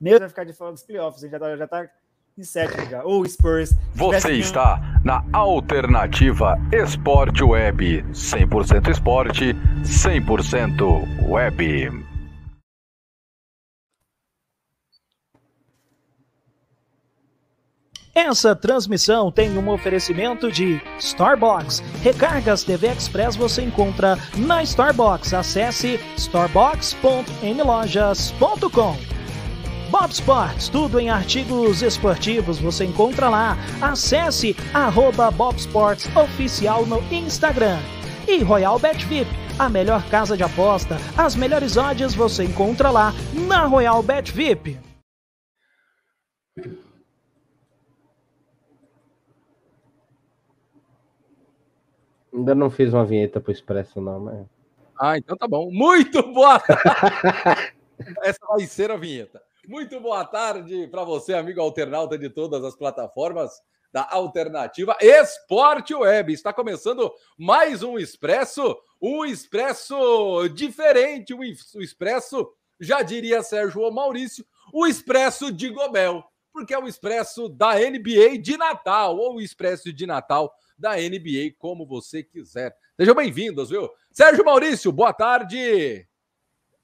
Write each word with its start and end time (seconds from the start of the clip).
Mesmo 0.00 0.20
vai 0.20 0.28
ficar 0.28 0.44
de 0.44 0.52
fora 0.52 0.70
dos 0.72 0.82
playoffs, 0.82 1.22
a 1.22 1.26
gente 1.26 1.32
já 1.32 1.38
tá, 1.38 1.56
já 1.56 1.66
tá 1.66 1.88
em 2.38 2.44
sétimo 2.44 2.88
já. 2.90 3.02
Ou 3.02 3.26
Spurs. 3.26 3.74
Você 3.94 4.32
está 4.32 5.00
na 5.04 5.24
Alternativa 5.32 6.58
Esporte 6.70 7.42
Web. 7.42 8.04
100% 8.12 8.90
esporte, 8.90 9.54
100% 9.82 11.28
web. 11.28 12.04
Essa 18.14 18.54
transmissão 18.56 19.30
tem 19.30 19.58
um 19.58 19.68
oferecimento 19.68 20.50
de 20.50 20.80
Starbucks. 20.98 21.80
Recargas 22.02 22.64
TV 22.64 22.88
Express 22.88 23.36
você 23.36 23.60
encontra 23.62 24.16
na 24.38 24.62
Starbucks. 24.62 25.34
Acesse 25.34 26.00
starbucks.nlojas.com. 26.16 29.15
Bob 29.98 30.12
Sports, 30.12 30.68
tudo 30.68 31.00
em 31.00 31.08
artigos 31.08 31.80
esportivos 31.80 32.58
você 32.58 32.84
encontra 32.84 33.30
lá. 33.30 33.56
Acesse 33.80 34.54
arroba 34.74 35.30
Bob 35.30 35.56
Sports 35.56 36.06
Oficial 36.14 36.84
no 36.84 36.98
Instagram. 37.10 37.78
E 38.28 38.42
Royal 38.42 38.78
Bet 38.78 39.06
VIP, 39.06 39.30
a 39.58 39.70
melhor 39.70 40.06
casa 40.10 40.36
de 40.36 40.42
aposta, 40.42 40.96
as 41.16 41.34
melhores 41.34 41.78
odds 41.78 42.14
você 42.14 42.44
encontra 42.44 42.90
lá 42.90 43.14
na 43.48 43.64
Royal 43.64 44.02
Bet 44.02 44.30
VIP. 44.32 44.78
Ainda 52.34 52.54
não 52.54 52.68
fiz 52.68 52.92
uma 52.92 53.06
vinheta 53.06 53.40
pro 53.40 53.50
Expresso, 53.50 53.98
não, 53.98 54.20
mas. 54.20 54.46
Ah, 55.00 55.16
então 55.16 55.38
tá 55.38 55.48
bom. 55.48 55.70
Muito 55.70 56.22
boa 56.34 56.60
Essa 58.22 58.46
vai 58.46 58.66
ser 58.66 58.90
a 58.90 58.96
vinheta. 58.98 59.45
Muito 59.66 59.98
boa 59.98 60.24
tarde 60.24 60.86
para 60.86 61.02
você, 61.02 61.34
amigo 61.34 61.60
alternauta 61.60 62.16
de 62.16 62.30
todas 62.30 62.62
as 62.62 62.76
plataformas 62.76 63.50
da 63.92 64.06
Alternativa 64.08 64.96
Esporte 65.00 65.92
Web. 65.92 66.32
Está 66.32 66.52
começando 66.52 67.12
mais 67.36 67.82
um 67.82 67.98
Expresso, 67.98 68.78
um 69.02 69.24
Expresso 69.24 70.48
diferente, 70.54 71.34
um 71.34 71.42
Expresso, 71.42 72.48
já 72.78 73.02
diria 73.02 73.42
Sérgio 73.42 73.90
Maurício, 73.90 74.46
o 74.72 74.86
Expresso 74.86 75.50
de 75.50 75.68
Gobel, 75.68 76.22
porque 76.52 76.72
é 76.72 76.78
o 76.78 76.86
Expresso 76.86 77.48
da 77.48 77.74
NBA 77.74 78.38
de 78.40 78.56
Natal, 78.56 79.16
ou 79.16 79.34
o 79.34 79.40
Expresso 79.40 79.92
de 79.92 80.06
Natal 80.06 80.54
da 80.78 80.94
NBA, 80.94 81.56
como 81.58 81.84
você 81.84 82.22
quiser. 82.22 82.72
Sejam 82.96 83.16
bem-vindos, 83.16 83.70
viu? 83.70 83.90
Sérgio 84.12 84.44
Maurício, 84.44 84.92
boa 84.92 85.12
tarde. 85.12 86.06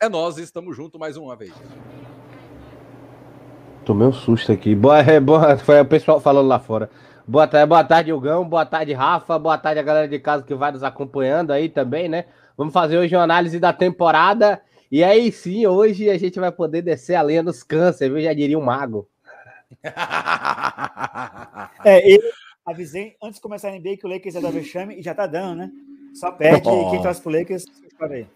É 0.01 0.09
nós, 0.09 0.37
estamos 0.39 0.77
juntos 0.77 0.99
mais 0.99 1.17
uma 1.17 1.37
vez. 1.37 1.53
Tomei 3.85 4.07
um 4.07 4.13
susto 4.13 4.53
aqui. 4.53 4.75
Boa, 4.75 5.01
é, 5.01 5.19
boa, 5.19 5.57
foi 5.59 5.81
o 5.81 5.85
pessoal 5.85 6.21
falando 6.21 6.47
lá 6.47 6.59
fora. 6.59 6.89
Boa 7.27 7.47
tarde, 7.47 7.69
boa 7.69 7.85
tarde, 7.85 8.13
Hugão. 8.13 8.49
Boa 8.49 8.65
tarde, 8.65 8.93
Rafa. 8.93 9.39
Boa 9.39 9.59
tarde 9.59 9.81
a 9.81 9.83
galera 9.83 10.09
de 10.09 10.19
casa 10.19 10.45
que 10.45 10.55
vai 10.55 10.71
nos 10.71 10.83
acompanhando 10.83 11.53
aí 11.53 11.69
também, 11.69 12.09
né? 12.09 12.27
Vamos 12.57 12.73
fazer 12.73 12.99
hoje 12.99 13.17
uma 13.17 13.25
análise 13.25 13.59
da 13.59 13.73
temporada. 13.73 14.61
E 14.91 15.03
aí 15.03 15.33
sim, 15.33 15.67
hoje 15.67 16.11
a 16.11 16.19
gente 16.19 16.39
vai 16.39 16.53
poder 16.53 16.83
descer 16.83 17.17
a 17.17 17.23
lenha 17.23 17.43
dos 17.43 17.63
câncer, 17.63 18.09
viu? 18.09 18.21
Já 18.21 18.33
diria 18.33 18.59
um 18.59 18.65
mago. 18.65 19.09
é, 21.85 22.15
eu, 22.15 22.21
avisei 22.65 23.17
antes 23.23 23.37
de 23.37 23.43
começar 23.43 23.69
a 23.69 23.73
NBA 23.73 23.97
que 23.97 24.07
o 24.07 24.09
Lakers 24.09 24.35
ia 24.35 24.41
dar 24.41 24.53
vexame 24.53 24.99
e 24.99 25.03
já 25.03 25.15
tá 25.15 25.27
dando, 25.27 25.57
né? 25.57 25.71
Só 26.15 26.31
perde 26.31 26.69
oh. 26.69 26.91
quem 26.91 27.03
torce 27.03 27.21
pro 27.21 27.33
Lakers, 27.33 27.65
aí. 28.01 28.27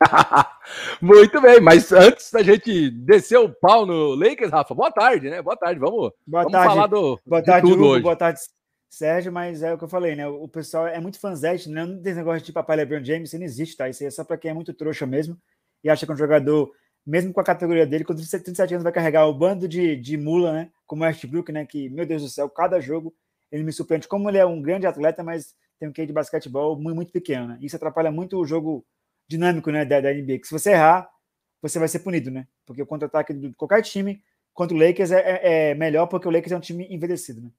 Muito 1.00 1.40
bem, 1.40 1.60
mas 1.60 1.92
antes 1.92 2.30
da 2.30 2.42
gente 2.42 2.90
descer 2.90 3.38
o 3.38 3.48
pau 3.48 3.84
no 3.84 4.14
Lakers, 4.14 4.50
Rafa, 4.50 4.74
boa 4.74 4.90
tarde, 4.90 5.28
né? 5.28 5.42
Boa 5.42 5.56
tarde, 5.56 5.80
vamos, 5.80 6.12
boa 6.26 6.42
vamos 6.42 6.52
tarde. 6.52 6.68
falar 6.68 6.86
do 6.86 7.20
boa 7.26 7.42
tarde, 7.42 7.68
tudo 7.68 7.80
Hugo, 7.80 7.92
hoje. 7.92 8.02
Boa 8.02 8.16
tarde, 8.16 8.40
Sérgio, 8.88 9.32
mas 9.32 9.62
é 9.62 9.72
o 9.72 9.78
que 9.78 9.84
eu 9.84 9.88
falei, 9.88 10.14
né? 10.14 10.26
O 10.26 10.48
pessoal 10.48 10.86
é 10.86 11.00
muito 11.00 11.18
fanzete, 11.20 11.68
né? 11.68 11.84
Não 11.84 12.00
tem 12.00 12.14
negócio 12.14 12.44
de 12.44 12.52
papai 12.52 12.76
LeBron 12.76 13.04
James, 13.04 13.30
isso 13.30 13.38
não 13.38 13.44
existe, 13.44 13.76
tá? 13.76 13.88
Isso 13.88 14.02
aí 14.02 14.08
é 14.08 14.10
só 14.10 14.24
pra 14.24 14.38
quem 14.38 14.50
é 14.50 14.54
muito 14.54 14.72
trouxa 14.72 15.06
mesmo 15.06 15.36
e 15.82 15.90
acha 15.90 16.06
que 16.06 16.12
um 16.12 16.16
jogador, 16.16 16.70
mesmo 17.06 17.32
com 17.32 17.40
a 17.40 17.44
categoria 17.44 17.86
dele, 17.86 18.04
com 18.04 18.14
37 18.14 18.74
anos, 18.74 18.84
vai 18.84 18.92
carregar 18.92 19.26
o 19.26 19.34
bando 19.34 19.68
de, 19.68 19.96
de 19.96 20.16
mula, 20.16 20.52
né? 20.52 20.70
Como 20.86 21.02
o 21.02 21.06
Westbrook, 21.06 21.50
né? 21.52 21.66
Que, 21.66 21.88
meu 21.88 22.06
Deus 22.06 22.22
do 22.22 22.28
céu, 22.28 22.48
cada 22.48 22.80
jogo 22.80 23.14
ele 23.50 23.64
me 23.64 23.72
surpreende 23.72 24.06
como 24.06 24.28
ele 24.28 24.38
é 24.38 24.46
um 24.46 24.60
grande 24.60 24.86
atleta, 24.86 25.22
mas 25.22 25.54
tem 25.78 25.88
um 25.88 25.92
quê 25.92 26.04
de 26.04 26.12
basquetebol 26.12 26.76
muito, 26.76 26.96
muito 26.96 27.12
pequeno. 27.12 27.48
Né? 27.48 27.58
Isso 27.62 27.76
atrapalha 27.76 28.10
muito 28.10 28.38
o 28.38 28.44
jogo 28.44 28.84
dinâmico 29.28 29.70
né, 29.70 29.84
da, 29.84 30.00
da 30.00 30.12
NBA. 30.12 30.38
Que 30.38 30.46
se 30.46 30.52
você 30.52 30.72
errar, 30.72 31.08
você 31.60 31.78
vai 31.78 31.88
ser 31.88 32.00
punido, 32.00 32.30
né? 32.30 32.46
Porque 32.66 32.82
o 32.82 32.86
contra-ataque 32.86 33.32
de 33.34 33.52
qualquer 33.54 33.82
time 33.82 34.22
contra 34.54 34.76
o 34.76 34.80
Lakers 34.80 35.10
é, 35.10 35.20
é, 35.20 35.70
é, 35.70 35.74
melhor 35.74 36.06
porque 36.06 36.26
o 36.26 36.30
Lakers 36.30 36.52
é 36.52 36.56
um 36.56 36.60
time 36.60 36.86
envelhecido, 36.90 37.40
né? 37.40 37.50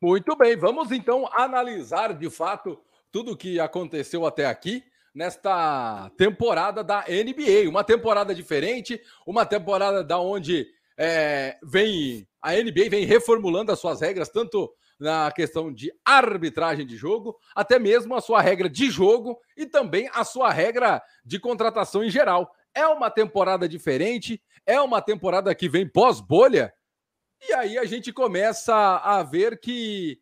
Muito 0.00 0.36
bem, 0.36 0.56
vamos 0.56 0.92
então 0.92 1.28
analisar 1.32 2.14
de 2.14 2.30
fato 2.30 2.80
tudo 3.10 3.32
o 3.32 3.36
que 3.36 3.58
aconteceu 3.58 4.24
até 4.24 4.46
aqui 4.46 4.84
nesta 5.12 6.10
temporada 6.16 6.84
da 6.84 7.04
NBA. 7.08 7.68
Uma 7.68 7.82
temporada 7.82 8.32
diferente, 8.32 9.00
uma 9.26 9.44
temporada 9.44 10.04
da 10.04 10.20
onde 10.20 10.68
é, 10.96 11.58
vem 11.62 12.28
a 12.40 12.52
NBA 12.52 12.88
vem 12.88 13.04
reformulando 13.04 13.72
as 13.72 13.80
suas 13.80 14.00
regras, 14.00 14.28
tanto 14.28 14.72
na 14.98 15.30
questão 15.30 15.72
de 15.72 15.92
arbitragem 16.04 16.86
de 16.86 16.96
jogo, 16.96 17.38
até 17.54 17.78
mesmo 17.78 18.14
a 18.14 18.20
sua 18.20 18.40
regra 18.40 18.68
de 18.68 18.90
jogo 18.90 19.38
e 19.56 19.66
também 19.66 20.10
a 20.12 20.24
sua 20.24 20.50
regra 20.50 21.02
de 21.24 21.38
contratação 21.38 22.02
em 22.02 22.10
geral. 22.10 22.50
É 22.74 22.86
uma 22.86 23.10
temporada 23.10 23.68
diferente, 23.68 24.42
é 24.66 24.80
uma 24.80 25.00
temporada 25.00 25.54
que 25.54 25.68
vem 25.68 25.88
pós-bolha, 25.88 26.72
e 27.48 27.52
aí 27.52 27.78
a 27.78 27.84
gente 27.84 28.12
começa 28.12 28.74
a 28.74 29.22
ver 29.22 29.60
que 29.60 30.18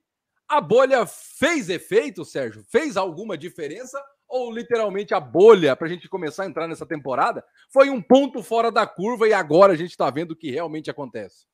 a 0.47 0.61
bolha 0.61 1.07
fez 1.07 1.71
efeito, 1.71 2.25
Sérgio? 2.25 2.63
Fez 2.71 2.97
alguma 2.97 3.37
diferença? 3.37 4.01
ou 4.29 4.51
literalmente 4.51 5.15
a 5.15 5.21
bolha 5.21 5.77
para 5.77 5.87
a 5.87 5.91
gente 5.91 6.09
começar 6.09 6.43
a 6.43 6.47
entrar 6.47 6.67
nessa 6.67 6.85
temporada 6.85 7.45
foi 7.71 7.91
um 7.91 8.03
ponto 8.03 8.43
fora 8.43 8.71
da 8.71 8.87
curva 8.87 9.29
e 9.29 9.33
agora 9.33 9.73
a 9.73 9.77
gente 9.77 9.91
está 9.91 10.11
vendo 10.11 10.33
o 10.33 10.37
que 10.37 10.51
realmente 10.51 10.91
acontece? 10.91 11.47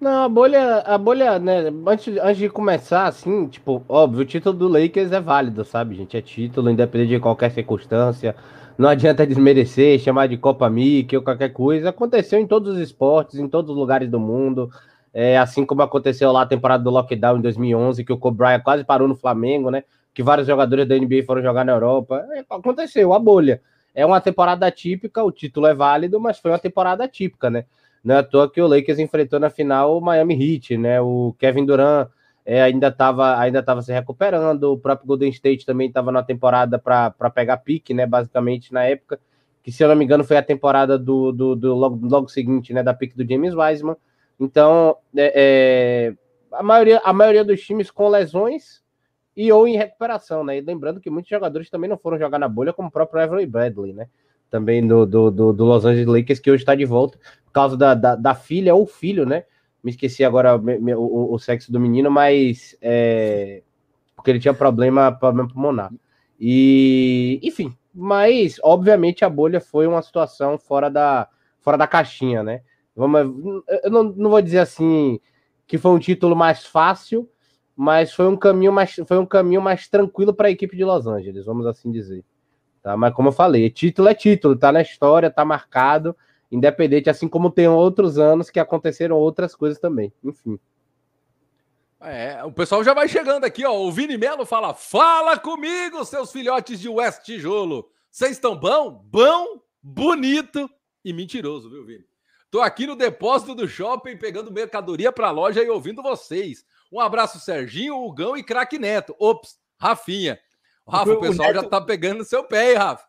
Não, 0.00 0.24
a 0.24 0.28
bolha, 0.28 0.78
a 0.78 0.96
bolha, 0.96 1.38
né? 1.40 1.64
Antes, 1.86 2.16
antes 2.18 2.36
de 2.38 2.48
começar, 2.48 3.06
assim, 3.06 3.48
tipo, 3.48 3.84
óbvio, 3.88 4.22
o 4.22 4.24
título 4.24 4.56
do 4.56 4.68
Lakers 4.68 5.10
é 5.10 5.20
válido, 5.20 5.64
sabe, 5.64 5.96
gente? 5.96 6.16
É 6.16 6.22
título, 6.22 6.70
independente 6.70 7.10
de 7.10 7.20
qualquer 7.20 7.50
circunstância. 7.50 8.36
Não 8.78 8.88
adianta 8.88 9.26
desmerecer, 9.26 9.98
chamar 9.98 10.28
de 10.28 10.36
Copa 10.36 10.70
Mickey 10.70 11.16
ou 11.16 11.22
qualquer 11.22 11.48
coisa. 11.52 11.88
Aconteceu 11.88 12.38
em 12.38 12.46
todos 12.46 12.76
os 12.76 12.80
esportes, 12.80 13.40
em 13.40 13.48
todos 13.48 13.72
os 13.72 13.76
lugares 13.76 14.08
do 14.08 14.20
mundo. 14.20 14.70
É, 15.12 15.36
assim 15.36 15.66
como 15.66 15.82
aconteceu 15.82 16.30
lá 16.30 16.42
a 16.42 16.46
temporada 16.46 16.84
do 16.84 16.90
lockdown 16.90 17.38
em 17.38 17.40
2011, 17.40 18.04
que 18.04 18.12
o 18.12 18.18
Kobe 18.18 18.44
quase 18.62 18.84
parou 18.84 19.08
no 19.08 19.16
Flamengo, 19.16 19.70
né? 19.70 19.82
que 20.18 20.22
vários 20.24 20.48
jogadores 20.48 20.84
da 20.88 20.96
NBA 20.96 21.22
foram 21.24 21.40
jogar 21.40 21.64
na 21.64 21.70
Europa. 21.70 22.26
É, 22.32 22.44
aconteceu, 22.50 23.12
a 23.12 23.20
bolha. 23.20 23.62
É 23.94 24.04
uma 24.04 24.20
temporada 24.20 24.68
típica, 24.68 25.22
o 25.22 25.30
título 25.30 25.68
é 25.68 25.74
válido, 25.74 26.18
mas 26.18 26.40
foi 26.40 26.50
uma 26.50 26.58
temporada 26.58 27.06
típica, 27.06 27.48
né? 27.48 27.66
Não 28.02 28.14
é 28.14 28.18
à 28.18 28.22
toa 28.22 28.50
que 28.50 28.60
o 28.60 28.66
Lakers 28.66 28.98
enfrentou 28.98 29.40
na 29.40 29.50
final 29.50 29.96
o 29.96 30.00
Miami 30.00 30.34
Heat, 30.34 30.76
né? 30.76 31.00
O 31.00 31.34
Kevin 31.38 31.66
Durant 31.66 32.08
é, 32.44 32.62
ainda 32.62 32.88
estava 32.88 33.38
ainda 33.38 33.62
tava 33.62 33.82
se 33.82 33.92
recuperando, 33.92 34.72
o 34.72 34.78
próprio 34.78 35.06
Golden 35.06 35.28
State 35.30 35.66
também 35.66 35.88
estava 35.88 36.10
na 36.10 36.22
temporada 36.22 36.78
para 36.78 37.30
pegar 37.34 37.58
pique, 37.58 37.92
né? 37.92 38.06
Basicamente, 38.06 38.72
na 38.72 38.84
época, 38.84 39.20
que 39.62 39.70
se 39.70 39.84
eu 39.84 39.88
não 39.88 39.96
me 39.96 40.04
engano 40.04 40.24
foi 40.24 40.38
a 40.38 40.42
temporada 40.42 40.98
do, 40.98 41.30
do, 41.30 41.54
do 41.54 41.74
logo, 41.74 42.08
logo 42.08 42.28
seguinte, 42.28 42.72
né? 42.72 42.82
Da 42.82 42.94
pique 42.94 43.16
do 43.16 43.28
James 43.28 43.54
Wiseman. 43.54 43.96
Então, 44.40 44.96
é, 45.14 45.32
é, 45.34 46.14
a, 46.50 46.62
maioria, 46.62 47.02
a 47.04 47.12
maioria 47.12 47.44
dos 47.44 47.60
times 47.60 47.90
com 47.90 48.08
lesões 48.08 48.82
e 49.36 49.52
ou 49.52 49.68
em 49.68 49.76
recuperação, 49.76 50.42
né? 50.42 50.56
E 50.56 50.60
lembrando 50.62 51.00
que 51.00 51.10
muitos 51.10 51.28
jogadores 51.28 51.68
também 51.68 51.90
não 51.90 51.98
foram 51.98 52.18
jogar 52.18 52.38
na 52.38 52.48
bolha, 52.48 52.72
como 52.72 52.88
o 52.88 52.90
próprio 52.90 53.22
Avery 53.22 53.46
Bradley, 53.46 53.92
né? 53.92 54.08
Também 54.50 54.86
do, 54.86 55.04
do, 55.04 55.30
do, 55.30 55.52
do, 55.52 55.64
Los 55.64 55.84
Angeles 55.84 56.06
Lakers, 56.06 56.40
que 56.40 56.50
hoje 56.50 56.62
está 56.62 56.74
de 56.74 56.84
volta 56.84 57.18
por 57.44 57.52
causa 57.52 57.76
da, 57.76 57.94
da, 57.94 58.16
da, 58.16 58.34
filha 58.34 58.74
ou 58.74 58.86
filho, 58.86 59.26
né? 59.26 59.44
Me 59.82 59.90
esqueci 59.90 60.24
agora 60.24 60.56
o, 60.56 60.60
o, 60.60 61.34
o 61.34 61.38
sexo 61.38 61.70
do 61.70 61.78
menino, 61.78 62.10
mas 62.10 62.76
é, 62.80 63.62
porque 64.16 64.30
ele 64.30 64.40
tinha 64.40 64.54
problema, 64.54 65.12
problema 65.12 65.48
pulmonar. 65.48 65.92
E, 66.40 67.40
enfim, 67.42 67.76
mas 67.94 68.58
obviamente 68.62 69.24
a 69.24 69.28
bolha 69.30 69.60
foi 69.60 69.86
uma 69.86 70.02
situação 70.02 70.58
fora 70.58 70.88
da, 70.88 71.28
fora 71.60 71.76
da 71.76 71.86
caixinha, 71.86 72.42
né? 72.42 72.62
Vamos, 72.94 73.62
eu 73.84 73.90
não, 73.90 74.04
não 74.04 74.30
vou 74.30 74.42
dizer 74.42 74.58
assim 74.58 75.20
que 75.66 75.78
foi 75.78 75.92
um 75.92 75.98
título 75.98 76.34
mais 76.34 76.64
fácil, 76.64 77.28
mas 77.76 78.12
foi 78.12 78.26
um 78.26 78.36
caminho 78.36 78.72
mais, 78.72 78.94
foi 79.06 79.18
um 79.18 79.26
caminho 79.26 79.62
mais 79.62 79.86
tranquilo 79.86 80.34
para 80.34 80.48
a 80.48 80.50
equipe 80.50 80.76
de 80.76 80.84
Los 80.84 81.06
Angeles, 81.06 81.44
vamos 81.44 81.66
assim 81.66 81.92
dizer. 81.92 82.24
Tá? 82.88 82.96
Mas 82.96 83.12
como 83.12 83.28
eu 83.28 83.32
falei, 83.32 83.68
título 83.68 84.08
é 84.08 84.14
título, 84.14 84.56
tá 84.56 84.72
na 84.72 84.80
história, 84.80 85.30
tá 85.30 85.44
marcado, 85.44 86.16
independente, 86.50 87.10
assim 87.10 87.28
como 87.28 87.50
tem 87.50 87.68
outros 87.68 88.18
anos 88.18 88.48
que 88.48 88.58
aconteceram 88.58 89.14
outras 89.14 89.54
coisas 89.54 89.78
também. 89.78 90.10
Enfim. 90.24 90.58
É, 92.00 92.42
o 92.44 92.50
pessoal 92.50 92.82
já 92.82 92.94
vai 92.94 93.06
chegando 93.06 93.44
aqui, 93.44 93.62
ó. 93.66 93.78
O 93.78 93.92
Vini 93.92 94.16
Melo 94.16 94.46
fala: 94.46 94.72
"Fala 94.72 95.38
comigo, 95.38 96.02
seus 96.06 96.32
filhotes 96.32 96.80
de 96.80 96.88
West 96.88 97.24
Tijolo. 97.24 97.90
Vocês 98.10 98.30
estão 98.30 98.56
bom? 98.56 99.04
Bom, 99.04 99.60
bonito 99.82 100.66
e 101.04 101.12
mentiroso, 101.12 101.68
viu, 101.68 101.84
Vini? 101.84 102.06
Tô 102.50 102.62
aqui 102.62 102.86
no 102.86 102.96
depósito 102.96 103.54
do 103.54 103.68
shopping 103.68 104.16
pegando 104.16 104.50
mercadoria 104.50 105.12
para 105.12 105.30
loja 105.30 105.62
e 105.62 105.68
ouvindo 105.68 106.02
vocês. 106.02 106.64
Um 106.90 107.00
abraço, 107.00 107.38
Serginho, 107.38 108.02
Hugão 108.02 108.34
e 108.34 108.42
Craque 108.42 108.78
Neto. 108.78 109.14
Ops, 109.18 109.58
Rafinha. 109.78 110.40
Rafa, 110.88 111.12
o 111.12 111.20
pessoal 111.20 111.50
o 111.50 111.52
Neto... 111.52 111.62
já 111.62 111.68
tá 111.68 111.80
pegando 111.80 112.18
no 112.18 112.24
seu 112.24 112.44
pé, 112.44 112.70
hein, 112.70 112.76
Rafa? 112.76 113.06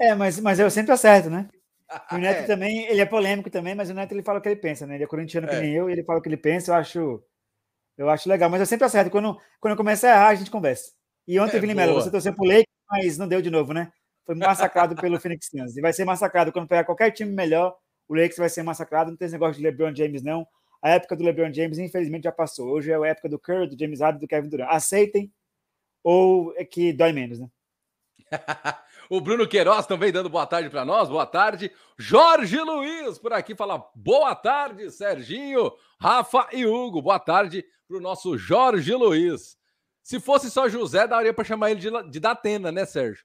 é, 0.00 0.14
mas, 0.14 0.40
mas 0.40 0.58
eu 0.58 0.70
sempre 0.70 0.92
acerto, 0.92 1.30
né? 1.30 1.48
O 2.12 2.18
Neto 2.18 2.42
é. 2.42 2.46
também, 2.46 2.86
ele 2.86 3.00
é 3.00 3.06
polêmico 3.06 3.50
também, 3.50 3.74
mas 3.74 3.90
o 3.90 3.94
Neto 3.94 4.12
ele 4.12 4.22
fala 4.22 4.38
o 4.38 4.42
que 4.42 4.48
ele 4.48 4.60
pensa, 4.60 4.86
né? 4.86 4.94
Ele 4.94 5.02
é 5.02 5.08
corintiano 5.08 5.48
é. 5.48 5.50
que 5.50 5.60
nem 5.60 5.74
eu 5.74 5.90
ele 5.90 6.04
fala 6.04 6.20
o 6.20 6.22
que 6.22 6.28
ele 6.28 6.36
pensa, 6.36 6.70
eu 6.70 6.76
acho, 6.76 7.20
eu 7.98 8.08
acho 8.08 8.28
legal, 8.28 8.48
mas 8.48 8.60
eu 8.60 8.66
sempre 8.66 8.86
acerto. 8.86 9.10
Quando, 9.10 9.36
quando 9.58 9.72
eu 9.72 9.76
começo 9.76 10.06
a 10.06 10.10
errar, 10.10 10.28
a 10.28 10.34
gente 10.36 10.52
conversa. 10.52 10.92
E 11.26 11.38
ontem, 11.40 11.56
é, 11.56 11.60
Vini 11.60 11.74
Melo, 11.74 11.94
você 11.94 12.10
torceu 12.10 12.32
pro 12.32 12.44
Lakers, 12.44 12.66
mas 12.88 13.18
não 13.18 13.26
deu 13.26 13.42
de 13.42 13.50
novo, 13.50 13.72
né? 13.72 13.92
Foi 14.24 14.34
massacrado 14.36 14.94
pelo 14.94 15.18
Phoenix 15.20 15.48
Suns. 15.48 15.76
E 15.76 15.80
vai 15.80 15.92
ser 15.92 16.04
massacrado 16.04 16.52
quando 16.52 16.68
pegar 16.68 16.84
qualquer 16.84 17.10
time 17.10 17.32
melhor, 17.32 17.76
o 18.08 18.14
Lakers 18.14 18.38
vai 18.38 18.48
ser 18.48 18.62
massacrado. 18.62 19.10
Não 19.10 19.16
tem 19.16 19.26
esse 19.26 19.34
negócio 19.34 19.56
de 19.56 19.62
LeBron 19.62 19.94
James, 19.94 20.22
não. 20.22 20.46
A 20.82 20.90
época 20.90 21.16
do 21.16 21.24
LeBron 21.24 21.52
James, 21.52 21.78
infelizmente, 21.78 22.24
já 22.24 22.32
passou. 22.32 22.68
Hoje 22.68 22.90
é 22.90 22.94
a 22.94 23.06
época 23.06 23.28
do 23.28 23.38
Curry, 23.38 23.68
do 23.68 23.78
James 23.78 24.00
Harden, 24.00 24.20
do 24.20 24.28
Kevin 24.28 24.48
Durant. 24.48 24.68
Aceitem 24.70 25.30
ou 26.02 26.54
é 26.56 26.64
que 26.64 26.92
dói 26.92 27.12
menos, 27.12 27.38
né? 27.38 27.48
o 29.10 29.20
Bruno 29.20 29.46
Queiroz 29.46 29.86
também 29.86 30.12
dando 30.12 30.28
boa 30.28 30.46
tarde 30.46 30.70
para 30.70 30.84
nós. 30.84 31.08
Boa 31.08 31.26
tarde. 31.26 31.70
Jorge 31.98 32.60
Luiz 32.60 33.18
por 33.18 33.32
aqui 33.32 33.54
fala 33.54 33.84
boa 33.94 34.34
tarde, 34.34 34.90
Serginho, 34.90 35.72
Rafa 36.00 36.48
e 36.52 36.64
Hugo. 36.66 37.02
Boa 37.02 37.18
tarde 37.18 37.64
para 37.88 37.96
o 37.96 38.00
nosso 38.00 38.38
Jorge 38.38 38.94
Luiz. 38.94 39.58
Se 40.02 40.18
fosse 40.20 40.50
só 40.50 40.68
José, 40.68 41.06
daria 41.06 41.34
para 41.34 41.44
chamar 41.44 41.70
ele 41.70 41.80
de, 41.80 42.10
de 42.10 42.20
Datena, 42.20 42.72
né, 42.72 42.84
Sérgio? 42.84 43.24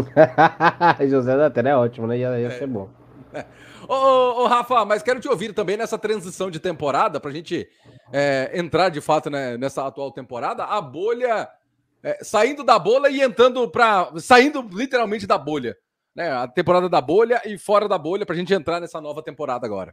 José 1.08 1.36
Datena 1.36 1.70
é 1.70 1.76
ótimo, 1.76 2.06
né? 2.06 2.18
Ia, 2.18 2.40
ia 2.40 2.48
é. 2.48 2.58
ser 2.58 2.66
bom. 2.66 2.88
Ô, 3.86 3.92
ô, 3.92 4.42
ô, 4.42 4.46
Rafa, 4.46 4.84
mas 4.84 5.02
quero 5.02 5.20
te 5.20 5.28
ouvir 5.28 5.52
também 5.52 5.76
nessa 5.76 5.98
transição 5.98 6.50
de 6.50 6.58
temporada, 6.58 7.20
para 7.20 7.30
a 7.30 7.34
gente 7.34 7.68
é, 8.10 8.50
entrar 8.54 8.88
de 8.88 9.00
fato 9.00 9.28
né, 9.28 9.58
nessa 9.58 9.86
atual 9.86 10.10
temporada. 10.10 10.64
A 10.64 10.80
bolha, 10.80 11.46
é, 12.04 12.22
saindo 12.22 12.62
da 12.62 12.78
bolha 12.78 13.08
e 13.08 13.20
entrando 13.20 13.68
para. 13.68 14.12
saindo 14.20 14.62
literalmente 14.72 15.26
da 15.26 15.38
bolha. 15.38 15.76
Né, 16.14 16.30
a 16.30 16.46
temporada 16.46 16.88
da 16.88 17.00
bolha 17.00 17.42
e 17.44 17.58
fora 17.58 17.88
da 17.88 17.98
bolha, 17.98 18.24
para 18.24 18.36
a 18.36 18.38
gente 18.38 18.54
entrar 18.54 18.80
nessa 18.80 19.00
nova 19.00 19.20
temporada 19.20 19.66
agora. 19.66 19.92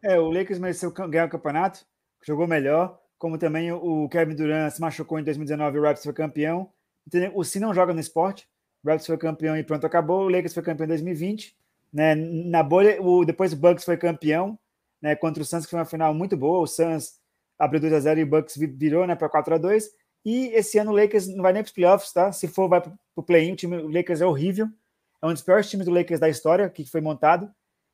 É, 0.00 0.16
o 0.16 0.30
Lakers 0.30 0.60
mereceu 0.60 0.92
ganhar 0.92 1.26
o 1.26 1.30
campeonato, 1.30 1.84
jogou 2.24 2.46
melhor, 2.46 2.96
como 3.18 3.36
também 3.36 3.72
o 3.72 4.08
Kevin 4.08 4.36
Durant 4.36 4.70
se 4.70 4.80
machucou 4.80 5.18
em 5.18 5.24
2019 5.24 5.76
e 5.76 5.80
o 5.80 5.82
Raptors 5.82 6.04
foi 6.04 6.12
campeão. 6.12 6.70
O 7.34 7.42
Si 7.42 7.58
não 7.58 7.74
joga 7.74 7.92
no 7.92 7.98
esporte, 7.98 8.48
o 8.84 8.88
Raptors 8.88 9.06
foi 9.08 9.18
campeão 9.18 9.56
e 9.56 9.64
pronto, 9.64 9.84
acabou. 9.84 10.26
O 10.26 10.28
Lakers 10.28 10.54
foi 10.54 10.62
campeão 10.62 10.84
em 10.84 10.88
2020 10.88 11.58
né? 11.92 12.14
Na 12.14 12.62
bolha, 12.62 13.00
o, 13.02 13.24
depois 13.24 13.52
o 13.52 13.56
Bucks 13.56 13.84
foi 13.84 13.96
campeão 13.96 14.58
né? 15.00 15.16
contra 15.16 15.42
o 15.42 15.46
Suns, 15.46 15.64
que 15.64 15.70
foi 15.70 15.78
uma 15.78 15.84
final 15.84 16.12
muito 16.14 16.36
boa. 16.36 16.60
O 16.60 16.66
Suns 16.66 17.18
abriu 17.58 17.80
2 17.80 17.92
a 17.92 18.00
0 18.00 18.20
e 18.20 18.22
o 18.22 18.26
Bucks 18.26 18.56
virou 18.56 19.06
né, 19.06 19.16
para 19.16 19.28
4 19.28 19.54
a 19.54 19.58
2 19.58 19.90
E 20.24 20.48
esse 20.48 20.78
ano 20.78 20.90
o 20.90 20.94
Lakers 20.94 21.28
não 21.28 21.42
vai 21.42 21.52
nem 21.52 21.62
para 21.62 21.68
os 21.68 21.74
playoffs, 21.74 22.12
tá? 22.12 22.32
Se 22.32 22.48
for, 22.48 22.68
vai 22.68 22.80
para 22.80 22.92
o 23.16 23.22
play-in. 23.22 23.52
O 23.52 23.56
time 23.56 23.78
do 23.78 23.88
Lakers 23.88 24.20
é 24.20 24.26
horrível. 24.26 24.68
É 25.22 25.26
um 25.26 25.32
dos 25.32 25.42
piores 25.42 25.68
times 25.68 25.86
do 25.86 25.92
Lakers 25.92 26.20
da 26.20 26.28
história 26.28 26.68
que 26.68 26.84
foi 26.84 27.00
montado. 27.00 27.50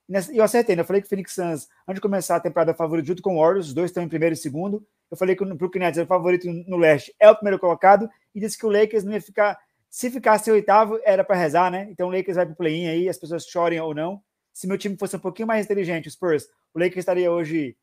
E 0.09 0.37
eu 0.37 0.44
acertei, 0.44 0.76
né? 0.76 0.82
Eu 0.82 0.87
falei 0.87 1.00
que 1.00 1.06
o 1.06 1.09
Phoenix 1.09 1.35
Suns, 1.35 1.69
antes 1.88 1.97
de 1.97 2.00
começar 2.00 2.37
a 2.37 2.41
temporada 2.41 2.75
favorito 2.75 3.06
junto 3.06 3.23
com 3.23 3.37
o 3.37 3.41
Warriors, 3.41 3.69
os 3.69 3.75
dois 3.75 3.91
estão 3.91 4.03
em 4.03 4.09
primeiro 4.09 4.35
e 4.35 4.37
segundo. 4.37 4.87
Eu 5.11 5.17
falei 5.17 5.35
que 5.35 5.43
o 5.43 5.55
Brooklyn 5.55 5.81
Nets 5.81 5.99
é 5.99 6.03
o 6.03 6.06
favorito 6.06 6.47
no 6.47 6.76
leste, 6.76 7.15
é 7.19 7.31
o 7.31 7.35
primeiro 7.35 7.59
colocado, 7.59 8.09
e 8.35 8.41
disse 8.41 8.59
que 8.59 8.67
o 8.67 8.71
Lakers 8.71 9.05
não 9.05 9.12
ia 9.12 9.21
ficar 9.21 9.59
se 9.88 10.11
ficasse 10.11 10.50
oitavo, 10.50 10.99
era 11.05 11.23
para 11.23 11.37
rezar, 11.37 11.71
né? 11.71 11.87
Então 11.88 12.09
o 12.09 12.11
Lakers 12.11 12.35
vai 12.35 12.44
para 12.44 12.53
o 12.53 12.56
play-in 12.56 12.88
aí, 12.88 13.09
as 13.09 13.17
pessoas 13.17 13.47
chorem 13.47 13.81
ou 13.81 13.94
não. 13.94 14.21
Se 14.53 14.67
meu 14.67 14.76
time 14.76 14.97
fosse 14.97 15.15
um 15.15 15.21
pouquinho 15.21 15.47
mais 15.47 15.65
inteligente, 15.65 16.09
o 16.09 16.11
Spurs, 16.11 16.49
o 16.75 16.81
Lakers 16.81 16.99
estaria 16.99 17.31
hoje 17.31 17.76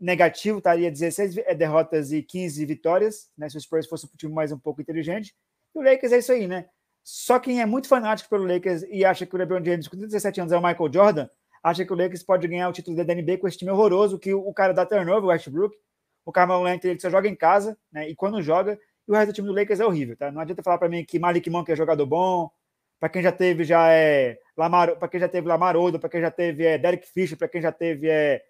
negativo, 0.00 0.58
estaria 0.58 0.90
16 0.90 1.38
eh, 1.38 1.54
derrotas 1.54 2.12
e 2.12 2.22
15 2.22 2.64
vitórias, 2.66 3.30
né? 3.36 3.48
Se 3.48 3.56
o 3.56 3.60
Spurs 3.60 3.86
fosse 3.86 4.06
um 4.06 4.16
time 4.16 4.32
mais 4.32 4.52
um 4.52 4.58
pouco 4.58 4.80
inteligente. 4.80 5.34
E 5.74 5.78
o 5.78 5.82
Lakers 5.82 6.12
é 6.12 6.18
isso 6.18 6.32
aí, 6.32 6.46
né? 6.46 6.66
Só 7.02 7.38
quem 7.38 7.60
é 7.60 7.66
muito 7.66 7.88
fanático 7.88 8.30
pelo 8.30 8.46
Lakers 8.46 8.82
e 8.88 9.04
acha 9.04 9.26
que 9.26 9.34
o 9.34 9.38
LeBron 9.38 9.64
James, 9.64 9.88
com 9.88 9.96
37 9.96 10.40
anos, 10.40 10.52
é 10.52 10.56
o 10.56 10.62
Michael 10.62 10.92
Jordan, 10.92 11.28
acha 11.62 11.84
que 11.84 11.92
o 11.92 11.96
Lakers 11.96 12.22
pode 12.22 12.48
ganhar 12.48 12.68
o 12.68 12.72
título 12.72 12.96
da 12.96 13.14
NBA 13.14 13.38
com 13.38 13.48
esse 13.48 13.58
time 13.58 13.70
horroroso, 13.70 14.18
que 14.18 14.32
o 14.34 14.52
cara 14.52 14.72
dá 14.72 14.86
turnover, 14.86 15.24
o 15.24 15.28
Westbrook, 15.28 15.76
o 16.24 16.32
Carmelo 16.32 16.64
Anthony, 16.64 16.92
ele 16.92 17.00
só 17.00 17.10
joga 17.10 17.28
em 17.28 17.36
casa, 17.36 17.76
né? 17.92 18.08
E 18.08 18.14
quando 18.14 18.40
joga, 18.42 18.78
e 19.06 19.12
o 19.12 19.14
resto 19.14 19.32
do 19.32 19.34
time 19.34 19.48
do 19.48 19.54
Lakers 19.54 19.80
é 19.80 19.86
horrível, 19.86 20.16
tá? 20.16 20.32
Não 20.32 20.40
adianta 20.40 20.62
falar 20.62 20.78
para 20.78 20.88
mim 20.88 21.04
que 21.04 21.18
Malik 21.18 21.48
Monk 21.50 21.70
é 21.70 21.76
jogador 21.76 22.06
bom, 22.06 22.50
para 22.98 23.08
quem 23.10 23.22
já 23.22 23.32
teve 23.32 23.64
já 23.64 23.90
é 23.92 24.38
Lamar, 24.56 24.96
para 24.96 25.08
quem 25.08 25.20
já 25.20 25.28
teve 25.28 25.46
Lamar 25.46 25.76
Odom, 25.76 25.98
para 25.98 26.08
quem 26.08 26.22
já 26.22 26.30
teve 26.30 26.64
é, 26.64 26.78
Derek 26.78 27.06
Fisher, 27.06 27.36
para 27.36 27.48
quem 27.48 27.60
já 27.60 27.70
teve 27.70 28.08
é, 28.08 28.42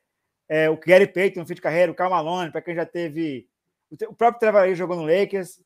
é, 0.48 0.68
o 0.68 0.76
Gary 0.76 1.06
Payton 1.06 1.40
no 1.40 1.46
fim 1.46 1.54
de 1.54 1.60
carreira, 1.60 1.90
o 1.90 1.94
Cal 1.94 2.10
Malone, 2.10 2.50
para 2.50 2.62
quem 2.62 2.74
já 2.74 2.84
teve 2.84 3.48
o 4.08 4.14
próprio 4.14 4.40
Trevor 4.40 4.74
jogou 4.74 4.96
no 4.96 5.02
Lakers, 5.02 5.60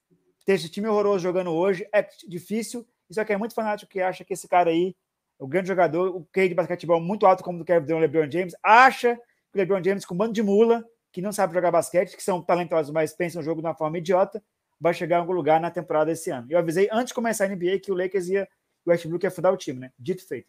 ter 0.44 0.54
esse 0.54 0.68
time 0.68 0.86
horroroso 0.86 1.22
jogando 1.22 1.50
hoje 1.50 1.88
é 1.92 2.06
difícil, 2.26 2.86
isso 3.08 3.20
aqui 3.20 3.32
é 3.32 3.36
muito 3.36 3.54
fanático 3.54 3.90
que 3.90 4.00
acha 4.00 4.24
que 4.24 4.34
esse 4.34 4.46
cara 4.46 4.70
aí, 4.70 4.94
o 5.38 5.46
grande 5.46 5.68
jogador, 5.68 6.14
o 6.14 6.26
QI 6.32 6.48
de 6.48 6.54
basquetebol 6.54 7.00
muito 7.00 7.24
alto 7.24 7.42
como 7.42 7.58
do 7.58 7.64
Kevin 7.64 7.86
Durant, 7.86 8.00
LeBron 8.02 8.30
James, 8.30 8.54
acha 8.62 9.16
que 9.16 9.56
o 9.56 9.58
LeBron 9.58 9.82
James 9.82 10.04
com 10.04 10.14
um 10.14 10.16
bando 10.16 10.32
de 10.32 10.42
mula, 10.42 10.84
que 11.12 11.22
não 11.22 11.32
sabe 11.32 11.54
jogar 11.54 11.70
basquete, 11.70 12.16
que 12.16 12.22
são 12.22 12.42
talentosos, 12.42 12.92
mas 12.92 13.14
pensam 13.14 13.40
o 13.40 13.44
jogo 13.44 13.62
de 13.62 13.66
uma 13.66 13.74
forma 13.74 13.98
idiota, 13.98 14.42
vai 14.80 14.92
chegar 14.92 15.16
em 15.16 15.20
algum 15.20 15.32
lugar 15.32 15.60
na 15.60 15.70
temporada 15.70 16.12
esse 16.12 16.30
ano. 16.30 16.46
Eu 16.50 16.58
avisei 16.58 16.88
antes 16.92 17.08
de 17.08 17.14
começar 17.14 17.44
a 17.44 17.48
NBA 17.48 17.80
que 17.82 17.90
o 17.90 17.94
Lakers 17.94 18.28
ia, 18.28 18.48
o 18.84 18.90
Westbrook 18.90 19.24
ia 19.24 19.30
fundar 19.30 19.52
o 19.52 19.56
time, 19.56 19.80
né? 19.80 19.92
Dito 19.98 20.26
feito. 20.26 20.48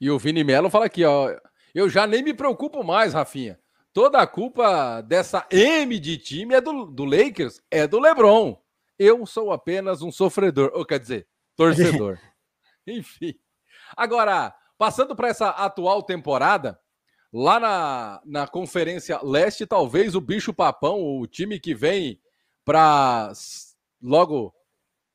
E 0.00 0.10
o 0.10 0.18
Vini 0.18 0.44
Melo 0.44 0.70
fala 0.70 0.86
aqui, 0.86 1.04
ó. 1.04 1.34
Eu 1.74 1.88
já 1.88 2.06
nem 2.06 2.22
me 2.22 2.34
preocupo 2.34 2.82
mais, 2.82 3.14
Rafinha. 3.14 3.58
Toda 3.92 4.18
a 4.18 4.26
culpa 4.26 5.00
dessa 5.00 5.46
M 5.50 5.98
de 5.98 6.18
time 6.18 6.54
é 6.54 6.60
do, 6.60 6.86
do 6.86 7.04
Lakers, 7.04 7.60
é 7.70 7.86
do 7.86 7.98
LeBron. 7.98 8.60
Eu 8.98 9.24
sou 9.26 9.52
apenas 9.52 10.02
um 10.02 10.10
sofredor, 10.10 10.70
ou 10.74 10.84
quer 10.84 11.00
dizer, 11.00 11.26
torcedor. 11.56 12.18
Enfim. 12.86 13.34
Agora, 13.96 14.54
passando 14.76 15.16
para 15.16 15.28
essa 15.28 15.50
atual 15.50 16.02
temporada, 16.02 16.78
lá 17.32 17.58
na, 17.60 18.22
na 18.24 18.46
Conferência 18.46 19.20
Leste, 19.22 19.66
talvez 19.66 20.14
o 20.14 20.20
bicho 20.20 20.52
papão, 20.52 21.00
o 21.18 21.26
time 21.26 21.58
que 21.58 21.74
vem 21.74 22.20
para 22.64 23.32
logo 24.02 24.54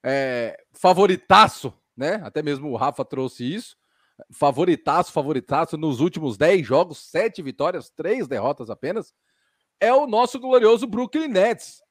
é, 0.03 0.57
favoritaço, 0.73 1.73
né? 1.95 2.21
Até 2.23 2.41
mesmo 2.41 2.69
o 2.69 2.75
Rafa 2.75 3.06
trouxe 3.06 3.53
isso. 3.53 3.77
Favoritaço, 4.31 5.12
favoritaço 5.12 5.77
nos 5.77 6.00
últimos 6.00 6.38
10 6.38 6.65
jogos, 6.65 7.10
7 7.10 7.42
vitórias, 7.42 7.90
3 7.90 8.28
derrotas 8.28 8.69
apenas. 8.69 9.14
É 9.80 9.94
o 9.94 10.07
nosso 10.07 10.40
glorioso 10.40 10.87
Brooklyn 10.87 11.28
Nets. 11.28 11.81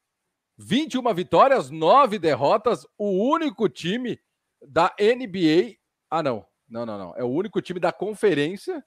21 0.58 1.12
vitórias, 1.14 1.70
9 1.70 2.18
derrotas, 2.18 2.86
o 2.96 3.10
único 3.30 3.68
time 3.68 4.20
da 4.60 4.94
NBA. 5.00 5.76
Ah, 6.10 6.22
não. 6.22 6.46
Não, 6.68 6.86
não, 6.86 6.98
não. 6.98 7.14
É 7.16 7.22
o 7.22 7.28
único 7.28 7.60
time 7.60 7.78
da 7.78 7.92
conferência 7.92 8.82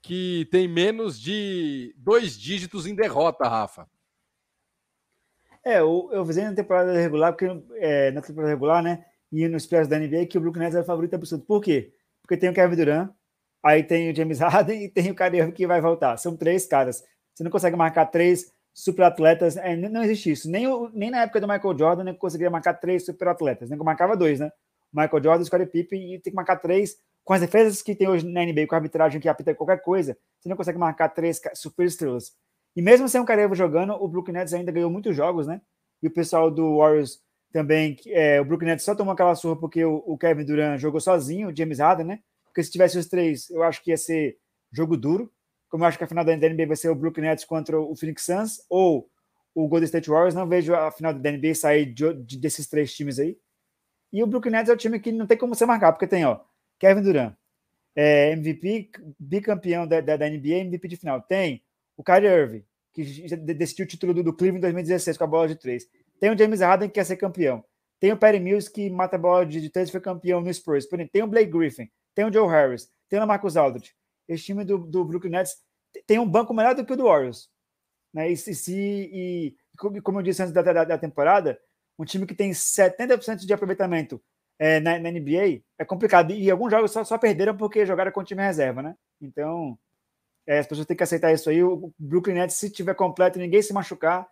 que 0.00 0.46
tem 0.52 0.68
menos 0.68 1.18
de 1.18 1.92
dois 1.98 2.38
dígitos 2.38 2.86
em 2.86 2.94
derrota, 2.94 3.48
Rafa. 3.48 3.88
É, 5.64 5.80
eu, 5.80 6.08
eu 6.12 6.24
fiz 6.24 6.36
na 6.36 6.54
temporada 6.54 6.92
regular, 6.92 7.32
porque 7.32 7.46
é, 7.74 8.12
na 8.12 8.22
temporada 8.22 8.52
regular, 8.52 8.84
né? 8.84 9.04
E 9.32 9.48
nos 9.48 9.66
playoffs 9.66 9.88
da 9.88 9.98
NBA, 9.98 10.26
que 10.26 10.38
o 10.38 10.40
Brooklyn 10.40 10.62
Nets 10.62 10.78
o 10.78 10.84
favorito 10.84 11.14
absoluto. 11.14 11.44
Por 11.44 11.60
quê? 11.60 11.92
Porque 12.26 12.36
tem 12.36 12.50
o 12.50 12.52
Kevin 12.54 12.76
Durant, 12.76 13.10
aí 13.64 13.84
tem 13.84 14.10
o 14.10 14.14
James 14.14 14.40
Harden 14.40 14.82
e 14.84 14.88
tem 14.88 15.10
o 15.10 15.14
Kyrie 15.14 15.52
que 15.52 15.66
vai 15.66 15.80
voltar. 15.80 16.16
São 16.16 16.36
três 16.36 16.66
caras. 16.66 17.02
Você 17.34 17.44
não 17.44 17.50
consegue 17.50 17.76
marcar 17.76 18.06
três 18.06 18.52
super 18.74 19.04
atletas. 19.04 19.56
É, 19.56 19.76
não 19.76 20.02
existe 20.02 20.32
isso. 20.32 20.50
Nem, 20.50 20.66
o, 20.66 20.90
nem 20.92 21.10
na 21.10 21.22
época 21.22 21.40
do 21.40 21.48
Michael 21.48 21.78
Jordan 21.78 22.04
nem 22.04 22.14
conseguia 22.14 22.50
marcar 22.50 22.74
três 22.74 23.04
super 23.04 23.28
atletas. 23.28 23.70
Nem 23.70 23.78
marcava 23.78 24.16
dois, 24.16 24.40
né? 24.40 24.50
Michael 24.92 25.22
Jordan, 25.22 25.44
Scottie 25.44 25.66
Pippen 25.66 26.14
e 26.14 26.20
tem 26.20 26.32
que 26.32 26.36
marcar 26.36 26.56
três 26.56 26.96
com 27.26 27.32
as 27.32 27.40
defesas 27.40 27.82
que 27.82 27.94
tem 27.94 28.08
hoje 28.08 28.24
na 28.24 28.44
NBA, 28.44 28.68
com 28.68 28.76
a 28.76 28.78
arbitragem 28.78 29.20
que 29.20 29.28
apita 29.28 29.52
qualquer 29.52 29.82
coisa, 29.82 30.16
você 30.38 30.48
não 30.48 30.56
consegue 30.56 30.78
marcar 30.78 31.08
três 31.08 31.40
super 31.54 31.84
estrelas. 31.84 32.32
E 32.76 32.80
mesmo 32.80 33.08
sem 33.08 33.20
um 33.20 33.24
Carevo 33.24 33.52
jogando, 33.52 33.94
o 33.94 34.06
Brooklyn 34.06 34.34
Nets 34.34 34.54
ainda 34.54 34.70
ganhou 34.70 34.88
muitos 34.88 35.16
jogos, 35.16 35.44
né? 35.44 35.60
E 36.00 36.06
o 36.06 36.10
pessoal 36.10 36.52
do 36.52 36.76
Warriors 36.76 37.18
também, 37.56 37.96
é, 38.08 38.38
o 38.38 38.44
Brooklyn 38.44 38.68
Nets 38.68 38.84
só 38.84 38.94
tomou 38.94 39.14
aquela 39.14 39.34
surra 39.34 39.58
porque 39.58 39.82
o, 39.82 40.02
o, 40.06 40.18
Kevin 40.18 40.44
Durant 40.44 40.78
jogou 40.78 41.00
sozinho, 41.00 41.48
o 41.48 41.56
James 41.56 41.78
Harden, 41.78 42.04
né? 42.04 42.20
Porque 42.44 42.62
se 42.62 42.70
tivesse 42.70 42.98
os 42.98 43.06
três, 43.06 43.48
eu 43.48 43.62
acho 43.62 43.82
que 43.82 43.90
ia 43.90 43.96
ser 43.96 44.36
jogo 44.70 44.94
duro. 44.94 45.32
Como 45.70 45.82
eu 45.82 45.88
acho 45.88 45.96
que 45.96 46.04
a 46.04 46.06
final 46.06 46.22
da 46.22 46.36
NBA 46.36 46.66
vai 46.66 46.76
ser 46.76 46.90
o 46.90 46.94
Brooklyn 46.94 47.24
Nets 47.24 47.46
contra 47.46 47.80
o 47.80 47.96
Phoenix 47.96 48.24
Suns 48.24 48.58
ou 48.68 49.08
o 49.54 49.66
Golden 49.68 49.86
State 49.86 50.10
Warriors, 50.10 50.34
não 50.34 50.46
vejo 50.46 50.74
a 50.74 50.90
final 50.90 51.14
da 51.14 51.32
NBA 51.32 51.54
sair 51.54 51.86
de, 51.86 52.12
de, 52.24 52.36
desses 52.36 52.66
três 52.66 52.94
times 52.94 53.18
aí. 53.18 53.38
E 54.12 54.22
o 54.22 54.26
Brooklyn 54.26 54.52
Nets 54.52 54.68
é 54.68 54.74
o 54.74 54.76
time 54.76 55.00
que 55.00 55.10
não 55.10 55.26
tem 55.26 55.38
como 55.38 55.54
você 55.54 55.64
marcar, 55.64 55.92
porque 55.92 56.06
tem, 56.06 56.26
ó, 56.26 56.38
Kevin 56.78 57.00
Durant, 57.00 57.34
é, 57.94 58.32
MVP, 58.32 58.90
bicampeão 59.18 59.86
da, 59.86 60.02
da, 60.02 60.18
da, 60.18 60.28
NBA, 60.28 60.58
MVP 60.60 60.88
de 60.88 60.96
final. 60.98 61.22
Tem 61.22 61.62
o 61.96 62.04
Kyrie 62.04 62.28
Irving, 62.28 62.64
que 62.92 63.02
decidiu 63.54 63.86
o 63.86 63.88
título 63.88 64.12
do, 64.12 64.22
do 64.22 64.34
Cleveland 64.34 64.58
em 64.58 64.72
2016 64.72 65.16
com 65.16 65.24
a 65.24 65.26
bola 65.26 65.48
de 65.48 65.56
três. 65.56 65.88
Tem 66.20 66.30
o 66.30 66.38
James 66.38 66.60
Harden, 66.60 66.88
que 66.88 66.94
quer 66.94 67.04
ser 67.04 67.16
campeão. 67.16 67.64
Tem 68.00 68.12
o 68.12 68.16
Perry 68.16 68.40
Mills, 68.40 68.70
que 68.70 68.90
mata 68.90 69.16
a 69.16 69.18
bola 69.18 69.46
de, 69.46 69.70
três 69.70 69.88
e 69.88 69.92
foi 69.92 70.00
campeão 70.00 70.40
no 70.40 70.52
Spurs. 70.52 70.86
Tem 71.12 71.22
o 71.22 71.26
Blake 71.26 71.50
Griffin, 71.50 71.90
tem 72.14 72.24
o 72.24 72.32
Joe 72.32 72.48
Harris, 72.48 72.90
tem 73.08 73.18
o 73.18 73.26
Marcus 73.26 73.56
Aldridge. 73.56 73.94
Esse 74.28 74.44
time 74.44 74.64
do, 74.64 74.78
do 74.78 75.04
Brooklyn 75.04 75.30
Nets 75.30 75.56
tem 76.06 76.18
um 76.18 76.28
banco 76.28 76.52
melhor 76.52 76.74
do 76.74 76.84
que 76.84 76.92
o 76.92 76.96
do 76.96 77.04
Warriors. 77.04 77.48
Né? 78.12 78.30
E, 78.30 78.36
se, 78.36 78.72
e, 78.72 79.56
como 80.02 80.18
eu 80.18 80.22
disse 80.22 80.42
antes 80.42 80.52
da, 80.52 80.62
da, 80.62 80.84
da 80.84 80.98
temporada, 80.98 81.58
um 81.98 82.04
time 82.04 82.26
que 82.26 82.34
tem 82.34 82.50
70% 82.50 83.46
de 83.46 83.52
aproveitamento 83.52 84.22
é, 84.58 84.80
na, 84.80 84.98
na, 84.98 85.10
NBA 85.10 85.62
é 85.78 85.84
complicado. 85.84 86.32
E 86.32 86.50
alguns 86.50 86.70
jogos 86.70 86.90
só, 86.90 87.04
só 87.04 87.18
perderam 87.18 87.56
porque 87.56 87.86
jogaram 87.86 88.12
com 88.12 88.20
o 88.20 88.24
time 88.24 88.42
reserva, 88.42 88.82
né? 88.82 88.94
Então, 89.20 89.78
é, 90.46 90.58
as 90.58 90.66
pessoas 90.66 90.86
têm 90.86 90.96
que 90.96 91.02
aceitar 91.02 91.32
isso 91.32 91.48
aí. 91.50 91.62
O 91.62 91.92
Brooklyn 91.98 92.34
Nets, 92.34 92.56
se 92.56 92.70
tiver 92.70 92.94
completo 92.94 93.38
ninguém 93.38 93.62
se 93.62 93.72
machucar, 93.72 94.26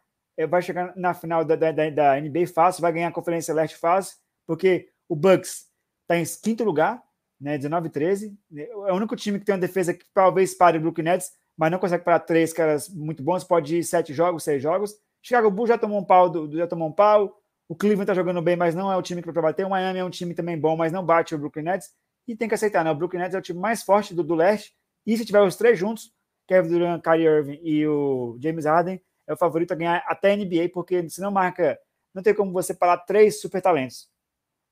vai 0.49 0.63
chegar 0.63 0.93
na 0.97 1.15
final 1.15 1.45
da, 1.45 1.55
da, 1.57 1.71
da, 1.73 2.21
NBA 2.21 2.47
fácil, 2.53 2.83
vai 2.83 2.93
ganhar 2.93 3.09
a 3.09 3.13
Conferência 3.13 3.55
Leste 3.55 3.77
fácil, 3.77 4.17
porque 4.47 4.89
o 5.09 5.15
Bucks 5.15 5.67
está 6.03 6.17
em 6.17 6.25
quinto 6.43 6.65
lugar, 6.65 7.03
né, 7.41 7.57
19 7.57 7.89
13. 7.89 8.37
É 8.57 8.75
o 8.75 8.95
único 8.95 9.15
time 9.17 9.39
que 9.39 9.45
tem 9.45 9.55
uma 9.55 9.61
defesa 9.61 9.95
que 9.95 10.05
talvez 10.13 10.55
pare 10.55 10.79
o 10.79 10.81
Brooklyn 10.81 11.05
Nets, 11.05 11.33
mas 11.57 11.71
não 11.71 11.79
consegue 11.79 12.05
parar 12.05 12.21
três 12.21 12.53
caras 12.53 12.89
muito 12.89 13.23
bons, 13.23 13.45
pode 13.45 13.77
ir 13.77 13.85
sete 13.85 14.13
jogos, 14.13 14.43
seis 14.43 14.63
jogos. 14.63 14.95
Chicago 15.23 15.51
Bulls 15.51 15.69
já 15.69 15.79
tomou 15.79 15.99
um 15.99 16.05
pau, 16.05 16.29
do, 16.29 16.57
já 16.57 16.67
tomou 16.67 16.89
um 16.89 16.93
pau. 16.93 17.41
O 17.69 17.75
Cleveland 17.75 18.03
está 18.03 18.15
jogando 18.15 18.43
bem, 18.43 18.57
mas 18.57 18.75
não 18.75 18.93
é 18.93 18.97
o 18.97 19.03
time 19.03 19.23
que 19.23 19.31
vai 19.31 19.43
bater. 19.43 19.65
O 19.65 19.71
Miami 19.71 19.99
é 19.99 20.05
um 20.05 20.11
time 20.11 20.35
também 20.35 20.59
bom, 20.59 20.77
mas 20.77 20.93
não 20.93 21.05
bate 21.05 21.35
o 21.35 21.39
Brooklyn 21.39 21.63
Nets. 21.63 21.91
E 22.27 22.37
tem 22.37 22.49
que 22.49 22.55
aceitar, 22.55 22.85
né? 22.85 22.91
O 22.91 22.95
Brooklyn 22.95 23.21
Nets 23.21 23.35
é 23.35 23.39
o 23.39 23.43
time 23.43 23.59
mais 23.59 23.83
forte 23.83 24.15
do, 24.15 24.23
do 24.23 24.35
leste. 24.35 24.75
E 25.07 25.17
se 25.17 25.25
tiver 25.25 25.41
os 25.41 25.57
três 25.57 25.79
juntos, 25.79 26.13
Kevin 26.47 26.69
Durant, 26.69 27.03
Kyrie 27.03 27.27
Irving 27.27 27.61
e 27.63 27.87
o 27.87 28.39
James 28.41 28.67
Harden, 28.67 29.01
é 29.27 29.33
o 29.33 29.37
favorito 29.37 29.73
a 29.73 29.77
ganhar 29.77 30.05
até 30.07 30.33
a 30.33 30.37
NBA, 30.37 30.71
porque 30.73 31.09
se 31.09 31.21
não 31.21 31.31
marca, 31.31 31.79
não 32.15 32.23
tem 32.23 32.35
como 32.35 32.53
você 32.53 32.75
parar 32.75 32.99
três 32.99 33.41
super 33.41 33.61
talentos. 33.61 34.09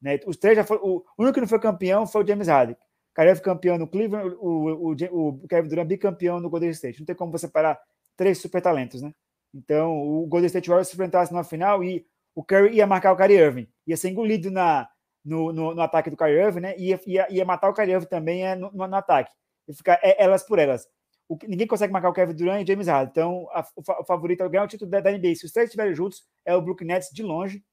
Né? 0.00 0.18
Os 0.26 0.36
três 0.36 0.56
já 0.56 0.64
foram, 0.64 0.82
o 0.84 1.04
único 1.18 1.34
que 1.34 1.40
não 1.40 1.48
foi 1.48 1.60
campeão 1.60 2.06
foi 2.06 2.22
o 2.22 2.26
James 2.26 2.48
Harden. 2.48 2.76
Irving 3.18 3.42
campeão 3.42 3.78
no 3.78 3.86
Cleveland, 3.86 4.34
o, 4.40 4.90
o, 4.90 4.92
o, 4.92 5.48
Kevin 5.48 5.68
Durant 5.68 5.86
bicampeão 5.86 6.40
no 6.40 6.48
Golden 6.48 6.70
State. 6.70 6.98
Não 6.98 7.06
tem 7.06 7.14
como 7.14 7.30
você 7.30 7.46
parar 7.46 7.78
três 8.16 8.38
super 8.38 8.62
talentos, 8.62 9.02
né? 9.02 9.12
Então, 9.54 10.00
o 10.00 10.26
Golden 10.26 10.46
State 10.46 10.68
Warriors 10.68 10.88
se 10.88 10.94
enfrentasse 10.94 11.32
na 11.32 11.44
final 11.44 11.84
e 11.84 12.06
o 12.34 12.42
Curry 12.42 12.76
ia 12.76 12.86
marcar 12.86 13.12
o 13.12 13.16
Kyrie 13.16 13.36
Irving. 13.36 13.68
Ia 13.86 13.96
ser 13.96 14.08
engolido 14.08 14.50
na, 14.50 14.88
no, 15.22 15.52
no, 15.52 15.74
no 15.74 15.82
ataque 15.82 16.08
do 16.08 16.16
Kyrie 16.16 16.40
Irving, 16.40 16.60
né? 16.60 16.74
Ia, 16.78 17.00
ia, 17.06 17.26
ia 17.30 17.44
matar 17.44 17.68
o 17.68 17.74
Kyrie 17.74 17.92
Irving 17.92 18.06
também 18.06 18.46
é, 18.46 18.56
no, 18.56 18.72
no, 18.72 18.86
no 18.86 18.96
ataque. 18.96 19.30
E 19.68 19.74
ficar 19.74 20.00
é, 20.02 20.22
elas 20.22 20.42
por 20.42 20.58
elas. 20.58 20.88
O, 21.32 21.38
ninguém 21.46 21.66
consegue 21.66 21.92
marcar 21.92 22.10
o 22.10 22.12
Kevin 22.12 22.34
Durant 22.34 22.62
e 22.62 22.66
James 22.66 22.86
Harden. 22.86 23.10
Então, 23.10 23.48
a, 23.52 23.66
o, 23.76 24.04
favorito 24.04 24.42
é 24.42 24.48
ganhar 24.48 24.64
o 24.64 24.68
título 24.68 24.90
da, 24.90 25.00
da, 25.00 25.10
NBA. 25.10 25.34
Se 25.34 25.46
os 25.46 25.52
três 25.52 25.68
estiverem 25.68 25.94
juntos, 25.94 26.24
é 26.44 26.54
o 26.54 26.62
Brooklyn 26.62 26.88
Nets 26.88 27.10
de 27.12 27.22
longe. 27.22 27.64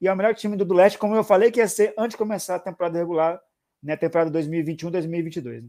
E 0.00 0.06
é 0.06 0.12
o 0.12 0.16
melhor 0.16 0.34
time 0.34 0.56
do, 0.56 0.64
do 0.64 0.74
leste, 0.74 0.98
como 0.98 1.16
eu 1.16 1.24
falei 1.24 1.50
que 1.50 1.60
ia 1.60 1.68
ser 1.68 1.94
antes 1.98 2.10
de 2.10 2.18
começar 2.18 2.56
a 2.56 2.60
temporada 2.60 2.98
regular, 2.98 3.40
né? 3.82 3.96
Temporada 3.96 4.30
2021-2022. 4.38 5.62
Né? 5.62 5.68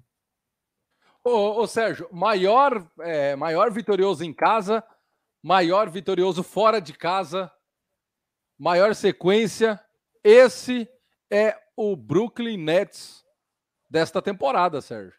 Ô, 1.23 1.61
ô, 1.61 1.67
Sérgio, 1.67 2.07
maior, 2.11 2.87
é, 2.99 3.35
maior 3.35 3.71
vitorioso 3.71 4.23
em 4.23 4.33
casa 4.33 4.83
maior 5.41 5.89
vitorioso 5.89 6.43
fora 6.43 6.79
de 6.79 6.93
casa, 6.93 7.51
maior 8.57 8.93
sequência. 8.93 9.79
Esse 10.23 10.89
é 11.31 11.57
o 11.75 11.95
Brooklyn 11.95 12.57
Nets 12.57 13.25
desta 13.89 14.21
temporada, 14.21 14.81
Sérgio. 14.81 15.18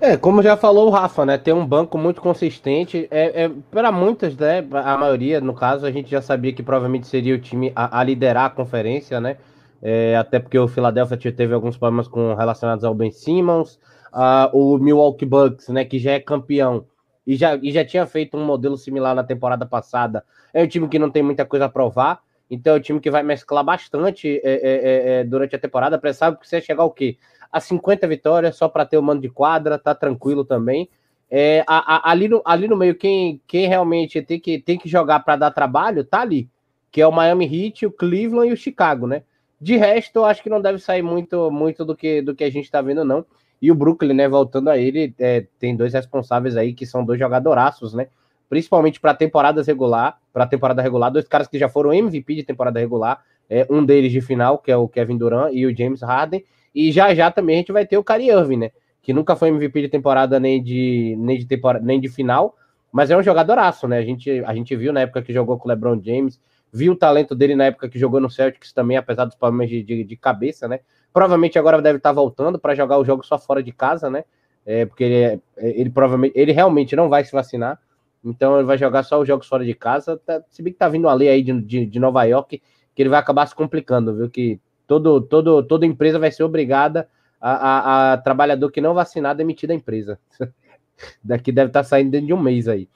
É, 0.00 0.16
como 0.16 0.42
já 0.42 0.56
falou 0.56 0.86
o 0.86 0.90
Rafa, 0.90 1.26
né? 1.26 1.36
Tem 1.36 1.52
um 1.52 1.66
banco 1.66 1.98
muito 1.98 2.20
consistente. 2.20 3.08
É, 3.10 3.44
é 3.44 3.50
para 3.70 3.90
muitas, 3.90 4.36
né? 4.36 4.64
A 4.72 4.96
maioria, 4.96 5.40
no 5.40 5.52
caso, 5.52 5.84
a 5.84 5.90
gente 5.90 6.10
já 6.10 6.22
sabia 6.22 6.52
que 6.52 6.62
provavelmente 6.62 7.06
seria 7.06 7.34
o 7.34 7.38
time 7.38 7.72
a, 7.74 7.98
a 8.00 8.04
liderar 8.04 8.44
a 8.44 8.50
conferência, 8.50 9.20
né? 9.20 9.36
É, 9.82 10.16
até 10.16 10.38
porque 10.38 10.58
o 10.58 10.68
Philadelphia 10.68 11.32
teve 11.32 11.52
alguns 11.52 11.76
problemas 11.76 12.06
com 12.06 12.34
relacionados 12.34 12.84
ao 12.84 12.94
Ben 12.94 13.10
Simmons. 13.10 13.78
Uh, 14.12 14.48
o 14.52 14.78
Milwaukee 14.78 15.26
Bucks, 15.26 15.68
né? 15.68 15.84
Que 15.84 15.98
já 15.98 16.12
é 16.12 16.20
campeão 16.20 16.86
e 17.28 17.36
já, 17.36 17.56
e 17.56 17.70
já 17.70 17.84
tinha 17.84 18.06
feito 18.06 18.38
um 18.38 18.44
modelo 18.44 18.78
similar 18.78 19.14
na 19.14 19.22
temporada 19.22 19.66
passada. 19.66 20.24
É 20.54 20.62
um 20.62 20.66
time 20.66 20.88
que 20.88 20.98
não 20.98 21.10
tem 21.10 21.22
muita 21.22 21.44
coisa 21.44 21.66
a 21.66 21.68
provar, 21.68 22.20
então 22.50 22.74
é 22.74 22.78
um 22.78 22.80
time 22.80 23.00
que 23.00 23.10
vai 23.10 23.22
mesclar 23.22 23.62
bastante 23.62 24.40
é, 24.42 24.50
é, 24.50 24.60
é, 24.62 25.20
é 25.20 25.24
durante 25.24 25.54
a 25.54 25.58
temporada, 25.58 25.98
para 25.98 26.14
sabe 26.14 26.40
que 26.40 26.48
você 26.48 26.58
chegar 26.58 26.84
o 26.84 26.90
quê? 26.90 27.18
A 27.50 27.60
50 27.60 28.06
vitórias 28.06 28.56
só 28.56 28.68
para 28.68 28.84
ter 28.84 28.98
o 28.98 29.02
mando 29.02 29.22
de 29.22 29.28
quadra, 29.28 29.78
tá 29.78 29.94
tranquilo 29.94 30.44
também. 30.44 30.88
É, 31.30 31.62
a, 31.66 31.96
a, 31.96 32.10
ali, 32.10 32.28
no, 32.28 32.42
ali 32.44 32.68
no 32.68 32.76
meio, 32.76 32.94
quem, 32.94 33.40
quem 33.46 33.66
realmente 33.68 34.22
tem 34.22 34.40
que, 34.40 34.58
tem 34.58 34.78
que 34.78 34.88
jogar 34.88 35.20
para 35.20 35.36
dar 35.36 35.50
trabalho, 35.50 36.04
tá 36.04 36.20
ali, 36.22 36.48
que 36.90 37.02
é 37.02 37.06
o 37.06 37.12
Miami 37.12 37.44
Heat, 37.44 37.86
o 37.86 37.90
Cleveland 37.90 38.50
e 38.50 38.52
o 38.52 38.56
Chicago, 38.56 39.06
né? 39.06 39.22
De 39.60 39.76
resto, 39.76 40.16
eu 40.20 40.24
acho 40.24 40.42
que 40.42 40.48
não 40.48 40.60
deve 40.60 40.78
sair 40.78 41.02
muito, 41.02 41.50
muito 41.50 41.84
do 41.84 41.94
que, 41.96 42.22
do 42.22 42.34
que 42.34 42.44
a 42.44 42.50
gente 42.50 42.70
tá 42.70 42.80
vendo, 42.80 43.04
não. 43.04 43.24
E 43.60 43.72
o 43.72 43.74
Brooklyn, 43.74 44.14
né, 44.14 44.28
voltando 44.28 44.70
a 44.70 44.78
ele, 44.78 45.12
é, 45.18 45.46
tem 45.58 45.76
dois 45.76 45.92
responsáveis 45.92 46.56
aí 46.56 46.72
que 46.72 46.86
são 46.86 47.04
dois 47.04 47.18
jogadoraços, 47.18 47.92
né? 47.92 48.06
Principalmente 48.48 49.00
para 49.00 49.12
temporadas 49.14 49.66
regular, 49.66 50.18
para 50.32 50.46
temporada 50.46 50.80
regular, 50.80 51.10
dois 51.10 51.26
caras 51.26 51.48
que 51.48 51.58
já 51.58 51.68
foram 51.68 51.92
MVP 51.92 52.36
de 52.36 52.44
temporada 52.44 52.78
regular, 52.78 53.22
é, 53.50 53.66
um 53.68 53.84
deles 53.84 54.12
de 54.12 54.20
final, 54.20 54.58
que 54.58 54.70
é 54.70 54.76
o 54.76 54.88
Kevin 54.88 55.18
Durant 55.18 55.52
e 55.52 55.66
o 55.66 55.76
James 55.76 56.02
Harden, 56.02 56.44
e 56.78 56.92
já 56.92 57.12
já 57.12 57.28
também 57.28 57.56
a 57.56 57.58
gente 57.58 57.72
vai 57.72 57.84
ter 57.84 57.98
o 57.98 58.04
Kyrie 58.04 58.30
Irving, 58.30 58.56
né? 58.58 58.70
Que 59.02 59.12
nunca 59.12 59.34
foi 59.34 59.48
MVP 59.48 59.82
de 59.82 59.88
temporada 59.88 60.38
nem 60.38 60.62
de 60.62 61.16
nem 61.18 61.36
de 61.36 61.44
temporada, 61.44 61.84
nem 61.84 62.00
de 62.00 62.08
final, 62.08 62.54
mas 62.92 63.10
é 63.10 63.16
um 63.16 63.22
jogadoraço, 63.22 63.88
né? 63.88 63.98
A 63.98 64.04
gente 64.04 64.30
a 64.46 64.54
gente 64.54 64.76
viu 64.76 64.92
na 64.92 65.00
época 65.00 65.20
que 65.20 65.32
jogou 65.32 65.58
com 65.58 65.66
o 65.66 65.68
LeBron 65.68 66.00
James, 66.00 66.40
viu 66.72 66.92
o 66.92 66.96
talento 66.96 67.34
dele 67.34 67.56
na 67.56 67.64
época 67.64 67.88
que 67.88 67.98
jogou 67.98 68.20
no 68.20 68.30
Celtics 68.30 68.72
também, 68.72 68.96
apesar 68.96 69.24
dos 69.24 69.34
problemas 69.34 69.68
de, 69.68 69.82
de, 69.82 70.04
de 70.04 70.16
cabeça, 70.16 70.68
né? 70.68 70.78
Provavelmente 71.12 71.58
agora 71.58 71.82
deve 71.82 71.96
estar 71.96 72.12
voltando 72.12 72.60
para 72.60 72.76
jogar 72.76 72.96
o 72.98 73.04
jogo 73.04 73.26
só 73.26 73.36
fora 73.40 73.60
de 73.60 73.72
casa, 73.72 74.08
né? 74.08 74.22
É, 74.64 74.86
porque 74.86 75.02
ele, 75.02 75.16
é, 75.16 75.40
ele 75.56 75.90
provavelmente 75.90 76.38
ele 76.38 76.52
realmente 76.52 76.94
não 76.94 77.08
vai 77.08 77.24
se 77.24 77.32
vacinar, 77.32 77.80
então 78.24 78.56
ele 78.56 78.66
vai 78.66 78.78
jogar 78.78 79.02
só 79.02 79.20
os 79.20 79.26
jogos 79.26 79.48
fora 79.48 79.64
de 79.64 79.74
casa. 79.74 80.16
Tá, 80.16 80.40
se 80.48 80.62
bem 80.62 80.72
que 80.72 80.78
tá 80.78 80.88
vindo 80.88 81.06
uma 81.06 81.14
lei 81.14 81.28
aí 81.28 81.42
de, 81.42 81.60
de, 81.60 81.86
de, 81.86 81.98
Nova 81.98 82.22
York 82.22 82.62
que 82.94 83.02
ele 83.02 83.08
vai 83.08 83.18
acabar 83.18 83.46
se 83.46 83.54
complicando, 83.54 84.14
viu? 84.14 84.30
Que 84.30 84.60
todo, 84.88 85.20
todo, 85.20 85.62
toda 85.62 85.86
empresa 85.86 86.18
vai 86.18 86.32
ser 86.32 86.42
obrigada 86.42 87.08
a, 87.40 87.52
a, 87.52 88.12
a 88.12 88.18
trabalhador 88.18 88.72
que 88.72 88.80
não 88.80 88.94
vacinar 88.94 89.36
demitir 89.36 89.68
da 89.68 89.74
empresa. 89.74 90.18
Daqui 91.22 91.52
deve 91.52 91.68
estar 91.68 91.82
tá 91.82 91.88
saindo 91.88 92.10
dentro 92.10 92.26
de 92.26 92.32
um 92.32 92.40
mês 92.40 92.66
aí. 92.66 92.88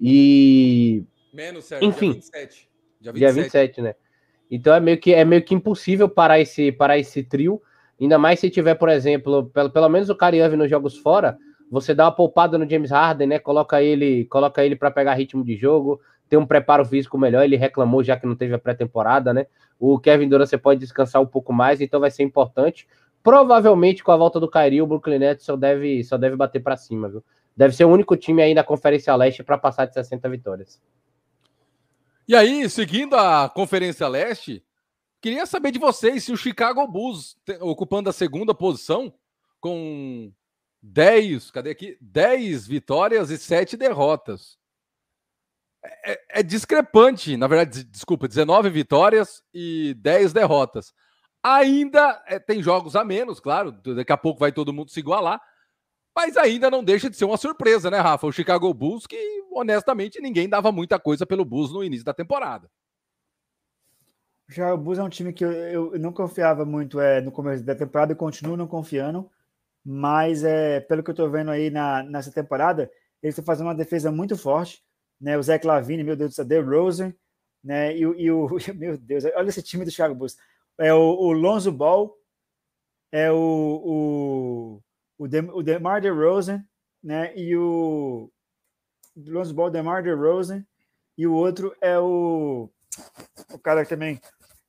E. 0.00 1.02
Menos, 1.32 1.64
Sérgio, 1.64 1.88
Enfim, 1.88 2.12
dia 2.12 2.20
27. 2.20 2.68
Dia 3.00 3.12
27. 3.12 3.18
Dia 3.18 3.32
27, 3.32 3.82
né? 3.82 3.94
Então 4.50 4.74
é 4.74 4.80
meio 4.80 4.98
que 4.98 5.12
é 5.12 5.24
meio 5.24 5.42
que 5.42 5.54
impossível 5.54 6.08
parar 6.08 6.38
esse 6.38 6.70
parar 6.70 6.98
esse 6.98 7.22
trio, 7.22 7.60
ainda 8.00 8.18
mais 8.18 8.38
se 8.38 8.48
tiver, 8.48 8.74
por 8.74 8.88
exemplo, 8.88 9.46
pelo, 9.46 9.70
pelo 9.70 9.88
menos 9.88 10.08
o 10.08 10.16
Kyrie 10.16 10.46
nos 10.56 10.70
jogos 10.70 10.96
fora, 10.96 11.36
você 11.70 11.94
dá 11.94 12.04
uma 12.04 12.12
poupada 12.12 12.56
no 12.56 12.68
James 12.68 12.90
Harden, 12.90 13.26
né? 13.26 13.38
Coloca 13.38 13.82
ele, 13.82 14.24
coloca 14.26 14.64
ele 14.64 14.76
para 14.76 14.90
pegar 14.90 15.14
ritmo 15.14 15.44
de 15.44 15.56
jogo, 15.56 16.00
ter 16.28 16.36
um 16.36 16.46
preparo 16.46 16.84
físico 16.84 17.18
melhor. 17.18 17.42
Ele 17.42 17.56
reclamou 17.56 18.02
já 18.02 18.16
que 18.16 18.26
não 18.26 18.36
teve 18.36 18.54
a 18.54 18.58
pré-temporada, 18.58 19.32
né? 19.32 19.46
O 19.78 19.98
Kevin 19.98 20.28
Durant 20.28 20.48
você 20.48 20.58
pode 20.58 20.80
descansar 20.80 21.22
um 21.22 21.26
pouco 21.26 21.52
mais, 21.52 21.80
então 21.80 22.00
vai 22.00 22.10
ser 22.10 22.22
importante. 22.22 22.86
Provavelmente 23.22 24.02
com 24.04 24.12
a 24.12 24.16
volta 24.16 24.38
do 24.38 24.50
Kyrie, 24.50 24.82
o 24.82 24.86
Brooklyn 24.86 25.18
Nets 25.18 25.44
só 25.44 25.56
deve 25.56 26.04
só 26.04 26.16
deve 26.16 26.36
bater 26.36 26.62
para 26.62 26.76
cima, 26.76 27.08
viu? 27.08 27.24
Deve 27.56 27.74
ser 27.74 27.84
o 27.84 27.88
único 27.88 28.16
time 28.16 28.42
aí 28.42 28.54
na 28.54 28.62
Conferência 28.62 29.14
Leste 29.16 29.42
para 29.42 29.58
passar 29.58 29.86
de 29.86 29.94
60 29.94 30.28
vitórias. 30.28 30.80
E 32.26 32.36
aí, 32.36 32.68
seguindo 32.68 33.16
a 33.16 33.48
Conferência 33.48 34.06
Leste, 34.06 34.62
queria 35.20 35.46
saber 35.46 35.70
de 35.70 35.78
vocês 35.78 36.24
se 36.24 36.32
o 36.32 36.36
Chicago 36.36 36.86
Bulls, 36.86 37.36
ocupando 37.60 38.10
a 38.10 38.12
segunda 38.12 38.54
posição, 38.54 39.12
com 39.60 40.30
10, 40.82 41.50
cadê 41.50 41.70
aqui? 41.70 41.96
10 42.00 42.66
vitórias 42.66 43.30
e 43.30 43.38
7 43.38 43.78
derrotas. 43.78 44.57
É, 46.04 46.40
é, 46.40 46.42
discrepante, 46.42 47.36
na 47.36 47.46
verdade, 47.46 47.84
desculpa, 47.84 48.28
19 48.28 48.70
vitórias 48.70 49.42
e 49.52 49.94
10 49.98 50.32
derrotas. 50.32 50.92
Ainda 51.42 52.22
é, 52.26 52.38
tem 52.38 52.62
jogos 52.62 52.96
a 52.96 53.04
menos, 53.04 53.40
claro, 53.40 53.72
daqui 53.72 54.12
a 54.12 54.16
pouco 54.16 54.40
vai 54.40 54.52
todo 54.52 54.72
mundo 54.72 54.90
se 54.90 55.00
igualar, 55.00 55.40
mas 56.14 56.36
ainda 56.36 56.70
não 56.70 56.82
deixa 56.82 57.08
de 57.08 57.16
ser 57.16 57.24
uma 57.24 57.36
surpresa, 57.36 57.90
né, 57.90 57.98
Rafa? 57.98 58.26
O 58.26 58.32
Chicago 58.32 58.72
Bulls, 58.74 59.06
que 59.06 59.16
honestamente 59.52 60.20
ninguém 60.20 60.48
dava 60.48 60.72
muita 60.72 60.98
coisa 60.98 61.24
pelo 61.24 61.44
Bulls 61.44 61.72
no 61.72 61.84
início 61.84 62.04
da 62.04 62.12
temporada. 62.12 62.68
O 64.72 64.78
Bulls 64.78 64.98
é 64.98 65.02
um 65.02 65.08
time 65.08 65.32
que 65.32 65.44
eu, 65.44 65.52
eu 65.52 65.98
não 65.98 66.12
confiava 66.12 66.64
muito 66.64 66.98
é, 66.98 67.20
no 67.20 67.30
começo 67.30 67.62
da 67.62 67.74
temporada 67.74 68.12
e 68.12 68.16
continuo 68.16 68.56
não 68.56 68.66
confiando, 68.66 69.30
mas 69.84 70.42
é, 70.42 70.80
pelo 70.80 71.02
que 71.02 71.10
eu 71.10 71.12
estou 71.12 71.30
vendo 71.30 71.50
aí 71.50 71.70
na, 71.70 72.02
nessa 72.02 72.32
temporada, 72.32 72.90
eles 73.22 73.34
estão 73.34 73.44
fazendo 73.44 73.66
uma 73.66 73.74
defesa 73.74 74.10
muito 74.10 74.36
forte, 74.38 74.82
né? 75.20 75.36
O 75.38 75.42
Zach 75.42 75.66
Lavine, 75.66 76.04
meu 76.04 76.16
Deus 76.16 76.30
do 76.30 76.34
céu, 76.34 76.46
The 76.46 76.60
Rosen, 76.60 77.14
né? 77.62 77.96
E, 77.96 78.00
e, 78.00 78.30
o, 78.30 78.48
meu 78.76 78.96
Deus, 78.96 79.24
olha 79.24 79.48
esse 79.48 79.62
time 79.62 79.84
do 79.84 79.90
Chicago 79.90 80.14
Bulls. 80.14 80.36
É 80.78 80.92
o, 80.94 80.98
o 80.98 81.32
Lonzo 81.32 81.72
Ball, 81.72 82.16
é 83.12 83.32
o, 83.32 83.82
o 83.84 84.82
o, 85.18 85.26
De, 85.26 85.40
o 85.40 85.62
DeMar 85.62 86.00
DeRozan, 86.00 86.64
né? 87.02 87.32
E 87.36 87.56
o 87.56 88.30
Lonzo 89.16 89.52
Ball, 89.52 89.70
DeMar 89.70 90.02
DeRozan, 90.02 90.64
e 91.16 91.26
o 91.26 91.34
outro 91.34 91.74
é 91.80 91.98
o 91.98 92.70
o 93.52 93.58
cara 93.58 93.84
também 93.84 94.20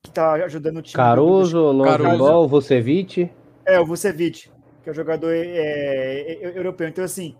que 0.03 0.12
tá 0.12 0.34
ajudando 0.34 0.77
o 0.77 0.82
time. 0.82 0.96
Caruso, 0.96 1.60
Lonzo 1.72 2.18
Ball, 2.18 2.48
Vucevic. 2.48 3.32
É, 3.65 3.79
o 3.79 3.86
Vucevic, 3.86 4.50
que 4.84 4.89
é 4.89 4.91
o 4.91 4.96
jogador 4.96 5.32
é, 5.32 5.46
é, 5.46 6.58
europeu. 6.58 6.88
Então, 6.88 7.03
assim, 7.03 7.36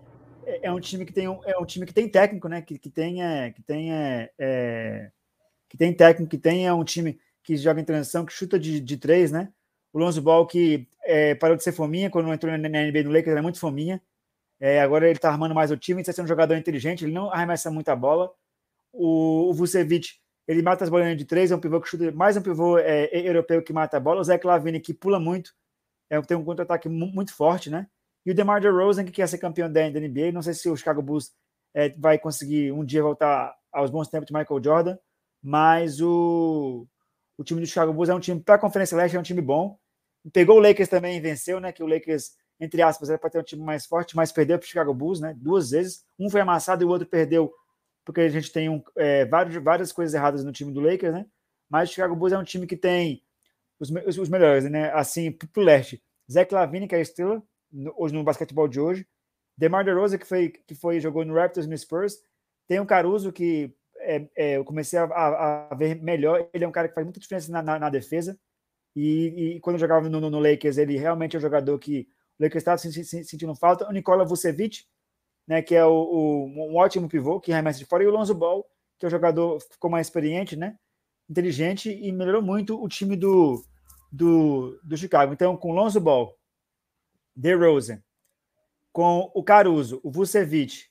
é, 0.62 0.72
um 0.72 0.80
time 0.80 1.04
que 1.04 1.12
tem 1.12 1.28
um, 1.28 1.40
é 1.44 1.58
um 1.58 1.64
time 1.64 1.86
que 1.86 1.94
tem 1.94 2.08
técnico, 2.08 2.48
né? 2.48 2.62
Que, 2.62 2.78
que 2.78 2.90
tem, 2.90 3.22
é, 3.22 3.50
que 3.50 3.62
tem, 3.62 3.92
é, 3.92 4.30
é, 4.38 5.10
que 5.68 5.76
tem 5.76 5.92
técnico, 5.92 6.30
que 6.30 6.38
tem 6.38 6.66
é 6.66 6.72
um 6.72 6.84
time 6.84 7.18
que 7.42 7.56
joga 7.56 7.80
em 7.80 7.84
transição, 7.84 8.24
que 8.24 8.32
chuta 8.32 8.58
de, 8.58 8.80
de 8.80 8.96
três, 8.96 9.30
né? 9.30 9.52
O 9.92 9.98
Lonzo 9.98 10.22
Ball, 10.22 10.46
que 10.46 10.86
é, 11.04 11.34
parou 11.34 11.56
de 11.56 11.64
ser 11.64 11.72
fominha, 11.72 12.10
quando 12.10 12.32
entrou 12.32 12.56
na 12.56 12.68
NBA 12.68 13.02
no 13.04 13.10
Lakers, 13.10 13.32
era 13.32 13.42
muito 13.42 13.58
fominha. 13.58 14.00
É, 14.60 14.80
agora 14.80 15.06
ele 15.06 15.16
está 15.16 15.30
armando 15.30 15.54
mais 15.54 15.70
o 15.70 15.76
time, 15.76 16.00
está 16.00 16.12
sendo 16.12 16.26
um 16.26 16.28
jogador 16.28 16.54
inteligente, 16.56 17.04
ele 17.04 17.12
não 17.12 17.32
arremessa 17.32 17.70
muita 17.70 17.96
bola. 17.96 18.30
O, 18.92 19.48
o 19.50 19.54
Vucevic, 19.54 20.18
ele 20.46 20.62
mata 20.62 20.84
as 20.84 20.90
bolinhas 20.90 21.16
de 21.16 21.24
três, 21.24 21.50
é 21.50 21.56
um 21.56 21.60
pivô 21.60 21.80
que 21.80 21.88
chuta, 21.88 22.12
mais 22.12 22.36
um 22.36 22.42
pivô 22.42 22.78
é, 22.78 23.08
europeu 23.12 23.62
que 23.62 23.72
mata 23.72 23.96
a 23.96 24.00
bola. 24.00 24.20
O 24.20 24.24
Zé 24.24 24.38
Clavini, 24.38 24.80
que 24.80 24.92
pula 24.92 25.18
muito, 25.18 25.54
é, 26.10 26.20
tem 26.22 26.36
um 26.36 26.44
contra-ataque 26.44 26.88
muito 26.88 27.34
forte, 27.34 27.70
né? 27.70 27.86
E 28.24 28.30
o 28.30 28.34
DeMar 28.34 28.60
DeRozan, 28.60 29.04
que 29.04 29.12
quer 29.12 29.28
ser 29.28 29.38
campeão 29.38 29.70
da, 29.70 29.88
NBA. 29.88 30.32
Não 30.32 30.42
sei 30.42 30.54
se 30.54 30.68
o 30.68 30.76
Chicago 30.76 31.02
Bulls 31.02 31.32
é, 31.74 31.88
vai 31.90 32.18
conseguir 32.18 32.72
um 32.72 32.84
dia 32.84 33.02
voltar 33.02 33.54
aos 33.72 33.90
bons 33.90 34.08
tempos 34.08 34.26
de 34.26 34.34
Michael 34.34 34.62
Jordan, 34.62 34.98
mas 35.42 36.00
o, 36.00 36.86
o 37.38 37.44
time 37.44 37.60
do 37.60 37.66
Chicago 37.66 37.92
Bulls 37.92 38.08
é 38.08 38.14
um 38.14 38.20
time 38.20 38.40
para 38.40 38.56
a 38.56 38.58
Conferência 38.58 38.96
Leste, 38.96 39.16
é 39.16 39.20
um 39.20 39.22
time 39.22 39.40
bom. 39.40 39.78
Pegou 40.32 40.56
o 40.56 40.60
Lakers 40.60 40.88
também 40.88 41.16
e 41.16 41.20
venceu, 41.20 41.60
né? 41.60 41.72
Que 41.72 41.82
o 41.82 41.86
Lakers, 41.86 42.32
entre 42.60 42.82
aspas, 42.82 43.08
era 43.08 43.18
para 43.18 43.30
ter 43.30 43.38
um 43.38 43.42
time 43.42 43.62
mais 43.62 43.86
forte, 43.86 44.14
mas 44.14 44.30
perdeu 44.30 44.58
para 44.58 44.64
o 44.64 44.68
Chicago 44.68 44.92
Bulls, 44.92 45.20
né? 45.20 45.34
Duas 45.36 45.70
vezes. 45.70 46.04
Um 46.18 46.28
foi 46.28 46.42
amassado 46.42 46.82
e 46.82 46.86
o 46.86 46.90
outro 46.90 47.08
perdeu, 47.08 47.50
porque 48.04 48.20
a 48.20 48.28
gente 48.28 48.52
tem 48.52 48.68
um, 48.68 48.82
é, 48.98 49.24
vários, 49.24 49.62
várias 49.62 49.92
coisas 49.92 50.14
erradas 50.14 50.44
no 50.44 50.52
time 50.52 50.72
do 50.72 50.80
Lakers, 50.80 51.14
né? 51.14 51.26
Mas 51.70 51.88
o 51.88 51.92
Chicago 51.92 52.14
Bulls 52.14 52.32
é 52.32 52.38
um 52.38 52.44
time 52.44 52.66
que 52.66 52.76
tem 52.76 53.22
os, 53.78 53.90
os, 53.90 54.18
os 54.18 54.28
melhores, 54.28 54.64
né? 54.70 54.92
Assim, 54.92 55.32
para 55.32 55.48
o 55.56 55.64
leste. 55.64 56.02
Zach 56.30 56.52
Lavine, 56.52 56.86
que 56.86 56.94
é 56.94 56.98
a 56.98 57.02
estrela, 57.02 57.42
no, 57.72 57.94
hoje 57.96 58.14
no 58.14 58.24
basquetebol 58.24 58.68
de 58.68 58.80
hoje. 58.80 59.06
DeMar 59.56 59.84
DeRozan, 59.84 60.18
que 60.18 60.26
foi, 60.26 60.48
que 60.48 60.74
foi 60.74 61.00
jogou 61.00 61.24
no 61.24 61.34
Raptors 61.34 61.66
no 61.66 61.76
Spurs. 61.76 62.14
Tem 62.66 62.80
o 62.80 62.86
Caruso, 62.86 63.32
que 63.32 63.74
é, 63.98 64.28
é, 64.36 64.56
eu 64.56 64.64
comecei 64.64 64.98
a, 64.98 65.04
a, 65.04 65.72
a, 65.72 65.74
ver 65.74 66.00
melhor. 66.02 66.48
Ele 66.52 66.64
é 66.64 66.68
um 66.68 66.72
cara 66.72 66.88
que 66.88 66.94
faz 66.94 67.04
muita 67.04 67.20
diferença 67.20 67.52
na, 67.52 67.62
na, 67.62 67.78
na 67.78 67.90
defesa. 67.90 68.38
E, 68.94 69.56
e, 69.56 69.60
quando 69.60 69.76
eu 69.76 69.80
jogava 69.80 70.08
no, 70.08 70.20
no, 70.20 70.30
no, 70.30 70.40
Lakers, 70.40 70.78
ele 70.78 70.96
realmente 70.96 71.36
é 71.36 71.38
um 71.38 71.42
jogador 71.42 71.78
que 71.78 72.08
o 72.38 72.42
Lakers 72.42 72.62
estava 72.62 72.78
se, 72.78 73.04
se, 73.04 73.24
sentindo 73.24 73.54
falta. 73.54 73.88
O 73.88 73.92
Nikola 73.92 74.24
Vucevic, 74.24 74.84
né, 75.46 75.62
que 75.62 75.74
é 75.74 75.84
o, 75.84 75.92
o, 75.92 76.46
um 76.46 76.76
ótimo 76.76 77.08
pivô, 77.08 77.40
que 77.40 77.52
remessa 77.52 77.78
de 77.78 77.84
fora. 77.84 78.02
E 78.02 78.06
o 78.06 78.10
Lonzo 78.10 78.34
Ball, 78.34 78.66
que 78.98 79.06
é 79.06 79.08
um 79.08 79.10
jogador 79.10 79.60
ficou 79.60 79.90
mais 79.90 80.06
experiente, 80.06 80.56
né, 80.56 80.76
inteligente 81.28 81.90
e 81.90 82.10
melhorou 82.10 82.42
muito 82.42 82.82
o 82.82 82.88
time 82.88 83.16
do, 83.16 83.62
do, 84.10 84.80
do 84.82 84.96
Chicago. 84.96 85.32
Então, 85.32 85.56
com 85.56 85.70
o 85.70 85.74
Lonzo 85.74 86.00
Ball, 86.00 86.36
DeRozan, 87.34 88.02
com 88.92 89.30
o 89.34 89.42
Caruso, 89.42 90.00
o 90.02 90.10
Vucevic 90.10 90.86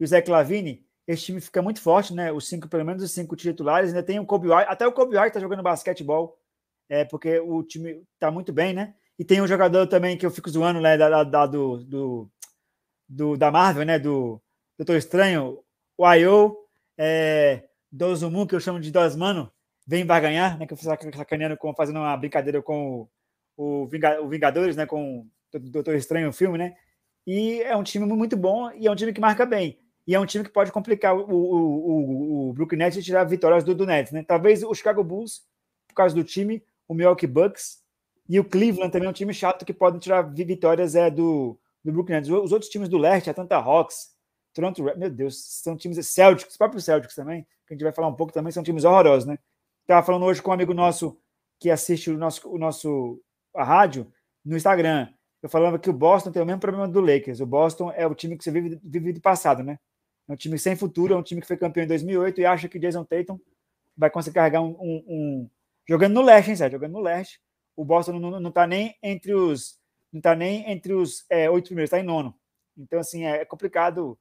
e 0.00 0.04
o 0.04 0.06
Zé 0.06 0.20
Clavini, 0.20 0.84
esse 1.06 1.24
time 1.24 1.40
fica 1.40 1.60
muito 1.60 1.80
forte, 1.80 2.14
né? 2.14 2.32
Os 2.32 2.48
cinco, 2.48 2.68
pelo 2.68 2.84
menos 2.84 3.02
os 3.02 3.12
cinco 3.12 3.36
titulares, 3.36 3.90
ainda 3.90 4.02
tem 4.02 4.18
o 4.18 4.26
Kobe 4.26 4.48
White, 4.48 4.66
até 4.68 4.86
o 4.86 4.92
Kobe 4.92 5.16
White 5.16 5.28
está 5.28 5.40
jogando 5.40 5.62
basquetebol, 5.62 6.38
é, 6.88 7.04
porque 7.04 7.38
o 7.38 7.62
time 7.62 8.02
está 8.14 8.30
muito 8.30 8.52
bem, 8.52 8.72
né? 8.72 8.94
E 9.18 9.24
tem 9.24 9.40
um 9.40 9.46
jogador 9.46 9.86
também 9.86 10.16
que 10.16 10.26
eu 10.26 10.30
fico 10.30 10.50
zoando, 10.50 10.80
né, 10.80 10.96
da, 10.96 11.22
da 11.22 11.46
do, 11.46 11.84
do, 11.84 12.30
do, 13.08 13.36
da 13.36 13.50
Marvel, 13.50 13.84
né, 13.84 13.98
do 13.98 14.40
Doutor 14.76 14.96
Estranho, 14.96 15.62
o 15.96 16.04
Ayo, 16.04 16.56
é, 16.98 17.64
Dozumu, 17.92 18.46
que 18.46 18.54
eu 18.54 18.60
chamo 18.60 18.80
de 18.80 18.90
Dosmano, 18.90 19.52
vem 19.86 20.04
ganhar, 20.04 20.58
né, 20.58 20.66
que 20.66 20.72
eu 20.72 20.76
fiz 20.76 20.86
sacaneando, 20.86 21.56
com, 21.56 21.72
fazendo 21.74 22.00
uma 22.00 22.16
brincadeira 22.16 22.60
com 22.60 23.08
o, 23.56 23.84
o, 23.84 24.28
Vingadores, 24.28 24.74
né, 24.74 24.84
com 24.84 25.28
Doutor 25.58 25.94
Estranho, 25.94 26.28
o 26.28 26.32
filme, 26.32 26.58
né, 26.58 26.74
e 27.26 27.62
é 27.62 27.76
um 27.76 27.82
time 27.82 28.06
muito 28.06 28.36
bom 28.36 28.70
e 28.72 28.86
é 28.86 28.90
um 28.90 28.96
time 28.96 29.12
que 29.12 29.20
marca 29.20 29.46
bem. 29.46 29.78
E 30.06 30.14
é 30.14 30.20
um 30.20 30.26
time 30.26 30.44
que 30.44 30.50
pode 30.50 30.70
complicar 30.70 31.16
o, 31.16 31.22
o, 31.22 32.48
o, 32.48 32.50
o 32.50 32.52
Brooklyn 32.52 32.78
Nets 32.78 32.98
e 32.98 33.02
tirar 33.02 33.24
vitórias 33.24 33.64
do, 33.64 33.74
do 33.74 33.86
Nets, 33.86 34.12
né? 34.12 34.22
Talvez 34.22 34.62
o 34.62 34.74
Chicago 34.74 35.02
Bulls, 35.02 35.42
por 35.88 35.94
causa 35.94 36.14
do 36.14 36.22
time, 36.22 36.62
o 36.86 36.92
Milwaukee 36.92 37.26
Bucks 37.26 37.82
e 38.28 38.38
o 38.38 38.44
Cleveland 38.44 38.92
também 38.92 39.06
é 39.06 39.10
um 39.10 39.14
time 39.14 39.32
chato 39.32 39.64
que 39.64 39.72
podem 39.72 39.98
tirar 39.98 40.22
vitórias 40.22 40.94
é, 40.94 41.10
do, 41.10 41.58
do 41.82 41.92
Brooklyn 41.92 42.16
Nets. 42.16 42.30
Os 42.30 42.52
outros 42.52 42.70
times 42.70 42.88
do 42.88 42.98
leste, 42.98 43.30
Atlanta 43.30 43.56
Hawks, 43.56 44.14
Toronto, 44.52 44.82
meu 44.96 45.10
Deus, 45.10 45.42
são 45.62 45.76
times 45.76 46.06
Celtics, 46.06 46.52
os 46.52 46.56
próprios 46.56 46.84
Celtics 46.84 47.14
também, 47.14 47.42
que 47.66 47.72
a 47.72 47.74
gente 47.74 47.82
vai 47.82 47.92
falar 47.92 48.08
um 48.08 48.14
pouco 48.14 48.32
também, 48.32 48.52
são 48.52 48.62
times 48.62 48.84
horrorosos, 48.84 49.26
né? 49.26 49.38
Estava 49.82 50.04
falando 50.04 50.24
hoje 50.26 50.40
com 50.40 50.50
um 50.50 50.54
amigo 50.54 50.72
nosso 50.72 51.18
que 51.58 51.70
assiste 51.70 52.10
o 52.10 52.18
nosso, 52.18 52.48
o 52.48 52.58
nosso 52.58 53.20
a 53.54 53.64
rádio 53.64 54.12
no 54.44 54.56
Instagram. 54.56 55.08
Eu 55.44 55.50
falava 55.50 55.78
que 55.78 55.90
o 55.90 55.92
Boston 55.92 56.32
tem 56.32 56.40
o 56.40 56.46
mesmo 56.46 56.58
problema 56.58 56.88
do 56.88 57.02
Lakers. 57.02 57.38
O 57.38 57.44
Boston 57.44 57.92
é 57.94 58.06
o 58.06 58.14
time 58.14 58.34
que 58.34 58.42
você 58.42 58.50
vive, 58.50 58.80
vive 58.82 59.12
do 59.12 59.20
passado, 59.20 59.62
né? 59.62 59.78
É 60.26 60.32
um 60.32 60.36
time 60.36 60.58
sem 60.58 60.74
futuro, 60.74 61.12
é 61.12 61.16
um 61.18 61.22
time 61.22 61.38
que 61.38 61.46
foi 61.46 61.58
campeão 61.58 61.84
em 61.84 61.86
2008 61.86 62.40
e 62.40 62.46
acha 62.46 62.66
que 62.66 62.78
Jason 62.78 63.04
Tatum 63.04 63.38
vai 63.94 64.08
conseguir 64.08 64.36
carregar 64.36 64.62
um, 64.62 64.74
um, 64.80 65.04
um... 65.06 65.50
jogando 65.86 66.14
no 66.14 66.22
leste, 66.22 66.48
hein, 66.48 66.56
Sérgio? 66.56 66.78
Jogando 66.78 66.94
no 66.94 67.00
leste. 67.00 67.42
O 67.76 67.84
Boston 67.84 68.18
não, 68.18 68.40
não 68.40 68.50
tá 68.50 68.66
nem 68.66 68.96
entre 69.02 69.34
os 69.34 69.78
não 70.10 70.18
tá 70.18 70.34
nem 70.34 70.70
entre 70.70 70.94
os 70.94 71.26
é, 71.28 71.50
oito 71.50 71.66
primeiros, 71.66 71.88
está 71.88 72.00
em 72.00 72.06
nono. 72.06 72.34
Então, 72.78 72.98
assim, 72.98 73.26
é, 73.26 73.42
é 73.42 73.44
complicado. 73.44 74.18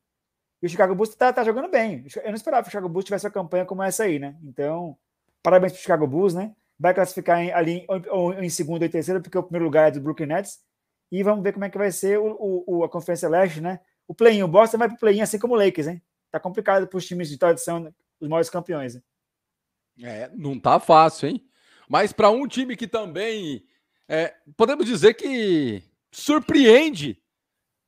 E 0.61 0.65
o 0.65 0.69
Chicago 0.69 0.93
Bulls 0.93 1.15
tá, 1.15 1.31
tá 1.31 1.45
jogando 1.45 1.69
bem. 1.69 2.05
Eu 2.17 2.31
não 2.31 2.35
esperava 2.35 2.63
que 2.63 2.67
o 2.67 2.71
Chicago 2.71 2.89
Bulls 2.89 3.05
tivesse 3.05 3.25
uma 3.25 3.31
campanha 3.31 3.63
como 3.65 3.81
essa 3.81 4.03
aí, 4.03 4.19
né? 4.19 4.35
Então, 4.43 4.97
parabéns 5.41 5.71
para 5.71 5.79
o 5.79 5.81
Chicago 5.83 6.05
Bulls, 6.05 6.33
né? 6.33 6.53
Vai 6.77 6.93
classificar 6.93 7.39
em, 7.41 7.53
ali 7.53 7.85
ou 8.11 8.33
em 8.33 8.49
segundo 8.49 8.81
ou 8.81 8.87
em 8.87 8.91
terceiro, 8.91 9.21
porque 9.21 9.37
o 9.37 9.43
primeiro 9.43 9.63
lugar 9.63 9.87
é 9.87 9.91
do 9.91 10.01
Brooklyn 10.01 10.27
Nets. 10.27 10.59
E 11.13 11.21
vamos 11.21 11.43
ver 11.43 11.53
como 11.53 11.63
é 11.63 11.69
que 11.69 11.77
vai 11.77 11.91
ser 11.91 12.17
o, 12.17 12.63
o 12.65 12.83
a 12.83 12.89
Conferência 12.89 13.29
Leste, 13.29 13.61
né? 13.61 13.79
O 14.07 14.15
play-in, 14.15 14.41
o 14.41 14.47
Boston 14.47 14.79
vai 14.79 14.87
para 14.87 14.95
o 14.95 14.99
play-in 14.99 15.21
assim 15.21 15.37
como 15.37 15.53
o 15.53 15.57
Lakers, 15.57 15.85
hein? 15.85 16.01
Tá 16.31 16.39
complicado 16.39 16.87
para 16.87 16.97
os 16.97 17.05
times 17.05 17.29
de 17.29 17.37
tradição, 17.37 17.93
os 18.19 18.27
maiores 18.27 18.49
campeões. 18.49 18.95
Hein? 18.95 19.03
É, 20.01 20.31
não 20.33 20.59
tá 20.59 20.79
fácil, 20.79 21.29
hein? 21.29 21.47
Mas 21.87 22.11
para 22.11 22.31
um 22.31 22.47
time 22.47 22.75
que 22.75 22.87
também 22.87 23.63
é, 24.09 24.33
podemos 24.57 24.87
dizer 24.87 25.13
que 25.13 25.83
surpreende 26.11 27.21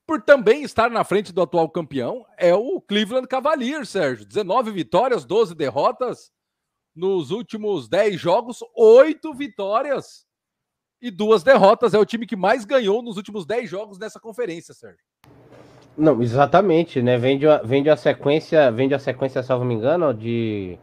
por 0.05 0.21
também 0.21 0.61
estar 0.61 0.91
na 0.91 1.03
frente 1.03 1.33
do 1.33 1.41
atual 1.41 1.67
campeão 1.67 2.27
é 2.38 2.53
o 2.53 2.79
Cleveland 2.79 3.27
Cavaliers, 3.27 3.89
Sérgio. 3.89 4.23
19 4.23 4.69
vitórias, 4.69 5.25
12 5.25 5.55
derrotas 5.55 6.31
nos 6.93 7.31
últimos 7.31 7.89
10 7.89 8.21
jogos, 8.21 8.59
8 8.75 9.33
vitórias 9.33 10.27
e 11.07 11.11
duas 11.11 11.43
derrotas. 11.43 11.93
É 11.93 11.99
o 11.99 12.05
time 12.05 12.25
que 12.25 12.35
mais 12.35 12.65
ganhou 12.65 13.01
nos 13.01 13.17
últimos 13.17 13.45
10 13.45 13.69
jogos 13.69 13.99
nessa 13.99 14.19
conferência, 14.19 14.73
Sérgio. 14.73 14.99
Não, 15.97 16.21
exatamente, 16.21 17.01
né? 17.01 17.17
Vem 17.17 17.37
de, 17.37 17.47
uma, 17.47 17.59
vem 17.63 17.81
de 17.81 17.89
a 17.89 17.95
sequência, 17.95 18.71
vem 18.71 18.87
de 18.87 18.95
a 18.95 18.99
sequência, 18.99 19.41
salvo 19.41 19.63
me 19.63 19.75
engano, 19.75 20.13
de. 20.13 20.77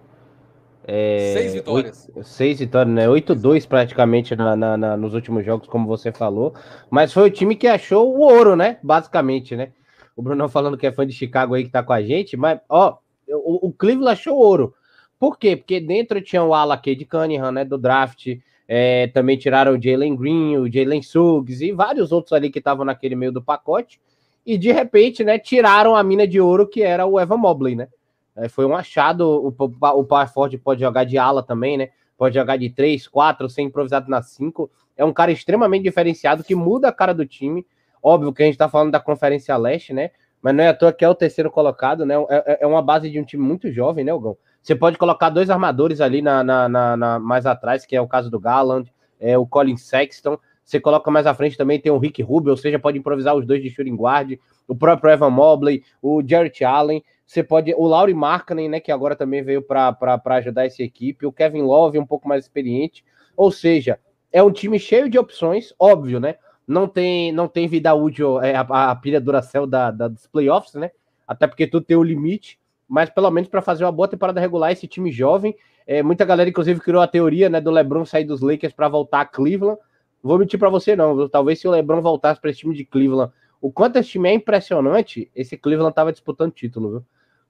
É, 0.84 1.32
seis 1.34 1.54
vitórias. 1.54 2.08
Oito, 2.14 2.26
seis 2.26 2.58
vitórias, 2.58 2.94
né? 2.94 3.06
8-2 3.06 3.68
praticamente 3.68 4.34
na, 4.34 4.56
na, 4.56 4.76
na, 4.76 4.96
nos 4.96 5.12
últimos 5.14 5.44
jogos, 5.44 5.68
como 5.68 5.86
você 5.86 6.10
falou. 6.10 6.54
Mas 6.90 7.12
foi 7.12 7.28
o 7.28 7.30
time 7.30 7.54
que 7.54 7.68
achou 7.68 8.16
o 8.16 8.20
ouro, 8.20 8.56
né? 8.56 8.78
Basicamente, 8.82 9.54
né? 9.54 9.72
O 10.16 10.22
Bruno 10.22 10.48
falando 10.48 10.78
que 10.78 10.86
é 10.86 10.92
fã 10.92 11.06
de 11.06 11.12
Chicago 11.12 11.54
aí 11.54 11.64
que 11.64 11.70
tá 11.70 11.82
com 11.82 11.92
a 11.92 12.02
gente, 12.02 12.36
mas, 12.36 12.60
ó, 12.68 12.98
o, 13.28 13.68
o 13.68 13.72
Cleveland 13.72 14.12
achou 14.12 14.36
ouro. 14.36 14.74
Por 15.18 15.38
quê? 15.38 15.56
Porque 15.56 15.78
dentro 15.78 16.20
tinha 16.20 16.42
o 16.42 16.54
ala 16.54 16.76
de 16.76 17.04
Cunningham, 17.04 17.52
né? 17.52 17.64
Do 17.64 17.78
draft. 17.78 18.26
É, 18.68 19.08
também 19.08 19.36
tiraram 19.36 19.72
o 19.72 19.82
Jalen 19.82 20.16
Green, 20.16 20.56
o 20.56 20.72
Jalen 20.72 21.02
Suggs 21.02 21.64
e 21.64 21.72
vários 21.72 22.12
outros 22.12 22.32
ali 22.32 22.50
que 22.50 22.58
estavam 22.58 22.84
naquele 22.84 23.16
meio 23.16 23.32
do 23.32 23.42
pacote 23.42 24.00
e 24.44 24.58
de 24.58 24.72
repente, 24.72 25.22
né, 25.22 25.38
tiraram 25.38 25.94
a 25.94 26.02
mina 26.02 26.26
de 26.26 26.40
ouro 26.40 26.66
que 26.66 26.82
era 26.82 27.06
o 27.06 27.18
Evan 27.18 27.36
Mobley, 27.36 27.76
né? 27.76 27.88
É, 28.34 28.48
foi 28.48 28.64
um 28.64 28.74
achado, 28.74 29.22
o, 29.28 29.48
o 29.48 30.04
Power 30.04 30.32
Forward 30.32 30.58
pode 30.58 30.80
jogar 30.80 31.04
de 31.04 31.18
ala 31.18 31.42
também, 31.42 31.76
né? 31.76 31.90
Pode 32.16 32.34
jogar 32.34 32.56
de 32.56 32.70
3, 32.70 33.06
4, 33.06 33.48
ser 33.48 33.62
improvisado 33.62 34.10
na 34.10 34.22
5. 34.22 34.70
É 34.96 35.04
um 35.04 35.12
cara 35.12 35.30
extremamente 35.30 35.82
diferenciado 35.82 36.42
que 36.42 36.54
muda 36.54 36.88
a 36.88 36.92
cara 36.92 37.12
do 37.12 37.26
time. 37.26 37.66
Óbvio 38.02 38.32
que 38.32 38.42
a 38.42 38.46
gente 38.46 38.58
tá 38.58 38.68
falando 38.68 38.90
da 38.90 39.00
Conferência 39.00 39.56
Leste, 39.56 39.92
né? 39.92 40.10
Mas 40.40 40.54
não 40.54 40.64
é 40.64 40.68
à 40.68 40.74
toa 40.74 40.92
que 40.92 41.04
é 41.04 41.08
o 41.08 41.14
terceiro 41.14 41.50
colocado, 41.50 42.04
né? 42.06 42.14
É, 42.28 42.52
é, 42.52 42.58
é 42.62 42.66
uma 42.66 42.82
base 42.82 43.10
de 43.10 43.20
um 43.20 43.24
time 43.24 43.42
muito 43.42 43.70
jovem, 43.70 44.04
né, 44.04 44.12
Ogão? 44.12 44.36
Você 44.62 44.76
pode 44.76 44.96
colocar 44.96 45.28
dois 45.28 45.50
armadores 45.50 46.00
ali 46.00 46.22
na, 46.22 46.44
na, 46.44 46.68
na, 46.68 46.96
na 46.96 47.18
mais 47.18 47.46
atrás, 47.46 47.84
que 47.84 47.96
é 47.96 48.00
o 48.00 48.06
caso 48.06 48.30
do 48.30 48.38
Garland, 48.38 48.92
é 49.18 49.36
o 49.36 49.46
Colin 49.46 49.76
Sexton. 49.76 50.38
Você 50.64 50.78
coloca 50.78 51.10
mais 51.10 51.26
à 51.26 51.34
frente 51.34 51.56
também, 51.56 51.80
tem 51.80 51.90
o 51.90 51.98
Rick 51.98 52.22
Rubio, 52.22 52.52
ou 52.52 52.56
seja, 52.56 52.78
pode 52.78 52.96
improvisar 52.96 53.34
os 53.34 53.44
dois 53.44 53.60
de 53.60 53.68
shooting 53.68 53.96
guard, 53.96 54.38
o 54.68 54.76
próprio 54.76 55.10
Evan 55.10 55.30
Mobley, 55.30 55.82
o 56.00 56.22
Jarrett 56.24 56.64
Allen. 56.64 57.02
Você 57.26 57.42
pode. 57.42 57.74
O 57.74 57.86
Laurie 57.86 58.14
Markkanen, 58.14 58.68
né, 58.68 58.78
que 58.78 58.92
agora 58.92 59.16
também 59.16 59.42
veio 59.42 59.62
para 59.62 60.20
ajudar 60.36 60.66
essa 60.66 60.82
equipe. 60.82 61.26
O 61.26 61.32
Kevin 61.32 61.62
Love, 61.62 61.98
um 61.98 62.06
pouco 62.06 62.28
mais 62.28 62.44
experiente. 62.44 63.04
Ou 63.36 63.50
seja, 63.50 63.98
é 64.30 64.42
um 64.42 64.52
time 64.52 64.78
cheio 64.78 65.08
de 65.08 65.18
opções, 65.18 65.74
óbvio, 65.78 66.20
né? 66.20 66.36
Não 66.66 66.86
tem, 66.86 67.32
não 67.32 67.48
tem 67.48 67.66
vida 67.66 67.92
útil, 67.94 68.40
é, 68.40 68.54
a, 68.54 68.90
a 68.90 68.94
pilha 68.94 69.20
Duracell 69.20 69.66
da, 69.66 69.90
da, 69.90 70.08
dos 70.08 70.26
playoffs, 70.28 70.74
né? 70.74 70.90
Até 71.26 71.46
porque 71.46 71.66
tudo 71.66 71.84
tem 71.84 71.96
o 71.96 72.02
limite. 72.02 72.58
Mas 72.88 73.10
pelo 73.10 73.30
menos 73.30 73.48
para 73.48 73.62
fazer 73.62 73.84
uma 73.84 73.92
boa 73.92 74.08
temporada 74.08 74.40
regular, 74.40 74.72
esse 74.72 74.86
time 74.86 75.10
jovem. 75.10 75.56
É, 75.86 76.02
muita 76.02 76.24
galera, 76.24 76.48
inclusive, 76.48 76.80
criou 76.80 77.02
a 77.02 77.08
teoria 77.08 77.48
né, 77.48 77.60
do 77.60 77.70
LeBron 77.70 78.04
sair 78.04 78.24
dos 78.24 78.40
Lakers 78.40 78.72
para 78.72 78.88
voltar 78.88 79.22
a 79.22 79.24
Cleveland 79.24 79.78
vou 80.22 80.38
mentir 80.38 80.58
para 80.58 80.68
você 80.68 80.94
não, 80.94 81.28
talvez 81.28 81.58
se 81.58 81.66
o 81.66 81.70
LeBron 81.70 82.00
voltasse 82.00 82.40
para 82.40 82.50
esse 82.50 82.60
time 82.60 82.74
de 82.74 82.84
Cleveland, 82.84 83.32
o 83.60 83.72
quanto 83.72 83.96
esse 83.96 84.10
time 84.10 84.28
é 84.28 84.34
impressionante, 84.34 85.30
esse 85.34 85.56
Cleveland 85.56 85.94
tava 85.94 86.12
disputando 86.12 86.52
título, 86.52 86.90
viu? 86.90 87.04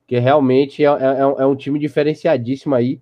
Que 0.06 0.18
realmente 0.18 0.84
é, 0.84 0.88
é, 0.88 1.20
é 1.20 1.46
um 1.46 1.54
time 1.54 1.78
diferenciadíssimo 1.78 2.74
aí 2.74 3.00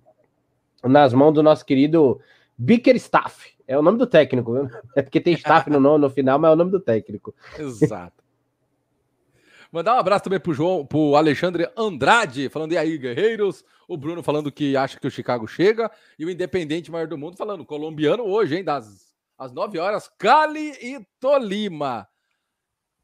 nas 0.83 1.13
mãos 1.13 1.33
do 1.33 1.41
nosso 1.41 1.65
querido 1.65 2.19
Bickerstaff. 2.57 3.51
É 3.67 3.77
o 3.77 3.81
nome 3.81 3.97
do 3.97 4.07
técnico, 4.07 4.53
viu? 4.53 4.69
É 4.95 5.01
porque 5.01 5.19
tem 5.19 5.33
staff 5.33 5.69
no 5.69 5.79
nome 5.79 6.01
no 6.01 6.09
final, 6.09 6.37
mas 6.37 6.51
é 6.51 6.53
o 6.53 6.57
nome 6.57 6.71
do 6.71 6.79
técnico. 6.79 7.33
Exato. 7.57 8.20
Mandar 9.71 9.95
um 9.95 9.99
abraço 9.99 10.25
também 10.25 10.39
pro 10.39 10.53
João, 10.53 10.85
pro 10.85 11.15
Alexandre 11.15 11.71
Andrade, 11.77 12.49
falando 12.49 12.73
e 12.73 12.77
aí, 12.77 12.97
guerreiros. 12.97 13.63
O 13.87 13.95
Bruno 13.95 14.21
falando 14.21 14.51
que 14.51 14.75
acha 14.75 14.99
que 14.99 15.07
o 15.07 15.11
Chicago 15.11 15.47
chega. 15.47 15.89
E 16.19 16.25
o 16.25 16.29
Independente 16.29 16.91
Maior 16.91 17.07
do 17.07 17.17
Mundo 17.17 17.37
falando, 17.37 17.65
colombiano 17.65 18.23
hoje, 18.23 18.57
hein? 18.57 18.63
Das 18.63 19.11
às 19.41 19.51
9 19.51 19.79
horas, 19.79 20.07
Cali 20.19 20.71
e 20.79 21.03
Tolima. 21.19 22.07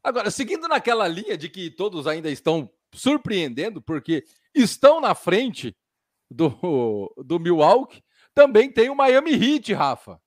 Agora, 0.04 0.30
seguindo 0.30 0.68
naquela 0.68 1.08
linha 1.08 1.36
de 1.36 1.48
que 1.48 1.68
todos 1.68 2.06
ainda 2.06 2.30
estão 2.30 2.70
surpreendendo, 2.94 3.82
porque 3.82 4.22
estão 4.54 5.00
na 5.00 5.16
frente 5.16 5.76
do, 6.30 7.12
do 7.24 7.40
Milwaukee, 7.40 8.04
também 8.32 8.70
tem 8.70 8.88
o 8.88 8.94
Miami 8.94 9.32
Heat, 9.32 9.72
Rafa. 9.72 10.20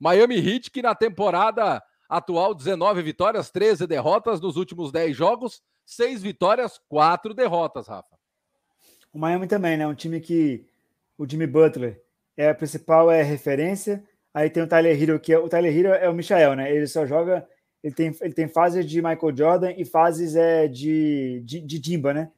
Miami 0.00 0.36
Heat, 0.36 0.68
que 0.68 0.82
na 0.82 0.96
temporada 0.96 1.80
atual, 2.10 2.52
19 2.52 3.00
vitórias, 3.02 3.50
13 3.50 3.86
derrotas 3.86 4.40
nos 4.40 4.56
últimos 4.56 4.90
10 4.90 5.16
jogos, 5.16 5.62
6 5.86 6.22
vitórias, 6.22 6.80
4 6.88 7.32
derrotas, 7.32 7.86
Rafa. 7.86 8.18
O 9.12 9.18
Miami 9.18 9.46
também, 9.46 9.76
né? 9.76 9.86
Um 9.86 9.94
time 9.94 10.20
que 10.20 10.66
o 11.16 11.28
Jimmy 11.28 11.46
Butler 11.46 12.02
é 12.36 12.48
a 12.48 12.54
principal 12.54 13.10
é 13.10 13.22
referência. 13.22 14.02
Aí 14.34 14.50
tem 14.50 14.62
o 14.62 14.66
Tyler 14.66 15.00
Hero, 15.00 15.20
que 15.20 15.32
é 15.32 15.38
o 15.38 15.48
Tyler 15.48 15.76
Hero 15.76 15.88
é 15.88 16.08
o 16.08 16.14
Michael, 16.14 16.56
né? 16.56 16.74
Ele 16.74 16.86
só 16.86 17.06
joga, 17.06 17.46
ele 17.82 17.94
tem, 17.94 18.16
ele 18.20 18.34
tem 18.34 18.48
fases 18.48 18.84
de 18.84 19.00
Michael 19.00 19.36
Jordan 19.36 19.72
e 19.76 19.84
fases 19.84 20.34
é, 20.34 20.66
de, 20.66 21.42
de, 21.44 21.60
de 21.60 21.78
Dimba, 21.78 22.12
né? 22.12 22.30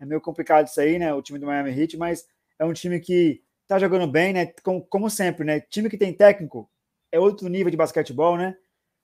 É 0.00 0.06
meio 0.06 0.20
complicado 0.20 0.66
isso 0.66 0.80
aí, 0.80 0.98
né? 0.98 1.12
O 1.12 1.22
time 1.22 1.38
do 1.38 1.46
Miami 1.46 1.78
Heat, 1.78 1.96
mas 1.96 2.26
é 2.58 2.64
um 2.64 2.72
time 2.72 3.00
que 3.00 3.42
tá 3.66 3.78
jogando 3.78 4.06
bem, 4.06 4.32
né? 4.32 4.46
Como, 4.62 4.82
como 4.86 5.10
sempre, 5.10 5.44
né? 5.44 5.60
Time 5.60 5.90
que 5.90 5.98
tem 5.98 6.12
técnico 6.12 6.70
é 7.10 7.18
outro 7.18 7.48
nível 7.48 7.70
de 7.70 7.76
basquetebol, 7.76 8.36
né? 8.36 8.56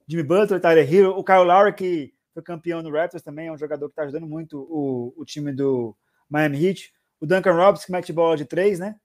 Jimmy 0.06 0.22
Butler, 0.22 0.60
Tyler 0.60 0.92
Hero, 0.92 1.10
o 1.10 1.24
Kyle 1.24 1.44
Lowry, 1.44 1.74
que 1.74 2.14
foi 2.32 2.42
campeão 2.42 2.82
no 2.82 2.90
Raptors 2.90 3.22
também, 3.22 3.46
é 3.46 3.52
um 3.52 3.58
jogador 3.58 3.86
que 3.88 3.92
está 3.92 4.02
ajudando 4.02 4.26
muito 4.26 4.58
o, 4.58 5.14
o 5.16 5.24
time 5.24 5.52
do 5.52 5.96
Miami 6.28 6.66
Heat. 6.66 6.92
O 7.20 7.26
Duncan 7.26 7.52
Robinson, 7.52 7.86
que 7.86 7.92
mete 7.92 8.12
bola 8.12 8.36
de 8.36 8.44
três, 8.44 8.78
né? 8.78 8.96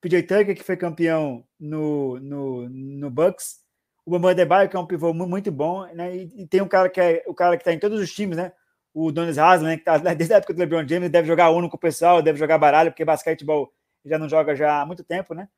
PJ 0.00 0.22
Tucker, 0.22 0.54
que 0.54 0.62
foi 0.62 0.76
campeão 0.76 1.44
no, 1.58 2.18
no, 2.20 2.68
no 2.68 3.10
Bucks. 3.10 3.60
O 4.04 4.10
Bambam 4.10 4.30
Adebayo, 4.30 4.68
que 4.68 4.76
é 4.76 4.78
um 4.78 4.86
pivô 4.86 5.12
muito 5.12 5.50
bom, 5.50 5.84
né? 5.92 6.16
E, 6.16 6.42
e, 6.42 6.46
tem 6.46 6.60
um 6.60 6.68
cara 6.68 6.88
que 6.88 7.00
é 7.00 7.24
o 7.26 7.34
cara 7.34 7.56
que 7.56 7.62
está 7.62 7.72
em 7.72 7.78
todos 7.78 8.00
os 8.00 8.12
times, 8.12 8.36
né? 8.36 8.52
O 8.94 9.10
Donis 9.10 9.36
Haslem, 9.36 9.70
né? 9.70 9.76
que 9.76 9.84
tá 9.84 9.98
desde 9.98 10.32
a 10.32 10.36
época 10.38 10.54
do 10.54 10.60
LeBron 10.60 10.86
James, 10.86 11.10
deve 11.10 11.26
jogar 11.26 11.50
uno 11.50 11.68
com 11.68 11.76
o 11.76 11.80
pessoal, 11.80 12.22
deve 12.22 12.38
jogar 12.38 12.56
baralho, 12.56 12.92
porque 12.92 13.04
basquetebol 13.04 13.72
já 14.04 14.18
não 14.18 14.28
joga 14.28 14.54
já 14.54 14.80
há 14.80 14.86
muito 14.86 15.02
tempo, 15.02 15.34
né? 15.34 15.48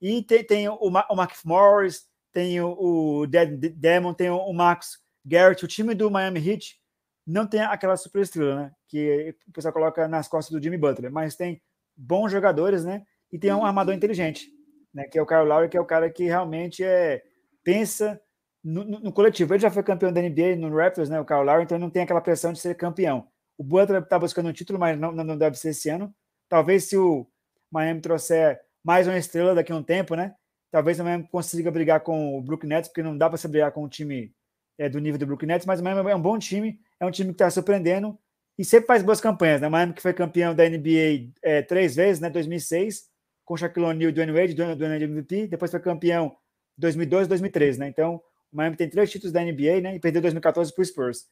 E 0.00 0.22
tem, 0.22 0.44
tem 0.44 0.68
o, 0.68 0.74
o 0.74 0.90
Mark 0.90 1.32
Morris, 1.44 2.06
tem 2.34 2.60
o, 2.60 3.22
o 3.22 3.26
Demon, 3.26 4.12
tem 4.12 4.28
o, 4.28 4.36
o 4.36 4.52
Max 4.52 4.98
Garrett. 5.24 5.64
O 5.64 5.68
time 5.68 5.94
do 5.94 6.10
Miami 6.10 6.46
Heat 6.46 6.76
não 7.24 7.46
tem 7.46 7.60
aquela 7.60 7.96
super 7.96 8.20
estrela, 8.20 8.56
né? 8.56 8.72
Que 8.88 9.34
o 9.48 9.52
pessoal 9.52 9.72
coloca 9.72 10.06
nas 10.08 10.28
costas 10.28 10.52
do 10.52 10.62
Jimmy 10.62 10.76
Butler, 10.76 11.10
mas 11.10 11.36
tem 11.36 11.62
bons 11.96 12.32
jogadores, 12.32 12.84
né? 12.84 13.04
E 13.32 13.38
tem 13.38 13.52
um 13.54 13.64
armador 13.64 13.94
inteligente, 13.94 14.48
né? 14.92 15.04
Que 15.04 15.18
é 15.18 15.22
o 15.22 15.26
Kyle 15.26 15.44
Lowry, 15.44 15.68
que 15.68 15.76
é 15.76 15.80
o 15.80 15.86
cara 15.86 16.10
que 16.10 16.24
realmente 16.24 16.82
é, 16.84 17.22
pensa 17.62 18.20
no, 18.62 18.84
no, 18.84 18.98
no, 18.98 19.12
coletivo. 19.12 19.54
Ele 19.54 19.62
já 19.62 19.70
foi 19.70 19.84
campeão 19.84 20.12
da 20.12 20.20
NBA 20.20 20.56
no 20.58 20.76
Raptors, 20.76 21.08
né? 21.08 21.20
O 21.20 21.24
Kyle 21.24 21.44
Lowry, 21.44 21.62
então 21.62 21.78
não 21.78 21.88
tem 21.88 22.02
aquela 22.02 22.20
pressão 22.20 22.52
de 22.52 22.58
ser 22.58 22.74
campeão. 22.74 23.28
O 23.56 23.62
Butler 23.62 24.02
está 24.02 24.18
buscando 24.18 24.48
um 24.48 24.52
título, 24.52 24.78
mas 24.78 24.98
não, 24.98 25.12
não 25.12 25.38
deve 25.38 25.56
ser 25.56 25.70
esse 25.70 25.88
ano. 25.88 26.12
Talvez 26.48 26.84
se 26.84 26.96
o 26.96 27.26
Miami 27.70 28.00
trouxer 28.00 28.60
mais 28.82 29.06
uma 29.06 29.16
estrela 29.16 29.54
daqui 29.54 29.70
a 29.70 29.76
um 29.76 29.82
tempo, 29.82 30.16
né? 30.16 30.34
Talvez 30.74 30.96
também 30.96 31.22
consiga 31.22 31.70
brigar 31.70 32.00
com 32.00 32.36
o 32.36 32.42
Brook 32.42 32.66
Nets, 32.66 32.88
porque 32.88 33.00
não 33.00 33.16
dá 33.16 33.28
para 33.28 33.38
se 33.38 33.46
brigar 33.46 33.70
com 33.70 33.84
um 33.84 33.88
time 33.88 34.34
é, 34.76 34.88
do 34.88 34.98
nível 34.98 35.20
do 35.20 35.24
Brook 35.24 35.46
Nets, 35.46 35.64
mas 35.64 35.78
o 35.78 35.84
Miami 35.84 36.10
é 36.10 36.16
um 36.16 36.20
bom 36.20 36.36
time, 36.36 36.80
é 36.98 37.06
um 37.06 37.12
time 37.12 37.28
que 37.28 37.34
está 37.34 37.48
surpreendendo 37.48 38.18
e 38.58 38.64
sempre 38.64 38.88
faz 38.88 39.00
boas 39.00 39.20
campanhas. 39.20 39.60
Né? 39.60 39.68
O 39.68 39.70
Miami 39.70 39.92
que 39.92 40.02
foi 40.02 40.12
campeão 40.12 40.52
da 40.52 40.68
NBA 40.68 41.30
é, 41.40 41.62
três 41.62 41.94
vezes, 41.94 42.20
né? 42.20 42.28
2006, 42.28 43.04
com 43.44 43.56
Shaquille 43.56 43.86
O'Neal 43.86 44.10
e 44.10 44.12
Dwayne 44.12 44.32
Wade, 44.32 44.54
Dwayne 44.54 45.04
MVP, 45.04 45.46
depois 45.46 45.70
foi 45.70 45.78
campeão 45.78 46.36
2002 46.76 47.26
e 47.26 47.28
2013, 47.28 47.78
né? 47.78 47.86
Então, 47.86 48.20
o 48.52 48.56
Miami 48.56 48.74
tem 48.74 48.90
três 48.90 49.08
títulos 49.08 49.32
da 49.32 49.44
NBA, 49.44 49.80
né? 49.80 49.94
E 49.94 50.00
perdeu 50.00 50.22
2014 50.22 50.74
para 50.74 50.82
o 50.82 50.84
Spurs. 50.84 51.26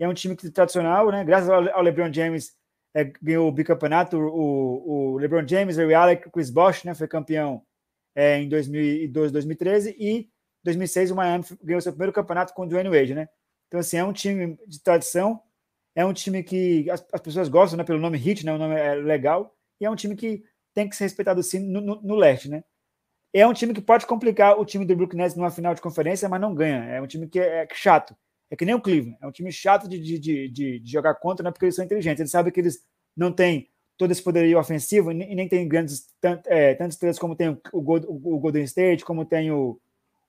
E 0.00 0.02
é 0.02 0.08
um 0.08 0.14
time 0.14 0.34
que, 0.34 0.50
tradicional, 0.50 1.08
né? 1.12 1.24
Graças 1.24 1.48
ao, 1.48 1.82
LeBron 1.82 2.12
James, 2.12 2.50
é, 2.92 3.04
ganhou 3.22 3.46
o 3.46 3.52
bicampeonato, 3.52 4.18
o, 4.18 5.12
o 5.12 5.18
LeBron 5.18 5.46
James, 5.46 5.76
Ray 5.76 5.94
Allen, 5.94 6.16
Chris 6.16 6.50
Bosh, 6.50 6.82
né? 6.82 6.96
Foi 6.96 7.06
campeão 7.06 7.62
é, 8.18 8.40
em 8.40 8.48
2012, 8.48 9.32
2013 9.32 9.96
e 9.96 10.28
2006 10.64 11.12
o 11.12 11.14
Miami 11.14 11.44
ganhou 11.62 11.80
seu 11.80 11.92
primeiro 11.92 12.12
campeonato 12.12 12.52
com 12.52 12.62
o 12.62 12.66
Dwayne 12.66 12.90
Wade, 12.90 13.14
né? 13.14 13.28
Então, 13.68 13.78
assim, 13.78 13.96
é 13.96 14.02
um 14.02 14.12
time 14.12 14.58
de 14.66 14.82
tradição, 14.82 15.40
é 15.94 16.04
um 16.04 16.12
time 16.12 16.42
que 16.42 16.90
as, 16.90 17.06
as 17.12 17.20
pessoas 17.20 17.48
gostam, 17.48 17.76
né, 17.76 17.84
pelo 17.84 18.00
nome 18.00 18.18
Hit, 18.18 18.44
né, 18.44 18.52
o 18.52 18.58
nome 18.58 18.74
é 18.74 18.96
legal, 18.96 19.54
e 19.80 19.84
é 19.84 19.90
um 19.90 19.94
time 19.94 20.16
que 20.16 20.42
tem 20.74 20.88
que 20.88 20.96
ser 20.96 21.04
respeitado 21.04 21.40
sim 21.44 21.60
no, 21.60 21.80
no, 21.80 22.02
no 22.02 22.16
leste, 22.16 22.50
né? 22.50 22.64
É 23.32 23.46
um 23.46 23.52
time 23.52 23.72
que 23.72 23.80
pode 23.80 24.04
complicar 24.04 24.58
o 24.58 24.64
time 24.64 24.84
do 24.84 24.96
Brooklyn 24.96 25.18
Nets 25.18 25.36
numa 25.36 25.50
final 25.50 25.72
de 25.72 25.80
conferência, 25.80 26.28
mas 26.28 26.40
não 26.40 26.52
ganha. 26.52 26.84
É 26.86 27.00
um 27.00 27.06
time 27.06 27.28
que 27.28 27.38
é, 27.38 27.62
é 27.62 27.68
chato. 27.72 28.16
É 28.50 28.56
que 28.56 28.64
nem 28.64 28.74
o 28.74 28.80
Cleveland. 28.80 29.16
É 29.20 29.26
um 29.28 29.32
time 29.32 29.52
chato 29.52 29.86
de, 29.86 30.00
de, 30.00 30.18
de, 30.18 30.48
de, 30.48 30.90
jogar 30.90 31.14
contra, 31.14 31.44
né? 31.44 31.52
Porque 31.52 31.66
eles 31.66 31.76
são 31.76 31.84
inteligentes. 31.84 32.20
Eles 32.20 32.32
sabem 32.32 32.52
que 32.52 32.58
eles 32.58 32.82
não 33.14 33.30
têm 33.30 33.68
todo 33.98 34.12
esse 34.12 34.22
poderio 34.22 34.58
ofensivo, 34.58 35.10
e 35.10 35.34
nem 35.34 35.48
tem 35.48 35.68
grandes 35.68 36.06
é, 36.46 36.74
tantas 36.74 36.94
estrelas 36.94 37.18
como 37.18 37.34
tem 37.34 37.48
o, 37.48 37.60
o, 37.72 38.36
o, 38.36 38.38
Golden 38.38 38.62
State, 38.62 39.04
como 39.04 39.24
tem 39.24 39.50
o, 39.50 39.78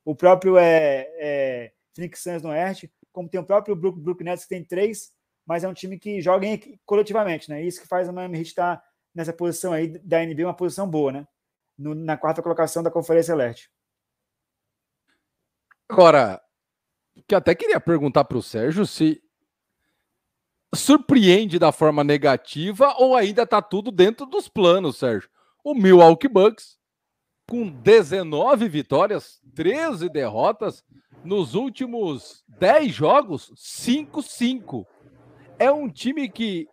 o 0.04 0.16
próprio 0.16 0.58
é, 0.58 1.08
é, 1.20 1.72
Phoenix 1.96 2.20
Suns 2.20 2.42
no 2.42 2.50
Oeste, 2.50 2.92
como 3.12 3.30
tem 3.30 3.40
o 3.40 3.46
próprio 3.46 3.76
Brook, 3.76 4.00
Brook 4.00 4.24
Nets, 4.24 4.44
que 4.44 4.50
tem 4.50 4.64
três, 4.64 5.14
mas 5.46 5.64
é 5.64 5.68
um 5.68 5.74
time 5.74 6.00
que 6.00 6.20
joga 6.20 6.48
em, 6.48 6.80
coletivamente, 6.84 7.48
né? 7.48 7.62
Isso 7.62 7.80
que 7.82 7.88
faz 7.88 8.10
o 8.10 8.14
Miami 8.14 8.40
Heat 8.40 8.48
estar 8.50 8.78
tá 8.78 8.84
nessa 9.14 9.32
posição 9.32 9.72
aí 9.72 9.88
da 9.88 10.26
NBA, 10.26 10.46
uma 10.46 10.54
posição 10.56 10.90
boa, 10.90 11.12
né? 11.12 11.28
No, 11.78 11.94
na 11.94 12.18
quarta 12.18 12.42
colocação 12.42 12.82
da 12.82 12.92
Conferência 12.92 13.36
Leste. 13.36 13.70
Agora, 15.88 16.42
que 17.28 17.36
até 17.36 17.54
queria 17.54 17.80
perguntar 17.80 18.24
para 18.24 18.38
o 18.38 18.44
Sérgio 18.44 18.86
se 18.86 19.22
surpreende 20.74 21.58
da 21.58 21.72
forma 21.72 22.04
negativa 22.04 22.94
ou 22.98 23.16
ainda 23.16 23.44
está 23.44 23.62
tudo 23.62 23.92
dentro 23.92 24.26
dos 24.26 24.48
planos, 24.48 24.98
Sérgio? 24.98 25.30
O 25.64 25.74
Milwaukee 25.74 26.28
Bucks, 26.28 26.78
com 27.50 27.70
19 27.70 28.70
vitórias, 28.70 29.42
13 29.56 30.10
derrotas, 30.10 30.84
nos 31.24 31.56
últimos 31.56 32.44
10 32.60 32.94
jogos, 32.94 33.52
5-5. 33.56 34.86
É 35.58 35.72
um 35.72 35.90
time 35.90 36.30
que 36.30 36.68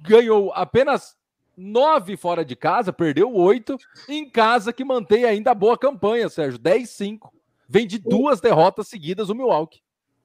ganhou 0.00 0.52
apenas 0.52 1.16
9 1.56 2.16
fora 2.16 2.44
de 2.44 2.56
casa, 2.56 2.92
perdeu 2.92 3.34
8, 3.34 3.76
em 4.08 4.28
casa 4.28 4.72
que 4.72 4.84
mantém 4.84 5.24
ainda 5.24 5.54
boa 5.54 5.78
campanha, 5.78 6.28
Sérgio, 6.28 6.58
10-5. 6.58 7.30
Vem 7.68 7.86
de 7.86 7.98
duas 7.98 8.40
derrotas 8.40 8.88
seguidas 8.88 9.30
o 9.30 9.34
Milwaukee 9.34 9.81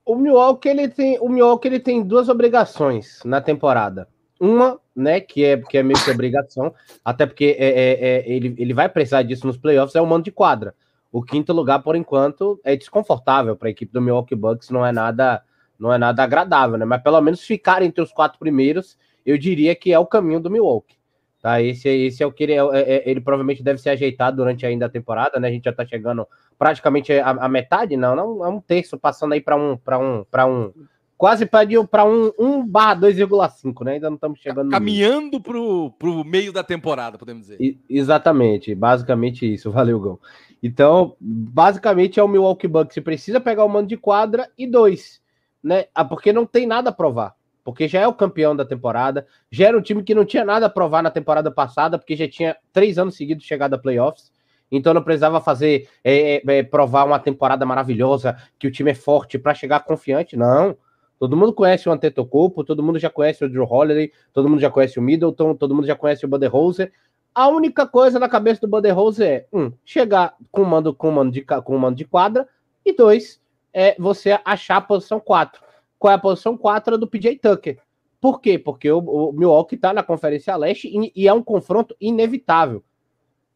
o 0.08 0.16
Milwaukee 0.16 0.70
ele 0.70 0.88
tem 0.88 1.20
o 1.20 1.28
Milwaukee 1.28 1.68
ele 1.68 1.80
tem 1.80 2.02
duas 2.02 2.30
obrigações 2.30 3.20
na 3.26 3.42
temporada. 3.42 4.08
Uma, 4.40 4.80
né, 4.96 5.20
que 5.20 5.44
é 5.44 5.58
que 5.58 5.78
é 5.78 5.84
meio 5.84 6.00
que 6.04 6.12
obrigação, 6.12 6.74
até 7.04 7.26
porque 7.26 7.56
é, 7.60 7.68
é, 7.68 8.08
é, 8.10 8.32
ele, 8.32 8.56
ele 8.58 8.74
vai 8.74 8.88
precisar 8.88 9.24
disso 9.24 9.48
nos 9.48 9.58
playoffs, 9.58 9.96
é 9.96 10.02
o 10.02 10.06
mando 10.06 10.24
de 10.24 10.32
quadra. 10.32 10.76
O 11.12 11.24
quinto 11.24 11.52
lugar, 11.52 11.82
por 11.82 11.96
enquanto, 11.96 12.60
é 12.64 12.76
desconfortável 12.76 13.56
para 13.56 13.68
a 13.68 13.72
equipe 13.72 13.92
do 13.92 14.02
Milwaukee 14.02 14.36
Bucks, 14.36 14.70
não 14.70 14.86
é 14.86 14.92
nada 14.92 15.44
não 15.80 15.94
é 15.94 15.98
nada 15.98 16.24
agradável, 16.24 16.78
né? 16.78 16.86
Mas 16.86 17.04
pelo 17.04 17.22
menos 17.22 17.42
ficar 17.42 17.84
entre 17.84 18.02
os 18.02 18.12
quatro 18.12 18.40
primeiros, 18.40 18.98
eu 19.26 19.38
diria 19.38 19.76
que 19.76 19.94
é 19.94 20.00
o 20.00 20.06
caminho 20.06 20.40
do 20.40 20.50
Milwaukee. 20.50 20.98
Tá? 21.42 21.62
Esse, 21.62 21.88
esse 21.88 22.24
é 22.24 22.26
o 22.26 22.32
que 22.32 22.44
ele, 22.44 22.54
é, 22.54 22.58
é, 22.58 22.96
é, 22.96 23.10
ele 23.10 23.22
provavelmente 23.22 23.62
deve 23.64 23.80
ser 23.80 23.92
ajeitado 23.92 24.38
durante 24.38 24.66
ainda 24.66 24.88
a 24.88 24.90
temporada, 24.90 25.40
né? 25.40 25.48
A 25.48 25.52
gente 25.52 25.66
já 25.66 25.74
tá 25.74 25.86
chegando 25.86 26.28
praticamente 26.58 27.14
a, 27.14 27.30
a 27.30 27.48
metade, 27.48 27.96
não, 27.96 28.16
não, 28.16 28.44
é 28.44 28.50
um 28.50 28.60
terço, 28.60 28.98
passando 28.98 29.34
aí 29.34 29.42
para 29.42 29.56
um, 29.56 29.78
para 29.78 30.00
um, 30.00 30.26
para 30.30 30.46
um, 30.48 30.74
quase 31.16 31.46
para 31.46 32.06
um 32.06 32.32
1 32.40 32.68
barra 32.68 33.02
2,5, 33.02 33.86
né? 33.86 33.94
Ainda 33.94 34.10
não 34.10 34.16
estamos 34.16 34.40
chegando. 34.40 34.72
Caminhando 34.72 35.40
para 35.40 35.58
o 35.58 36.24
meio 36.26 36.52
da 36.52 36.64
temporada, 36.64 37.20
podemos 37.20 37.44
dizer. 37.44 37.62
I, 37.62 37.80
exatamente, 37.88 38.74
basicamente 38.74 39.52
isso. 39.54 39.70
Valeu, 39.72 40.00
Gão. 40.00 40.20
Então, 40.62 41.16
basicamente 41.20 42.20
é 42.20 42.24
o 42.24 42.28
Milwaukee 42.28 42.68
Bucks. 42.68 42.98
precisa 43.04 43.40
pegar 43.40 43.64
o 43.64 43.70
mando 43.70 43.88
de 43.88 43.98
quadra 43.98 44.50
e 44.58 44.66
dois, 44.66 45.22
né? 45.64 45.86
Ah, 45.94 46.04
porque 46.04 46.34
não 46.34 46.48
tem 46.48 46.66
nada 46.66 46.90
a 46.90 46.94
provar 46.94 47.36
porque 47.68 47.86
já 47.86 48.00
é 48.00 48.08
o 48.08 48.14
campeão 48.14 48.56
da 48.56 48.64
temporada, 48.64 49.28
já 49.52 49.68
era 49.68 49.78
um 49.78 49.82
time 49.82 50.02
que 50.02 50.16
não 50.16 50.24
tinha 50.24 50.46
nada 50.46 50.68
a 50.68 50.70
provar 50.70 51.04
na 51.04 51.12
temporada 51.12 51.52
passada, 51.52 51.98
porque 51.98 52.16
já 52.16 52.26
tinha 52.26 52.56
três 52.72 52.98
anos 52.98 53.18
seguidos 53.18 53.44
chegado 53.44 53.74
a 53.74 53.78
playoffs. 53.78 54.32
Então 54.72 54.94
não 54.94 55.04
precisava 55.04 55.42
fazer 55.42 55.90
é, 56.02 56.38
é, 56.38 56.60
é 56.60 56.64
provar 56.64 57.04
uma 57.04 57.20
temporada 57.20 57.66
maravilhosa, 57.66 58.38
que 58.58 58.68
o 58.68 58.72
time 58.72 58.92
é 58.92 58.94
forte 58.94 59.38
para 59.38 59.54
chegar 59.54 59.82
confiante. 59.82 60.38
Não. 60.38 60.78
Todo 61.20 61.36
mundo 61.36 61.52
conhece 61.52 61.90
o 61.90 61.92
Antetokounmpo, 61.92 62.64
todo 62.64 62.82
mundo 62.82 63.00
já 63.00 63.10
conhece 63.10 63.44
o 63.44 63.50
Drew 63.50 63.66
Holiday, 63.70 64.14
todo 64.32 64.48
mundo 64.48 64.62
já 64.62 64.70
conhece 64.72 64.98
o 64.98 65.02
Middleton, 65.02 65.54
todo 65.54 65.76
mundo 65.76 65.88
já 65.88 65.96
conhece 65.98 66.24
o 66.24 66.30
Budenholzer. 66.30 66.94
A 67.36 67.50
única 67.50 67.86
coisa 67.86 68.18
na 68.18 68.30
cabeça 68.30 68.62
do 68.62 68.70
Budenholzer 68.70 69.28
é, 69.28 69.46
um, 69.52 69.74
chegar 69.84 70.36
com 70.54 70.64
mando, 70.64 70.96
com 70.96 71.12
mando, 71.12 71.32
de, 71.32 71.42
com 71.42 71.78
mando 71.78 71.98
de 71.98 72.06
quadra, 72.06 72.48
e 72.86 72.96
dois, 72.96 73.42
é 73.74 73.94
você 74.00 74.40
achar 74.46 74.78
a 74.78 74.82
posição 74.82 75.20
4. 75.20 75.67
Qual 76.00 76.12
é 76.12 76.16
a 76.16 76.20
posição 76.20 76.58
4 76.58 76.98
do 76.98 77.08
PJ 77.08 77.40
Tucker? 77.40 77.80
Por 78.20 78.42
quê? 78.42 78.58
Porque 78.58 78.92
o, 78.92 79.00
o 79.00 79.32
Milwaukee 79.32 79.76
está 79.76 79.94
na 79.94 80.04
Conferência 80.04 80.56
Leste 80.56 80.88
e, 80.88 81.12
e, 81.16 81.28
é 81.28 81.34
um 81.34 81.44
confronto 81.44 81.96
inevitável. 82.00 82.84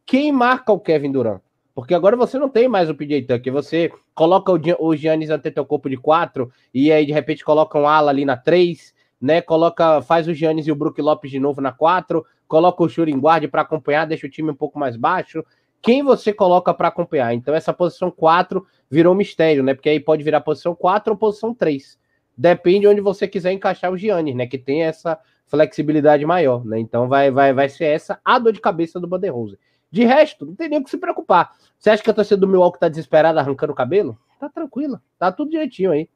Quem 0.05 0.31
marca 0.31 0.71
o 0.71 0.79
Kevin 0.79 1.11
Durant? 1.11 1.41
Porque 1.73 1.93
agora 1.93 2.15
você 2.15 2.37
não 2.37 2.49
tem 2.49 2.67
mais 2.67 2.89
o 2.89 2.95
PJ 2.95 3.23
Tucker. 3.23 3.53
Você 3.53 3.91
coloca 4.13 4.51
o, 4.51 4.59
o 4.79 4.95
Giannis 4.95 5.29
Antetokounmpo 5.29 5.89
de 5.89 5.97
4 5.97 6.51
e 6.73 6.91
aí 6.91 7.05
de 7.05 7.13
repente 7.13 7.43
coloca 7.43 7.79
um 7.79 7.87
ala 7.87 8.11
ali 8.11 8.25
na 8.25 8.37
3, 8.37 8.93
né? 9.19 9.41
Coloca, 9.41 10.01
faz 10.01 10.27
o 10.27 10.33
Giannis 10.33 10.67
e 10.67 10.71
o 10.71 10.75
Brook 10.75 11.01
Lopes 11.01 11.31
de 11.31 11.39
novo 11.39 11.61
na 11.61 11.71
4, 11.71 12.25
coloca 12.47 12.83
o 12.83 12.89
Shooting 12.89 13.19
Guard 13.19 13.47
para 13.49 13.61
acompanhar, 13.61 14.05
deixa 14.05 14.27
o 14.27 14.29
time 14.29 14.51
um 14.51 14.55
pouco 14.55 14.77
mais 14.77 14.97
baixo. 14.97 15.43
Quem 15.81 16.03
você 16.03 16.31
coloca 16.31 16.73
para 16.73 16.89
acompanhar? 16.89 17.33
Então 17.33 17.55
essa 17.55 17.73
posição 17.73 18.11
4 18.11 18.65
virou 18.89 19.13
um 19.13 19.17
mistério, 19.17 19.63
né? 19.63 19.73
Porque 19.73 19.89
aí 19.89 19.99
pode 19.99 20.23
virar 20.23 20.41
posição 20.41 20.75
4 20.75 21.13
ou 21.13 21.17
posição 21.17 21.53
3. 21.53 21.97
Depende 22.41 22.87
onde 22.87 23.01
você 23.01 23.27
quiser 23.27 23.51
encaixar 23.51 23.91
o 23.91 23.97
Giannis, 23.97 24.33
né? 24.33 24.47
Que 24.47 24.57
tem 24.57 24.81
essa 24.81 25.19
flexibilidade 25.45 26.25
maior, 26.25 26.65
né? 26.65 26.79
Então 26.79 27.07
vai, 27.07 27.29
vai, 27.29 27.53
vai 27.53 27.69
ser 27.69 27.85
essa 27.85 28.19
a 28.25 28.39
dor 28.39 28.51
de 28.51 28.59
cabeça 28.59 28.99
do 28.99 29.05
Banderose. 29.05 29.59
De 29.91 30.03
resto, 30.03 30.43
não 30.43 30.55
tem 30.55 30.67
nem 30.67 30.79
o 30.79 30.83
que 30.83 30.89
se 30.89 30.97
preocupar. 30.97 31.51
Você 31.77 31.91
acha 31.91 32.01
que 32.01 32.09
a 32.09 32.13
torcida 32.13 32.37
do 32.37 32.47
Milwaukee 32.47 32.79
tá 32.79 32.89
desesperada 32.89 33.39
arrancando 33.39 33.73
o 33.73 33.75
cabelo? 33.75 34.17
Tá 34.39 34.49
tranquila, 34.49 35.03
tá 35.19 35.31
tudo 35.31 35.51
direitinho 35.51 35.91
aí. 35.91 36.09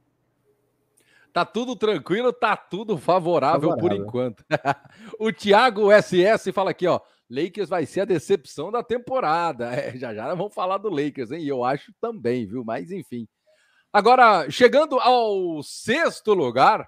Tá 1.32 1.46
tudo 1.46 1.76
tranquilo, 1.76 2.34
tá 2.34 2.58
tudo 2.58 2.98
favorável, 2.98 3.70
favorável. 3.70 3.78
por 3.78 4.08
enquanto. 4.08 4.44
o 5.20 5.32
Thiago 5.32 5.92
SS 5.92 6.52
fala 6.52 6.72
aqui, 6.72 6.88
ó. 6.88 7.00
Lakers 7.30 7.70
vai 7.70 7.86
ser 7.86 8.02
a 8.02 8.06
decepção 8.06 8.72
da 8.72 8.82
temporada. 8.82 9.70
É, 9.78 9.96
já 9.96 10.12
já 10.12 10.34
vamos 10.34 10.56
falar 10.56 10.80
do 10.80 10.90
Lakers, 10.90 11.30
hein? 11.30 11.44
E 11.44 11.48
eu 11.48 11.64
acho 11.64 11.94
também, 12.02 12.48
viu? 12.48 12.64
Mas 12.66 12.90
enfim. 12.90 13.28
Agora, 13.96 14.52
chegando 14.52 15.00
ao 15.00 15.64
sexto 15.64 16.34
lugar, 16.34 16.86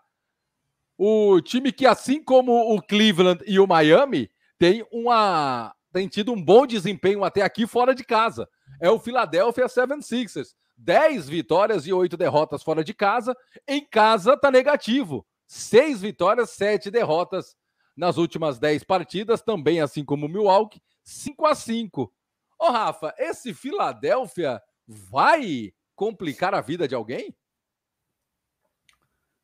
o 0.98 1.40
time 1.40 1.72
que, 1.72 1.86
assim 1.86 2.22
como 2.22 2.76
o 2.76 2.82
Cleveland 2.82 3.42
e 3.48 3.62
o 3.62 3.66
Miami, 3.66 4.30
tem 4.60 4.86
uma 4.92 5.74
tem 5.94 6.06
tido 6.10 6.34
um 6.34 6.44
bom 6.44 6.68
desempenho 6.68 7.24
até 7.24 7.44
aqui 7.44 7.66
fora 7.66 7.96
de 7.96 8.04
casa. 8.04 8.46
É 8.82 8.92
o 8.92 9.00
Philadelphia 9.00 9.68
76ers. 9.68 10.50
10 10.76 11.30
vitórias 11.30 11.88
e 11.88 11.94
8 11.94 12.18
derrotas 12.18 12.62
fora 12.62 12.84
de 12.84 12.94
casa. 12.94 13.34
Em 13.66 13.86
casa 13.86 14.36
tá 14.36 14.52
negativo. 14.52 15.26
6 15.48 16.02
vitórias, 16.02 16.50
7 16.50 16.92
derrotas 16.92 17.56
nas 17.96 18.18
últimas 18.18 18.60
10 18.60 18.84
partidas, 18.84 19.42
também 19.42 19.80
assim 19.80 20.04
como 20.04 20.26
o 20.26 20.30
Milwaukee, 20.30 20.82
5 21.06 21.46
a 21.46 21.56
5. 21.56 22.14
Ô 22.60 22.70
Rafa, 22.70 23.16
esse 23.18 23.54
Philadelphia 23.54 24.62
vai 24.86 25.72
complicar 25.98 26.54
a 26.54 26.62
vida 26.62 26.88
de 26.88 26.96
alguém? 26.96 27.36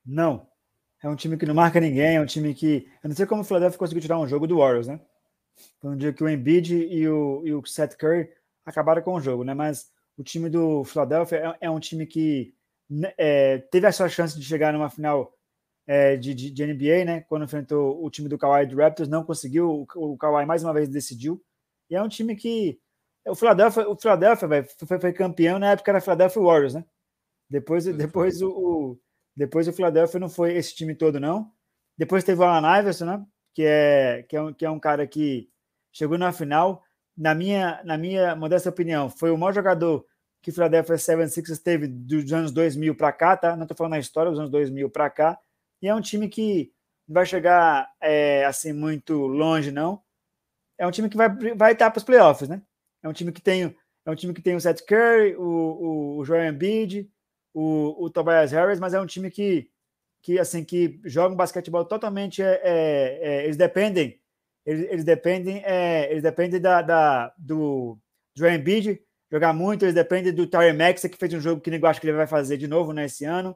Não. 0.05 0.47
É 1.01 1.09
um 1.09 1.15
time 1.17 1.35
que 1.35 1.45
não 1.45 1.53
marca 1.53 1.81
ninguém, 1.81 2.15
é 2.15 2.21
um 2.21 2.25
time 2.25 2.53
que. 2.53 2.87
Eu 3.03 3.09
não 3.09 3.15
sei 3.15 3.25
como 3.25 3.41
o 3.41 3.43
Philadelphia 3.43 3.77
conseguiu 3.77 4.01
tirar 4.01 4.19
um 4.19 4.27
jogo 4.27 4.47
do 4.47 4.59
Warriors, 4.59 4.87
né? 4.87 5.01
Foi 5.81 5.91
um 5.91 5.97
dia 5.97 6.13
que 6.13 6.23
o 6.23 6.29
Embiid 6.29 6.73
e 6.75 7.07
o, 7.09 7.41
e 7.45 7.53
o 7.53 7.65
Seth 7.65 7.97
Curry 7.97 8.29
acabaram 8.65 9.01
com 9.01 9.15
o 9.15 9.19
jogo, 9.19 9.43
né? 9.43 9.53
Mas 9.53 9.91
o 10.17 10.23
time 10.23 10.49
do 10.49 10.85
Philadelphia 10.85 11.57
é, 11.59 11.65
é 11.65 11.69
um 11.69 11.79
time 11.79 12.05
que 12.05 12.55
né, 12.89 13.13
é, 13.17 13.57
teve 13.57 13.85
a 13.85 13.91
sua 13.91 14.07
chance 14.07 14.39
de 14.39 14.45
chegar 14.45 14.71
numa 14.71 14.89
final 14.89 15.33
é, 15.85 16.15
de, 16.15 16.33
de, 16.33 16.49
de, 16.49 16.65
NBA, 16.65 17.05
né? 17.05 17.21
Quando 17.27 17.43
enfrentou 17.43 18.01
o 18.01 18.09
time 18.09 18.29
do 18.29 18.37
Kawhi 18.37 18.65
do 18.67 18.77
Raptors, 18.77 19.09
não 19.09 19.25
conseguiu. 19.25 19.85
O, 19.95 20.13
o 20.13 20.17
Kawhi 20.17 20.45
mais 20.45 20.63
uma 20.63 20.73
vez 20.73 20.87
decidiu. 20.87 21.43
E 21.89 21.95
é 21.95 22.01
um 22.01 22.07
time 22.07 22.35
que. 22.35 22.79
O 23.25 23.35
Philadelphia, 23.35 23.89
o 23.89 23.95
Philadelphia 23.95 24.47
véio, 24.47 24.67
foi, 24.85 24.99
foi, 24.99 25.13
campeão 25.13 25.57
na 25.57 25.71
época 25.71 25.91
era 25.91 26.01
Philadelphia 26.01 26.41
Warriors, 26.41 26.73
né? 26.73 26.85
Depois, 27.49 27.85
depois 27.85 28.41
o, 28.41 28.49
o, 28.49 28.99
depois 29.35 29.67
o 29.67 29.73
Philadelphia 29.73 30.19
não 30.19 30.29
foi 30.29 30.55
esse 30.55 30.75
time 30.75 30.95
todo, 30.95 31.19
não. 31.19 31.51
Depois 31.97 32.23
teve 32.23 32.41
o 32.41 32.43
Alan 32.43 32.79
Iverson, 32.79 33.05
né? 33.05 33.25
Que 33.53 33.63
é, 33.65 34.25
que 34.27 34.35
é, 34.35 34.41
um, 34.41 34.53
que 34.53 34.65
é 34.65 34.69
um 34.69 34.79
cara 34.79 35.07
que 35.07 35.49
chegou 35.91 36.17
na 36.17 36.33
final. 36.33 36.83
Na 37.15 37.35
minha, 37.35 37.81
na 37.83 37.97
minha 37.97 38.35
modesta 38.35 38.69
opinião, 38.69 39.09
foi 39.09 39.31
o 39.31 39.37
maior 39.37 39.53
jogador 39.53 40.05
que 40.41 40.49
o 40.49 40.53
Philadelphia 40.53 40.95
76ers 40.95 41.61
teve 41.61 41.87
dos 41.87 42.33
anos 42.33 42.51
2000 42.51 42.95
para 42.95 43.13
cá, 43.13 43.37
tá? 43.37 43.55
Não 43.55 43.63
estou 43.63 43.77
falando 43.77 43.91
na 43.91 43.99
história 43.99 44.31
dos 44.31 44.39
anos 44.39 44.51
2000 44.51 44.89
para 44.89 45.09
cá. 45.09 45.39
E 45.81 45.87
é 45.87 45.95
um 45.95 46.01
time 46.01 46.27
que 46.27 46.71
não 47.07 47.13
vai 47.13 47.25
chegar 47.25 47.89
é, 48.01 48.43
assim 48.45 48.73
muito 48.73 49.15
longe, 49.27 49.71
não. 49.71 50.01
É 50.77 50.85
um 50.87 50.91
time 50.91 51.07
que 51.07 51.15
vai, 51.15 51.29
vai 51.55 51.73
estar 51.73 51.91
para 51.91 51.99
os 51.99 52.03
playoffs, 52.03 52.49
né? 52.49 52.61
É 53.03 53.09
um 53.09 53.13
time 53.13 53.31
que 53.31 53.41
tem, 53.41 53.75
é 54.05 54.11
um 54.11 54.15
time 54.15 54.33
que 54.33 54.41
tem 54.41 54.55
o 54.55 54.61
Seth 54.61 54.85
Curry, 54.85 55.35
o, 55.35 55.43
o, 55.43 56.17
o 56.17 56.25
Joel 56.25 56.53
o, 57.53 58.05
o 58.05 58.09
Tobias 58.09 58.51
Harris, 58.51 58.79
mas 58.79 58.93
é 58.93 59.01
um 59.01 59.05
time 59.05 59.29
que, 59.29 59.69
que 60.23 60.39
assim 60.39 60.63
que 60.63 60.99
joga 61.05 61.33
um 61.33 61.37
basquetebol 61.37 61.85
totalmente 61.85 62.41
é, 62.41 62.61
é, 62.63 63.19
é 63.21 63.43
eles 63.45 63.57
dependem 63.57 64.19
eles, 64.65 64.89
eles 64.89 65.03
dependem 65.03 65.61
é, 65.63 66.09
eles 66.09 66.23
dependem 66.23 66.59
da, 66.59 66.81
da 66.81 67.33
do 67.37 67.99
Joel 68.35 68.55
Embiid 68.55 68.99
jogar 69.31 69.53
muito, 69.53 69.83
eles 69.83 69.93
dependem 69.93 70.33
do 70.33 70.47
Tyre 70.47 70.73
Max 70.73 71.01
que 71.01 71.17
fez 71.17 71.33
um 71.33 71.41
jogo 71.41 71.61
que 71.61 71.69
eu 71.69 71.87
acho 71.87 72.01
que 72.01 72.07
ele 72.07 72.17
vai 72.17 72.25
fazer 72.25 72.57
de 72.57 72.67
novo 72.67 72.91
né, 72.91 73.05
ano 73.27 73.55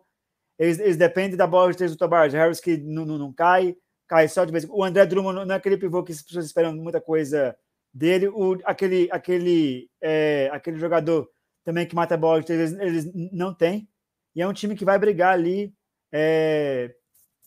eles, 0.57 0.79
eles 0.79 0.97
dependem 0.97 1.37
da 1.37 1.45
bola 1.45 1.71
de 1.71 1.77
três 1.77 1.91
do 1.91 1.97
Tobias 1.97 2.33
Harris, 2.33 2.59
que 2.59 2.77
não, 2.77 3.05
não, 3.05 3.17
não, 3.17 3.33
cai, 3.33 3.77
cai 4.07 4.27
só 4.27 4.43
de 4.43 4.51
vez. 4.51 4.65
O 4.69 4.83
André 4.83 5.05
Drummond 5.05 5.45
não 5.45 5.53
é 5.53 5.57
aquele 5.57 5.77
pivô 5.77 6.03
que 6.03 6.11
as 6.11 6.21
pessoas 6.21 6.45
esperam 6.45 6.73
muita 6.73 6.99
coisa 6.99 7.55
dele. 7.97 8.27
O, 8.27 8.57
aquele, 8.63 9.09
aquele, 9.11 9.89
é, 10.01 10.49
aquele 10.53 10.77
jogador 10.77 11.29
também 11.63 11.85
que 11.85 11.95
mata 11.95 12.13
a 12.13 12.17
bola 12.17 12.43
eles, 12.47 12.73
eles 12.73 13.11
não 13.33 13.53
têm. 13.53 13.89
E 14.35 14.41
é 14.41 14.47
um 14.47 14.53
time 14.53 14.75
que 14.75 14.85
vai 14.85 14.97
brigar 14.99 15.33
ali, 15.33 15.73
é, 16.11 16.95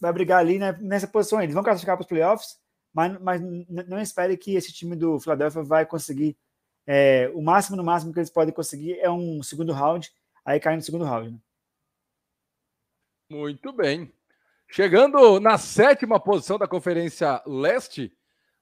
vai 0.01 0.13
brigar 0.13 0.41
ali 0.41 0.59
né, 0.59 0.77
nessa 0.81 1.07
posição. 1.07 1.41
Eles 1.41 1.55
vão 1.55 1.63
classificar 1.63 1.97
para 1.97 2.03
os 2.03 2.09
playoffs, 2.09 2.59
mas, 2.93 3.19
mas 3.21 3.41
não 3.41 4.01
espere 4.01 4.37
que 4.37 4.55
esse 4.55 4.73
time 4.73 4.97
do 4.97 5.21
Philadelphia 5.21 5.63
vai 5.63 5.87
conseguir. 5.87 6.37
É, 6.87 7.31
o 7.35 7.41
máximo, 7.41 7.77
no 7.77 7.85
máximo 7.85 8.13
que 8.13 8.19
eles 8.19 8.31
podem 8.31 8.53
conseguir 8.53 8.99
é 8.99 9.11
um 9.11 9.43
segundo 9.43 9.73
round, 9.73 10.11
aí 10.45 10.59
cai 10.59 10.75
no 10.75 10.83
segundo 10.83 11.05
round. 11.05 11.31
Né? 11.31 11.39
Muito 13.31 13.73
bem. 13.73 14.13
Chegando 14.69 15.39
na 15.39 15.57
sétima 15.57 16.19
posição 16.19 16.59
da 16.59 16.67
Conferência 16.67 17.43
Leste, 17.47 18.13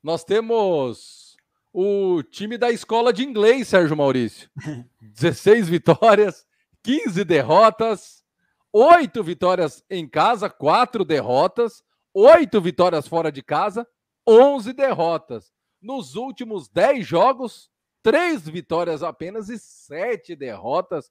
nós 0.02 0.24
temos 0.24 1.27
o 1.72 2.22
time 2.22 2.56
da 2.56 2.70
escola 2.70 3.12
de 3.12 3.24
inglês, 3.24 3.68
Sérgio 3.68 3.96
Maurício. 3.96 4.50
16 5.00 5.68
vitórias, 5.68 6.46
15 6.82 7.24
derrotas, 7.24 8.24
8 8.72 9.22
vitórias 9.22 9.84
em 9.88 10.08
casa, 10.08 10.48
4 10.48 11.04
derrotas, 11.04 11.82
8 12.14 12.60
vitórias 12.60 13.06
fora 13.06 13.30
de 13.30 13.42
casa, 13.42 13.86
11 14.26 14.72
derrotas. 14.72 15.52
Nos 15.80 16.16
últimos 16.16 16.68
10 16.68 17.06
jogos, 17.06 17.70
3 18.02 18.48
vitórias 18.48 19.02
apenas 19.02 19.48
e 19.48 19.58
7 19.58 20.34
derrotas. 20.36 21.10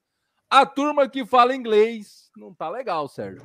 A 0.50 0.64
turma 0.64 1.08
que 1.08 1.26
fala 1.26 1.54
inglês 1.54 2.30
não 2.36 2.54
tá 2.54 2.68
legal, 2.68 3.08
Sérgio. 3.08 3.42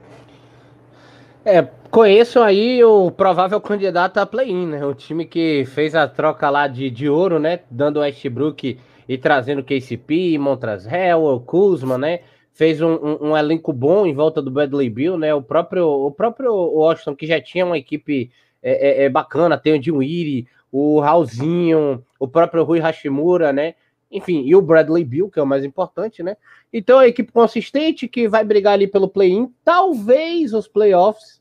É, 1.46 1.62
conheço 1.92 2.40
aí 2.40 2.82
o 2.86 3.12
provável 3.12 3.60
candidato 3.60 4.18
a 4.18 4.26
play-in, 4.26 4.68
né? 4.68 4.86
O 4.86 4.94
time 4.94 5.26
que 5.26 5.66
fez 5.66 5.94
a 5.94 6.08
troca 6.08 6.50
lá 6.50 6.68
de, 6.68 6.90
de 6.90 7.10
ouro, 7.10 7.38
né? 7.38 7.60
Dando 7.70 7.98
o 7.98 8.00
Westbrook 8.00 8.80
e 9.10 9.18
trazendo 9.18 9.64
KCP, 9.64 10.38
Montrezl, 10.38 11.40
Kuzma, 11.46 11.98
né? 11.98 12.22
Fez 12.54 12.82
um, 12.82 12.94
um, 12.94 13.30
um, 13.30 13.38
elenco 13.38 13.74
bom 13.74 14.06
em 14.06 14.14
volta 14.14 14.42
do 14.42 14.52
Bradley 14.52 14.90
Bill, 14.90 15.18
né? 15.18 15.34
O 15.34 15.42
próprio, 15.42 15.86
o 15.86 16.12
próprio 16.12 16.54
Washington, 16.54 17.16
que 17.16 17.28
já 17.28 17.42
tinha 17.42 17.66
uma 17.66 17.78
equipe 17.78 18.32
é, 18.62 19.04
é, 19.04 19.06
é 19.06 19.10
bacana, 19.10 19.58
tem 19.58 19.74
o 19.74 19.80
Dinwiddie, 19.80 20.48
o 20.72 21.02
Raulzinho, 21.02 22.06
o 22.18 22.28
próprio 22.28 22.64
Rui 22.64 22.80
Hashimura, 22.80 23.52
né? 23.52 23.76
enfim, 24.14 24.44
e 24.46 24.56
o 24.56 24.62
Bradley 24.62 25.04
Bill, 25.04 25.30
que 25.30 25.40
é 25.40 25.44
o 25.44 25.48
mais 25.48 25.66
importante, 25.66 26.22
né? 26.22 26.38
Então 26.74 26.98
a 26.98 27.08
equipe 27.08 27.32
consistente 27.32 28.08
que 28.08 28.28
vai 28.28 28.44
brigar 28.44 28.74
ali 28.74 28.88
pelo 28.88 29.08
play-in, 29.08 29.54
talvez 29.64 30.54
os 30.54 30.68
playoffs, 30.68 31.40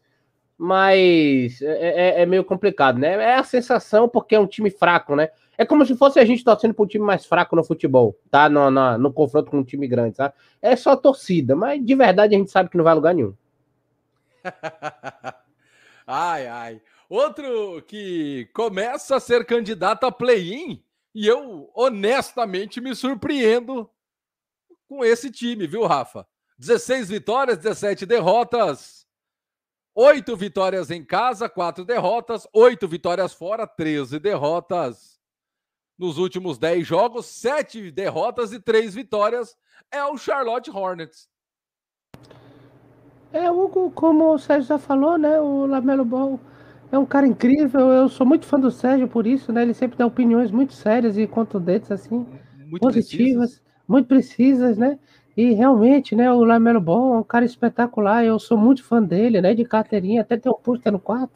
mas 0.59 1.61
é, 1.62 2.18
é, 2.18 2.23
é, 2.23 2.27
meio 2.27 2.45
complicado, 2.45 2.99
né? 2.99 3.14
É 3.14 3.35
a 3.37 3.42
sensação 3.42 4.09
porque 4.09 4.35
é 4.35 4.38
um 4.38 4.47
time 4.47 4.71
fraco, 4.71 5.16
né? 5.16 5.31
É 5.57 5.64
como 5.64 5.85
se 5.87 5.97
fosse 5.97 6.21
a 6.21 6.25
gente 6.25 6.45
torcendo 6.45 6.75
para 6.75 6.85
um 6.85 6.87
time 6.87 7.05
mais 7.05 7.25
fraco 7.25 7.57
no 7.57 7.64
futebol, 7.64 8.16
tá? 8.31 8.49
No, 8.49 8.71
no, 8.71 8.99
no 8.99 9.12
confronto 9.12 9.51
com 9.51 9.59
um 9.59 9.64
time 9.64 9.88
grande, 9.88 10.16
tá? 10.16 10.33
É 10.61 10.77
só 10.77 10.95
torcida, 10.95 11.57
mas 11.57 11.85
de 11.85 11.95
verdade 11.95 12.35
a 12.35 12.38
gente 12.38 12.51
sabe 12.51 12.68
que 12.68 12.77
não 12.77 12.85
vai 12.85 12.92
a 12.92 12.95
lugar 12.95 13.14
nenhum. 13.14 13.35
ai, 16.07 16.47
ai. 16.47 16.81
Outro 17.09 17.83
que 17.87 18.49
começa 18.53 19.16
a 19.16 19.21
ser 19.21 19.45
candidato 19.45 20.05
a 20.05 20.12
play-in 20.12 20.83
E 21.14 21.27
eu, 21.27 21.71
honestamente, 21.75 22.81
me 22.81 22.95
surpreendo 22.95 23.90
com 24.92 25.02
esse 25.02 25.31
time, 25.31 25.66
viu, 25.66 25.87
Rafa? 25.87 26.26
16 26.59 27.09
vitórias, 27.09 27.57
17 27.57 28.05
derrotas. 28.05 29.07
8 29.94 30.37
vitórias 30.37 30.90
em 30.90 31.02
casa, 31.02 31.48
4 31.48 31.83
derrotas. 31.83 32.46
8 32.52 32.87
vitórias 32.87 33.33
fora, 33.33 33.66
13 33.66 34.18
derrotas. 34.18 35.18
Nos 35.98 36.18
últimos 36.18 36.59
10 36.59 36.87
jogos, 36.87 37.24
7 37.24 37.90
derrotas 37.90 38.52
e 38.52 38.61
3 38.61 38.94
vitórias. 38.94 39.57
É 39.90 40.05
o 40.05 40.18
Charlotte 40.18 40.70
Hornets. 40.70 41.26
É, 43.33 43.50
Hugo, 43.50 43.90
como 43.92 44.35
o 44.35 44.38
Sérgio 44.38 44.68
já 44.68 44.78
falou, 44.78 45.16
né? 45.16 45.40
O 45.40 45.64
Lamelo 45.64 46.05
Ball 46.05 46.38
é 46.90 46.98
um 46.98 47.07
cara 47.07 47.26
incrível. 47.26 47.90
Eu 47.90 48.11
sou 48.11 48.26
muito 48.26 48.44
fã 48.44 48.61
do 48.61 48.70
Sérgio 48.70 49.09
por 49.09 49.26
isso, 49.26 49.52
né? 49.55 49.62
Ele 49.62 49.72
sempre 49.72 49.96
dá 49.96 50.05
opiniões 50.05 50.50
muito 50.50 50.74
sérias 50.74 51.16
e 51.16 51.26
contundentes, 51.26 51.90
assim, 51.90 52.26
muito 52.66 52.81
positivas, 52.81 53.52
precisas. 53.52 53.71
Muito 53.87 54.07
precisas, 54.07 54.77
né? 54.77 54.99
E 55.37 55.53
realmente, 55.53 56.14
né, 56.14 56.31
o 56.31 56.45
Lamelo 56.45 56.81
Ball 56.81 57.14
é 57.14 57.18
um 57.18 57.23
cara 57.23 57.45
espetacular. 57.45 58.25
Eu 58.25 58.38
sou 58.38 58.59
muito 58.59 58.85
fã 58.85 59.03
dele, 59.03 59.40
né? 59.40 59.55
De 59.55 59.64
carteirinha, 59.64 60.21
até 60.21 60.37
tem 60.37 60.53
um 60.53 60.55
pôster 60.55 60.92
no 60.92 60.99
quarto. 60.99 61.33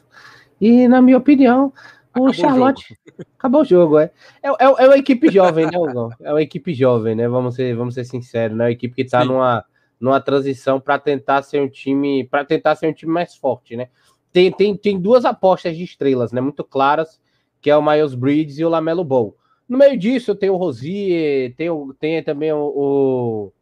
E, 0.61 0.87
na 0.87 1.01
minha 1.01 1.17
opinião, 1.17 1.73
o 2.15 2.27
Acabou 2.27 2.33
Charlotte. 2.33 2.99
O 3.19 3.23
Acabou 3.39 3.61
o 3.63 3.65
jogo, 3.65 3.99
é. 3.99 4.11
É, 4.43 4.49
é, 4.49 4.55
é 4.65 4.87
uma 4.87 4.99
equipe 4.99 5.31
jovem, 5.31 5.67
né, 5.67 5.79
Hugo? 5.79 6.13
É 6.21 6.31
uma 6.31 6.43
equipe 6.43 6.75
jovem, 6.75 7.15
né? 7.15 7.29
Vamos 7.29 7.55
ser, 7.55 7.75
vamos 7.75 7.95
ser 7.95 8.05
sinceros, 8.05 8.57
né? 8.57 8.65
É 8.65 8.67
uma 8.67 8.73
equipe 8.73 8.95
que 8.95 9.05
tá 9.05 9.25
numa 9.25 9.65
numa 10.01 10.21
transição 10.21 10.81
para 10.81 10.99
tentar 10.99 11.43
ser 11.43 11.61
um 11.61 11.69
time, 11.69 12.25
para 12.25 12.45
tentar 12.45 12.75
ser 12.77 12.87
um 12.87 12.93
time 12.93 13.13
mais 13.13 13.35
forte, 13.35 13.77
né? 13.77 13.89
Tem, 14.33 14.53
tem, 14.53 14.77
tem 14.77 15.01
duas 15.01 15.25
apostas 15.25 15.77
de 15.77 15.83
estrelas, 15.83 16.31
né, 16.31 16.41
muito 16.41 16.63
claras, 16.63 17.21
que 17.61 17.71
é 17.71 17.77
o 17.77 17.83
Miles 17.83 18.15
Bridges 18.15 18.59
e 18.59 18.65
o 18.65 18.69
Lamelo 18.69 19.03
Ball. 19.03 19.35
No 19.69 19.77
meio 19.77 19.99
disso, 19.99 20.35
tem 20.35 20.49
o 20.49 20.57
Rosier, 20.57 21.55
tem, 21.57 21.69
tem 21.99 22.23
também 22.23 22.53
o, 22.53 22.59
o, 22.59 23.53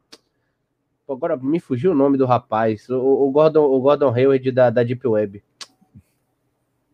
Agora 1.09 1.37
me 1.37 1.61
fugiu 1.61 1.93
o 1.93 1.95
nome 1.95 2.17
do 2.17 2.25
rapaz, 2.25 2.89
o, 2.89 2.99
o 2.99 3.31
Gordon, 3.31 3.65
o 3.65 3.81
Gordon 3.81 4.13
Hayward 4.13 4.51
da, 4.51 4.71
da 4.71 4.83
Deep 4.83 5.07
Web. 5.07 5.43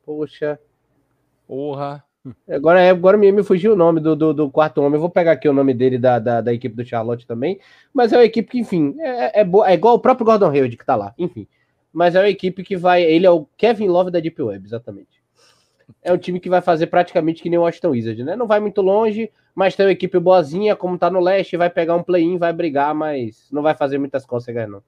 Poxa. 0.04 0.58
Porra. 1.46 2.04
Agora, 2.48 2.90
agora 2.90 3.16
me, 3.16 3.32
me 3.32 3.42
fugiu 3.42 3.72
o 3.72 3.76
nome 3.76 4.00
do, 4.00 4.14
do, 4.14 4.34
do, 4.34 4.50
quarto 4.50 4.82
homem. 4.82 4.94
Eu 4.94 5.00
vou 5.00 5.08
pegar 5.08 5.32
aqui 5.32 5.48
o 5.48 5.52
nome 5.52 5.72
dele 5.72 5.96
da, 5.96 6.18
da, 6.18 6.40
da, 6.40 6.52
equipe 6.52 6.76
do 6.76 6.84
Charlotte 6.84 7.26
também. 7.26 7.58
Mas 7.94 8.12
é 8.12 8.18
uma 8.18 8.24
equipe 8.24 8.50
que, 8.50 8.58
enfim, 8.58 8.94
é, 8.98 9.40
é, 9.40 9.44
boa, 9.44 9.70
é 9.70 9.74
igual 9.74 9.94
o 9.94 10.00
próprio 10.00 10.26
Gordon 10.26 10.50
Hayward 10.50 10.76
que 10.76 10.84
tá 10.84 10.96
lá. 10.96 11.14
Enfim. 11.16 11.46
Mas 11.92 12.14
é 12.14 12.20
uma 12.20 12.28
equipe 12.28 12.62
que 12.62 12.76
vai. 12.76 13.02
Ele 13.02 13.26
é 13.26 13.30
o 13.30 13.46
Kevin 13.56 13.88
Love 13.88 14.10
da 14.10 14.20
Deep 14.20 14.40
Web, 14.42 14.66
exatamente. 14.66 15.19
É 16.02 16.12
um 16.12 16.18
time 16.18 16.40
que 16.40 16.48
vai 16.48 16.60
fazer 16.60 16.86
praticamente 16.86 17.42
que 17.42 17.50
nem 17.50 17.58
o 17.58 17.62
Washington 17.62 17.90
Wizard, 17.90 18.24
né? 18.24 18.36
Não 18.36 18.46
vai 18.46 18.60
muito 18.60 18.80
longe, 18.80 19.30
mas 19.54 19.76
tem 19.76 19.86
uma 19.86 19.92
equipe 19.92 20.18
boazinha, 20.18 20.76
como 20.76 20.98
tá 20.98 21.10
no 21.10 21.20
leste, 21.20 21.56
vai 21.56 21.70
pegar 21.70 21.96
um 21.96 22.02
play-in, 22.02 22.38
vai 22.38 22.52
brigar, 22.52 22.94
mas 22.94 23.48
não 23.50 23.62
vai 23.62 23.74
fazer 23.74 23.98
muitas 23.98 24.24
cócegas, 24.24 24.68
não. 24.68 24.82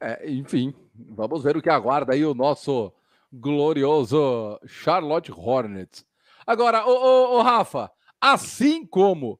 É, 0.00 0.30
enfim, 0.30 0.72
vamos 0.94 1.42
ver 1.42 1.56
o 1.56 1.62
que 1.62 1.70
aguarda 1.70 2.12
aí 2.12 2.24
o 2.24 2.34
nosso 2.34 2.92
glorioso 3.32 4.58
Charlotte 4.66 5.32
Hornets. 5.32 6.06
Agora, 6.46 6.86
o 6.86 7.42
Rafa, 7.42 7.90
assim 8.20 8.86
como 8.86 9.38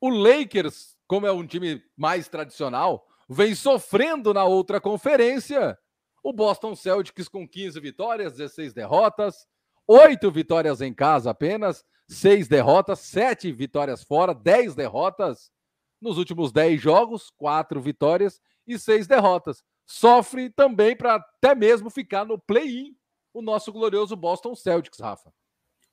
o 0.00 0.10
Lakers, 0.10 0.96
como 1.06 1.26
é 1.26 1.32
um 1.32 1.46
time 1.46 1.82
mais 1.96 2.28
tradicional, 2.28 3.06
vem 3.28 3.54
sofrendo 3.54 4.34
na 4.34 4.44
outra 4.44 4.80
conferência, 4.80 5.78
o 6.24 6.32
Boston 6.32 6.74
Celtics 6.74 7.28
com 7.28 7.46
15 7.46 7.78
vitórias, 7.78 8.32
16 8.32 8.72
derrotas, 8.72 9.46
8 9.86 10.30
vitórias 10.30 10.80
em 10.80 10.94
casa 10.94 11.30
apenas, 11.30 11.84
6 12.08 12.48
derrotas, 12.48 13.00
7 13.00 13.52
vitórias 13.52 14.02
fora, 14.02 14.34
10 14.34 14.74
derrotas 14.74 15.52
nos 16.00 16.16
últimos 16.16 16.50
10 16.50 16.80
jogos, 16.80 17.30
4 17.36 17.78
vitórias 17.78 18.40
e 18.66 18.78
6 18.78 19.06
derrotas. 19.06 19.62
Sofre 19.84 20.48
também 20.48 20.96
para 20.96 21.16
até 21.16 21.54
mesmo 21.54 21.90
ficar 21.90 22.24
no 22.24 22.38
play-in 22.38 22.96
o 23.34 23.42
nosso 23.42 23.70
glorioso 23.70 24.16
Boston 24.16 24.54
Celtics, 24.54 25.00
Rafa. 25.00 25.30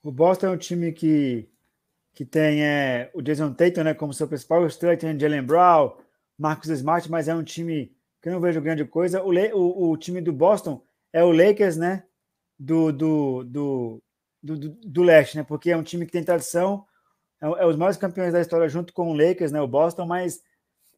O 0.01 0.11
Boston 0.13 0.47
é 0.47 0.49
um 0.51 0.57
time 0.57 0.93
que, 0.93 1.49
que 2.13 2.23
tem 2.23 2.63
é, 2.63 3.11
o 3.13 3.21
Jason 3.21 3.53
Tatum 3.53 3.83
né, 3.83 3.93
como 3.93 4.13
seu 4.13 4.29
principal 4.29 4.65
estrela, 4.65 4.95
tem 4.95 5.19
Jalen 5.19 5.43
Brown, 5.43 5.97
Marcus 6.37 6.69
Smart, 6.69 7.11
mas 7.11 7.27
é 7.27 7.35
um 7.35 7.43
time 7.43 7.93
que 8.21 8.29
eu 8.29 8.33
não 8.33 8.39
vejo 8.39 8.61
grande 8.61 8.85
coisa. 8.85 9.23
O, 9.23 9.31
o, 9.31 9.91
o 9.91 9.97
time 9.97 10.21
do 10.21 10.31
Boston 10.31 10.83
é 11.11 11.23
o 11.23 11.31
Lakers, 11.31 11.77
né? 11.77 12.03
Do, 12.57 12.91
do, 12.91 13.43
do, 13.43 14.03
do, 14.41 14.57
do, 14.69 15.03
leste, 15.03 15.37
né? 15.37 15.43
Porque 15.43 15.71
é 15.71 15.77
um 15.77 15.83
time 15.83 16.05
que 16.05 16.11
tem 16.11 16.23
tradição, 16.23 16.85
é, 17.41 17.47
é, 17.47 17.65
os 17.65 17.75
maiores 17.75 17.97
campeões 17.97 18.33
da 18.33 18.41
história 18.41 18.69
junto 18.69 18.93
com 18.93 19.09
o 19.09 19.13
Lakers, 19.13 19.51
né? 19.51 19.59
O 19.59 19.67
Boston, 19.67 20.05
mas 20.05 20.41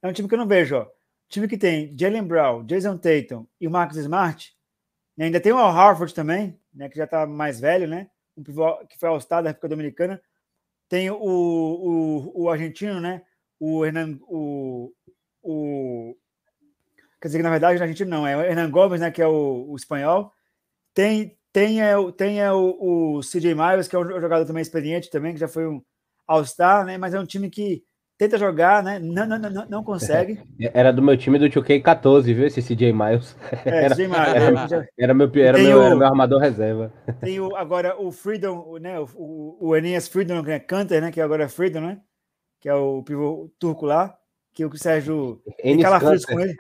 é 0.01 0.07
um 0.07 0.13
time 0.13 0.27
que 0.27 0.33
eu 0.35 0.39
não 0.39 0.47
vejo, 0.47 0.75
ó. 0.75 0.87
Time 1.29 1.47
que 1.47 1.57
tem 1.57 1.95
Jalen 1.97 2.23
Brown, 2.23 2.65
Jason 2.65 2.97
Tatum 2.97 3.47
e 3.59 3.67
o 3.67 3.71
Marcus 3.71 3.97
Smart, 3.97 4.53
e 5.17 5.23
ainda 5.23 5.39
tem 5.39 5.51
o 5.51 5.57
Al 5.57 5.71
Harford 5.71 6.13
também, 6.13 6.59
né, 6.73 6.89
que 6.89 6.97
já 6.97 7.05
está 7.05 7.25
mais 7.25 7.59
velho, 7.59 7.87
né? 7.87 8.09
Um 8.35 8.43
pivô 8.43 8.77
que 8.87 8.97
foi 8.97 9.09
ao-star 9.09 9.41
da 9.43 9.49
República 9.49 9.69
Dominicana. 9.69 10.21
Tem 10.89 11.09
o, 11.09 11.15
o, 11.15 12.43
o 12.43 12.49
argentino, 12.49 12.99
né? 12.99 13.21
O 13.59 13.85
Hernan, 13.85 14.17
o, 14.23 14.91
o 15.41 16.15
quer 17.23 17.29
dizer 17.29 17.39
que 17.39 17.43
na 17.43 17.49
verdade 17.49 17.79
o 17.79 17.81
argentino 17.81 18.09
não, 18.09 18.27
é 18.27 18.35
o 18.35 18.41
Hernan 18.41 18.69
Gomes, 18.69 18.99
né, 18.99 19.09
que 19.09 19.21
é 19.21 19.27
o, 19.27 19.65
o 19.69 19.75
espanhol. 19.77 20.29
Tem 20.93 21.37
tem 21.53 21.81
é, 21.81 21.95
tem 22.17 22.41
é 22.41 22.51
o, 22.51 23.17
o 23.17 23.19
CJ 23.21 23.55
Miles, 23.55 23.87
que 23.87 23.95
é 23.95 23.99
um 23.99 24.19
jogador 24.19 24.45
também 24.45 24.61
experiente 24.61 25.09
também, 25.09 25.33
que 25.33 25.39
já 25.39 25.47
foi 25.47 25.65
um 25.65 25.81
All-Star, 26.27 26.85
né? 26.85 26.97
Mas 26.97 27.13
é 27.13 27.19
um 27.19 27.25
time 27.25 27.49
que 27.49 27.81
tenta 28.17 28.37
jogar, 28.37 28.83
né? 28.83 28.99
Não, 28.99 29.25
não, 29.25 29.39
não, 29.39 29.65
não 29.69 29.83
consegue. 29.85 30.41
Era 30.73 30.91
do 30.91 31.01
meu 31.01 31.15
time 31.15 31.39
do 31.39 31.45
2K14, 31.45 32.23
viu? 32.23 32.45
Esse 32.45 32.61
CJ 32.61 32.91
Miles. 32.91 33.37
É, 33.65 33.85
era, 33.85 33.95
CJ 33.95 34.07
Miles. 34.07 34.27
Era, 34.27 34.67
já... 34.67 34.85
era, 34.99 35.13
meu, 35.13 35.31
era, 35.33 35.57
meu, 35.57 35.79
o, 35.79 35.83
era 35.83 35.95
meu 35.95 36.07
armador 36.07 36.41
reserva. 36.41 36.91
Tem 37.21 37.39
o, 37.39 37.55
agora 37.55 37.97
o 37.97 38.11
Freedom, 38.11 38.77
né? 38.81 38.99
O, 38.99 39.07
o, 39.15 39.69
o 39.71 40.01
Freedom, 40.01 40.43
que 40.43 40.51
é 40.51 40.59
Canter, 40.59 41.01
né? 41.01 41.11
Que 41.11 41.21
agora 41.21 41.45
é 41.45 41.47
Freedom, 41.47 41.79
né? 41.79 42.01
Que 42.59 42.67
é 42.67 42.73
o 42.73 43.01
pivô 43.01 43.49
turco 43.57 43.85
lá. 43.85 44.17
Que 44.53 44.65
o 44.65 44.77
Sérgio 44.77 45.41
tem 45.61 45.79
calafrios 45.79 46.25
com 46.25 46.39
ele. 46.39 46.55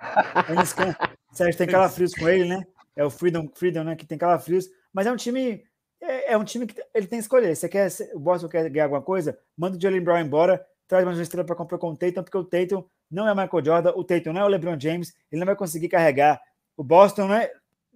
o 1.31 1.35
Sérgio 1.35 1.57
tem 1.57 1.67
calafrios 1.69 2.13
com 2.13 2.27
ele, 2.27 2.45
né? 2.45 2.65
É 2.95 3.03
o 3.03 3.09
Freedom, 3.09 3.47
Freedom, 3.53 3.83
né? 3.83 3.95
Que 3.95 4.05
tem 4.05 4.17
calafrios. 4.17 4.67
Mas 4.91 5.05
é 5.05 5.11
um 5.11 5.15
time 5.15 5.63
é, 6.03 6.33
é, 6.33 6.37
um 6.37 6.43
time 6.43 6.67
que 6.67 6.81
ele 6.93 7.07
tem 7.07 7.17
que 7.17 7.23
escolher. 7.23 7.55
Você 7.55 7.69
quer, 7.69 7.89
o 8.13 8.19
Boston 8.19 8.49
quer 8.49 8.69
ganhar 8.69 8.85
alguma 8.85 9.01
coisa? 9.01 9.39
Manda 9.57 9.77
o 9.77 9.81
Jalen 9.81 10.01
Brown 10.01 10.19
embora, 10.19 10.63
traz 10.85 11.05
mais 11.05 11.17
uma 11.17 11.23
estrela 11.23 11.45
para 11.45 11.55
comprar 11.55 11.77
com 11.77 11.91
o 11.91 11.95
Tatum, 11.95 12.23
porque 12.23 12.37
o 12.37 12.43
Tatum 12.43 12.83
não 13.09 13.27
é 13.27 13.31
Michael 13.33 13.65
Jordan, 13.65 13.93
o 13.95 14.03
Tatum 14.03 14.33
não 14.33 14.41
é 14.41 14.45
o 14.45 14.49
LeBron 14.49 14.77
James, 14.77 15.13
ele 15.31 15.39
não 15.39 15.45
vai 15.45 15.55
conseguir 15.55 15.87
carregar 15.87 16.41
o 16.75 16.83
Boston, 16.83 17.27
né? 17.27 17.49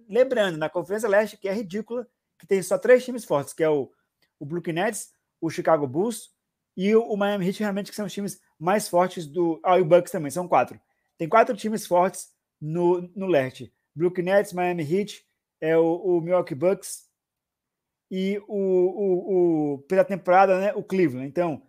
Lembrando, 0.08 0.56
na 0.56 0.70
Conferência 0.70 1.08
Leste, 1.08 1.36
que 1.36 1.48
é 1.48 1.52
ridícula, 1.52 2.06
que 2.38 2.46
tem 2.46 2.62
só 2.62 2.78
três 2.78 3.04
times 3.04 3.26
fortes, 3.26 3.52
que 3.52 3.62
é 3.62 3.68
o, 3.68 3.90
o 4.40 4.46
Brooklyn 4.46 4.74
Nets, 4.74 5.12
o 5.38 5.50
Chicago 5.50 5.86
Bulls 5.86 6.30
e 6.80 6.94
o, 6.94 7.16
Miami 7.16 7.44
Heat, 7.44 7.58
realmente, 7.58 7.90
que 7.90 7.96
são 7.96 8.06
os 8.06 8.12
times 8.12 8.40
mais 8.56 8.88
fortes 8.88 9.26
do... 9.26 9.60
Ah, 9.64 9.80
e 9.80 9.82
o 9.82 9.84
Bucks 9.84 10.12
também, 10.12 10.30
são 10.30 10.46
quatro. 10.46 10.80
Tem 11.18 11.28
quatro 11.28 11.56
times 11.56 11.84
fortes 11.84 12.28
no, 12.60 13.10
no 13.16 13.26
leste. 13.26 13.74
Brooklyn 13.92 14.26
Nets, 14.26 14.52
Miami 14.52 14.84
Heat, 14.84 15.26
é 15.60 15.76
o, 15.76 15.96
o 15.96 16.20
Milwaukee 16.20 16.54
Bucks 16.54 17.08
e 18.08 18.40
o, 18.46 18.54
o, 18.54 19.74
o, 19.74 19.78
pela 19.88 20.04
temporada, 20.04 20.60
né, 20.60 20.72
o 20.72 20.84
Cleveland. 20.84 21.26
Então, 21.26 21.60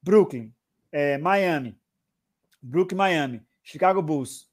Brooklyn, 0.00 0.54
é, 0.92 1.18
Miami, 1.18 1.76
Brooklyn, 2.62 2.98
Miami, 2.98 3.42
Chicago 3.64 4.00
Bulls 4.00 4.48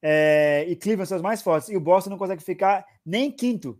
é, 0.00 0.64
e 0.68 0.74
Cleveland 0.74 1.06
são 1.06 1.16
os 1.16 1.22
mais 1.22 1.42
fortes. 1.42 1.68
E 1.68 1.76
o 1.76 1.80
Boston 1.80 2.08
não 2.08 2.18
consegue 2.18 2.42
ficar 2.42 2.86
nem 3.04 3.30
quinto, 3.30 3.78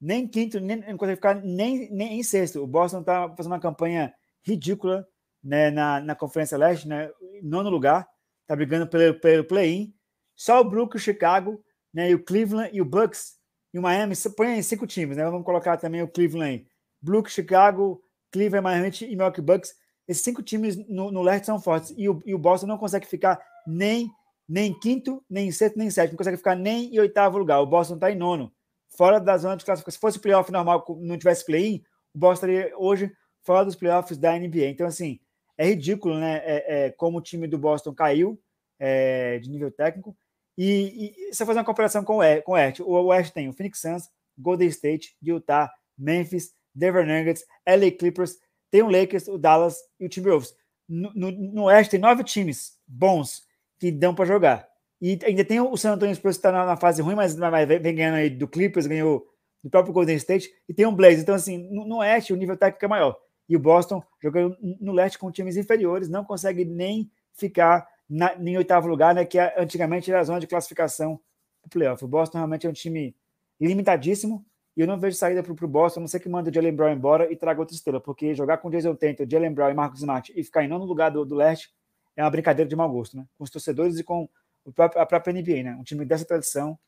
nem 0.00 0.28
quinto, 0.28 0.60
nem, 0.60 0.76
não 0.76 0.96
consegue 0.96 1.16
ficar 1.16 1.34
nem, 1.34 1.90
nem 1.90 2.20
em 2.20 2.22
sexto. 2.22 2.62
O 2.62 2.68
Boston 2.68 3.00
está 3.00 3.28
fazendo 3.34 3.50
uma 3.50 3.58
campanha 3.58 4.14
ridícula 4.42 5.06
né, 5.42 5.70
na, 5.70 6.00
na 6.00 6.14
Conferência 6.14 6.58
Leste, 6.58 6.88
né, 6.88 7.10
nono 7.42 7.70
lugar, 7.70 8.08
está 8.42 8.56
brigando 8.56 8.86
pelo, 8.86 9.18
pelo 9.20 9.44
play-in. 9.44 9.94
Só 10.36 10.60
o 10.60 10.64
Brooklyn, 10.64 10.98
o 10.98 11.02
Chicago, 11.02 11.64
né, 11.92 12.10
e 12.10 12.14
o 12.14 12.24
Cleveland 12.24 12.70
e 12.72 12.80
o 12.80 12.84
Bucks 12.84 13.38
e 13.72 13.78
o 13.78 13.82
Miami 13.82 14.14
põe 14.36 14.62
cinco 14.62 14.86
times, 14.86 15.16
né? 15.16 15.24
Vamos 15.24 15.44
colocar 15.44 15.76
também 15.76 16.02
o 16.02 16.08
Cleveland 16.08 16.50
aí. 16.50 16.66
Brooklyn, 17.02 17.30
Chicago, 17.30 18.02
Cleveland, 18.32 18.62
Miami 18.62 18.90
e 19.02 19.08
Milwaukee 19.08 19.42
Bucks 19.42 19.74
esses 20.08 20.24
cinco 20.24 20.42
times 20.42 20.76
no, 20.88 21.12
no 21.12 21.20
leste 21.20 21.44
são 21.44 21.60
fortes 21.60 21.92
e 21.96 22.08
o, 22.08 22.22
e 22.24 22.34
o 22.34 22.38
Boston 22.38 22.66
não 22.66 22.78
consegue 22.78 23.06
ficar 23.06 23.38
nem 23.66 24.10
nem 24.48 24.72
quinto, 24.80 25.22
nem 25.28 25.52
sexto, 25.52 25.76
nem 25.76 25.90
sétimo, 25.90 26.12
não 26.12 26.16
consegue 26.16 26.38
ficar 26.38 26.54
nem 26.54 26.94
em 26.94 26.98
oitavo 26.98 27.36
lugar. 27.36 27.60
O 27.60 27.66
Boston 27.66 27.96
está 27.96 28.10
em 28.10 28.16
nono, 28.16 28.50
fora 28.96 29.20
da 29.20 29.36
zona 29.36 29.58
de 29.58 29.64
classificação. 29.66 29.94
Se 29.94 30.00
fosse 30.00 30.18
playoff 30.18 30.50
normal, 30.50 30.86
não 31.02 31.18
tivesse 31.18 31.44
play-in, 31.44 31.82
o 32.14 32.18
Boston 32.18 32.46
estaria 32.46 32.72
hoje 32.78 33.12
fora 33.48 33.64
dos 33.64 33.76
playoffs 33.76 34.18
da 34.18 34.38
NBA. 34.38 34.66
Então, 34.66 34.86
assim, 34.86 35.18
é 35.56 35.68
ridículo, 35.68 36.18
né? 36.18 36.42
É, 36.44 36.86
é 36.86 36.90
como 36.90 37.16
o 37.16 37.22
time 37.22 37.46
do 37.46 37.56
Boston 37.56 37.94
caiu 37.94 38.38
é, 38.78 39.38
de 39.38 39.48
nível 39.48 39.70
técnico. 39.70 40.14
E, 40.56 41.14
e 41.30 41.34
se 41.34 41.42
eu 41.42 41.46
fazer 41.46 41.58
uma 41.58 41.64
comparação 41.64 42.04
com 42.04 42.18
o, 42.18 42.42
com 42.42 42.52
o 42.52 42.54
Oeste, 42.54 42.82
o 42.82 42.90
Oeste 43.06 43.32
tem 43.32 43.48
o 43.48 43.54
Phoenix 43.54 43.80
Suns, 43.80 44.10
Golden 44.36 44.68
State, 44.68 45.16
Utah, 45.22 45.72
Memphis, 45.96 46.52
Denver 46.74 47.06
Nuggets, 47.06 47.42
LA 47.66 47.90
Clippers, 47.90 48.36
tem 48.70 48.82
o 48.82 48.90
Lakers, 48.90 49.28
o 49.28 49.38
Dallas 49.38 49.78
e 49.98 50.04
o 50.04 50.08
Timberwolves. 50.10 50.54
No, 50.86 51.10
no, 51.14 51.30
no 51.30 51.62
Oeste 51.64 51.92
tem 51.92 52.00
nove 52.00 52.22
times 52.24 52.76
bons 52.86 53.44
que 53.78 53.90
dão 53.90 54.14
para 54.14 54.26
jogar. 54.26 54.68
E 55.00 55.18
ainda 55.24 55.44
tem 55.44 55.58
o 55.58 55.76
San 55.78 55.92
Antonio 55.92 56.14
Spurs 56.14 56.36
que 56.36 56.40
está 56.40 56.52
na, 56.52 56.66
na, 56.66 56.76
fase 56.76 57.00
ruim, 57.00 57.14
mas, 57.14 57.34
mas 57.34 57.66
vem 57.66 57.94
ganhando 57.94 58.16
aí 58.16 58.28
do 58.28 58.46
Clippers, 58.46 58.86
ganhou 58.86 59.26
do 59.64 59.70
próprio 59.70 59.94
Golden 59.94 60.16
State, 60.16 60.50
e 60.68 60.74
tem 60.74 60.84
um 60.84 60.94
Blaze. 60.94 61.22
Então, 61.22 61.34
assim, 61.34 61.56
no, 61.56 61.86
no 61.86 61.96
Oeste 61.98 62.34
o 62.34 62.36
nível 62.36 62.58
técnico 62.58 62.84
é 62.84 62.88
maior. 62.88 63.27
E 63.48 63.56
o 63.56 63.58
Boston, 63.58 64.02
jogando 64.20 64.56
no 64.60 64.92
Leste 64.92 65.18
com 65.18 65.30
times 65.30 65.56
inferiores, 65.56 66.08
não 66.08 66.24
consegue 66.24 66.64
nem 66.64 67.10
ficar 67.32 67.88
na, 68.08 68.34
em 68.34 68.56
oitavo 68.56 68.88
lugar, 68.88 69.14
né? 69.14 69.24
Que 69.24 69.38
antigamente 69.56 70.10
era 70.10 70.20
a 70.20 70.24
zona 70.24 70.40
de 70.40 70.46
classificação 70.46 71.20
do 71.62 71.70
playoff. 71.70 72.04
O 72.04 72.08
Boston 72.08 72.38
realmente 72.38 72.66
é 72.66 72.70
um 72.70 72.72
time 72.72 73.14
limitadíssimo, 73.60 74.44
e 74.76 74.80
eu 74.80 74.86
não 74.86 74.98
vejo 74.98 75.16
saída 75.16 75.42
para 75.42 75.52
o 75.52 75.68
Boston, 75.68 75.98
a 75.98 76.02
não 76.02 76.08
ser 76.08 76.20
que 76.20 76.28
manda 76.28 76.50
o 76.50 76.54
Jalen 76.54 76.72
Brown 76.72 76.92
embora 76.92 77.32
e 77.32 77.34
traga 77.34 77.58
outra 77.58 77.74
estrela, 77.74 78.00
porque 78.00 78.32
jogar 78.32 78.58
com 78.58 78.70
Jason 78.70 78.94
Tatum, 78.94 79.28
Jalen 79.28 79.52
Brown 79.52 79.70
e 79.70 79.74
Marcos 79.74 79.98
Smart 79.98 80.32
e 80.36 80.44
ficar 80.44 80.62
em 80.62 80.68
nono 80.68 80.84
lugar 80.84 81.10
do, 81.10 81.24
do 81.24 81.34
leste 81.34 81.74
é 82.14 82.22
uma 82.22 82.30
brincadeira 82.30 82.68
de 82.68 82.76
mau 82.76 82.88
gosto, 82.88 83.16
né? 83.16 83.26
Com 83.36 83.42
os 83.42 83.50
torcedores 83.50 83.98
e 83.98 84.04
com 84.04 84.28
próprio, 84.72 85.02
a 85.02 85.06
própria 85.06 85.32
NBA, 85.32 85.64
né? 85.64 85.76
Um 85.80 85.82
time 85.82 86.04
dessa 86.04 86.24
tradição, 86.24 86.78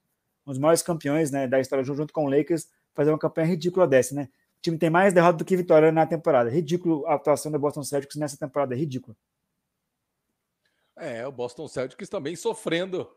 um 0.47 0.53
dos 0.53 0.59
maiores 0.59 0.83
campeões 0.83 1.33
né, 1.33 1.49
da 1.49 1.59
história, 1.59 1.85
junto 1.85 2.13
com 2.13 2.27
o 2.27 2.31
Lakers, 2.31 2.69
fazer 2.95 3.11
uma 3.11 3.19
campanha 3.19 3.49
ridícula 3.49 3.89
dessa, 3.89 4.15
né? 4.15 4.29
O 4.61 4.63
time 4.63 4.77
tem 4.77 4.91
mais 4.91 5.15
derrota 5.15 5.39
do 5.39 5.45
que 5.45 5.57
vitória 5.57 5.91
na 5.91 6.07
temporada. 6.07 6.51
Ridículo 6.51 7.07
a 7.07 7.15
atuação 7.15 7.51
do 7.51 7.59
Boston 7.59 7.83
Celtics 7.83 8.17
nessa 8.17 8.37
temporada, 8.37 8.75
é 8.75 8.79
ridícula. 8.79 9.17
É, 10.99 11.27
o 11.27 11.33
Boston 11.33 11.67
Celtics 11.67 12.11
também 12.11 12.37
sofrendo, 12.37 13.11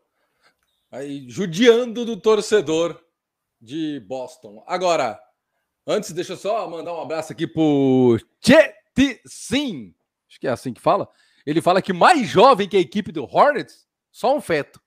aí 0.89 1.29
judiando 1.29 2.05
do 2.05 2.15
torcedor 2.15 2.97
de 3.59 3.99
Boston. 4.07 4.63
Agora, 4.65 5.19
antes, 5.85 6.13
deixa 6.13 6.31
eu 6.31 6.37
só 6.37 6.69
mandar 6.69 6.93
um 6.93 7.01
abraço 7.01 7.33
aqui 7.33 7.45
pro 7.45 8.17
Chet 8.39 8.73
Sim. 9.25 9.93
Acho 10.29 10.39
que 10.39 10.47
é 10.47 10.51
assim 10.51 10.73
que 10.73 10.79
fala. 10.79 11.09
Ele 11.45 11.61
fala 11.61 11.81
que 11.81 11.91
mais 11.91 12.25
jovem 12.25 12.69
que 12.69 12.77
a 12.77 12.79
equipe 12.79 13.11
do 13.11 13.25
Hornets, 13.25 13.85
só 14.09 14.33
um 14.33 14.39
feto. 14.39 14.81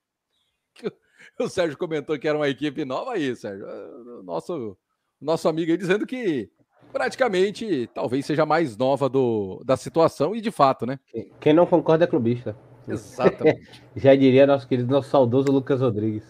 O 1.38 1.50
Sérgio 1.50 1.76
comentou 1.76 2.18
que 2.18 2.26
era 2.26 2.38
uma 2.38 2.48
equipe 2.48 2.82
nova 2.82 3.12
aí, 3.12 3.36
Sérgio. 3.36 3.66
Nosso, 4.22 4.78
nosso 5.20 5.48
amigo 5.48 5.70
aí 5.70 5.76
dizendo 5.76 6.06
que 6.06 6.50
praticamente 6.92 7.88
talvez 7.92 8.24
seja 8.24 8.46
mais 8.46 8.76
nova 8.76 9.08
do, 9.08 9.62
da 9.64 9.76
situação 9.76 10.34
e 10.34 10.40
de 10.40 10.50
fato, 10.50 10.86
né? 10.86 10.98
Quem 11.40 11.52
não 11.52 11.66
concorda 11.66 12.04
é 12.04 12.06
clubista. 12.06 12.56
Exatamente. 12.88 13.82
Já 13.94 14.14
diria 14.14 14.46
nosso 14.46 14.66
querido, 14.66 14.90
nosso 14.90 15.10
saudoso 15.10 15.50
Lucas 15.50 15.80
Rodrigues. 15.80 16.24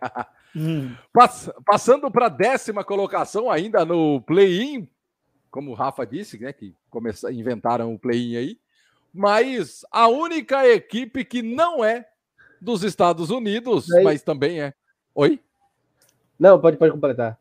Hum. 0.56 0.94
Pass 1.12 1.50
passando 1.66 2.08
para 2.12 2.26
a 2.26 2.28
décima 2.28 2.84
colocação, 2.84 3.50
ainda 3.50 3.84
no 3.84 4.20
play-in, 4.20 4.88
como 5.50 5.72
o 5.72 5.74
Rafa 5.74 6.06
disse, 6.06 6.38
né? 6.38 6.52
Que 6.52 6.72
começaram, 6.88 7.34
inventaram 7.34 7.92
o 7.92 7.98
play-in 7.98 8.36
aí. 8.36 8.58
Mas 9.12 9.84
a 9.90 10.06
única 10.06 10.64
equipe 10.68 11.24
que 11.24 11.42
não 11.42 11.84
é 11.84 12.06
dos 12.60 12.84
Estados 12.84 13.30
Unidos, 13.30 13.92
aí... 13.92 14.04
mas 14.04 14.22
também 14.22 14.62
é. 14.62 14.74
Oi? 15.12 15.40
Não, 16.38 16.60
pode, 16.60 16.76
pode 16.76 16.92
completar. 16.92 17.36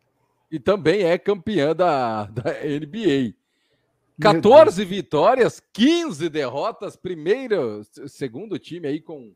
E 0.54 0.60
também 0.60 1.02
é 1.02 1.18
campeã 1.18 1.76
da, 1.76 2.26
da 2.30 2.52
NBA. 2.52 3.34
14 4.22 4.86
vitórias, 4.86 5.60
15 5.74 6.30
derrotas, 6.30 6.96
primeiro, 6.96 7.82
segundo 8.08 8.60
time 8.60 8.88
aí 8.88 9.02
com 9.02 9.34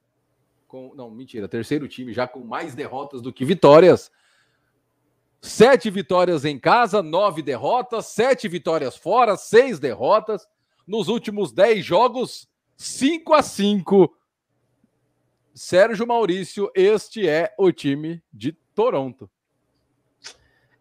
com. 0.67 0.93
Não, 0.93 1.09
mentira, 1.09 1.47
terceiro 1.47 1.87
time 1.87 2.13
já 2.13 2.27
com 2.27 2.41
mais 2.41 2.75
derrotas 2.75 3.19
do 3.19 3.33
que 3.33 3.43
vitórias. 3.43 4.11
Sete 5.41 5.89
vitórias 5.89 6.45
em 6.45 6.59
casa, 6.59 7.01
nove 7.01 7.41
derrotas, 7.41 8.05
sete 8.07 8.47
vitórias 8.47 8.95
fora, 8.95 9.35
seis 9.35 9.79
derrotas. 9.79 10.47
Nos 10.85 11.07
últimos 11.07 11.51
dez 11.51 11.83
jogos, 11.83 12.47
5 12.77 13.33
a 13.33 13.41
5 13.41 14.15
Sérgio 15.53 16.05
Maurício, 16.05 16.71
este 16.75 17.27
é 17.27 17.55
o 17.57 17.71
time 17.71 18.21
de 18.31 18.51
Toronto. 18.75 19.27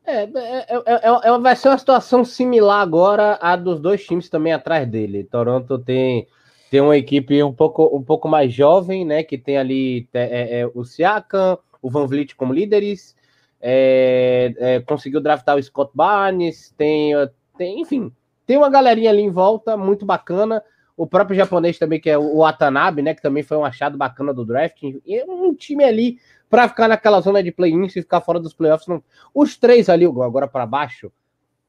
É, 0.07 0.23
é, 0.23 0.29
é, 0.29 0.77
é, 0.87 1.29
é 1.29 1.39
vai 1.39 1.57
ser 1.57 1.69
uma 1.69 1.79
situação 1.79 2.25
similar 2.25 2.81
agora 2.81 3.39
à 3.41 3.57
dos 3.57 3.81
dois 3.81 4.05
times 4.05 4.29
também 4.29 4.53
atrás 4.53 4.89
dele. 4.89 5.25
Toronto 5.25 5.79
tem 5.79 6.29
tem 6.71 6.81
uma 6.81 6.97
equipe 6.97 7.43
um 7.43 7.53
pouco, 7.53 7.97
um 7.97 8.03
pouco 8.03 8.29
mais 8.29 8.53
jovem, 8.53 9.05
né? 9.05 9.23
Que 9.23 9.39
tem 9.39 9.57
ali 9.57 10.09
é, 10.13 10.61
é, 10.61 10.71
o 10.75 10.85
Siakam, 10.85 11.59
o 11.81 11.91
Van 11.91 12.07
Vliet 12.07 12.35
como 12.35 12.53
líderes, 12.53 13.17
é, 13.61 14.55
é, 14.59 14.81
conseguiu 14.81 15.21
draftar 15.21 15.57
o 15.57 15.63
Scott 15.63 15.93
Barnes, 15.95 16.75
tem, 16.77 17.13
tem, 17.57 17.81
enfim, 17.81 18.13
tem 18.47 18.57
uma 18.57 18.69
galerinha 18.69 19.11
ali 19.11 19.23
em 19.23 19.31
volta 19.31 19.77
muito 19.77 20.05
bacana. 20.05 20.63
O 20.97 21.07
próprio 21.07 21.37
japonês 21.37 21.79
também, 21.79 22.01
que 22.01 22.09
é 22.09 22.17
o 22.17 22.39
Watanabe, 22.39 23.03
né? 23.03 23.15
Que 23.15 23.21
também 23.21 23.43
foi 23.43 23.57
um 23.57 23.65
achado 23.65 23.99
bacana 23.99 24.33
do 24.33 24.47
draft. 24.47 24.83
E 24.83 25.25
um 25.29 25.55
time 25.55 25.85
ali 25.85 26.19
para 26.49 26.69
ficar 26.69 26.89
naquela 26.89 27.21
zona 27.21 27.43
de 27.43 27.51
play-in 27.51 27.87
e 27.87 27.91
ficar 27.91 28.21
fora 28.21 28.39
dos 28.39 28.55
playoffs. 28.55 28.87
Não... 28.89 29.03
Os 29.35 29.57
três 29.57 29.89
ali, 29.89 30.05
agora 30.05 30.47
para 30.47 30.67
baixo, 30.67 31.11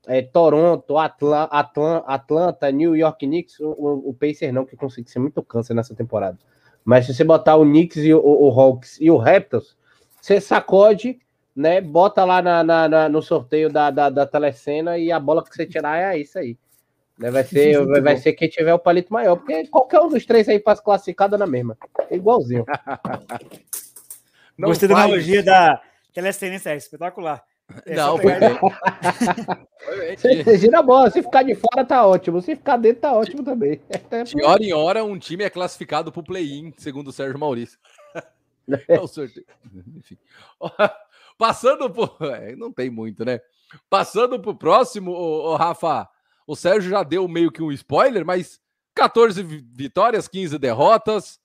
é, 0.08 0.22
Toronto, 0.22 0.98
Atla, 0.98 1.44
Atlan, 1.52 2.04
Atlanta, 2.08 2.72
New 2.72 2.96
York 2.96 3.26
Knicks, 3.26 3.60
o, 3.60 4.10
o, 4.10 4.14
Pacer 4.14 4.52
não, 4.52 4.66
que 4.66 4.76
consegue 4.76 5.12
ser 5.12 5.20
muito 5.20 5.44
câncer 5.44 5.74
nessa 5.74 5.94
temporada. 5.94 6.38
Mas 6.84 7.06
se 7.06 7.14
você 7.14 7.24
botar 7.24 7.58
o 7.58 7.66
Knicks 7.66 7.98
e 7.98 8.14
o, 8.14 8.22
o, 8.22 8.50
Hawks 8.50 8.98
e 9.02 9.12
o 9.12 9.18
Raptors, 9.18 9.76
você 10.22 10.40
sacode, 10.40 11.20
né? 11.54 11.82
Bota 11.82 12.24
lá 12.24 12.42
na, 12.42 12.64
na, 12.64 12.88
na, 12.88 13.10
no 13.10 13.22
sorteio 13.22 13.70
da, 13.70 13.92
da, 13.92 14.10
da 14.10 14.26
telecena 14.26 14.98
e 14.98 15.12
a 15.12 15.20
bola 15.20 15.44
que 15.44 15.54
você 15.54 15.66
tirar 15.66 16.16
é 16.16 16.18
isso 16.18 16.40
aí. 16.40 16.58
Né? 17.20 17.30
Vai, 17.30 17.44
ser, 17.44 17.86
vai, 17.86 18.02
vai 18.02 18.18
ser 18.18 18.34
quem 18.34 18.48
tiver 18.48 18.74
o 18.74 18.80
palito 18.80 19.12
maior, 19.12 19.36
porque 19.36 19.68
qualquer 19.68 20.00
um 20.00 20.08
dos 20.08 20.26
três 20.26 20.48
aí 20.48 20.60
para 20.60 20.80
classificada 20.80 21.38
na 21.38 21.48
mesma. 21.48 21.78
É 22.10 22.16
igualzinho. 22.16 22.66
Não 24.58 24.70
Gostei 24.70 24.90
da 24.90 24.96
analogia 24.96 25.44
da 25.44 25.82
telecena, 26.14 26.60
é 26.66 26.76
espetacular. 26.76 27.44
É 27.86 27.96
não, 27.96 28.18
foi 28.18 28.34
bem. 28.40 28.58
Você 30.18 30.58
gira 30.58 30.80
a 30.80 30.82
bola, 30.82 31.12
se 31.12 31.22
ficar 31.22 31.44
de 31.44 31.54
fora 31.54 31.86
tá 31.86 32.06
ótimo, 32.06 32.42
se 32.42 32.56
ficar 32.56 32.78
dentro 32.78 33.02
tá 33.02 33.14
ótimo 33.14 33.44
também. 33.44 33.82
De 34.26 34.44
hora 34.44 34.64
em 34.64 34.74
hora, 34.74 35.04
um 35.04 35.20
time 35.20 35.44
é 35.44 35.50
classificado 35.50 36.12
pro 36.12 36.24
play-in, 36.24 36.74
segundo 36.78 37.10
o 37.10 37.12
Sérgio 37.12 37.38
Maurício. 37.38 37.78
É 38.88 39.00
o 39.00 39.08
sorteio. 39.08 39.46
Enfim. 39.96 40.18
Passando 41.38 41.90
por. 41.90 42.18
É, 42.22 42.56
não 42.56 42.72
tem 42.72 42.90
muito, 42.90 43.24
né? 43.24 43.40
Passando 43.90 44.40
pro 44.40 44.56
próximo, 44.56 45.12
o, 45.12 45.56
Rafa, 45.56 46.10
o 46.46 46.56
Sérgio 46.56 46.90
já 46.90 47.04
deu 47.04 47.28
meio 47.28 47.52
que 47.52 47.62
um 47.62 47.72
spoiler, 47.72 48.26
mas 48.26 48.60
14 48.96 49.44
vitórias, 49.44 50.28
15 50.28 50.58
derrotas, 50.58 51.40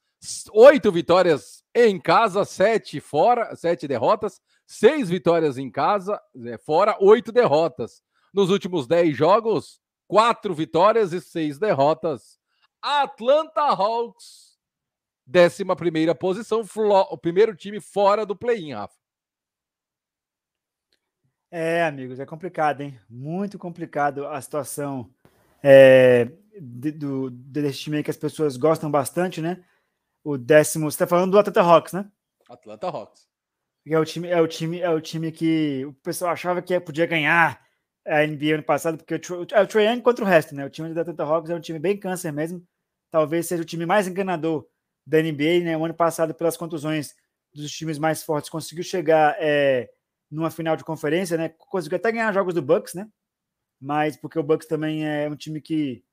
8 0.53 0.91
vitórias 0.91 1.62
em 1.75 2.01
casa, 2.01 2.45
7 2.45 3.01
fora, 3.01 3.55
7 3.57 3.89
derrotas 3.89 4.41
seis 4.73 5.11
vitórias 5.11 5.59
em 5.59 5.71
casa, 5.71 6.21
é, 6.47 6.57
fora 6.57 6.97
oito 6.99 7.31
derrotas. 7.31 8.03
Nos 8.33 8.49
últimos 8.49 8.87
dez 8.87 9.15
jogos, 9.15 9.81
quatro 10.09 10.55
vitórias 10.55 11.13
e 11.13 11.21
seis 11.21 11.59
derrotas. 11.59 12.39
Atlanta 12.81 13.61
Hawks, 13.61 14.59
décima 15.27 15.77
primeira 15.77 16.15
posição, 16.15 16.63
o 17.11 17.19
primeiro 17.19 17.55
time 17.55 17.81
fora 17.81 18.25
do 18.25 18.35
play-in, 18.35 18.73
Rafa. 18.73 18.97
É, 21.51 21.85
amigos, 21.85 22.19
é 22.19 22.25
complicado, 22.25 22.81
hein? 22.81 22.99
Muito 23.11 23.59
complicado 23.59 24.27
a 24.27 24.41
situação 24.41 25.13
é, 25.63 26.33
do, 26.59 27.29
desse 27.29 27.81
time 27.81 28.03
que 28.03 28.11
as 28.11 28.17
pessoas 28.17 28.57
gostam 28.57 28.91
bastante, 28.91 29.43
né? 29.43 29.63
O 30.25 30.39
décimo, 30.39 30.91
você 30.91 30.95
está 30.95 31.07
falando 31.07 31.33
do 31.33 31.39
Atlanta 31.39 31.61
Hawks, 31.61 31.93
né? 31.93 32.11
Atlanta 32.49 32.87
Hawks. 32.89 33.27
É 33.85 33.99
o 33.99 34.05
time, 34.05 34.29
é 34.29 34.41
o 34.41 34.47
time, 34.47 34.81
é 34.81 34.91
o 34.91 35.01
time 35.01 35.33
que 35.33 35.85
o 35.85 35.93
pessoal 35.95 36.33
achava 36.33 36.63
que 36.63 36.79
podia 36.79 37.07
ganhar 37.07 37.61
a 38.07 38.27
NBA 38.27 38.55
ano 38.55 38.63
passado, 38.63 38.99
porque 38.99 39.15
o, 39.15 39.47
é 39.53 39.61
o 39.61 39.67
Trae 39.67 39.87
Young 39.87 40.01
contra 40.01 40.25
o 40.25 40.29
resto, 40.29 40.55
né? 40.55 40.65
O 40.65 40.71
time 40.71 40.93
da 40.95 41.03
Atlanta 41.03 41.25
Hawks 41.25 41.51
é 41.51 41.55
um 41.55 41.61
time 41.61 41.79
bem 41.79 41.97
câncer 41.97 42.33
mesmo. 42.33 42.65
Talvez 43.11 43.47
seja 43.47 43.63
o 43.63 43.67
time 43.67 43.85
mais 43.85 44.07
enganador 44.07 44.67
da 45.07 45.21
NBA, 45.21 45.65
né? 45.65 45.77
O 45.77 45.85
ano 45.85 45.95
passado, 45.95 46.35
pelas 46.35 46.57
contusões 46.57 47.15
dos 47.53 47.71
times 47.73 47.99
mais 47.99 48.23
fortes, 48.23 48.49
conseguiu 48.51 48.85
chegar 48.85 49.37
é, 49.39 49.91
numa 50.31 50.51
final 50.51 50.77
de 50.77 50.85
conferência, 50.85 51.37
né? 51.37 51.49
Conseguiu 51.49 51.97
até 51.97 52.13
ganhar 52.13 52.33
jogos 52.33 52.55
do 52.55 52.63
Bucks, 52.63 52.95
né? 52.95 53.09
Mas 53.81 54.17
porque 54.17 54.39
o 54.39 54.43
Bucks 54.43 54.69
também 54.69 55.07
é 55.07 55.29
um 55.29 55.37
time 55.37 55.61
que 55.61 56.05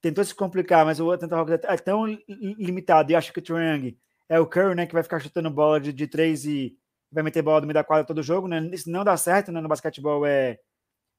tentou 0.00 0.24
se 0.24 0.34
complicar, 0.34 0.84
mas 0.84 1.00
o 1.00 1.10
Atlanta 1.10 1.36
Hawks 1.36 1.58
é 1.64 1.76
tão 1.76 2.06
limitado 2.06 3.10
e 3.10 3.16
acho 3.16 3.32
que 3.32 3.38
o 3.38 3.42
Trae 3.42 3.74
Young 3.74 3.98
é 4.28 4.38
o 4.38 4.46
Curry, 4.46 4.74
né? 4.74 4.86
Que 4.86 4.94
vai 4.94 5.02
ficar 5.02 5.20
chutando 5.20 5.50
bola 5.50 5.80
de, 5.80 5.92
de 5.92 6.06
três 6.06 6.44
e 6.44 6.76
vai 7.10 7.22
meter 7.22 7.42
bola 7.42 7.60
do 7.60 7.66
meio 7.66 7.74
da 7.74 7.84
quadra 7.84 8.06
todo 8.06 8.22
jogo, 8.22 8.46
né? 8.48 8.68
Isso 8.72 8.90
não 8.90 9.04
dá 9.04 9.16
certo, 9.16 9.50
né? 9.50 9.60
No 9.60 9.68
basquetebol 9.68 10.26
é 10.26 10.58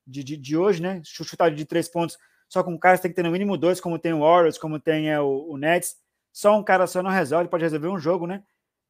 de, 0.06 0.24
de, 0.24 0.38
de 0.38 0.58
hoje, 0.58 0.82
né? 0.82 1.02
Chutar 1.04 1.52
de 1.52 1.66
três 1.66 1.88
pontos 1.90 2.18
só 2.50 2.64
com 2.64 2.72
um 2.72 2.80
cara, 2.80 2.98
você 2.98 3.04
tem 3.04 3.12
que 3.12 3.16
ter 3.16 3.24
no 3.24 3.32
mínimo 3.32 3.56
dois, 3.58 3.80
como 3.80 4.00
tem 4.00 4.12
o 4.12 4.22
Warriors, 4.22 4.58
como 4.58 4.80
tem 4.80 5.10
é, 5.10 5.20
o, 5.22 5.52
o 5.52 5.58
Nets. 5.58 5.96
Só 6.34 6.58
um 6.58 6.64
cara 6.64 6.88
só 6.88 7.04
não 7.04 7.12
resolve, 7.12 7.50
pode 7.50 7.64
resolver 7.64 7.88
um 7.88 8.00
jogo, 8.00 8.26
né? 8.26 8.44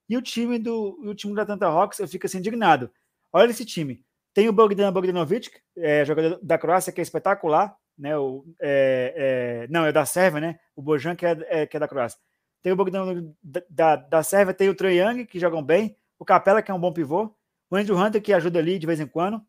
E 0.07 0.17
o 0.17 0.21
time 0.21 0.57
do 0.57 0.97
o 1.03 1.13
time 1.13 1.35
da 1.35 1.43
Atlanta 1.43 1.67
Hawks, 1.67 1.99
eu 1.99 2.07
fico 2.07 2.25
assim 2.25 2.39
indignado. 2.39 2.89
Olha 3.31 3.51
esse 3.51 3.65
time. 3.65 4.03
Tem 4.33 4.47
o 4.47 4.53
Bogdan 4.53 4.91
Bogdanovic, 4.91 5.51
é, 5.77 6.05
jogador 6.05 6.39
da 6.41 6.57
Croácia, 6.57 6.93
que 6.93 7.01
é 7.01 7.03
espetacular, 7.03 7.75
né? 7.99 8.17
O, 8.17 8.45
é, 8.59 9.13
é, 9.15 9.67
não, 9.69 9.85
é 9.85 9.91
da 9.91 10.05
Sérvia, 10.05 10.39
né? 10.39 10.59
O 10.75 10.81
Bojan, 10.81 11.15
que 11.15 11.25
é, 11.25 11.37
é, 11.49 11.67
que 11.67 11.75
é 11.75 11.79
da 11.79 11.87
Croácia. 11.87 12.17
Tem 12.61 12.71
o 12.71 12.75
Bogdan 12.75 13.33
da, 13.43 13.61
da, 13.69 13.95
da 13.97 14.23
Sérvia, 14.23 14.53
tem 14.53 14.69
o 14.69 14.75
Trae 14.75 14.99
Young, 14.99 15.25
que 15.25 15.39
jogam 15.39 15.61
bem, 15.61 15.95
o 16.17 16.25
Capela, 16.25 16.61
que 16.61 16.71
é 16.71 16.73
um 16.73 16.79
bom 16.79 16.91
pivô, 16.91 17.33
o 17.69 17.75
Andrew 17.75 17.97
Hunter, 17.97 18.21
que 18.21 18.33
ajuda 18.33 18.59
ali 18.59 18.79
de 18.79 18.87
vez 18.87 18.99
em 18.99 19.07
quando. 19.07 19.41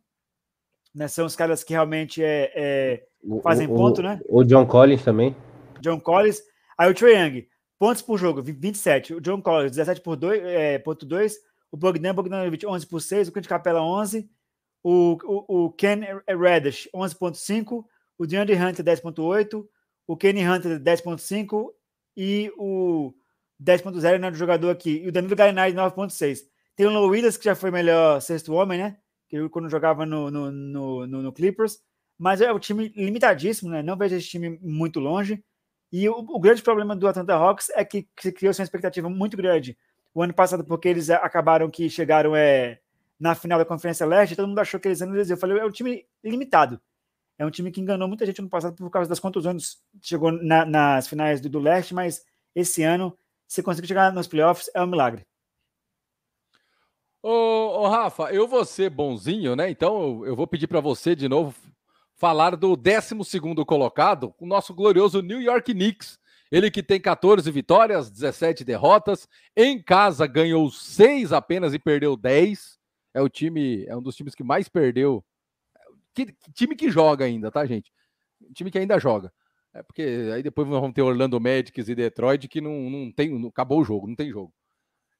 Né? 0.94 1.08
São 1.08 1.24
os 1.24 1.36
caras 1.36 1.64
que 1.64 1.72
realmente 1.72 2.22
é, 2.22 2.52
é 2.54 3.06
fazem 3.42 3.66
o, 3.66 3.74
ponto, 3.74 4.00
o, 4.00 4.02
né? 4.02 4.20
O 4.28 4.44
John 4.44 4.66
Collins 4.66 5.04
também. 5.04 5.34
John 5.80 6.00
Collins. 6.00 6.42
Aí 6.76 6.90
o 6.90 6.94
Trae 6.94 7.14
Young, 7.14 7.48
pontos 7.78 8.02
por 8.02 8.18
jogo, 8.18 8.42
27. 8.42 9.14
O 9.14 9.20
John 9.20 9.40
Collins, 9.40 9.72
17 9.72 10.00
por 10.00 10.16
2, 10.16 10.42
é, 10.44 10.78
ponto 10.78 11.06
2. 11.06 11.36
O 11.72 11.76
Bogdan 11.76 12.14
Bogdanovic, 12.14 12.66
11 12.66 12.86
por 12.86 13.00
6. 13.00 13.28
O 13.28 13.32
Clint 13.32 13.46
Capela, 13.46 13.80
11. 13.82 14.28
O, 14.82 15.18
o, 15.24 15.66
o 15.66 15.72
Ken 15.72 16.00
Reddish, 16.28 16.88
11.5. 16.94 17.84
O 18.20 18.26
DeAndre 18.26 18.54
Hunter, 18.54 18.84
10.8. 18.84 19.66
O 20.06 20.14
Kenny 20.14 20.46
Hunter, 20.46 20.78
10.5. 20.78 21.70
E 22.14 22.52
o 22.58 23.14
10.0, 23.58 24.18
né, 24.18 24.30
do 24.30 24.36
jogador 24.36 24.68
aqui. 24.68 25.00
E 25.02 25.08
o 25.08 25.12
Danilo 25.12 25.34
Gallinari, 25.34 25.72
9.6. 25.72 26.40
Tem 26.76 26.84
o 26.84 26.90
Low 26.90 27.10
que 27.10 27.44
já 27.44 27.54
foi 27.54 27.70
melhor 27.70 28.20
sexto 28.20 28.52
homem, 28.52 28.78
né? 28.78 28.98
Que 29.26 29.48
quando 29.48 29.70
jogava 29.70 30.04
no, 30.04 30.30
no, 30.30 30.50
no, 30.50 31.06
no, 31.06 31.32
Clippers. 31.32 31.78
Mas 32.18 32.42
é 32.42 32.52
um 32.52 32.58
time 32.58 32.92
limitadíssimo, 32.94 33.70
né? 33.70 33.82
Não 33.82 33.96
vejo 33.96 34.16
esse 34.16 34.28
time 34.28 34.58
muito 34.60 35.00
longe. 35.00 35.42
E 35.90 36.06
o, 36.06 36.18
o 36.18 36.38
grande 36.38 36.62
problema 36.62 36.94
do 36.94 37.08
Atlanta 37.08 37.32
Hawks 37.32 37.70
é 37.70 37.82
que 37.86 38.06
se 38.20 38.30
criou 38.32 38.52
uma 38.52 38.62
expectativa 38.62 39.08
muito 39.08 39.34
grande 39.34 39.78
o 40.12 40.22
ano 40.22 40.34
passado, 40.34 40.62
porque 40.62 40.88
eles 40.88 41.08
acabaram 41.08 41.70
que 41.70 41.88
chegaram 41.88 42.36
é, 42.36 42.80
na 43.18 43.34
final 43.34 43.58
da 43.58 43.64
Conferência 43.64 44.04
Leste, 44.04 44.36
todo 44.36 44.46
mundo 44.46 44.58
achou 44.58 44.78
que 44.78 44.88
eles 44.88 45.00
iam 45.00 45.14
Eu 45.14 45.36
falei, 45.38 45.58
é 45.58 45.64
um 45.64 45.70
time 45.70 46.04
limitado. 46.22 46.78
É 47.40 47.46
um 47.46 47.50
time 47.50 47.70
que 47.70 47.80
enganou 47.80 48.06
muita 48.06 48.26
gente 48.26 48.42
no 48.42 48.50
passado 48.50 48.76
por 48.76 48.90
causa 48.90 49.08
das 49.08 49.18
contusões. 49.18 49.78
Chegou 50.02 50.30
na, 50.30 50.66
nas 50.66 51.08
finais 51.08 51.40
do, 51.40 51.48
do 51.48 51.58
leste, 51.58 51.94
mas 51.94 52.22
esse 52.54 52.82
ano, 52.82 53.16
se 53.48 53.62
conseguir 53.62 53.88
chegar 53.88 54.12
nos 54.12 54.26
playoffs, 54.26 54.70
é 54.74 54.82
um 54.82 54.86
milagre. 54.86 55.26
Ô, 57.22 57.30
ô, 57.30 57.88
Rafa, 57.88 58.24
eu 58.24 58.46
vou 58.46 58.62
ser 58.66 58.90
bonzinho, 58.90 59.56
né? 59.56 59.70
Então 59.70 60.22
eu, 60.26 60.36
vou 60.36 60.46
pedir 60.46 60.66
para 60.66 60.80
você 60.80 61.16
de 61.16 61.30
novo 61.30 61.54
falar 62.14 62.56
do 62.56 62.76
12 62.76 63.40
colocado, 63.66 64.34
o 64.38 64.44
nosso 64.44 64.74
glorioso 64.74 65.22
New 65.22 65.40
York 65.40 65.72
Knicks. 65.72 66.18
Ele 66.52 66.70
que 66.70 66.82
tem 66.82 67.00
14 67.00 67.50
vitórias, 67.50 68.10
17 68.10 68.64
derrotas. 68.64 69.26
Em 69.56 69.82
casa 69.82 70.26
ganhou 70.26 70.70
6 70.70 71.32
apenas 71.32 71.72
e 71.72 71.78
perdeu 71.78 72.18
10. 72.18 72.78
É 73.14 73.22
o 73.22 73.30
time, 73.30 73.86
é 73.86 73.96
um 73.96 74.02
dos 74.02 74.14
times 74.14 74.34
que 74.34 74.44
mais 74.44 74.68
perdeu. 74.68 75.24
Que, 76.14 76.34
time 76.54 76.74
que 76.74 76.90
joga 76.90 77.24
ainda, 77.24 77.50
tá, 77.50 77.64
gente? 77.66 77.92
Time 78.54 78.70
que 78.70 78.78
ainda 78.78 78.98
joga. 78.98 79.32
É 79.72 79.82
porque 79.82 80.02
aí 80.34 80.42
depois 80.42 80.66
vamos 80.68 80.92
ter 80.92 81.02
Orlando 81.02 81.40
Magic 81.40 81.80
e 81.80 81.94
Detroit 81.94 82.48
que 82.48 82.60
não, 82.60 82.90
não 82.90 83.12
tem, 83.12 83.30
não, 83.38 83.48
acabou 83.48 83.80
o 83.80 83.84
jogo, 83.84 84.06
não 84.08 84.16
tem 84.16 84.30
jogo 84.30 84.52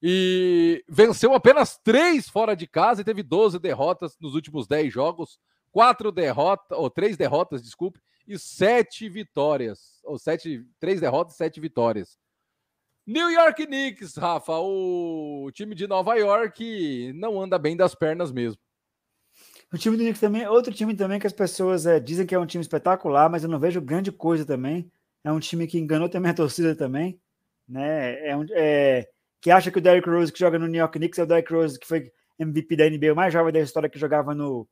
e 0.03 0.83
venceu 0.89 1.35
apenas 1.35 1.79
três 1.79 2.29
fora 2.29 2.57
de 2.57 2.67
casa 2.67 3.03
e 3.03 3.05
teve 3.05 3.23
12 3.23 3.59
derrotas 3.59 4.17
nos 4.19 4.35
últimos 4.35 4.67
10 4.67 4.93
jogos, 4.93 5.39
quatro 5.71 6.11
derrotas, 6.11 6.79
ou 6.79 6.89
três 6.89 7.17
derrotas, 7.17 7.63
desculpe, 7.63 8.01
e 8.27 8.39
sete 8.39 9.09
vitórias, 9.09 10.01
ou 10.05 10.19
sete, 10.19 10.65
três 10.79 11.01
derrotas, 11.01 11.37
sete 11.37 11.61
vitórias. 11.61 12.19
New 13.07 13.29
York 13.29 13.67
Knicks, 13.67 14.17
Rafa, 14.17 14.59
o 14.59 15.51
time 15.53 15.75
de 15.75 15.87
Nova 15.87 16.15
York 16.15 17.13
não 17.15 17.41
anda 17.41 17.59
bem 17.59 17.77
das 17.77 17.95
pernas 17.95 18.31
mesmo. 18.31 18.61
O 19.73 19.79
time 19.79 19.97
do 19.97 20.03
Knicks 20.03 20.21
também, 20.21 20.47
outro 20.49 20.73
time 20.75 20.95
também 20.97 21.21
que 21.21 21.27
as 21.27 21.33
pessoas 21.33 21.87
é, 21.87 22.01
dizem 22.01 22.27
que 22.27 22.35
é 22.35 22.39
um 22.39 22.47
time 22.47 22.61
espetacular, 22.63 23.31
mas 23.31 23.45
eu 23.45 23.49
não 23.49 23.59
vejo 23.59 23.81
grande 23.81 24.11
coisa 24.11 24.45
também. 24.45 24.91
É 25.23 25.31
um 25.31 25.39
time 25.39 25.67
que 25.67 25.79
enganou 25.79 26.09
também 26.09 26.31
a 26.31 26.35
torcida 26.35 26.75
também, 26.75 27.21
né? 27.69 28.29
É 28.29 28.37
um, 28.37 28.45
é, 28.51 29.09
que 29.41 29.51
acha 29.51 29.71
que 29.71 29.79
o 29.79 29.81
Derrick 29.81 30.09
Rose 30.09 30.33
que 30.33 30.39
joga 30.39 30.59
no 30.59 30.67
New 30.67 30.81
York 30.81 30.99
Knicks 30.99 31.19
é 31.19 31.23
o 31.23 31.27
Derrick 31.27 31.53
Rose 31.53 31.79
que 31.79 31.87
foi 31.87 32.11
MVP 32.39 32.75
da 32.75 32.91
NBA, 32.91 33.13
o 33.13 33.17
mais 33.17 33.33
jovem 33.33 33.53
da 33.53 33.61
história 33.61 33.89
que 33.89 33.99
jogava 33.99 34.35
no, 34.35 34.69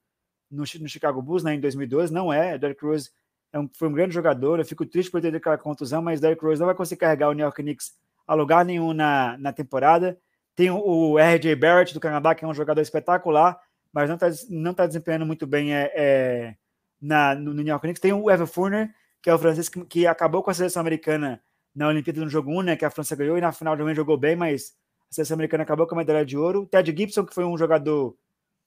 no, 0.51 0.65
no 0.81 0.89
Chicago 0.89 1.23
Bulls 1.23 1.45
né, 1.45 1.55
em 1.55 1.61
2012. 1.61 2.13
Não 2.13 2.33
é. 2.33 2.57
O 2.57 2.59
Derrick 2.59 2.85
Rose 2.85 3.11
é 3.53 3.59
um, 3.59 3.69
foi 3.73 3.89
um 3.89 3.93
grande 3.93 4.15
jogador. 4.15 4.59
Eu 4.59 4.65
fico 4.65 4.85
triste 4.85 5.11
por 5.11 5.21
ter 5.21 5.35
aquela 5.35 5.59
contusão, 5.59 6.03
mas 6.03 6.19
o 6.19 6.23
Derrick 6.23 6.45
Rose 6.45 6.59
não 6.59 6.67
vai 6.67 6.75
conseguir 6.75 7.01
carregar 7.01 7.29
o 7.29 7.33
New 7.33 7.45
York 7.45 7.63
Knicks 7.63 7.93
a 8.27 8.35
lugar 8.35 8.65
nenhum 8.65 8.93
na, 8.93 9.37
na 9.39 9.53
temporada. 9.53 10.19
Tem 10.57 10.71
o, 10.71 10.79
o 10.79 11.19
RJ 11.19 11.55
Barrett 11.55 11.95
do 11.95 12.01
Canadá, 12.01 12.35
que 12.35 12.45
é 12.45 12.49
um 12.49 12.55
jogador 12.55 12.81
espetacular, 12.81 13.59
mas 13.93 14.09
não 14.09 14.17
está 14.17 14.29
não 14.51 14.75
tá 14.75 14.87
desempenhando 14.87 15.27
muito 15.27 15.47
bem 15.47 15.75
é, 15.75 15.93
é, 15.95 16.57
na, 17.01 17.35
no, 17.35 17.53
New 17.53 17.67
York 17.67 17.83
Knicks. 17.83 18.01
Tem 18.01 18.13
o 18.13 18.31
Evan 18.31 18.47
Fournier, 18.47 18.95
que 19.23 19.31
é 19.31 19.35
o 19.35 19.39
francês 19.39 19.69
que, 19.69 19.85
que 19.85 20.07
acabou 20.07 20.43
com 20.43 20.51
a 20.51 20.55
seleção 20.55 20.81
americana 20.81 21.43
na 21.75 21.89
Olimpíada 21.89 22.21
no 22.21 22.29
jogo 22.29 22.51
1, 22.51 22.63
né, 22.63 22.77
que 22.77 22.85
a 22.85 22.91
França 22.91 23.15
ganhou, 23.15 23.39
e 23.39 23.41
na 23.41 23.53
final 23.53 23.77
também 23.77 23.95
jogou 23.95 24.17
bem, 24.17 24.35
mas 24.35 24.75
a 25.11 25.15
seleção 25.15 25.35
americana 25.37 25.63
acabou 25.63 25.87
com 25.87 25.95
a 25.95 25.99
medalha 25.99 26.25
de 26.25 26.37
ouro. 26.37 26.67
Ted 26.67 26.95
Gibson, 26.97 27.25
que 27.25 27.35
foi 27.35 27.45
um 27.45 27.57
jogador 27.57 28.17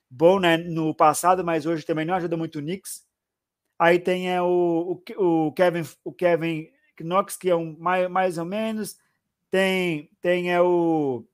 bom 0.09 0.39
né, 0.39 0.57
no 0.57 0.93
passado, 0.95 1.43
mas 1.43 1.65
hoje 1.65 1.86
também 1.86 2.05
não 2.05 2.13
ajuda 2.13 2.38
muito 2.38 2.59
o 2.59 2.61
Knicks. 2.61 3.05
Aí 3.78 3.99
tem 3.99 4.32
é, 4.32 4.41
o, 4.41 5.01
o, 5.17 5.47
o, 5.47 5.51
Kevin, 5.53 5.84
o 6.03 6.13
Kevin 6.13 6.69
Knox, 6.99 7.36
que 7.36 7.49
é 7.49 7.55
um 7.55 7.76
mais, 7.80 8.09
mais 8.09 8.38
ou 8.38 8.45
menos. 8.45 8.97
Tem, 9.49 10.09
tem 10.22 10.53
é, 10.53 10.61
o, 10.61 11.26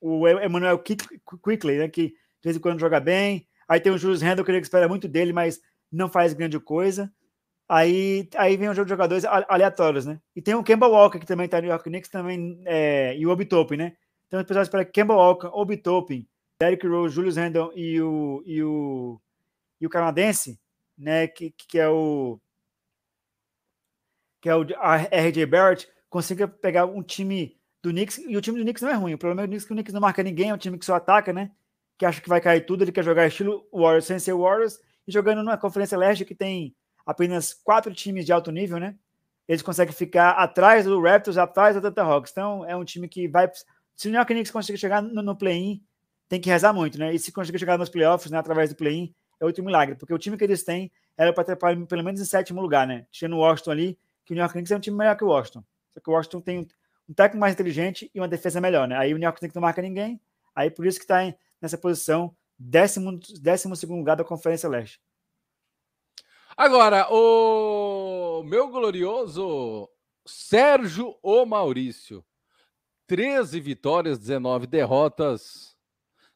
o 0.00 0.28
Emmanuel 0.28 0.78
Quickly, 0.78 1.78
né, 1.78 1.88
que 1.88 2.14
de 2.40 2.44
vez 2.44 2.56
em 2.56 2.60
quando 2.60 2.80
joga 2.80 3.00
bem. 3.00 3.46
Aí 3.68 3.80
tem 3.80 3.92
o 3.92 3.98
Julius 3.98 4.22
Randle, 4.22 4.44
que 4.44 4.50
ele 4.50 4.58
espera 4.58 4.88
muito 4.88 5.06
dele, 5.06 5.32
mas 5.32 5.60
não 5.90 6.08
faz 6.08 6.32
grande 6.32 6.58
coisa. 6.58 7.12
Aí, 7.68 8.28
aí 8.36 8.56
vem 8.56 8.70
um 8.70 8.74
jogo 8.74 8.86
de 8.86 8.90
jogadores 8.90 9.24
aleatórios, 9.24 10.06
né? 10.06 10.18
E 10.34 10.40
tem 10.40 10.54
o 10.54 10.62
Kemba 10.62 10.86
Walker, 10.88 11.18
que 11.18 11.26
também 11.26 11.46
tá 11.46 11.58
no 11.58 11.64
New 11.64 11.70
York 11.70 11.84
Knicks, 11.84 12.10
também, 12.10 12.62
é, 12.64 13.14
e 13.16 13.26
o 13.26 13.30
Obi 13.30 13.44
Toppin, 13.44 13.76
né? 13.76 13.96
Então, 14.26 14.40
o 14.40 14.44
pessoal 14.44 14.62
espera 14.62 14.84
Kemba 14.86 15.14
Walker, 15.14 15.48
Obi 15.52 15.76
Toppin, 15.76 16.26
Derrick 16.58 16.86
Rose, 16.86 17.14
Julius 17.14 17.36
Randle 17.36 17.72
e 17.76 18.00
o, 18.00 18.42
e 18.46 18.62
o, 18.62 19.20
e 19.80 19.86
o 19.86 19.90
canadense, 19.90 20.58
né? 20.96 21.28
Que, 21.28 21.50
que 21.50 21.78
é 21.78 21.88
o 21.88 22.40
que 24.40 24.48
é 24.48 24.54
o 24.54 24.62
RJ 24.62 25.46
Barrett, 25.46 25.88
consiga 26.08 26.46
pegar 26.46 26.86
um 26.86 27.02
time 27.02 27.58
do 27.82 27.90
Knicks, 27.90 28.18
e 28.18 28.36
o 28.36 28.40
time 28.40 28.58
do 28.58 28.64
Knicks 28.64 28.82
não 28.82 28.90
é 28.90 28.94
ruim. 28.94 29.14
O 29.14 29.18
problema 29.18 29.42
é 29.42 29.58
que 29.58 29.64
o 29.64 29.68
Knicks 29.68 29.92
não 29.92 30.00
marca 30.00 30.22
ninguém, 30.22 30.50
é 30.50 30.54
um 30.54 30.58
time 30.58 30.78
que 30.78 30.84
só 30.84 30.94
ataca, 30.94 31.32
né? 31.32 31.50
Que 31.98 32.06
acha 32.06 32.20
que 32.20 32.28
vai 32.28 32.40
cair 32.40 32.64
tudo, 32.64 32.84
ele 32.84 32.92
quer 32.92 33.04
jogar 33.04 33.26
estilo 33.26 33.66
Warriors 33.72 34.06
sem 34.06 34.18
ser 34.18 34.32
Warriors, 34.34 34.78
e 35.06 35.12
jogando 35.12 35.42
numa 35.42 35.58
Conferência 35.58 35.98
Leste 35.98 36.24
que 36.24 36.34
tem 36.34 36.74
apenas 37.04 37.52
quatro 37.52 37.92
times 37.92 38.24
de 38.24 38.32
alto 38.32 38.52
nível, 38.52 38.78
né? 38.78 38.94
Eles 39.48 39.62
conseguem 39.62 39.94
ficar 39.94 40.32
atrás 40.32 40.84
do 40.84 41.00
Raptors, 41.00 41.38
atrás 41.38 41.74
do 41.74 41.78
Atlanta 41.78 42.02
Hawks. 42.02 42.30
Então, 42.30 42.64
é 42.66 42.76
um 42.76 42.84
time 42.84 43.08
que 43.08 43.26
vai. 43.26 43.50
Se 43.96 44.06
o 44.06 44.10
New 44.10 44.18
York 44.18 44.32
Knicks 44.32 44.52
conseguir 44.52 44.78
chegar 44.78 45.02
no, 45.02 45.22
no 45.22 45.34
play-in, 45.34 45.82
tem 46.28 46.38
que 46.38 46.50
rezar 46.50 46.72
muito, 46.74 46.98
né? 46.98 47.14
E 47.14 47.18
se 47.18 47.32
conseguir 47.32 47.58
chegar 47.58 47.78
nos 47.78 47.88
playoffs, 47.88 48.30
né, 48.30 48.38
através 48.38 48.68
do 48.68 48.76
play-in, 48.76 49.14
é 49.40 49.44
outro 49.46 49.64
milagre, 49.64 49.94
porque 49.94 50.12
o 50.12 50.18
time 50.18 50.36
que 50.36 50.44
eles 50.44 50.62
têm 50.62 50.92
era 51.16 51.32
para 51.32 51.44
ter 51.44 51.56
pelo 51.56 52.04
menos 52.04 52.20
em 52.20 52.24
sétimo 52.24 52.60
lugar, 52.60 52.86
né? 52.86 53.06
Tinha 53.10 53.28
no 53.28 53.38
Washington 53.38 53.70
ali, 53.70 53.98
que 54.24 54.32
o 54.32 54.34
New 54.34 54.42
York 54.42 54.52
Knicks 54.52 54.70
é 54.70 54.76
um 54.76 54.80
time 54.80 54.96
melhor 54.96 55.16
que 55.16 55.24
o 55.24 55.28
Washington. 55.28 55.64
Só 55.90 56.00
que 56.00 56.10
o 56.10 56.12
Washington 56.12 56.40
tem 56.40 56.68
um 57.08 57.14
técnico 57.14 57.40
mais 57.40 57.54
inteligente 57.54 58.10
e 58.14 58.20
uma 58.20 58.28
defesa 58.28 58.60
melhor, 58.60 58.86
né? 58.86 58.96
Aí 58.96 59.14
o 59.14 59.16
New 59.16 59.24
York 59.24 59.38
Knicks 59.38 59.54
não 59.54 59.62
marca 59.62 59.80
ninguém, 59.80 60.20
aí 60.54 60.70
por 60.70 60.86
isso 60.86 60.98
que 60.98 61.04
está 61.04 61.24
nessa 61.60 61.78
posição, 61.78 62.36
décimo, 62.58 63.18
décimo 63.40 63.76
segundo 63.76 63.98
lugar 63.98 64.16
da 64.16 64.24
Conferência 64.24 64.68
Leste. 64.68 65.00
Agora, 66.56 67.06
o 67.10 68.42
meu 68.42 68.68
glorioso 68.68 69.88
Sérgio 70.26 71.16
O 71.22 71.46
Maurício. 71.46 72.24
13 73.06 73.60
vitórias, 73.60 74.18
19 74.18 74.66
derrotas. 74.66 75.76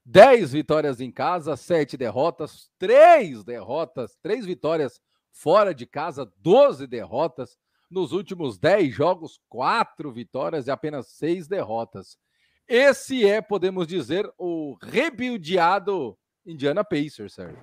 10 0.04 0.52
vitórias 0.52 1.00
em 1.00 1.10
casa, 1.10 1.56
7 1.56 1.96
derrotas, 1.96 2.70
3 2.78 3.44
derrotas, 3.44 4.16
3 4.20 4.44
vitórias 4.46 5.00
fora 5.30 5.74
de 5.74 5.86
casa, 5.86 6.30
12 6.38 6.86
derrotas. 6.86 7.58
Nos 7.90 8.12
últimos 8.12 8.58
10 8.58 8.92
jogos, 8.92 9.40
4 9.48 10.10
vitórias 10.10 10.66
e 10.66 10.70
apenas 10.70 11.08
6 11.08 11.46
derrotas. 11.46 12.16
Esse 12.74 13.28
é, 13.28 13.42
podemos 13.42 13.86
dizer, 13.86 14.26
o 14.38 14.78
rebuildeado 14.82 16.16
Indiana 16.46 16.82
Pacers, 16.82 17.34
Sérgio. 17.34 17.58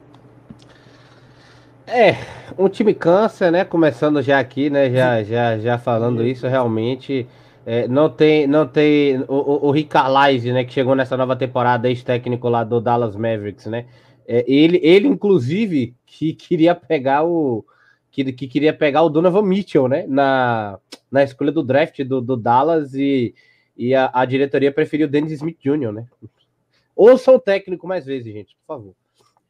É, 1.88 2.12
um 2.56 2.70
time 2.70 2.94
cansa, 2.94 3.50
né? 3.50 3.66
Começando 3.66 4.22
já 4.22 4.38
aqui, 4.38 4.70
né? 4.70 4.92
Já, 4.92 5.24
já, 5.24 5.58
já 5.58 5.78
falando 5.80 6.24
isso, 6.24 6.48
realmente. 6.48 7.28
É, 7.66 7.88
não 7.88 8.08
tem, 8.08 8.46
não 8.46 8.68
tem 8.68 9.26
o, 9.28 9.68
o, 9.68 9.72
Rick 9.72 9.90
Carlisle, 9.90 10.54
né? 10.54 10.64
Que 10.64 10.74
chegou 10.74 10.94
nessa 10.94 11.18
nova 11.18 11.36
temporada, 11.36 11.90
ex-técnico 11.90 12.48
lá 12.48 12.64
do 12.64 12.80
Dallas 12.80 13.16
Mavericks, 13.16 13.66
né? 13.66 13.88
É, 14.28 14.46
ele, 14.48 14.80
ele, 14.84 15.08
inclusive, 15.08 15.96
que 16.06 16.34
queria 16.34 16.76
pegar 16.76 17.24
o. 17.24 17.66
Que, 18.12 18.32
que 18.32 18.48
queria 18.48 18.74
pegar 18.74 19.02
o 19.02 19.10
Donovan 19.10 19.42
Mitchell, 19.42 19.88
né? 19.88 20.06
Na, 20.08 20.78
na 21.12 21.24
escolha 21.24 21.52
do 21.52 21.64
draft 21.64 22.00
do, 22.04 22.22
do 22.22 22.38
Dallas 22.38 22.94
e, 22.94 23.34
e 23.80 23.96
a, 23.96 24.12
a 24.14 24.26
diretoria 24.26 24.74
preferiu 24.74 25.08
o 25.08 25.10
Dennis 25.10 25.32
Smith 25.32 25.58
Jr., 25.62 25.94
né? 25.94 26.06
Ouça 26.94 27.32
o 27.32 27.40
técnico 27.40 27.88
mais 27.88 28.06
vezes, 28.06 28.34
gente, 28.34 28.58
por 28.58 28.76
favor. 28.76 28.94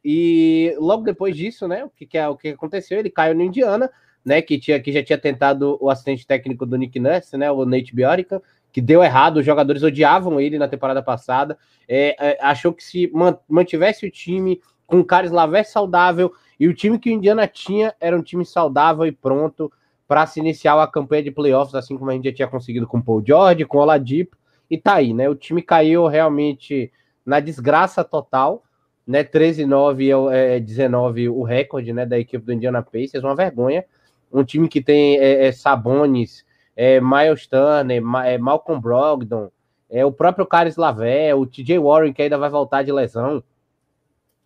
E 0.04 0.72
logo 0.78 1.02
depois 1.02 1.36
disso, 1.36 1.66
né, 1.66 1.84
o 1.84 1.90
que, 1.90 2.06
que, 2.06 2.16
é, 2.16 2.28
o 2.28 2.36
que 2.36 2.50
aconteceu? 2.50 3.00
Ele 3.00 3.10
caiu 3.10 3.34
no 3.34 3.42
Indiana, 3.42 3.90
né? 4.24 4.40
Que, 4.40 4.56
tinha, 4.56 4.78
que 4.78 4.92
já 4.92 5.02
tinha 5.02 5.18
tentado 5.18 5.76
o 5.80 5.90
assistente 5.90 6.24
técnico 6.24 6.64
do 6.64 6.76
Nick 6.78 7.00
Nurse, 7.00 7.36
né? 7.36 7.50
O 7.50 7.64
Nate 7.64 7.92
Bjorka, 7.92 8.40
que 8.72 8.80
deu 8.80 9.02
errado, 9.02 9.38
os 9.38 9.44
jogadores 9.44 9.82
odiavam 9.82 10.40
ele 10.40 10.60
na 10.60 10.68
temporada 10.68 11.02
passada. 11.02 11.58
É, 11.88 12.14
é, 12.20 12.38
achou 12.40 12.72
que 12.72 12.84
se 12.84 13.10
mantivesse 13.48 14.06
o 14.06 14.10
time 14.12 14.60
com 14.86 15.00
o 15.00 15.04
Caris 15.04 15.32
Laver 15.32 15.68
saudável, 15.68 16.32
e 16.58 16.68
o 16.68 16.74
time 16.74 17.00
que 17.00 17.10
o 17.10 17.12
Indiana 17.12 17.48
tinha 17.48 17.94
era 18.00 18.16
um 18.16 18.22
time 18.22 18.46
saudável 18.46 19.06
e 19.06 19.12
pronto 19.12 19.72
para 20.10 20.26
se 20.26 20.40
iniciar 20.40 20.74
a 20.82 20.88
campanha 20.88 21.22
de 21.22 21.30
playoffs, 21.30 21.72
assim 21.72 21.96
como 21.96 22.10
a 22.10 22.14
gente 22.14 22.24
já 22.24 22.34
tinha 22.34 22.48
conseguido 22.48 22.84
com 22.84 22.98
o 22.98 23.02
Paul 23.02 23.22
George, 23.24 23.64
com 23.64 23.78
o 23.78 23.80
Oladipo, 23.82 24.36
e 24.68 24.76
tá 24.76 24.94
aí, 24.94 25.14
né? 25.14 25.28
O 25.28 25.36
time 25.36 25.62
caiu 25.62 26.08
realmente 26.08 26.90
na 27.24 27.38
desgraça 27.38 28.02
total, 28.02 28.64
né? 29.06 29.22
13-9 29.22 30.32
é, 30.32 30.56
é 30.56 30.60
19 30.60 31.28
o 31.28 31.44
recorde, 31.44 31.92
né, 31.92 32.04
da 32.04 32.18
equipe 32.18 32.44
do 32.44 32.52
Indiana 32.52 32.82
Pacers, 32.82 33.22
uma 33.22 33.36
vergonha. 33.36 33.84
Um 34.32 34.42
time 34.42 34.68
que 34.68 34.82
tem 34.82 35.16
é, 35.16 35.46
é 35.46 35.52
Sabonis, 35.52 36.44
é, 36.74 37.00
Miles 37.00 37.46
Turner, 37.46 38.02
é, 38.24 38.36
Malcolm 38.36 38.80
Brogdon, 38.80 39.48
é, 39.88 40.04
o 40.04 40.10
próprio 40.10 40.44
Caris 40.44 40.74
Lavé, 40.74 41.32
o 41.36 41.46
TJ 41.46 41.78
Warren, 41.78 42.12
que 42.12 42.22
ainda 42.22 42.36
vai 42.36 42.50
voltar 42.50 42.82
de 42.82 42.90
lesão. 42.90 43.44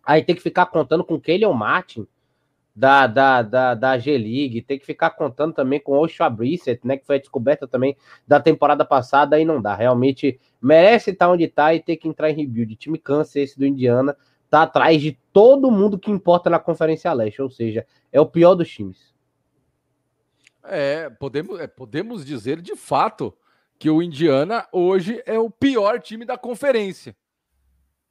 Aí 0.05 0.23
tem 0.23 0.35
que 0.35 0.43
ficar 0.43 0.67
contando 0.67 1.03
com 1.03 1.19
Kalion 1.19 1.53
Martin, 1.53 2.07
da, 2.75 3.07
da, 3.07 3.41
da, 3.41 3.73
da 3.73 3.97
G-League, 3.97 4.61
tem 4.61 4.77
que 4.77 4.85
ficar 4.85 5.11
contando 5.11 5.53
também 5.53 5.79
com 5.79 5.97
o 5.97 6.29
Brissett, 6.29 6.85
né, 6.85 6.97
que 6.97 7.05
foi 7.05 7.15
a 7.15 7.19
descoberta 7.19 7.65
também 7.65 7.95
da 8.27 8.39
temporada 8.39 8.83
passada, 8.83 9.37
aí 9.37 9.45
não 9.45 9.61
dá, 9.61 9.73
realmente 9.73 10.39
merece 10.61 11.11
estar 11.11 11.29
onde 11.29 11.45
está 11.45 11.73
e 11.73 11.79
ter 11.79 11.95
que 11.95 12.07
entrar 12.07 12.29
em 12.29 12.35
rebuild, 12.35 12.75
time 12.75 12.97
câncer 12.97 13.41
esse 13.41 13.57
do 13.57 13.65
Indiana, 13.65 14.17
tá 14.49 14.63
atrás 14.63 15.01
de 15.01 15.17
todo 15.31 15.71
mundo 15.71 15.97
que 15.97 16.11
importa 16.11 16.49
na 16.49 16.59
Conferência 16.59 17.13
Leste, 17.13 17.41
ou 17.41 17.49
seja, 17.49 17.85
é 18.11 18.19
o 18.19 18.25
pior 18.25 18.55
dos 18.55 18.69
times. 18.69 19.15
É, 20.63 21.09
podemos, 21.09 21.59
é, 21.59 21.67
podemos 21.67 22.25
dizer 22.25 22.61
de 22.61 22.75
fato 22.75 23.33
que 23.77 23.89
o 23.89 24.01
Indiana 24.01 24.67
hoje 24.71 25.21
é 25.25 25.37
o 25.37 25.49
pior 25.49 25.99
time 26.01 26.25
da 26.25 26.37
conferência. 26.37 27.15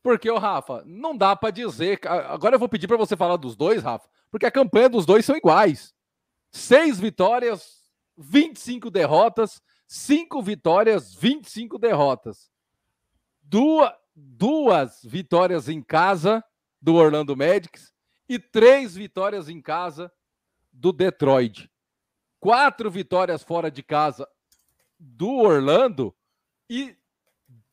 Porque, 0.05 0.31
o 0.31 0.37
Rafa, 0.37 0.83
não 0.85 1.17
dá 1.17 1.35
para 1.35 1.51
dizer. 1.51 1.99
Agora 2.29 2.57
eu 2.57 2.59
vou 2.59 2.69
pedir 2.69 2.87
para 2.87 2.99
você 2.99 3.17
falar 3.17 3.39
dos 3.39 3.57
dois, 3.57 3.83
Rafa, 3.83 4.07
porque 4.31 4.45
a 4.45 4.51
campanha 4.51 4.87
dos 4.87 5.07
dois 5.07 5.25
são 5.25 5.35
iguais. 5.35 5.95
Seis 6.53 7.01
vitórias, 7.01 7.91
25 8.15 8.91
derrotas, 8.91 9.63
cinco 9.89 10.43
vitórias, 10.43 11.15
25 11.15 11.79
derrotas. 11.79 12.51
Duas, 13.43 13.95
duas 14.15 15.01
vitórias 15.03 15.71
em 15.71 15.81
casa 15.81 16.45
do 16.83 16.97
Orlando 16.97 17.35
Magic 17.35 17.81
e 18.29 18.39
três 18.39 18.95
vitórias 18.95 19.49
em 19.49 19.59
casa 19.59 20.13
do 20.71 20.93
Detroit. 20.93 21.71
Quatro 22.39 22.91
vitórias 22.91 23.43
fora 23.43 23.71
de 23.71 23.83
casa 23.83 24.29
do 25.01 25.31
Orlando 25.31 26.15
e 26.69 26.95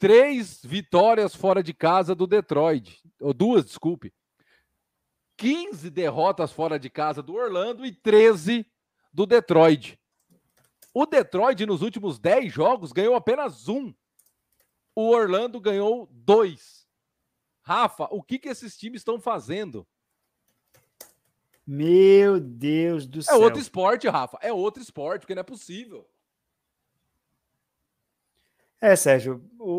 três 0.02 0.60
vitórias 0.64 1.36
fora 1.36 1.62
de 1.62 1.76
casa 1.76 2.16
do 2.16 2.26
Detroit. 2.26 3.00
Ou 3.20 3.36
duas, 3.36 3.64
desculpe. 3.64 4.12
15 5.38 5.92
derrotas 5.92 6.52
fora 6.52 6.80
de 6.80 6.90
casa 6.90 7.22
do 7.22 7.36
Orlando 7.36 7.86
e 7.86 7.92
13 7.92 8.66
do 9.14 9.28
Detroit. 9.28 10.00
O 10.92 11.06
Detroit, 11.06 11.68
nos 11.68 11.84
últimos 11.84 12.18
10 12.18 12.52
jogos, 12.52 12.92
ganhou 12.92 13.14
apenas 13.14 13.70
um. 13.70 13.94
O 14.96 15.12
Orlando 15.12 15.62
ganhou 15.62 16.10
dois. 16.12 16.88
Rafa, 17.62 18.08
o 18.10 18.24
que, 18.24 18.40
que 18.40 18.50
esses 18.50 18.76
times 18.76 19.02
estão 19.02 19.22
fazendo? 19.22 19.88
Meu 21.66 22.40
Deus 22.40 23.06
do 23.06 23.20
é 23.20 23.22
céu. 23.22 23.36
É 23.36 23.38
outro 23.38 23.62
esporte, 23.62 24.08
Rafa. 24.08 24.40
É 24.42 24.52
outro 24.52 24.82
esporte, 24.82 25.22
porque 25.22 25.36
não 25.36 25.42
é 25.42 25.44
possível. 25.44 26.10
É, 28.82 28.96
Sérgio, 28.96 29.42
o, 29.60 29.70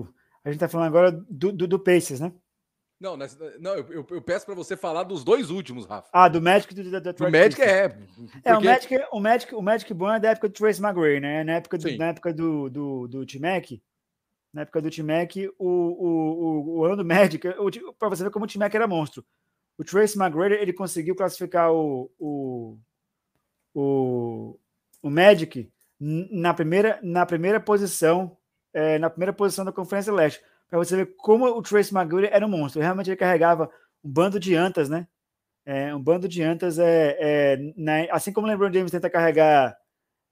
o... 0.00 0.08
a 0.44 0.50
gente 0.50 0.60
tá 0.60 0.68
falando 0.68 0.86
agora 0.86 1.10
do, 1.10 1.52
do, 1.52 1.66
do 1.66 1.78
Pacers, 1.78 2.20
né? 2.20 2.32
Não, 2.98 3.14
não 3.60 3.74
eu, 3.74 4.06
eu 4.08 4.22
peço 4.22 4.46
para 4.46 4.54
você 4.54 4.74
falar 4.74 5.02
dos 5.02 5.22
dois 5.22 5.50
últimos, 5.50 5.84
Rafa. 5.84 6.08
Ah, 6.12 6.28
do 6.28 6.40
Magic 6.40 6.72
e 6.72 6.82
do 6.82 7.00
Detroit. 7.00 7.30
Do 7.30 7.38
Magic 7.38 7.60
é. 7.60 7.88
Porque... 7.88 8.48
É, 8.48 8.56
o 8.56 8.62
Magic, 8.62 8.98
o, 9.12 9.20
Magic, 9.20 9.54
o 9.54 9.62
Magic 9.62 9.94
bom 9.94 10.10
é 10.10 10.18
da 10.18 10.30
época 10.30 10.48
do 10.48 10.54
Trace 10.54 10.82
McGrady, 10.82 11.20
né? 11.20 11.44
Na 11.44 11.52
época 11.54 11.76
do, 11.76 11.96
na 11.98 12.06
época 12.06 12.32
do, 12.32 12.70
do, 12.70 13.08
do 13.08 13.26
T-Mac, 13.26 13.72
na 14.50 14.62
época 14.62 14.80
do 14.80 14.90
T-Mac, 14.90 15.32
o, 15.58 15.68
o, 15.68 16.08
o, 16.08 16.78
o 16.78 16.84
ano 16.84 16.96
do 16.96 17.04
Magic, 17.04 17.46
para 17.98 18.08
você 18.08 18.24
ver 18.24 18.30
como 18.30 18.46
o 18.46 18.48
T-Mac 18.48 18.74
era 18.74 18.88
monstro. 18.88 19.22
O 19.76 19.84
Trace 19.84 20.18
McGrady, 20.18 20.54
ele 20.54 20.72
conseguiu 20.72 21.14
classificar 21.14 21.70
o, 21.70 22.10
o, 22.18 22.78
o, 23.74 24.58
o 25.02 25.10
Magic 25.10 25.70
na 25.98 26.52
primeira, 26.52 26.98
na 27.02 27.24
primeira 27.24 27.60
posição, 27.60 28.36
é, 28.72 28.98
na 28.98 29.08
primeira 29.08 29.32
posição 29.32 29.64
da 29.64 29.72
Conferência 29.72 30.12
Leste 30.12 30.42
para 30.68 30.78
você 30.78 30.96
ver 30.96 31.16
como 31.16 31.46
o 31.46 31.62
Trace 31.62 31.94
McGrady 31.94 32.28
era 32.32 32.44
um 32.44 32.48
monstro. 32.48 32.82
Realmente 32.82 33.10
ele 33.10 33.16
carregava 33.16 33.70
um 34.04 34.10
bando 34.10 34.38
de 34.38 34.54
antas, 34.54 34.88
né? 34.88 35.06
É, 35.64 35.94
um 35.94 36.00
bando 36.00 36.28
de 36.28 36.42
antas, 36.42 36.78
é, 36.78 37.16
é 37.18 37.56
né? 37.76 38.08
assim 38.10 38.32
como 38.32 38.46
o 38.46 38.50
LeBron 38.50 38.72
James 38.72 38.90
tenta 38.90 39.10
carregar 39.10 39.76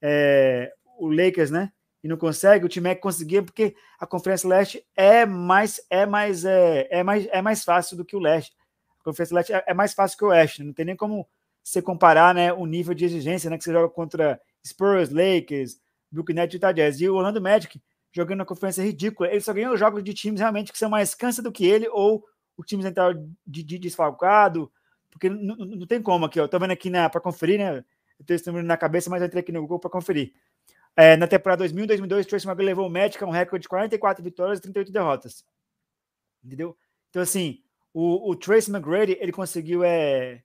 é, 0.00 0.72
o 0.98 1.08
Lakers, 1.08 1.50
né? 1.50 1.72
E 2.02 2.08
não 2.08 2.16
consegue, 2.16 2.66
o 2.66 2.68
time 2.68 2.90
é 2.90 2.94
que 2.94 3.00
conseguia, 3.00 3.42
porque 3.42 3.74
a 3.98 4.06
Conferência 4.06 4.48
Leste 4.48 4.86
é 4.94 5.24
mais, 5.24 5.80
é 5.88 6.04
mais, 6.04 6.44
é, 6.44 6.86
é 6.90 7.02
mais, 7.02 7.26
é 7.30 7.40
mais 7.40 7.64
fácil 7.64 7.96
do 7.96 8.04
que 8.04 8.14
o 8.14 8.20
Leste. 8.20 8.52
A 9.00 9.04
Conferência 9.04 9.34
Leste 9.34 9.52
é, 9.52 9.64
é 9.68 9.74
mais 9.74 9.94
fácil 9.94 10.18
que 10.18 10.24
o 10.24 10.28
Oeste, 10.28 10.62
não 10.62 10.72
tem 10.72 10.84
nem 10.84 10.96
como 10.96 11.26
você 11.62 11.80
comparar, 11.80 12.34
né, 12.34 12.52
o 12.52 12.66
nível 12.66 12.92
de 12.92 13.06
exigência, 13.06 13.48
né, 13.48 13.56
que 13.56 13.64
você 13.64 13.72
joga 13.72 13.88
contra 13.88 14.38
Spurs, 14.66 15.10
Lakers, 15.10 15.78
Brooklyn 16.10 16.36
Nets 16.36 16.54
Utah 16.54 16.72
Jazz. 16.72 17.00
E 17.00 17.08
o 17.08 17.14
Orlando 17.14 17.40
Magic 17.40 17.80
jogando 18.12 18.38
na 18.38 18.44
conferência 18.44 18.82
ridícula. 18.82 19.28
Ele 19.28 19.40
só 19.40 19.52
ganhou 19.52 19.76
jogos 19.76 20.02
de 20.02 20.14
times 20.14 20.40
realmente 20.40 20.72
que 20.72 20.78
são 20.78 20.88
mais 20.88 21.14
cansa 21.14 21.42
do 21.42 21.50
que 21.50 21.66
ele, 21.66 21.88
ou 21.88 22.24
o 22.56 22.62
time 22.62 22.82
central 22.82 23.12
de, 23.44 23.62
de 23.62 23.78
desfalcado, 23.78 24.70
porque 25.10 25.28
não, 25.28 25.56
não, 25.56 25.86
tem 25.86 26.00
como 26.00 26.24
aqui, 26.24 26.40
ó. 26.40 26.46
Tô 26.46 26.58
vendo 26.58 26.70
aqui 26.70 26.90
para 26.90 27.20
conferir, 27.20 27.58
né? 27.58 27.84
Eu 28.18 28.24
tenho 28.24 28.36
esse 28.36 28.46
número 28.46 28.64
na 28.64 28.76
cabeça, 28.76 29.10
mas 29.10 29.20
eu 29.20 29.26
entrei 29.26 29.40
aqui 29.42 29.50
no 29.50 29.60
Google 29.60 29.80
para 29.80 29.90
conferir. 29.90 30.32
É, 30.96 31.16
na 31.16 31.26
temporada 31.26 31.58
2000 31.58 31.88
2002, 31.88 32.26
Tracy 32.26 32.46
McGrady 32.46 32.66
levou 32.66 32.86
o 32.86 32.90
Magic 32.90 33.22
a 33.22 33.26
um 33.26 33.30
recorde 33.30 33.62
de 33.62 33.68
44 33.68 34.22
vitórias 34.22 34.58
e 34.60 34.62
38 34.62 34.92
derrotas. 34.92 35.44
Entendeu? 36.44 36.76
Então, 37.10 37.20
assim, 37.20 37.62
o, 37.92 38.30
o 38.30 38.36
Tracy 38.36 38.70
McGrady, 38.70 39.16
ele 39.20 39.32
conseguiu 39.32 39.82
é, 39.82 40.42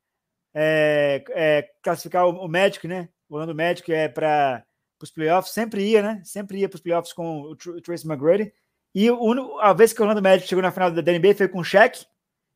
é, 0.54 1.24
é 1.30 1.72
classificar 1.84 2.26
o, 2.26 2.46
o 2.46 2.48
Magic, 2.48 2.88
né? 2.88 3.10
O 3.30 3.36
Orlando 3.36 3.56
Magic 3.56 3.92
é 3.94 4.10
para 4.10 4.66
os 5.02 5.12
playoffs, 5.12 5.54
sempre 5.54 5.88
ia, 5.88 6.02
né? 6.02 6.22
Sempre 6.26 6.60
ia 6.60 6.68
para 6.68 6.76
os 6.76 6.82
playoffs 6.82 7.14
com 7.14 7.42
o, 7.42 7.56
Tr 7.56 7.80
Tracy 7.82 8.08
McGrady. 8.08 8.52
E 8.94 9.10
o, 9.10 9.60
a 9.60 9.72
vez 9.72 9.94
que 9.94 10.02
o 10.02 10.04
Orlando 10.04 10.22
Magic 10.22 10.48
chegou 10.48 10.62
na 10.62 10.72
final 10.72 10.92
da 10.92 11.02
NBA 11.02 11.36
foi 11.36 11.48
com 11.48 11.60
o 11.60 11.64
Shaq 11.64 12.06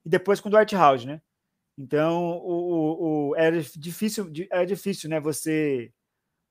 e 0.03 0.09
depois 0.09 0.39
com 0.39 0.49
o 0.49 0.51
Dwight 0.51 0.75
Howard, 0.75 1.05
né? 1.05 1.21
Então, 1.77 2.37
o, 2.39 2.51
o, 2.51 3.29
o, 3.29 3.35
era 3.35 3.61
difícil, 3.75 4.31
era 4.51 4.65
difícil, 4.65 5.09
né? 5.09 5.19
Você 5.19 5.91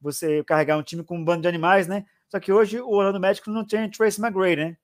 você 0.01 0.43
carregar 0.45 0.77
um 0.77 0.83
time 0.83 1.05
com 1.05 1.17
um 1.17 1.25
bando 1.25 1.43
de 1.43 1.49
animais, 1.49 1.87
né? 1.87 2.05
Só 2.29 2.41
que 2.41 2.53
hoje 2.53 2.81
o 2.81 2.91
Orlando 2.91 3.21
Magic 3.21 3.49
não 3.49 3.65
tem 3.65 3.89
Tracy 3.89 4.21
McGrady, 4.21 4.57
né? 4.57 4.77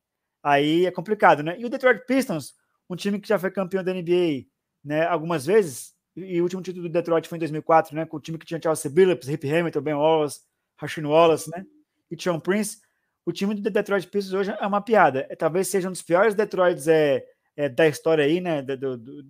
Aí 0.43 0.87
é 0.87 0.91
complicado, 0.93 1.43
né? 1.43 1.59
E 1.59 1.65
o 1.65 1.69
Detroit 1.69 2.07
Pistons, 2.07 2.55
um 2.89 2.95
time 2.95 3.21
que 3.21 3.29
já 3.29 3.39
foi 3.39 3.51
campeão 3.51 3.83
da 3.83 3.93
NBA, 3.93 4.47
né? 4.85 5.07
Algumas 5.07 5.45
vezes. 5.45 5.95
E 6.27 6.41
o 6.41 6.45
último 6.45 6.63
título 6.63 6.89
do 6.89 6.93
Detroit 6.93 7.29
foi 7.29 7.37
em 7.37 7.41
2004, 7.41 7.95
né? 7.95 8.07
Com 8.07 8.17
o 8.17 8.21
time 8.21 8.39
que 8.39 8.47
tinha 8.47 8.61
Chelsea 8.61 8.91
Billups, 8.91 9.29
Rip 9.29 9.51
Hamilton, 9.51 9.81
Ben 9.81 9.95
Wallace, 9.95 10.41
Rashin 10.77 11.05
Wallace, 11.05 11.51
né? 11.51 11.65
E 12.11 12.21
Sean 12.21 12.41
Prince. 12.41 12.79
O 13.25 13.33
time 13.33 13.55
do 13.55 13.71
Detroit 13.71 14.07
Pistons 14.07 14.33
hoje 14.33 14.57
é 14.59 14.67
uma 14.67 14.81
piada. 14.81 15.27
É, 15.29 15.37
talvez 15.37 15.69
seja 15.69 15.89
um 15.89 15.93
dos 15.93 16.03
piores 16.03 16.35
Detroits 16.35 16.89
é, 16.89 17.25
é, 17.57 17.69
da 17.69 17.87
história 17.87 18.25
aí, 18.25 18.41
né? 18.41 18.63
Da, 18.63 18.75
do, 18.75 18.97
do, 18.97 19.25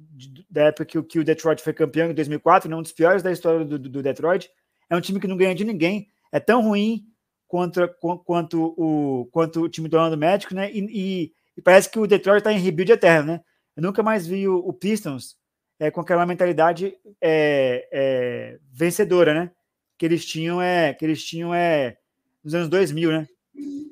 da 0.49 0.65
época 0.65 0.85
que, 0.85 1.03
que, 1.03 1.19
o 1.19 1.25
Detroit 1.25 1.63
foi 1.63 1.73
campeão 1.73 2.11
em 2.11 2.15
2004, 2.15 2.71
né? 2.71 2.77
um 2.77 2.83
dos 2.83 2.93
piores 2.93 3.23
da 3.23 3.33
história 3.33 3.65
do, 3.65 3.79
do, 3.79 4.03
Detroit. 4.03 4.51
É 4.89 4.97
um 4.97 5.01
time 5.01 5.19
que 5.19 5.27
não 5.27 5.37
ganha 5.37 5.55
de 5.55 5.65
ninguém. 5.65 6.09
É 6.31 6.39
tão 6.39 6.63
ruim 6.63 7.07
contra, 7.47 7.89
quanto, 7.89 8.75
o, 8.77 9.27
quanto 9.33 9.63
o 9.63 9.69
time 9.69 9.89
do 9.89 9.97
Orlando 9.97 10.19
Magic, 10.19 10.55
né? 10.55 10.71
E, 10.71 10.79
e, 10.91 11.33
e 11.57 11.63
parece 11.63 11.91
que 11.91 11.99
o 11.99 12.07
Detroit 12.07 12.39
está 12.39 12.53
em 12.53 12.59
rebuild 12.59 12.93
eterno, 12.93 13.33
né? 13.33 13.41
Eu 13.75 13.83
nunca 13.83 14.03
mais 14.03 14.27
vi 14.27 14.47
o, 14.47 14.59
o 14.59 14.73
Pistons 14.73 15.38
é, 15.79 15.91
com 15.91 16.01
aquela 16.01 16.27
mentalidade 16.27 16.95
é, 17.21 17.89
é, 17.93 18.59
vencedora, 18.73 19.35
né? 19.35 19.51
que 19.99 20.07
eles 20.07 20.25
tinham 20.25 20.63
é 20.63 20.95
que 20.95 21.05
eles 21.05 21.23
tinham 21.25 21.53
é 21.53 21.99
nos 22.43 22.55
anos 22.55 22.69
2000, 22.69 23.11
né? 23.11 23.29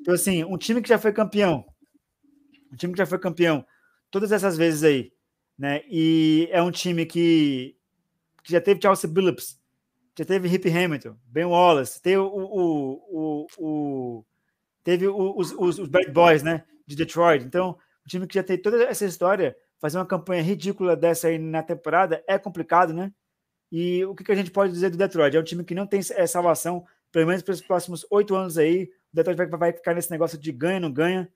Então 0.00 0.14
assim, 0.14 0.44
um 0.44 0.56
time 0.56 0.80
que 0.80 0.88
já 0.88 0.98
foi 0.98 1.12
campeão, 1.12 1.66
um 2.72 2.76
time 2.76 2.92
que 2.92 2.98
já 2.98 3.06
foi 3.06 3.18
campeão 3.18 3.66
todas 4.10 4.30
essas 4.30 4.56
vezes 4.56 4.84
aí, 4.84 5.12
né? 5.58 5.82
E 5.90 6.48
é 6.52 6.62
um 6.62 6.70
time 6.70 7.04
que, 7.04 7.76
que 8.44 8.52
já 8.52 8.60
teve 8.60 8.80
Chelsea 8.80 9.10
Billups, 9.10 9.60
já 10.16 10.24
teve 10.24 10.46
Rip 10.46 10.70
Hamilton, 10.70 11.16
Ben 11.26 11.44
Wallace, 11.44 12.00
teve 12.00 12.18
o, 12.18 12.28
o, 12.28 13.02
o, 13.10 13.46
o 13.58 14.24
teve 14.84 15.08
os, 15.08 15.52
os, 15.52 15.78
os 15.80 15.88
Bad 15.88 16.10
Boys, 16.12 16.44
né? 16.44 16.64
De 16.86 16.94
Detroit. 16.94 17.44
Então, 17.44 17.70
um 17.70 18.08
time 18.08 18.28
que 18.28 18.36
já 18.36 18.44
tem 18.44 18.56
toda 18.56 18.84
essa 18.84 19.04
história, 19.04 19.56
fazer 19.78 19.98
uma 19.98 20.06
campanha 20.06 20.42
ridícula 20.42 20.96
dessa 20.96 21.28
aí 21.28 21.38
na 21.38 21.62
temporada 21.62 22.22
é 22.26 22.38
complicado, 22.38 22.92
né? 22.92 23.12
E 23.70 24.04
o 24.04 24.14
que, 24.14 24.24
que 24.24 24.32
a 24.32 24.34
gente 24.34 24.50
pode 24.50 24.72
dizer 24.72 24.90
do 24.90 24.96
Detroit? 24.96 25.36
É 25.36 25.40
um 25.40 25.44
time 25.44 25.64
que 25.64 25.74
não 25.74 25.86
tem 25.86 26.00
é, 26.14 26.26
salvação, 26.26 26.84
pelo 27.10 27.26
menos 27.26 27.42
para 27.42 27.52
os 27.52 27.60
próximos 27.60 28.06
oito 28.10 28.34
anos 28.34 28.56
aí. 28.56 28.84
O 29.12 29.16
Detroit 29.16 29.36
vai, 29.36 29.46
vai, 29.46 29.72
ficar 29.72 29.94
nesse 29.94 30.10
negócio 30.10 30.38
de 30.38 30.52
ganha, 30.52 30.80
não 30.80 30.92
ganha, 30.92 31.28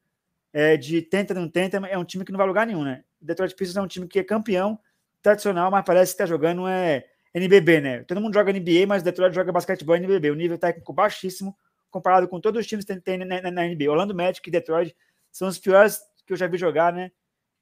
é, 0.52 0.76
de 0.76 1.02
tenta, 1.02 1.34
não 1.34 1.48
tenta. 1.48 1.78
É 1.88 1.98
um 1.98 2.04
time 2.04 2.24
que 2.24 2.32
não 2.32 2.38
vai 2.38 2.46
lugar 2.46 2.66
nenhum, 2.66 2.84
né? 2.84 3.04
O 3.20 3.24
Detroit 3.24 3.54
Pistons 3.54 3.76
é 3.76 3.82
um 3.82 3.86
time 3.86 4.06
que 4.06 4.18
é 4.18 4.24
campeão, 4.24 4.78
tradicional, 5.22 5.70
mas 5.70 5.84
parece 5.84 6.12
que 6.12 6.14
está 6.14 6.26
jogando 6.26 6.66
é 6.66 7.04
NBB, 7.34 7.80
né? 7.80 8.04
Todo 8.04 8.20
mundo 8.20 8.34
joga 8.34 8.52
NBA, 8.52 8.86
mas 8.86 9.02
o 9.02 9.04
Detroit 9.04 9.34
joga 9.34 9.52
basquetebol 9.52 9.96
NBB. 9.96 10.30
O 10.30 10.34
nível 10.34 10.58
técnico 10.58 10.92
baixíssimo 10.92 11.56
comparado 11.90 12.28
com 12.28 12.40
todos 12.40 12.60
os 12.60 12.66
times 12.66 12.84
que 12.84 13.00
tem, 13.00 13.18
na, 13.18 13.42
na, 13.42 13.50
na 13.50 13.66
NBA. 13.66 13.90
Orlando 13.90 14.14
Magic 14.14 14.48
e 14.48 14.52
Detroit 14.52 14.96
são 15.30 15.48
os 15.48 15.58
piores 15.58 16.00
que 16.26 16.32
eu 16.32 16.36
já 16.36 16.46
vi 16.46 16.56
jogar, 16.56 16.92
né? 16.92 17.10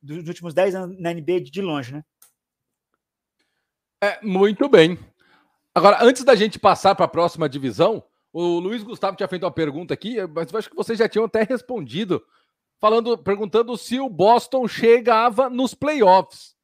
Dos 0.00 0.28
últimos 0.28 0.54
10 0.54 0.74
anos 0.74 1.00
na 1.00 1.12
NBA 1.12 1.40
de 1.40 1.60
longe, 1.60 1.92
né? 1.92 2.04
É, 4.02 4.24
muito 4.24 4.68
bem. 4.68 4.98
Agora, 5.74 5.98
antes 6.02 6.24
da 6.24 6.34
gente 6.34 6.58
passar 6.58 6.94
para 6.94 7.04
a 7.04 7.08
próxima 7.08 7.48
divisão, 7.48 8.02
o 8.32 8.58
Luiz 8.58 8.82
Gustavo 8.82 9.16
tinha 9.16 9.28
feito 9.28 9.44
uma 9.44 9.50
pergunta 9.50 9.92
aqui, 9.94 10.16
mas 10.34 10.52
eu 10.52 10.58
acho 10.58 10.70
que 10.70 10.76
vocês 10.76 10.98
já 10.98 11.08
tinham 11.08 11.24
até 11.24 11.42
respondido, 11.42 12.22
falando, 12.80 13.18
perguntando 13.18 13.76
se 13.76 13.98
o 13.98 14.08
Boston 14.08 14.68
chegava 14.68 15.50
nos 15.50 15.74
playoffs. 15.74 16.54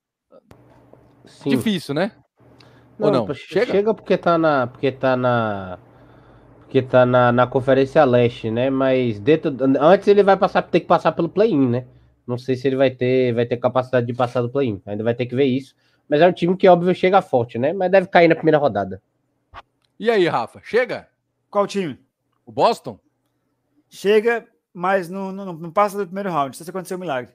Sim. 1.24 1.51
Difícil, 1.51 1.95
né? 1.95 2.12
Não, 2.99 3.09
Ou 3.09 3.12
não? 3.26 3.35
Chega? 3.35 3.72
chega 3.72 3.95
porque 3.95 4.16
tá 4.16 4.39
na, 4.39 4.66
porque 4.66 4.93
tá 4.93 5.16
na, 5.16 5.78
porque 6.61 6.82
tá 6.82 7.07
na, 7.07 7.32
na 7.32 7.47
Conferência 7.47 8.05
Leste, 8.05 8.51
né? 8.51 8.70
Mas 8.70 9.18
dentro, 9.18 9.55
antes 9.80 10.07
ele 10.07 10.22
vai 10.22 10.37
passar, 10.37 10.62
ter 10.62 10.80
que 10.80 10.87
passar 10.87 11.12
pelo 11.12 11.28
play-in, 11.28 11.68
né? 11.68 11.87
Não 12.27 12.39
sei 12.39 12.57
se 12.57 12.66
ele 12.66 12.77
vai 12.77 12.91
ter, 12.91 13.35
vai 13.35 13.47
ter 13.47 13.57
capacidade 13.59 14.07
de 14.07 14.14
passar 14.14 14.41
do 14.41 14.49
play-in. 14.49 14.81
Ainda 14.87 15.05
vai 15.05 15.14
ter 15.14 15.27
que 15.27 15.35
ver 15.35 15.45
isso. 15.45 15.75
Mas 16.09 16.20
é 16.20 16.27
um 16.27 16.33
time 16.33 16.57
que, 16.57 16.68
óbvio, 16.68 16.95
chega 16.95 17.20
forte, 17.22 17.59
né? 17.59 17.72
Mas 17.72 17.91
deve 17.91 18.07
cair 18.09 18.29
na 18.29 18.35
primeira 18.35 18.59
rodada. 18.59 19.03
E 19.99 20.11
aí, 20.11 20.27
Rafa? 20.27 20.61
Chega? 20.62 21.09
Qual 21.51 21.66
time? 21.66 21.99
O 22.45 22.53
Boston? 22.53 22.99
Chega, 23.89 24.47
mas 24.72 25.09
não, 25.09 25.33
não, 25.33 25.53
não 25.53 25.70
passa 25.70 25.97
do 25.97 26.07
primeiro 26.07 26.31
round. 26.31 26.57
Se 26.57 26.68
acontecer 26.68 26.95
um 26.97 26.99
milagre. 26.99 27.33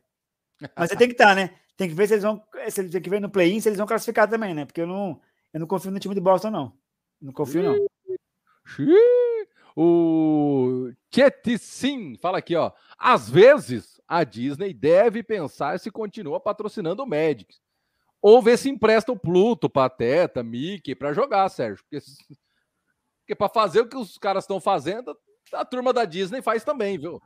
Mas 0.76 0.90
você 0.90 0.96
tem 0.96 1.08
que 1.08 1.14
estar, 1.14 1.30
tá, 1.30 1.36
né? 1.36 1.52
Tem 1.78 1.88
que 1.88 1.96
ver 1.96 2.08
se 2.08 2.16
eles 2.16 2.24
vão. 2.24 2.44
Se 2.68 2.82
eles 2.82 2.92
tem 2.92 3.02
que 3.02 3.10
ver 3.10 3.22
no 3.22 3.30
play-in 3.30 3.62
se 3.62 3.70
eles 3.70 3.78
vão 3.78 3.88
classificar 3.88 4.30
também, 4.30 4.54
né? 4.54 4.66
Porque 4.66 4.82
eu 4.82 4.88
não, 4.88 5.20
eu 5.54 5.60
não 5.60 5.68
confio 5.68 5.92
no 5.92 6.00
time 6.00 6.14
de 6.14 6.22
Boston, 6.22 6.50
não. 6.50 6.74
Não 7.22 7.32
confio, 7.32 7.64
não. 7.64 7.88
O 9.76 10.92
Tieticin 11.10 12.18
fala 12.18 12.40
aqui, 12.40 12.56
ó. 12.56 12.72
Às 12.98 13.30
vezes 13.30 13.99
a 14.10 14.24
Disney 14.24 14.74
deve 14.74 15.22
pensar 15.22 15.80
se 15.80 15.92
continua 15.92 16.40
patrocinando 16.40 17.04
o 17.04 17.08
Magic 17.08 17.46
ou 18.20 18.42
ver 18.42 18.58
se 18.58 18.68
empresta 18.68 19.12
o 19.12 19.20
Pluto, 19.20 19.70
Pateta, 19.70 20.44
Mickey 20.44 20.96
para 20.96 21.14
jogar, 21.14 21.48
Sérgio. 21.48 21.84
Porque, 21.90 22.04
porque 23.22 23.36
para 23.36 23.48
fazer 23.48 23.82
o 23.82 23.88
que 23.88 23.96
os 23.96 24.18
caras 24.18 24.44
estão 24.44 24.60
fazendo, 24.60 25.16
a 25.54 25.64
turma 25.64 25.94
da 25.94 26.06
Disney 26.06 26.42
faz 26.42 26.64
também, 26.64 26.98
viu? 26.98 27.22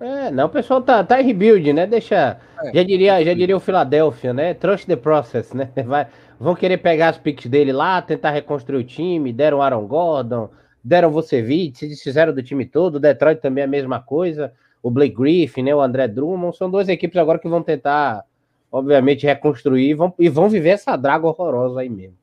É, 0.00 0.30
não, 0.30 0.46
o 0.46 0.50
pessoal 0.50 0.82
tá, 0.82 1.02
tá 1.02 1.20
em 1.20 1.24
rebuild, 1.24 1.72
né? 1.72 1.86
Deixa. 1.86 2.40
É. 2.62 2.72
Já, 2.74 2.82
diria, 2.82 3.24
já 3.24 3.34
diria 3.34 3.56
o 3.56 3.60
Philadelphia, 3.60 4.32
né? 4.32 4.54
Trust 4.54 4.86
the 4.86 4.96
process, 4.96 5.52
né? 5.52 5.72
Vai, 5.86 6.08
vão 6.38 6.54
querer 6.54 6.78
pegar 6.78 7.08
as 7.08 7.18
picks 7.18 7.50
dele 7.50 7.72
lá, 7.72 8.02
tentar 8.02 8.30
reconstruir 8.30 8.78
o 8.78 8.84
time, 8.84 9.32
deram 9.32 9.62
Aaron 9.62 9.86
Gordon, 9.86 10.50
deram 10.84 11.10
Vucevic, 11.10 11.78
se 11.78 11.88
desfizeram 11.88 12.32
do 12.32 12.42
time 12.42 12.64
todo, 12.64 12.96
o 12.96 13.00
Detroit 13.00 13.40
também 13.40 13.62
é 13.62 13.64
a 13.64 13.70
mesma 13.70 14.00
coisa, 14.00 14.52
o 14.82 14.90
Blake 14.90 15.14
Griffin, 15.14 15.62
né? 15.62 15.74
O 15.74 15.80
André 15.80 16.08
Drummond, 16.08 16.56
são 16.56 16.70
duas 16.70 16.88
equipes 16.88 17.16
agora 17.16 17.38
que 17.38 17.48
vão 17.48 17.62
tentar 17.62 18.24
obviamente, 18.70 19.26
reconstruir 19.26 19.90
e 19.90 19.94
vão, 19.94 20.14
e 20.18 20.28
vão 20.28 20.48
viver 20.48 20.70
essa 20.70 20.96
draga 20.96 21.26
horrorosa 21.26 21.80
aí 21.80 21.88
mesmo. 21.88 22.18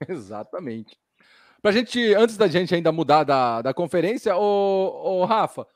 Exatamente. 0.08 0.98
Pra 1.60 1.70
gente, 1.70 2.14
antes 2.14 2.36
da 2.36 2.48
gente 2.48 2.74
ainda 2.74 2.90
mudar 2.90 3.24
da, 3.24 3.62
da 3.62 3.74
conferência, 3.74 4.36
ô, 4.36 5.20
ô 5.20 5.24
Rafa, 5.24 5.66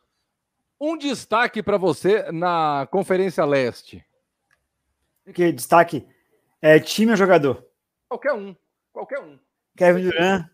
um 0.81 0.97
destaque 0.97 1.63
para 1.63 1.77
você 1.77 2.31
na 2.33 2.89
Conferência 2.91 3.45
Leste. 3.45 4.05
Que 5.33 5.53
destaque? 5.53 6.07
É 6.61 6.81
time 6.81 7.13
ou 7.13 7.17
jogador? 7.17 7.65
Qualquer 8.09 8.33
um. 8.33 8.55
Qualquer 8.93 9.21
um. 9.21 9.39
Kevin 9.77 10.03
Durant. 10.03 10.47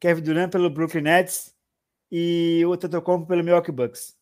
Kevin 0.00 0.22
Durant 0.22 0.50
pelo 0.50 0.68
Brooklyn 0.68 1.02
Nets 1.02 1.54
e 2.10 2.64
o 2.66 2.76
Tetocompo 2.76 3.26
pelo 3.26 3.44
Milwaukee 3.44 3.72
Bucks. 3.72 4.16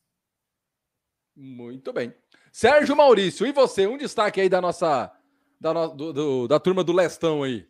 Muito 1.37 1.93
bem. 1.93 2.13
Sérgio 2.53 2.97
Maurício, 2.97 3.47
e 3.47 3.53
você? 3.53 3.87
Um 3.87 3.97
destaque 3.97 4.41
aí 4.41 4.49
da 4.49 4.61
nossa. 4.61 5.13
Da, 5.61 5.75
no, 5.75 5.89
do, 5.89 6.13
do, 6.13 6.49
da 6.49 6.59
turma 6.59 6.83
do 6.83 6.93
Lestão 6.93 7.43
aí. 7.43 7.67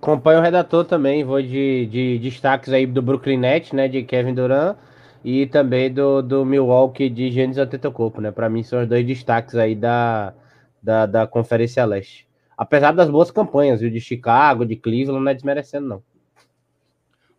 Acompanho 0.00 0.40
o 0.40 0.42
redator 0.42 0.84
também, 0.84 1.24
vou 1.24 1.40
de, 1.40 1.86
de 1.86 2.18
destaques 2.18 2.72
aí 2.72 2.86
do 2.86 3.02
Brooklyn 3.02 3.38
Nets, 3.38 3.72
né? 3.72 3.86
De 3.88 4.02
Kevin 4.02 4.34
Durant 4.34 4.76
e 5.24 5.46
também 5.46 5.92
do, 5.92 6.20
do 6.20 6.44
Milwaukee 6.44 7.08
de 7.08 7.30
Giannis 7.30 7.58
Antetokounmpo, 7.58 8.20
né? 8.20 8.30
Para 8.30 8.48
mim 8.48 8.62
são 8.62 8.82
os 8.82 8.88
dois 8.88 9.06
destaques 9.06 9.54
aí 9.54 9.74
da, 9.74 10.34
da, 10.82 11.06
da 11.06 11.26
Conferência 11.26 11.84
Leste. 11.84 12.26
Apesar 12.56 12.92
das 12.92 13.08
boas 13.08 13.30
campanhas, 13.30 13.80
viu? 13.80 13.90
De 13.90 14.00
Chicago, 14.00 14.66
de 14.66 14.76
Cleveland, 14.76 15.24
não 15.24 15.30
é 15.30 15.34
desmerecendo, 15.34 15.88
não. 15.88 16.02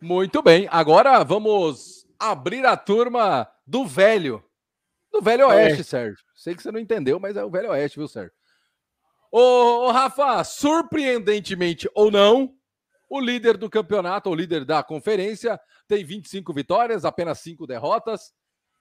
Muito 0.00 0.42
bem, 0.42 0.68
agora 0.70 1.22
vamos 1.24 2.06
abrir 2.18 2.64
a 2.66 2.76
turma 2.76 3.48
do 3.66 3.86
velho. 3.86 4.42
Do 5.14 5.22
Velho 5.22 5.46
Oeste, 5.46 5.82
é. 5.82 5.84
Sérgio. 5.84 6.24
Sei 6.34 6.56
que 6.56 6.62
você 6.62 6.72
não 6.72 6.80
entendeu, 6.80 7.20
mas 7.20 7.36
é 7.36 7.44
o 7.44 7.48
Velho 7.48 7.70
Oeste, 7.70 8.00
viu, 8.00 8.08
Sérgio? 8.08 8.32
Ô, 9.30 9.86
ô, 9.86 9.92
Rafa, 9.92 10.42
surpreendentemente 10.42 11.88
ou 11.94 12.10
não, 12.10 12.52
o 13.08 13.20
líder 13.20 13.56
do 13.56 13.70
campeonato, 13.70 14.28
o 14.28 14.34
líder 14.34 14.64
da 14.64 14.82
conferência, 14.82 15.60
tem 15.86 16.04
25 16.04 16.52
vitórias, 16.52 17.04
apenas 17.04 17.38
5 17.38 17.64
derrotas, 17.64 18.34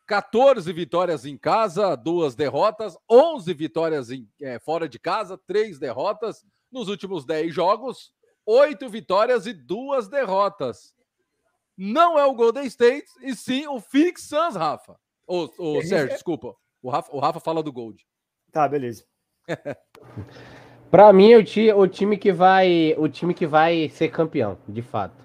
14 0.08 0.74
vitórias 0.74 1.24
em 1.24 1.38
casa, 1.38 1.96
duas 1.96 2.34
derrotas, 2.34 2.98
11 3.08 3.54
vitórias 3.54 4.10
em, 4.10 4.28
é, 4.42 4.58
fora 4.58 4.90
de 4.90 4.98
casa, 4.98 5.40
três 5.46 5.78
derrotas 5.78 6.44
nos 6.72 6.88
últimos 6.88 7.26
10 7.26 7.54
jogos, 7.54 8.12
8 8.44 8.90
vitórias 8.90 9.46
e 9.46 9.54
duas 9.54 10.08
derrotas. 10.08 10.96
Não 11.78 12.18
é 12.18 12.26
o 12.26 12.34
Golden 12.34 12.66
State, 12.66 13.06
e 13.22 13.36
sim 13.36 13.68
o 13.68 13.80
Phoenix 13.80 14.24
Suns, 14.24 14.56
Rafa. 14.56 14.98
Ô, 15.28 15.50
ô 15.58 15.82
Sérgio, 15.82 16.10
desculpa. 16.10 16.56
O 16.82 16.90
Rafa, 16.90 17.16
o 17.16 17.20
Rafa 17.20 17.40
fala 17.40 17.64
do 17.64 17.72
Gold. 17.72 18.06
Tá, 18.52 18.68
beleza. 18.68 19.06
Para 20.92 21.12
mim, 21.12 21.34
o, 21.34 21.44
ti, 21.44 21.72
o 21.72 21.88
time 21.88 22.18
que 22.18 22.32
vai, 22.32 22.94
o 23.00 23.10
time 23.10 23.34
que 23.34 23.48
vai 23.48 23.90
ser 23.90 24.10
campeão, 24.10 24.58
de 24.68 24.84
fato. 24.84 25.24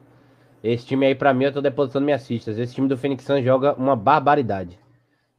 Esse 0.65 0.87
time 0.87 1.07
aí, 1.07 1.15
para 1.15 1.35
mim, 1.35 1.45
eu 1.45 1.53
tô 1.53 1.61
depositando 1.61 2.07
minhas 2.07 2.27
fichas. 2.27 2.59
Esse 2.59 2.75
time 2.75 2.89
do 2.89 2.97
Phoenix 2.97 3.23
Suns 3.23 3.45
joga 3.45 3.75
uma 3.75 3.95
barbaridade. 3.95 4.79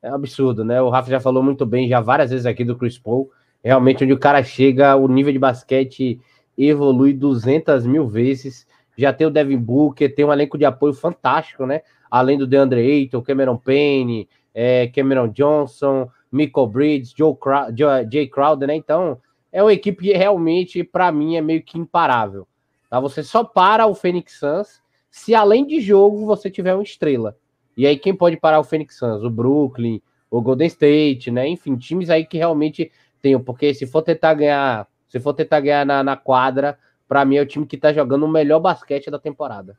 É 0.02 0.12
um 0.12 0.16
absurdo, 0.16 0.64
né? 0.64 0.82
O 0.82 0.90
Rafa 0.90 1.10
já 1.10 1.20
falou 1.20 1.42
muito 1.42 1.66
bem, 1.66 1.90
já 1.90 2.00
várias 2.00 2.30
vezes 2.30 2.46
aqui 2.46 2.64
do 2.64 2.78
Chris 2.78 2.98
Paul. 2.98 3.32
Realmente, 3.64 4.04
onde 4.04 4.14
o 4.14 4.20
cara 4.20 4.44
chega, 4.44 4.96
o 4.96 5.08
nível 5.08 5.34
de 5.34 5.40
basquete 5.40 6.22
evolui 6.58 7.12
200 7.12 7.86
mil 7.86 8.08
vezes. 8.08 8.68
Já 8.96 9.12
tem 9.12 9.26
o 9.26 9.32
Devin 9.32 9.58
Booker, 9.58 10.14
tem 10.14 10.26
um 10.26 10.32
elenco 10.32 10.58
de 10.58 10.66
apoio 10.66 10.94
fantástico, 10.94 11.66
né? 11.66 11.82
Além 12.10 12.38
do 12.38 12.46
DeAndre 12.48 12.82
Ayton, 12.82 13.22
Cameron 13.22 13.58
Payne, 13.58 14.30
é, 14.62 14.88
Cameron 14.88 15.30
Johnson, 15.30 16.12
Michael 16.30 16.68
Bridges, 16.68 17.14
Joe 17.18 17.34
Crow 17.34 17.68
Jay 18.12 18.28
Crowder, 18.28 18.68
né? 18.68 18.76
Então, 18.76 19.18
é 19.54 19.64
uma 19.64 19.72
equipe 19.72 20.04
que 20.04 20.12
realmente, 20.12 20.84
para 20.84 21.10
mim, 21.14 21.38
é 21.38 21.42
meio 21.42 21.64
que 21.64 21.80
imparável. 21.80 22.46
Tá? 22.90 23.00
Você 23.00 23.24
só 23.24 23.42
para 23.42 23.88
o 23.88 23.96
Phoenix 23.96 24.38
Suns 24.38 24.82
se, 25.10 25.34
além 25.34 25.66
de 25.66 25.80
jogo, 25.80 26.26
você 26.26 26.52
tiver 26.52 26.74
uma 26.74 26.84
estrela. 26.84 27.38
E 27.78 27.88
aí, 27.88 27.98
quem 27.98 28.14
pode 28.14 28.36
parar 28.36 28.60
o 28.60 28.64
Phoenix 28.66 28.98
Suns? 28.98 29.24
O 29.24 29.30
Brooklyn, 29.30 30.02
o 30.30 30.42
Golden 30.42 30.68
State, 30.68 31.32
né? 31.32 31.48
Enfim, 31.48 31.78
times 31.78 32.10
aí 32.10 32.26
que 32.26 32.38
realmente 32.38 32.92
tem. 33.22 33.40
Porque 33.40 33.74
se 33.74 33.88
for 33.88 34.02
tentar 34.02 34.34
ganhar, 34.34 34.90
se 35.08 35.22
for 35.22 35.34
tentar 35.34 35.62
ganhar 35.62 35.86
na, 35.86 36.04
na 36.04 36.18
quadra, 36.18 36.78
para 37.08 37.24
mim 37.24 37.38
é 37.38 37.42
o 37.42 37.46
time 37.46 37.66
que 37.66 37.78
tá 37.78 37.94
jogando 37.94 38.26
o 38.26 38.28
melhor 38.30 38.60
basquete 38.60 39.10
da 39.10 39.18
temporada. 39.18 39.78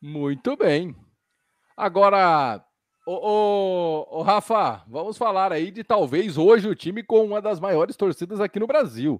Muito 0.00 0.56
bem. 0.56 0.96
Agora, 1.76 2.64
Ô, 3.10 3.14
ô, 4.10 4.18
ô, 4.18 4.22
Rafa, 4.22 4.84
vamos 4.86 5.16
falar 5.16 5.50
aí 5.50 5.70
de 5.70 5.82
talvez 5.82 6.36
hoje 6.36 6.68
o 6.68 6.74
time 6.74 7.02
com 7.02 7.24
uma 7.24 7.40
das 7.40 7.58
maiores 7.58 7.96
torcidas 7.96 8.38
aqui 8.38 8.60
no 8.60 8.66
Brasil. 8.66 9.18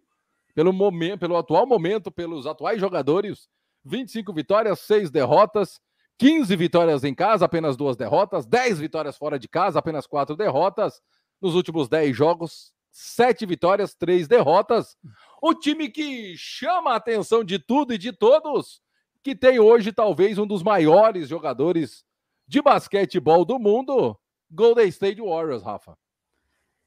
Pelo 0.55 0.75
momento, 0.75 1.21
pelo 1.21 1.39
atual 1.39 1.67
momento, 1.67 2.11
pelos 2.11 2.47
atuais 2.47 2.79
jogadores, 2.79 3.49
25 3.87 4.31
vitórias, 4.35 4.81
6 4.81 5.11
derrotas, 5.11 5.81
15 6.19 6.55
vitórias 6.55 7.03
em 7.03 7.15
casa, 7.15 7.47
apenas 7.47 7.79
duas 7.79 7.97
derrotas, 7.97 8.45
10 8.45 8.79
vitórias 8.79 9.17
fora 9.17 9.39
de 9.39 9.49
casa, 9.49 9.79
apenas 9.79 10.07
quatro 10.07 10.37
derrotas. 10.37 11.01
Nos 11.41 11.55
últimos 11.55 11.89
10 11.89 12.15
jogos, 12.15 12.75
7 12.91 13.47
vitórias, 13.47 13.95
3 13.95 14.29
derrotas. 14.29 14.99
O 15.41 15.55
time 15.55 15.89
que 15.89 16.35
chama 16.37 16.93
a 16.93 16.97
atenção 16.97 17.43
de 17.43 17.59
tudo 17.59 17.95
e 17.95 17.97
de 17.97 18.13
todos, 18.13 18.83
que 19.23 19.35
tem 19.35 19.59
hoje 19.59 19.93
talvez 19.93 20.37
um 20.37 20.47
dos 20.47 20.63
maiores 20.63 21.27
jogadores 21.27 22.07
de 22.49 22.63
basquetebol 22.63 23.45
do 23.45 23.59
mundo, 23.59 24.19
Golden 24.51 24.89
State 24.89 25.21
Warriors, 25.21 25.63
Rafa. 25.63 25.97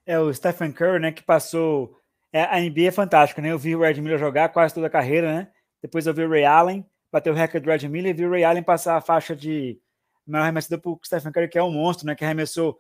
É 0.05 0.19
o 0.19 0.33
Stephen 0.33 0.71
Curry, 0.71 0.99
né, 0.99 1.11
que 1.11 1.23
passou 1.23 1.95
É, 2.33 2.43
a 2.43 2.59
NBA 2.59 2.87
é 2.87 2.91
fantástica, 2.91 3.41
né? 3.41 3.51
Eu 3.51 3.59
vi 3.59 3.75
o 3.75 3.81
Red 3.81 3.95
Miller 3.95 4.17
jogar 4.17 4.47
quase 4.49 4.73
toda 4.73 4.87
a 4.87 4.89
carreira, 4.89 5.35
né? 5.35 5.51
Depois 5.81 6.07
eu 6.07 6.13
vi 6.13 6.23
o 6.23 6.29
Ray 6.29 6.45
Allen, 6.45 6.85
bater 7.11 7.29
o 7.29 7.33
recorde 7.33 7.65
do 7.65 7.69
Red 7.69 7.89
Miller 7.89 8.11
e 8.11 8.17
vi 8.17 8.25
o 8.25 8.31
Ray 8.31 8.45
Allen 8.45 8.63
passar 8.63 8.95
a 8.95 9.01
faixa 9.01 9.35
de 9.35 9.77
maior 10.25 10.43
arremessador 10.43 10.79
o 10.85 10.99
Stephen 11.05 11.29
Curry, 11.29 11.49
que 11.49 11.57
é 11.57 11.63
um 11.63 11.71
monstro, 11.71 12.07
né? 12.07 12.15
Que 12.15 12.23
arremessou, 12.23 12.79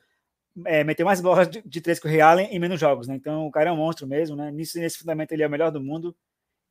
é, 0.65 0.85
meteu 0.85 1.05
mais 1.05 1.19
bolas 1.19 1.49
de, 1.49 1.61
de, 1.65 1.81
três 1.81 1.99
que 1.99 2.07
o 2.07 2.09
Ray 2.09 2.21
Allen 2.21 2.47
em 2.47 2.59
menos 2.59 2.79
jogos, 2.79 3.09
né? 3.09 3.15
Então 3.15 3.45
o 3.45 3.51
cara 3.51 3.69
é 3.69 3.73
um 3.73 3.77
monstro 3.77 4.07
mesmo, 4.07 4.37
né? 4.37 4.49
Nisso, 4.51 4.79
nesse 4.79 4.97
fundamento 4.97 5.33
ele 5.33 5.43
é 5.43 5.47
o 5.47 5.51
melhor 5.51 5.69
do 5.69 5.81
mundo. 5.81 6.15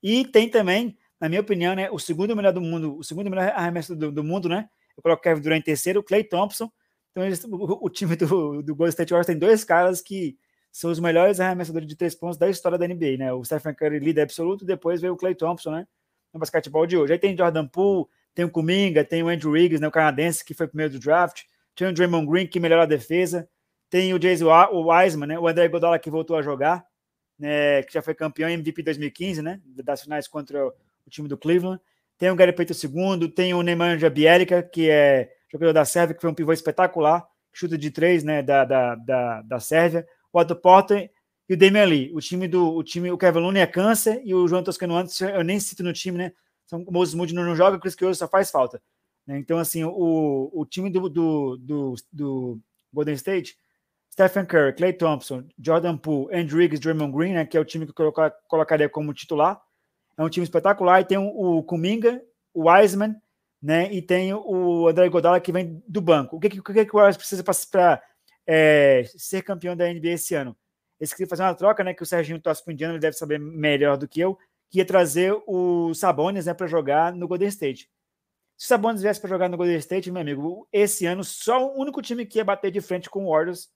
E 0.02 0.24
tem 0.24 0.48
também, 0.48 0.96
na 1.20 1.28
minha 1.28 1.42
opinião, 1.42 1.74
né? 1.74 1.90
O 1.90 1.98
segundo 1.98 2.34
melhor 2.34 2.54
do 2.54 2.62
mundo, 2.62 2.96
o 2.96 3.04
segundo 3.04 3.28
melhor 3.28 3.50
arremessador 3.54 4.08
do, 4.08 4.12
do 4.12 4.24
mundo, 4.24 4.48
né? 4.48 4.70
Eu 5.01 5.03
coloco 5.03 5.22
Kevin 5.22 5.40
Durant 5.40 5.61
em 5.61 5.64
terceiro, 5.64 6.01
o 6.01 6.03
Clay 6.03 6.22
Thompson. 6.22 6.70
Então 7.11 7.24
eles, 7.24 7.42
o, 7.42 7.86
o, 7.86 7.88
time 7.88 8.14
do, 8.14 8.62
do 8.62 8.74
Golden 8.74 8.90
State 8.90 9.11
Warriors 9.11 9.26
tem 9.26 9.38
dois 9.38 9.64
caras 9.64 10.01
que 10.01 10.36
são 10.70 10.90
os 10.90 11.01
melhores 11.01 11.40
arremessadores 11.40 11.88
de 11.88 11.96
três 11.96 12.14
pontos 12.14 12.36
da 12.36 12.48
história 12.48 12.78
da 12.78 12.86
NBA, 12.86 13.16
né? 13.18 13.32
O 13.32 13.44
Stephen 13.44 13.74
Curry 13.74 13.98
líder 13.98 14.22
absoluto, 14.22 14.64
depois 14.64 15.01
veio 15.01 15.14
o 15.14 15.16
Clay 15.16 15.34
Thompson, 15.34 15.70
né? 15.72 15.86
No 16.32 16.38
basquetebol 16.38 16.86
de 16.86 16.96
hoje. 16.96 17.12
Aí 17.12 17.18
tem 17.18 17.36
Jordan 17.36 17.66
Poole, 17.66 18.07
tem 18.34 18.44
o 18.44 18.51
Kuminga, 18.51 19.05
tem 19.05 19.22
o 19.22 19.28
Andrew 19.28 19.53
Wiggins, 19.53 19.80
né, 19.80 19.88
o 19.88 19.90
canadense, 19.90 20.44
que 20.44 20.55
foi 20.55 20.68
primeiro 20.68 20.92
do 20.92 21.01
draft, 21.01 21.42
tem 21.74 21.88
o 21.88 21.92
Draymond 21.92 22.30
Green, 22.30 22.46
que 22.46 22.61
melhorou 22.61 22.84
a 22.84 22.86
defesa, 22.86 23.48
tem 23.88 24.14
o 24.14 24.18
Jason 24.18 24.46
Wiseman, 24.72 25.26
né, 25.26 25.38
o 25.38 25.48
André 25.48 25.68
Godala, 25.68 25.98
que 25.98 26.11
voltou 26.11 26.36
a 26.36 26.42
jogar, 26.42 26.86
né, 27.38 27.82
que 27.82 27.92
já 27.92 28.03
foi 28.03 28.14
campeão 28.14 28.48
MVP 28.48 28.82
2015, 28.82 29.42
né, 29.42 29.61
das 29.64 30.03
finais 30.03 30.28
contra 30.28 30.64
o 30.66 31.11
time 31.11 31.26
do 31.26 31.36
Cleveland, 31.36 31.80
tem 32.20 32.30
o 32.30 32.36
Gary 32.36 32.52
Payton 32.52 32.74
II, 32.74 33.28
tem 33.30 33.54
o 33.54 33.62
Nemanja 33.62 34.10
Bielica, 34.10 34.62
que 34.62 34.90
é 34.90 35.32
jogador 35.50 35.72
da 35.72 35.86
Sérvia, 35.86 36.14
que 36.14 36.20
foi 36.20 36.30
um 36.30 36.34
pivô 36.34 36.52
espetacular, 36.52 37.26
chuta 37.50 37.78
de 37.78 37.90
três, 37.90 38.22
né, 38.22 38.42
da, 38.42 38.62
da, 38.62 38.94
da, 38.94 39.40
da 39.40 39.58
Sérvia, 39.58 40.06
o 40.30 40.38
Otto 40.38 40.54
Porter 40.54 41.10
e 41.48 41.54
o 41.54 41.56
Damian 41.56 41.86
Lee. 41.86 42.12
O 42.12 42.20
time 42.20 42.46
do 42.46 42.76
o 42.76 42.84
time, 42.84 43.10
o 43.10 43.16
Kevin 43.16 43.38
Looney 43.38 43.62
é 43.62 43.66
câncer 43.66 44.20
e 44.22 44.34
o 44.34 44.46
João 44.46 44.62
Toscano 44.62 44.96
antes 44.96 45.18
eu 45.18 45.42
nem 45.42 45.58
cito 45.58 45.82
no 45.82 45.94
time, 45.94 46.18
né? 46.18 46.32
Então, 46.66 46.84
o 46.86 46.92
Moses 46.92 47.14
Moody 47.14 47.34
não 47.34 47.56
joga, 47.56 47.80
Chris 47.80 47.94
Chris 47.94 48.18
só 48.18 48.28
faz 48.28 48.50
falta. 48.50 48.82
Né? 49.26 49.38
Então, 49.38 49.58
assim, 49.58 49.82
o, 49.82 50.50
o 50.52 50.66
time 50.66 50.90
do, 50.90 51.08
do, 51.08 51.56
do, 51.56 51.94
do 52.12 52.60
Golden 52.92 53.14
State, 53.14 53.56
Stephen 54.12 54.44
Curry, 54.44 54.74
Clay 54.74 54.92
Thompson, 54.92 55.48
Jordan 55.58 55.96
Poole, 55.96 56.34
Andrew 56.34 56.58
Wiggins, 56.58 56.80
Draymond 56.80 57.16
Green, 57.16 57.32
né, 57.32 57.46
que 57.46 57.56
é 57.56 57.60
o 57.60 57.64
time 57.64 57.86
que 57.86 57.92
eu 57.92 57.94
colocar, 57.94 58.30
colocaria 58.46 58.90
como 58.90 59.14
titular. 59.14 59.58
É 60.20 60.22
um 60.22 60.28
time 60.28 60.44
espetacular. 60.44 61.00
E 61.00 61.04
tem 61.06 61.16
o, 61.16 61.62
Kuminga, 61.62 62.22
o 62.52 62.70
Wiseman, 62.70 63.16
né, 63.62 63.90
e 63.90 64.02
tem 64.02 64.34
o 64.34 64.86
André 64.86 65.08
Godala 65.08 65.40
que 65.40 65.50
vem 65.50 65.82
do 65.88 66.02
banco. 66.02 66.36
O 66.36 66.40
que, 66.40 66.50
que, 66.50 66.62
que, 66.62 66.84
que 66.84 66.94
o 66.94 66.98
Warriors 66.98 67.16
precisa 67.16 67.42
para 67.42 68.02
é, 68.46 69.04
ser 69.16 69.42
campeão 69.42 69.74
da 69.74 69.90
NBA 69.90 70.08
esse 70.10 70.34
ano? 70.34 70.54
Eles 71.00 71.14
queriam 71.14 71.28
fazer 71.28 71.42
uma 71.42 71.54
troca, 71.54 71.82
né, 71.82 71.94
que 71.94 72.02
o 72.02 72.06
Serginho 72.06 72.38
torce 72.38 72.62
para 72.62 72.70
o 72.70 72.74
Indiano, 72.74 72.94
ele 72.94 73.00
deve 73.00 73.16
saber 73.16 73.40
melhor 73.40 73.96
do 73.96 74.06
que 74.06 74.20
eu, 74.20 74.38
que 74.68 74.78
ia 74.78 74.84
trazer 74.84 75.32
o 75.46 75.94
Sabonis 75.94 76.44
né, 76.44 76.52
para 76.52 76.66
jogar 76.66 77.14
no 77.14 77.26
Golden 77.26 77.48
State. 77.48 77.90
Se 78.58 78.66
o 78.66 78.68
Sabonis 78.68 79.00
viesse 79.00 79.18
para 79.18 79.30
jogar 79.30 79.48
no 79.48 79.56
Golden 79.56 79.78
State, 79.78 80.10
meu 80.10 80.20
amigo, 80.20 80.68
esse 80.70 81.06
ano 81.06 81.24
só 81.24 81.66
o 81.66 81.80
único 81.80 82.02
time 82.02 82.26
que 82.26 82.36
ia 82.36 82.44
bater 82.44 82.70
de 82.70 82.82
frente 82.82 83.08
com 83.08 83.24
o 83.24 83.30
Warriors 83.30 83.70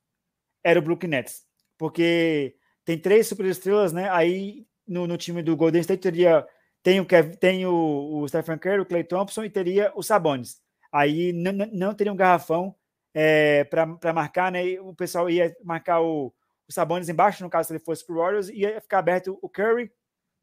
era 0.62 0.78
o 0.78 0.82
Brooklyn 0.82 1.08
Nets. 1.08 1.46
Porque 1.78 2.54
tem 2.84 2.98
três 2.98 3.26
superestrelas, 3.26 3.94
né? 3.94 4.10
Aí 4.10 4.66
no, 4.86 5.06
no 5.06 5.16
time 5.16 5.42
do 5.42 5.56
Golden 5.56 5.80
State 5.80 6.02
teria 6.02 6.46
tem 6.84 7.00
o, 7.00 7.06
Kevin, 7.06 7.32
tem 7.32 7.66
o, 7.66 8.20
o 8.20 8.28
Stephen 8.28 8.58
Curry, 8.58 8.80
o 8.80 8.86
Clay 8.86 9.02
Thompson 9.02 9.42
e 9.42 9.48
teria 9.48 9.90
o 9.96 10.02
Sabonis. 10.02 10.60
Aí 10.92 11.32
não, 11.32 11.94
teria 11.94 12.12
um 12.12 12.16
garrafão 12.16 12.74
é, 13.14 13.64
para 13.64 14.12
marcar, 14.12 14.52
né? 14.52 14.78
O 14.80 14.94
pessoal 14.94 15.30
ia 15.30 15.56
marcar 15.64 16.02
o, 16.02 16.26
o 16.68 16.72
Sabonis 16.72 17.08
embaixo, 17.08 17.42
no 17.42 17.48
caso, 17.48 17.68
se 17.68 17.72
ele 17.72 17.82
fosse 17.82 18.06
para 18.06 18.14
o 18.14 18.18
Warriors, 18.18 18.50
ia 18.50 18.80
ficar 18.82 18.98
aberto 18.98 19.38
o 19.40 19.48
Curry 19.48 19.90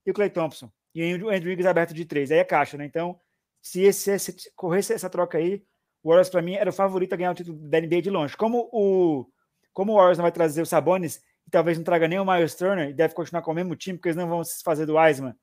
e 0.04 0.10
o 0.10 0.14
Clay 0.16 0.32
Thompson. 0.32 0.72
E 0.96 1.14
o 1.16 1.30
Andrew 1.30 1.52
Wiggins 1.52 1.68
aberto 1.68 1.94
de 1.94 2.06
três. 2.06 2.32
Aí 2.32 2.40
é 2.40 2.44
caixa, 2.44 2.76
né? 2.76 2.86
Então, 2.86 3.20
se, 3.62 3.82
esse, 3.84 4.18
se 4.18 4.52
corresse 4.56 4.94
essa 4.94 5.10
troca 5.10 5.38
aí, 5.38 5.64
o 6.02 6.10
Warriors, 6.10 6.30
para 6.30 6.42
mim, 6.42 6.56
era 6.56 6.72
o 6.72 6.74
favorito 6.74 7.14
a 7.14 7.18
ganhar 7.18 7.32
o 7.32 7.36
título 7.36 7.58
da 7.70 7.80
NBA 7.80 8.02
de 8.02 8.10
longe. 8.10 8.36
Como 8.36 8.68
o, 8.74 9.28
como 9.72 9.94
o 9.94 9.96
Warriors 9.96 10.18
não 10.18 10.24
vai 10.24 10.32
trazer 10.32 10.64
o 10.64 10.66
Sabonis, 10.66 11.22
talvez 11.52 11.78
não 11.78 11.84
traga 11.84 12.08
nem 12.08 12.20
o 12.20 12.26
Miles 12.26 12.56
Turner, 12.56 12.90
e 12.90 12.94
deve 12.94 13.14
continuar 13.14 13.42
com 13.42 13.52
o 13.52 13.54
mesmo 13.54 13.76
time, 13.76 13.98
porque 13.98 14.10
eles 14.10 14.16
não 14.16 14.28
vão 14.28 14.44
se 14.44 14.64
fazer 14.64 14.86
do 14.86 14.96
Wiseman, 14.96 15.36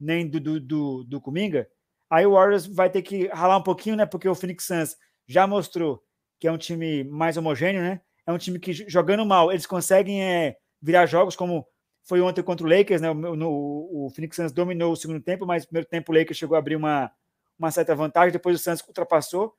nem 0.00 0.28
do, 0.28 0.40
do, 0.40 0.60
do, 0.60 1.04
do 1.04 1.20
Kuminga, 1.20 1.68
aí 2.10 2.26
o 2.26 2.32
Warriors 2.32 2.66
vai 2.66 2.90
ter 2.90 3.02
que 3.02 3.26
ralar 3.28 3.56
um 3.56 3.62
pouquinho, 3.62 3.96
né? 3.96 4.06
Porque 4.06 4.28
o 4.28 4.34
Phoenix 4.34 4.64
Suns 4.64 4.96
já 5.26 5.46
mostrou 5.46 6.02
que 6.38 6.46
é 6.46 6.52
um 6.52 6.58
time 6.58 7.04
mais 7.04 7.36
homogêneo, 7.36 7.82
né? 7.82 8.00
É 8.26 8.32
um 8.32 8.38
time 8.38 8.58
que, 8.58 8.72
jogando 8.72 9.24
mal, 9.24 9.50
eles 9.50 9.66
conseguem 9.66 10.22
é, 10.22 10.56
virar 10.80 11.06
jogos, 11.06 11.36
como 11.36 11.66
foi 12.04 12.20
ontem 12.20 12.42
contra 12.42 12.66
o 12.66 12.70
Lakers, 12.70 13.00
né? 13.00 13.12
No, 13.12 13.50
o 13.50 14.10
Phoenix 14.14 14.36
Suns 14.36 14.52
dominou 14.52 14.92
o 14.92 14.96
segundo 14.96 15.20
tempo, 15.20 15.46
mas 15.46 15.64
no 15.64 15.68
primeiro 15.68 15.88
tempo 15.88 16.12
o 16.12 16.14
Lakers 16.14 16.38
chegou 16.38 16.54
a 16.54 16.58
abrir 16.58 16.76
uma, 16.76 17.10
uma 17.58 17.70
certa 17.70 17.94
vantagem, 17.94 18.32
depois 18.32 18.60
o 18.60 18.62
Suns 18.62 18.80
ultrapassou. 18.86 19.54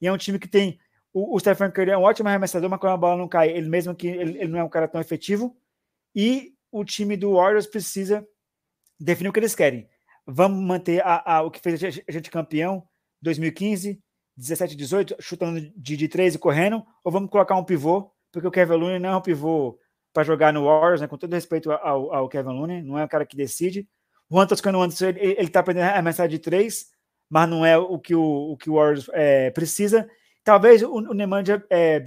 E 0.00 0.06
é 0.06 0.12
um 0.12 0.18
time 0.18 0.38
que 0.38 0.46
tem. 0.46 0.78
O, 1.18 1.34
o 1.34 1.40
Stephen 1.40 1.70
Curry 1.70 1.90
é 1.90 1.98
um 1.98 2.02
ótimo 2.02 2.28
arremessador, 2.28 2.70
mas 2.70 2.78
quando 2.78 2.92
a 2.92 2.96
bola 2.96 3.16
não 3.16 3.28
cai, 3.28 3.50
ele 3.50 3.68
mesmo 3.68 3.94
que 3.94 4.06
ele, 4.06 4.38
ele 4.38 4.48
não 4.48 4.60
é 4.60 4.64
um 4.64 4.68
cara 4.68 4.86
tão 4.86 5.00
efetivo. 5.00 5.56
E 6.14 6.52
o 6.70 6.84
time 6.84 7.16
do 7.16 7.34
Warriors 7.34 7.66
precisa 7.66 8.26
definir 9.00 9.28
o 9.28 9.32
que 9.32 9.40
eles 9.40 9.54
querem. 9.54 9.88
Vamos 10.24 10.62
manter 10.62 11.04
a, 11.04 11.38
a, 11.38 11.42
o 11.42 11.50
que 11.50 11.60
fez 11.60 11.82
a 11.82 12.12
gente 12.12 12.30
campeão 12.30 12.86
2015, 13.22 14.00
17, 14.36 14.76
18, 14.76 15.16
chutando 15.20 15.60
de, 15.76 15.96
de 15.96 16.08
3 16.08 16.36
e 16.36 16.38
correndo, 16.38 16.84
ou 17.02 17.10
vamos 17.10 17.30
colocar 17.30 17.56
um 17.56 17.64
pivô, 17.64 18.12
porque 18.30 18.46
o 18.46 18.50
Kevin 18.50 18.74
Looney 18.74 18.98
não 19.00 19.10
é 19.10 19.16
um 19.16 19.22
pivô 19.22 19.78
para 20.12 20.22
jogar 20.22 20.52
no 20.52 20.64
Warriors, 20.64 21.00
né, 21.00 21.08
com 21.08 21.18
todo 21.18 21.32
respeito 21.32 21.72
ao, 21.72 22.14
ao, 22.14 22.28
Kevin 22.28 22.50
Looney, 22.50 22.82
não 22.82 22.98
é 22.98 23.04
o 23.04 23.08
cara 23.08 23.26
que 23.26 23.36
decide. 23.36 23.88
O 24.30 24.36
Juan 24.36 24.46
Toscano 24.46 24.80
Anderson, 24.80 25.06
ele, 25.06 25.34
ele 25.38 25.48
tá 25.48 25.60
aprendendo 25.60 25.90
a 25.90 26.02
mensagem 26.02 26.30
de 26.30 26.38
três, 26.38 26.86
mas 27.28 27.48
não 27.48 27.64
é 27.64 27.76
o 27.76 27.98
que 27.98 28.14
o, 28.14 28.52
o, 28.52 28.56
que 28.56 28.70
o 28.70 28.74
Warriors 28.74 29.08
é, 29.12 29.50
precisa. 29.50 30.08
Talvez 30.48 30.82
o, 30.82 30.90
o 30.90 31.12
Nemanja 31.12 31.62
é, 31.68 32.00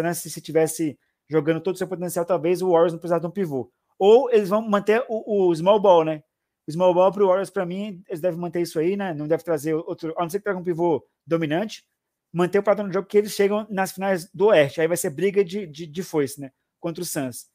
né, 0.00 0.14
se, 0.14 0.30
se 0.30 0.40
tivesse 0.40 0.96
jogando 1.28 1.60
todo 1.60 1.74
o 1.74 1.78
seu 1.78 1.88
potencial, 1.88 2.24
talvez 2.24 2.62
o 2.62 2.70
Warriors 2.70 2.92
não 2.92 3.00
precisasse 3.00 3.22
de 3.22 3.26
um 3.26 3.30
pivô. 3.32 3.72
Ou 3.98 4.30
eles 4.30 4.48
vão 4.48 4.62
manter 4.62 5.04
o, 5.08 5.48
o 5.48 5.52
small 5.56 5.80
ball, 5.80 6.04
né? 6.04 6.22
O 6.68 6.70
small 6.70 6.94
ball 6.94 7.10
para 7.10 7.24
o 7.24 7.26
Warriors, 7.26 7.50
para 7.50 7.66
mim, 7.66 8.00
eles 8.06 8.20
devem 8.20 8.38
manter 8.38 8.60
isso 8.60 8.78
aí, 8.78 8.96
né? 8.96 9.12
Não 9.12 9.26
deve 9.26 9.42
trazer 9.42 9.74
outro, 9.74 10.14
a 10.16 10.22
não 10.22 10.30
ser 10.30 10.38
que 10.38 10.44
traga 10.44 10.60
um 10.60 10.62
pivô 10.62 11.04
dominante, 11.26 11.84
manter 12.32 12.60
o 12.60 12.62
padrão 12.62 12.86
do 12.86 12.94
jogo 12.94 13.08
que 13.08 13.18
eles 13.18 13.32
chegam 13.32 13.66
nas 13.68 13.90
finais 13.90 14.30
do 14.32 14.46
Oeste. 14.46 14.80
Aí 14.80 14.86
vai 14.86 14.96
ser 14.96 15.10
briga 15.10 15.44
de, 15.44 15.66
de, 15.66 15.84
de 15.84 16.02
foice, 16.04 16.40
né? 16.40 16.52
Contra 16.78 17.02
o 17.02 17.04
Suns 17.04 17.48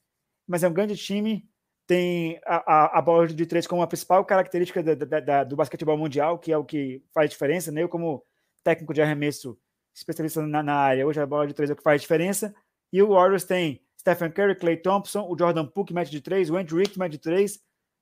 mas 0.45 0.61
é 0.61 0.67
um 0.67 0.73
grande 0.73 0.97
time. 0.97 1.47
Tem 1.87 2.37
a, 2.45 2.55
a, 2.57 2.99
a 2.99 3.01
bola 3.01 3.27
de 3.27 3.45
três 3.45 3.65
como 3.65 3.81
a 3.81 3.87
principal 3.87 4.25
característica 4.25 4.83
da, 4.83 4.93
da, 4.93 5.19
da, 5.21 5.43
do 5.45 5.55
basquetebol 5.55 5.97
mundial, 5.97 6.37
que 6.37 6.51
é 6.51 6.57
o 6.57 6.65
que 6.65 7.01
faz 7.13 7.29
diferença. 7.29 7.71
Né? 7.71 7.81
Eu, 7.81 7.87
como 7.87 8.21
técnico 8.61 8.93
de 8.93 9.01
arremesso, 9.01 9.57
especialista 9.93 10.41
na, 10.45 10.63
na 10.63 10.75
área, 10.75 11.05
hoje 11.05 11.19
a 11.19 11.25
bola 11.25 11.47
de 11.47 11.53
três 11.53 11.69
é 11.69 11.73
o 11.73 11.75
que 11.75 11.83
faz 11.83 12.01
diferença. 12.01 12.53
E 12.91 13.01
o 13.01 13.09
Warriors 13.09 13.43
tem 13.43 13.81
Stephen 13.99 14.31
Curry, 14.31 14.55
Clay 14.55 14.77
Thompson, 14.77 15.27
o 15.27 15.37
Jordan 15.37 15.65
Poole 15.65 15.93
mete 15.93 16.11
de 16.11 16.21
três, 16.21 16.49
o 16.49 16.57
Andrew 16.57 16.79
Wick 16.79 16.97
mete 16.97 17.13
de 17.13 17.17
três, 17.19 17.59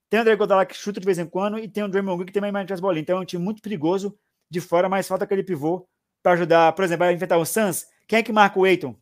tem 0.10 0.20
o 0.20 0.22
André 0.22 0.36
Godala 0.36 0.66
que 0.66 0.76
chuta 0.76 1.00
de 1.00 1.06
vez 1.06 1.18
em 1.18 1.26
quando 1.26 1.58
e 1.58 1.68
tem 1.68 1.84
o 1.84 1.88
Draymond 1.88 2.18
Green 2.18 2.28
que 2.28 2.34
também 2.34 2.52
mete 2.52 2.74
as 2.74 2.80
bolinhas. 2.80 3.04
Então 3.04 3.18
é 3.18 3.22
um 3.22 3.26
time 3.26 3.44
muito 3.44 3.62
perigoso 3.62 4.18
de 4.50 4.60
fora, 4.60 4.90
mas 4.90 5.08
falta 5.08 5.24
aquele 5.24 5.44
pivô 5.44 5.88
para 6.22 6.34
ajudar. 6.34 6.74
Por 6.74 6.84
exemplo, 6.84 7.06
vai 7.06 7.14
enfrentar 7.14 7.38
o 7.38 7.46
Suns. 7.46 7.86
Quem 8.08 8.20
é 8.20 8.24
que 8.24 8.34
marca 8.34 8.60
o 8.60 8.66
Aiton? 8.66 8.96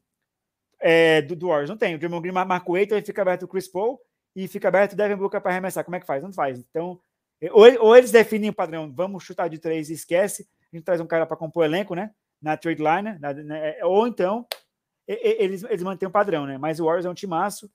é, 0.79 1.21
do, 1.21 1.35
do 1.35 1.47
Warriors. 1.47 1.69
Não 1.69 1.77
tem. 1.77 1.95
O 1.95 1.99
Draymond 1.99 2.21
Green 2.21 2.33
marca 2.33 2.71
o 2.71 2.77
Eiton 2.77 2.97
e 2.97 3.01
fica 3.01 3.21
aberto 3.21 3.43
o 3.43 3.47
Chris 3.47 3.67
Paul 3.67 3.99
e 4.35 4.47
fica 4.47 4.67
aberto 4.67 4.93
o 4.93 4.95
Devin 4.95 5.15
Booker 5.15 5.41
para 5.41 5.51
arremessar. 5.51 5.83
Como 5.83 5.95
é 5.95 5.99
que 5.99 6.05
faz? 6.05 6.23
Não 6.23 6.31
faz. 6.31 6.59
Então, 6.59 6.99
ou, 7.51 7.85
ou, 7.85 7.95
eles 7.95 8.11
definem 8.11 8.49
o 8.49 8.53
padrão, 8.53 8.91
vamos 8.91 9.23
chutar 9.23 9.49
de 9.49 9.59
três 9.59 9.89
e 9.89 9.93
esquece, 9.93 10.47
a 10.71 10.75
gente 10.75 10.85
traz 10.85 10.99
um 10.99 11.07
cara 11.07 11.25
para 11.25 11.37
compor 11.37 11.63
o 11.63 11.65
elenco, 11.65 11.95
né? 11.95 12.11
Na 12.41 12.55
trade 12.55 12.81
line, 12.81 13.19
na, 13.19 13.33
na, 13.33 13.57
é, 13.57 13.83
ou 13.83 14.07
então 14.07 14.47
eles, 15.07 15.63
eles 15.63 15.83
mantêm 15.83 16.07
o 16.07 16.11
padrão, 16.11 16.45
né? 16.45 16.57
Mas 16.57 16.79
o 16.79 16.85
Warriors 16.85 17.05
é 17.05 17.09
um 17.09 17.15
timaço. 17.15 17.69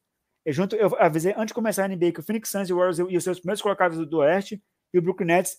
Eu, 0.45 0.53
junto, 0.53 0.77
eu 0.77 0.95
avisei 1.01 1.33
antes 1.33 1.49
de 1.49 1.55
começar 1.55 1.85
a 1.85 1.89
NBA 1.89 2.13
que 2.13 2.21
o 2.21 2.23
Phoenix 2.23 2.49
Suns 2.49 2.69
e 2.69 2.73
o 2.73 2.77
Warriors 2.77 2.99
e 2.99 3.17
os 3.17 3.25
seus 3.25 3.41
primeiros 3.41 3.61
colocados 3.61 3.99
do, 3.99 4.07
do 4.07 4.19
Oeste 4.19 4.63
e 4.93 4.99
o 4.99 5.03
Brooklyn 5.03 5.27
Nets 5.27 5.59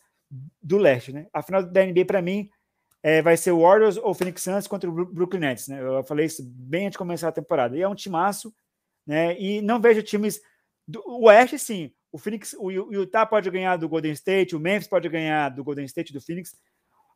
do 0.62 0.78
Leste, 0.78 1.12
né? 1.12 1.28
A 1.34 1.42
final 1.42 1.64
da 1.64 1.86
NBA, 1.86 2.06
para 2.06 2.22
mim, 2.22 2.50
é, 3.04 3.22
vai 3.22 3.36
ser 3.36 3.52
o 3.52 3.62
Warriors 3.62 3.98
ou 3.98 4.14
Phoenix 4.14 4.42
Suns 4.42 4.68
contra 4.68 4.90
o 4.90 5.06
Brooklyn 5.06 5.42
Nets, 5.42 5.68
né? 5.68 5.82
Eu 5.82 6.04
falei 6.04 6.28
isso 6.28 6.44
bem 6.46 6.86
antes 6.86 6.94
de 6.94 6.98
começar 6.98 7.28
a 7.28 7.34
temporada. 7.34 7.78
E 7.78 7.82
é 7.82 7.88
um 7.88 7.96
timaço, 7.96 8.54
né? 9.06 9.38
E 9.40 9.62
não 9.62 9.82
vejo 9.82 10.02
times 10.02 10.40
do 10.88 11.04
o 11.06 11.26
Oeste, 11.26 11.60
sim. 11.60 11.92
O 12.12 12.18
Phoenix, 12.18 12.56
o 12.58 12.72
Utah 12.72 13.26
pode 13.26 13.50
ganhar 13.50 13.76
do 13.76 13.90
Golden 13.90 14.14
State, 14.14 14.56
o 14.56 14.60
Memphis 14.60 14.88
pode 14.88 15.10
ganhar 15.10 15.50
do 15.50 15.64
Golden 15.64 15.84
State 15.86 16.14
do 16.14 16.22
Phoenix. 16.22 16.56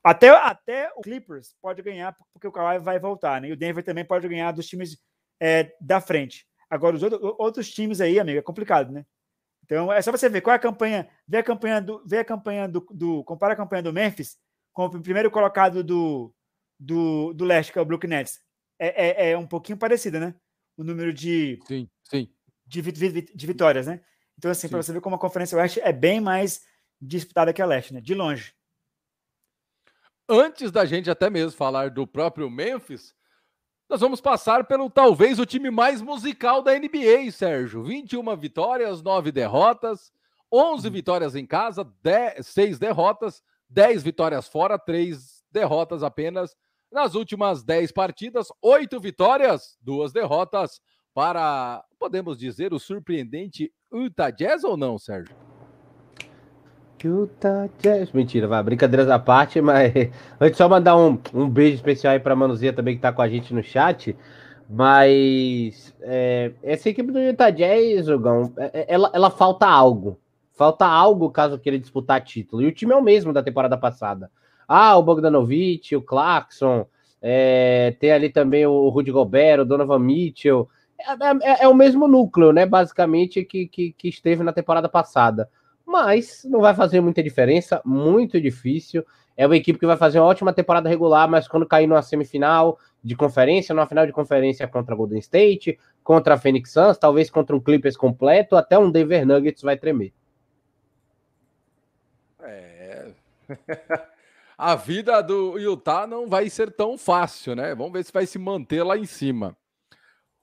Até, 0.04 0.30
até 0.30 0.92
o 0.96 1.02
Clippers 1.02 1.56
pode 1.62 1.82
ganhar, 1.82 2.16
porque 2.34 2.48
o 2.48 2.52
Kawhi 2.52 2.80
vai 2.80 3.00
voltar, 3.00 3.42
né? 3.42 3.50
E 3.50 3.52
o 3.52 3.58
Denver 3.58 3.84
também 3.84 4.06
pode 4.06 4.28
ganhar 4.28 4.52
dos 4.52 4.68
times 4.68 4.98
é, 5.40 5.76
da 5.82 6.00
frente. 6.00 6.48
Agora, 6.70 6.96
os 6.96 7.04
outros, 7.04 7.22
outros 7.38 7.70
times 7.70 8.00
aí, 8.00 8.20
amigo, 8.20 8.40
é 8.40 8.42
complicado, 8.42 8.92
né? 8.92 9.06
Então, 9.64 9.92
é 9.92 10.02
só 10.02 10.12
você 10.12 10.30
ver 10.30 10.42
qual 10.42 10.54
é 10.54 10.58
a 10.58 10.60
campanha, 10.60 11.08
ver 11.28 11.38
a 11.38 11.44
campanha 11.44 11.82
do, 11.82 12.04
ver 12.06 12.20
a 12.20 12.26
campanha 12.26 12.68
do, 12.68 12.80
do 12.92 13.24
compara 13.24 13.54
a 13.54 13.58
campanha 13.58 13.84
do 13.84 13.94
Memphis 13.94 14.38
como 14.74 14.98
o 14.98 15.02
primeiro 15.02 15.30
colocado 15.30 15.84
do, 15.84 16.34
do, 16.80 17.34
do 17.34 17.46
leste, 17.46 17.74
que 17.74 17.78
é 17.78 17.82
o 17.82 17.86
Brooklyn 17.86 18.10
Nets. 18.10 18.40
É, 18.80 19.28
é, 19.28 19.32
é 19.32 19.38
um 19.38 19.46
pouquinho 19.46 19.78
parecido, 19.78 20.20
né? 20.20 20.34
O 20.78 20.84
número 20.84 21.14
de, 21.14 21.60
sim, 21.68 21.90
sim. 22.04 22.30
de, 22.66 22.82
de, 22.82 23.22
de 23.22 23.48
vitórias, 23.48 23.88
né? 23.88 24.02
Então, 24.38 24.50
assim, 24.50 24.70
para 24.70 24.82
você 24.82 24.94
ver 24.94 25.02
como 25.02 25.18
a 25.18 25.20
Conferência 25.20 25.58
Oeste 25.58 25.82
é 25.82 25.92
bem 25.92 26.22
mais 26.22 26.62
disputada 27.02 27.52
que 27.52 27.62
a 27.62 27.66
Leste, 27.66 27.94
né? 27.94 28.00
De 28.00 28.16
longe. 28.16 28.54
Antes 30.32 30.72
da 30.72 30.86
gente 30.86 31.10
até 31.10 31.28
mesmo 31.28 31.58
falar 31.58 31.90
do 31.90 32.06
próprio 32.06 32.52
Memphis, 32.52 33.16
nós 33.90 34.00
vamos 34.00 34.22
passar 34.22 34.68
pelo 34.68 34.88
talvez 34.88 35.40
o 35.40 35.46
time 35.46 35.72
mais 35.72 36.04
musical 36.04 36.62
da 36.62 36.78
NBA, 36.78 37.32
Sérgio. 37.32 37.82
21 37.82 38.38
vitórias, 38.38 39.02
9 39.02 39.32
derrotas, 39.32 40.12
11 40.54 40.86
uhum. 40.86 40.94
vitórias 40.94 41.36
em 41.36 41.48
casa, 41.48 41.84
10, 42.04 42.46
6 42.46 42.78
derrotas, 42.78 43.42
10 43.68 44.04
vitórias 44.04 44.48
fora, 44.48 44.78
3 44.78 45.44
derrotas 45.52 46.04
apenas. 46.04 46.56
Nas 46.92 47.16
últimas 47.16 47.64
10 47.64 47.92
partidas, 47.92 48.50
8 48.62 49.00
vitórias, 49.00 49.80
2 49.82 50.14
derrotas 50.14 50.80
para, 51.12 51.84
podemos 51.98 52.38
dizer, 52.38 52.72
o 52.72 52.80
surpreendente 52.80 53.74
Utah 53.92 54.30
Jazz 54.30 54.64
ou 54.64 54.78
não, 54.78 55.00
Sérgio? 55.00 55.36
Utah 57.08 57.70
Jazz. 57.80 58.12
Mentira, 58.12 58.48
vai, 58.48 58.62
brincadeiras 58.64 59.10
à 59.10 59.18
parte, 59.18 59.60
mas 59.62 59.92
antes 60.40 60.58
só 60.58 60.68
mandar 60.68 60.98
um, 60.98 61.18
um 61.34 61.50
beijo 61.50 61.76
especial 61.76 62.14
aí 62.14 62.20
para 62.20 62.34
a 62.34 62.36
Manuzinha 62.36 62.74
também 62.74 62.96
que 62.96 63.00
está 63.00 63.12
com 63.12 63.22
a 63.22 63.30
gente 63.30 63.54
no 63.54 63.64
chat. 63.64 64.16
Mas 64.70 65.96
é, 66.02 66.52
essa 66.62 66.90
equipe 66.90 67.12
do 67.12 67.20
Utah 67.20 67.50
Jazz, 67.50 68.06
Jogão, 68.06 68.54
é, 68.58 68.82
é, 68.82 68.86
ela, 68.88 69.10
ela 69.14 69.30
falta 69.32 69.66
algo. 69.68 70.20
Falta 70.54 70.86
algo 70.86 71.32
caso 71.32 71.58
queira 71.58 71.80
disputar 71.80 72.22
título. 72.22 72.62
E 72.62 72.68
o 72.68 72.72
time 72.72 72.94
é 72.94 72.96
o 72.96 73.02
mesmo 73.02 73.34
da 73.34 73.42
temporada 73.42 73.78
passada. 73.78 74.30
Ah, 74.68 74.96
o 74.98 75.02
Bogdanovich, 75.02 75.96
o 75.96 76.02
Clarkson, 76.02 76.86
é, 77.22 77.96
tem 78.00 78.12
ali 78.12 78.30
também 78.30 78.66
o 78.66 78.90
Rudy 78.90 79.12
Gobert, 79.12 79.62
o 79.62 79.66
Donovan 79.66 80.00
Mitchell. 80.00 80.70
É, 81.00 81.12
é, 81.50 81.64
é, 81.64 81.68
o 81.68 81.74
mesmo 81.74 82.08
núcleo, 82.08 82.52
né? 82.52 82.66
Basicamente, 82.66 83.44
que, 83.44 83.68
que, 83.68 83.92
que, 83.94 84.10
esteve 84.10 84.44
na 84.44 84.54
temporada 84.54 84.90
passada. 84.90 85.50
Mas 85.90 86.44
não 86.44 86.62
vai 86.62 86.76
fazer 86.76 87.02
muita 87.02 87.24
diferença, 87.24 87.82
muito 87.84 88.40
difícil. 88.40 89.04
É 89.36 89.48
uma 89.48 89.58
equipe 89.58 89.80
que 89.80 89.88
vai 89.88 89.98
fazer 89.98 90.20
uma 90.20 90.28
ótima 90.28 90.54
temporada 90.54 90.88
regular, 90.88 91.28
mas 91.28 91.48
quando 91.48 91.66
cair 91.66 91.88
numa 91.88 92.04
semifinal 92.04 92.78
de 93.04 93.16
conferência, 93.16 93.74
numa 93.74 93.88
final 93.88 94.06
de 94.06 94.12
conferência 94.12 94.68
contra 94.68 94.94
Golden 94.94 95.18
State, 95.18 95.80
contra 96.04 96.36
a 96.36 96.38
Phoenix 96.38 96.72
Suns, 96.72 96.96
talvez 97.00 97.32
contra 97.32 97.56
um 97.56 97.60
Clippers 97.60 97.98
completo, 97.98 98.56
até 98.56 98.78
um 98.78 98.92
Denver 98.92 99.26
Nuggets 99.26 99.64
vai 99.64 99.78
tremer. 99.78 100.14
É. 102.44 103.08
a 104.56 104.76
vida 104.76 105.24
do 105.24 105.58
Utah 105.58 106.06
não 106.06 106.28
vai 106.28 106.52
ser 106.52 106.72
tão 106.72 107.00
fácil, 107.00 107.56
né? 107.56 107.74
Vamos 107.74 107.94
ver 107.94 108.04
se 108.04 108.14
vai 108.14 108.28
se 108.28 108.38
manter 108.38 108.84
lá 108.84 108.96
em 108.96 109.08
cima. 109.08 109.58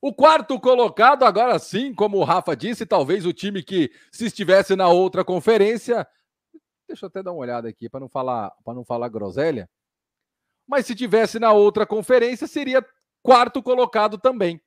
O 0.07 0.15
quarto 0.15 0.61
colocado, 0.61 1.25
agora 1.25 1.59
sim, 1.59 1.93
como 1.93 2.19
o 2.19 2.23
Rafa 2.23 2.55
disse, 2.55 2.87
talvez 2.87 3.27
o 3.27 3.33
time 3.33 3.61
que, 3.61 3.91
se 4.13 4.27
estivesse 4.27 4.77
na 4.77 4.87
outra 4.87 5.25
conferência. 5.25 6.07
Deixa 6.87 7.07
eu 7.07 7.09
até 7.09 7.25
dar 7.25 7.33
uma 7.33 7.41
olhada 7.41 7.69
aqui 7.69 7.91
para 7.91 7.99
não 7.99 8.09
falar 8.09 8.53
para 8.65 8.73
não 8.73 8.85
falar 8.85 9.09
groselha. 9.09 9.69
Mas 10.65 10.87
se 10.87 10.95
tivesse 10.95 11.41
na 11.41 11.53
outra 11.53 11.85
conferência, 11.85 12.47
seria 12.47 12.87
quarto 13.21 13.61
colocado 13.61 14.17
também. 14.17 14.63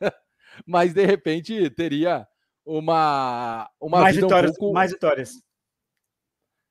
Mas 0.64 0.94
de 0.94 1.04
repente 1.04 1.68
teria 1.70 2.24
uma 2.64 3.68
uma 3.80 4.00
mais 4.02 4.14
vitórias, 4.14 4.52
um 4.52 4.54
pouco... 4.54 4.74
mais 4.74 4.92
vitórias. 4.92 5.42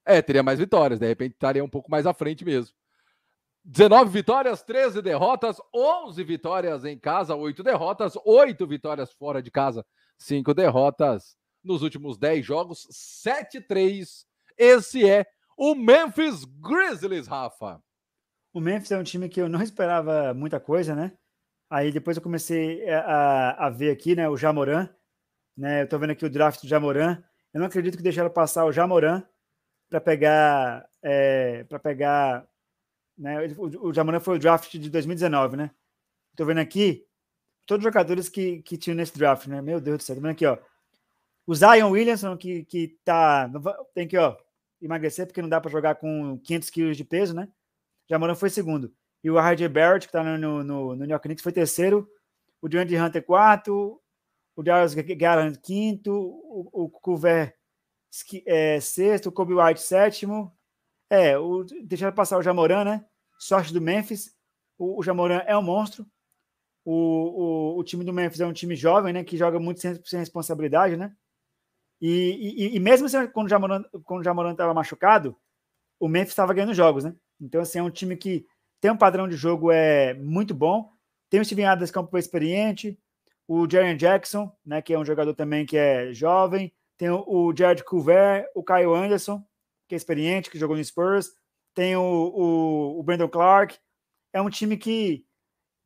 É, 0.05 0.21
teria 0.21 0.43
mais 0.43 0.59
vitórias, 0.59 0.97
de 0.97 1.07
repente 1.07 1.33
estaria 1.33 1.61
um 1.61 1.69
pouco 1.69 1.91
mais 1.91 2.07
à 2.07 2.13
frente 2.13 2.45
mesmo. 2.45 2.73
19 3.63 4.09
vitórias, 4.09 4.63
13 4.63 5.01
derrotas, 5.01 5.57
11 5.73 6.23
vitórias 6.23 6.83
em 6.83 6.97
casa, 6.97 7.35
8 7.35 7.61
derrotas, 7.61 8.13
8 8.25 8.65
vitórias 8.65 9.13
fora 9.13 9.41
de 9.41 9.51
casa, 9.51 9.85
5 10.17 10.53
derrotas 10.53 11.37
nos 11.63 11.83
últimos 11.83 12.17
10 12.17 12.45
jogos, 12.45 12.87
7-3. 13.23 14.25
Esse 14.57 15.07
é 15.07 15.25
o 15.55 15.75
Memphis 15.75 16.43
Grizzlies, 16.43 17.27
Rafa. 17.27 17.81
O 18.53 18.59
Memphis 18.59 18.91
é 18.91 18.97
um 18.97 19.03
time 19.03 19.29
que 19.29 19.39
eu 19.39 19.47
não 19.47 19.61
esperava 19.61 20.33
muita 20.33 20.59
coisa, 20.59 20.95
né? 20.95 21.13
Aí 21.69 21.91
depois 21.91 22.17
eu 22.17 22.23
comecei 22.23 22.87
a, 22.89 23.67
a 23.67 23.69
ver 23.69 23.91
aqui, 23.91 24.15
né, 24.15 24.27
o 24.27 24.35
Jamoran, 24.35 24.89
né? 25.55 25.83
Eu 25.83 25.87
tô 25.87 25.97
vendo 25.99 26.11
aqui 26.11 26.25
o 26.25 26.29
draft 26.29 26.61
do 26.61 26.67
Jamoran. 26.67 27.23
Eu 27.53 27.59
não 27.59 27.67
acredito 27.67 27.95
que 27.95 28.03
deixaram 28.03 28.29
passar 28.29 28.65
o 28.65 28.71
Jamoran 28.71 29.23
para 29.89 30.01
pegar 30.01 30.89
é, 31.01 31.63
para 31.65 31.79
pegar 31.79 32.47
né? 33.21 33.47
O, 33.55 33.89
o 33.89 33.93
Jamoran 33.93 34.19
foi 34.19 34.35
o 34.35 34.39
draft 34.39 34.71
de 34.71 34.89
2019, 34.89 35.55
né? 35.55 35.71
Tô 36.35 36.43
vendo 36.43 36.57
aqui 36.57 37.05
todos 37.67 37.85
os 37.85 37.93
jogadores 37.93 38.27
que, 38.27 38.63
que 38.63 38.77
tinham 38.77 38.95
nesse 38.95 39.15
draft, 39.17 39.47
né? 39.47 39.61
Meu 39.61 39.79
Deus 39.79 39.99
do 39.99 40.03
céu, 40.03 40.15
tô 40.15 40.21
vendo 40.21 40.31
aqui, 40.31 40.45
ó. 40.45 40.57
O 41.45 41.53
Zion 41.53 41.91
Williamson, 41.91 42.35
que, 42.35 42.65
que 42.65 42.99
tá. 43.03 43.49
Tem 43.93 44.07
que, 44.07 44.17
ó, 44.17 44.35
emagrecer, 44.81 45.27
porque 45.27 45.41
não 45.41 45.49
dá 45.49 45.61
para 45.61 45.69
jogar 45.69 45.95
com 45.95 46.39
500 46.39 46.69
quilos 46.71 46.97
de 46.97 47.03
peso, 47.03 47.35
né? 47.35 47.47
Jamoran 48.09 48.35
foi 48.35 48.49
segundo. 48.49 48.91
E 49.23 49.29
o 49.29 49.39
RJ 49.39 49.67
Barrett, 49.67 50.07
que 50.07 50.11
tá 50.11 50.23
no, 50.23 50.37
no, 50.37 50.63
no 50.63 50.95
New 50.95 51.09
York 51.09 51.27
Knicks, 51.27 51.43
foi 51.43 51.51
terceiro. 51.51 52.09
O 52.59 52.67
DeAndre 52.67 52.99
Hunter, 52.99 53.23
quarto. 53.23 54.01
O 54.55 54.63
Darius 54.63 54.95
Garland, 54.95 55.59
quinto. 55.59 56.11
O, 56.11 56.85
o 56.85 56.89
Culver, 56.89 57.55
é, 58.47 58.79
sexto. 58.79 59.27
O 59.27 59.31
Kobe 59.31 59.53
White, 59.53 59.81
sétimo. 59.81 60.51
É, 61.09 61.37
o, 61.37 61.63
deixaram 61.83 62.15
passar 62.15 62.37
o 62.39 62.41
Jamoran, 62.41 62.83
né? 62.83 63.05
Sorte 63.41 63.73
do 63.73 63.81
Memphis. 63.81 64.35
O, 64.77 64.99
o 64.99 65.03
Jamoran 65.03 65.41
é 65.47 65.57
um 65.57 65.63
monstro. 65.63 66.05
O, 66.85 66.93
o, 66.93 67.79
o, 67.79 67.83
time 67.83 68.05
do 68.05 68.13
Memphis 68.13 68.39
é 68.39 68.45
um 68.45 68.53
time 68.53 68.75
jovem, 68.75 69.11
né? 69.11 69.23
Que 69.23 69.35
joga 69.35 69.59
muito 69.59 69.79
sem, 69.79 69.99
sem 70.05 70.19
responsabilidade, 70.19 70.95
né? 70.95 71.11
E, 71.99 72.69
e, 72.71 72.75
e 72.75 72.79
mesmo 72.79 73.07
assim, 73.07 73.27
quando 73.27 73.47
o 73.47 73.49
Jamoran 73.49 73.83
quando 74.03 74.21
o 74.21 74.23
Jamoran 74.23 74.51
estava 74.51 74.73
machucado, 74.75 75.35
o 75.99 76.07
Memphis 76.07 76.33
estava 76.33 76.53
ganhando 76.53 76.73
jogos, 76.73 77.03
né? 77.03 77.15
Então, 77.39 77.61
assim, 77.61 77.79
é 77.79 77.83
um 77.83 77.89
time 77.89 78.15
que 78.15 78.45
tem 78.79 78.91
um 78.91 78.97
padrão 78.97 79.27
de 79.27 79.35
jogo 79.35 79.71
é 79.71 80.13
muito 80.13 80.53
bom. 80.53 80.91
Tem 81.27 81.39
o 81.39 81.45
Steven 81.45 81.65
Adams, 81.65 81.89
que 81.89 81.97
é 81.97 82.19
experiente. 82.19 82.99
O 83.47 83.67
Jaren 83.67 83.97
Jackson, 83.97 84.55
né? 84.63 84.83
Que 84.83 84.93
é 84.93 84.99
um 84.99 85.05
jogador 85.05 85.33
também 85.33 85.65
que 85.65 85.77
é 85.77 86.13
jovem. 86.13 86.71
Tem 86.95 87.09
o, 87.09 87.23
o 87.27 87.55
Jared 87.55 87.83
Culver, 87.83 88.47
o 88.53 88.63
Kyle 88.63 88.93
Anderson, 88.93 89.43
que 89.87 89.95
é 89.95 89.97
experiente, 89.97 90.51
que 90.51 90.59
jogou 90.59 90.77
no 90.77 90.83
Spurs, 90.83 91.31
tem 91.73 91.95
o, 91.95 92.01
o, 92.01 92.99
o 92.99 93.03
Brandon 93.03 93.27
Clark. 93.27 93.77
É 94.33 94.41
um 94.41 94.49
time 94.49 94.77
que, 94.77 95.25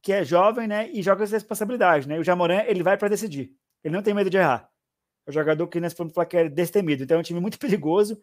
que 0.02 0.14
é 0.14 0.24
jovem, 0.24 0.68
né? 0.68 0.90
E 0.92 1.02
joga 1.02 1.26
com 1.26 1.32
responsabilidade, 1.32 2.08
né? 2.08 2.20
O 2.20 2.24
Jamoran, 2.24 2.64
ele 2.68 2.84
vai 2.84 2.98
para 2.98 3.08
decidir. 3.08 3.52
Ele 3.84 3.96
não 3.96 4.04
tem 4.04 4.14
medo 4.14 4.30
de 4.30 4.38
errar. 4.38 4.70
É 5.26 5.30
um 5.30 5.34
jogador 5.34 5.68
que 5.68 5.80
nesse 5.80 5.96
falar 5.96 6.26
que 6.26 6.38
é 6.38 6.50
destemido. 6.50 7.04
Então 7.04 7.18
é 7.18 7.20
um 7.20 7.24
time 7.24 7.40
muito 7.40 7.58
perigoso 7.60 8.20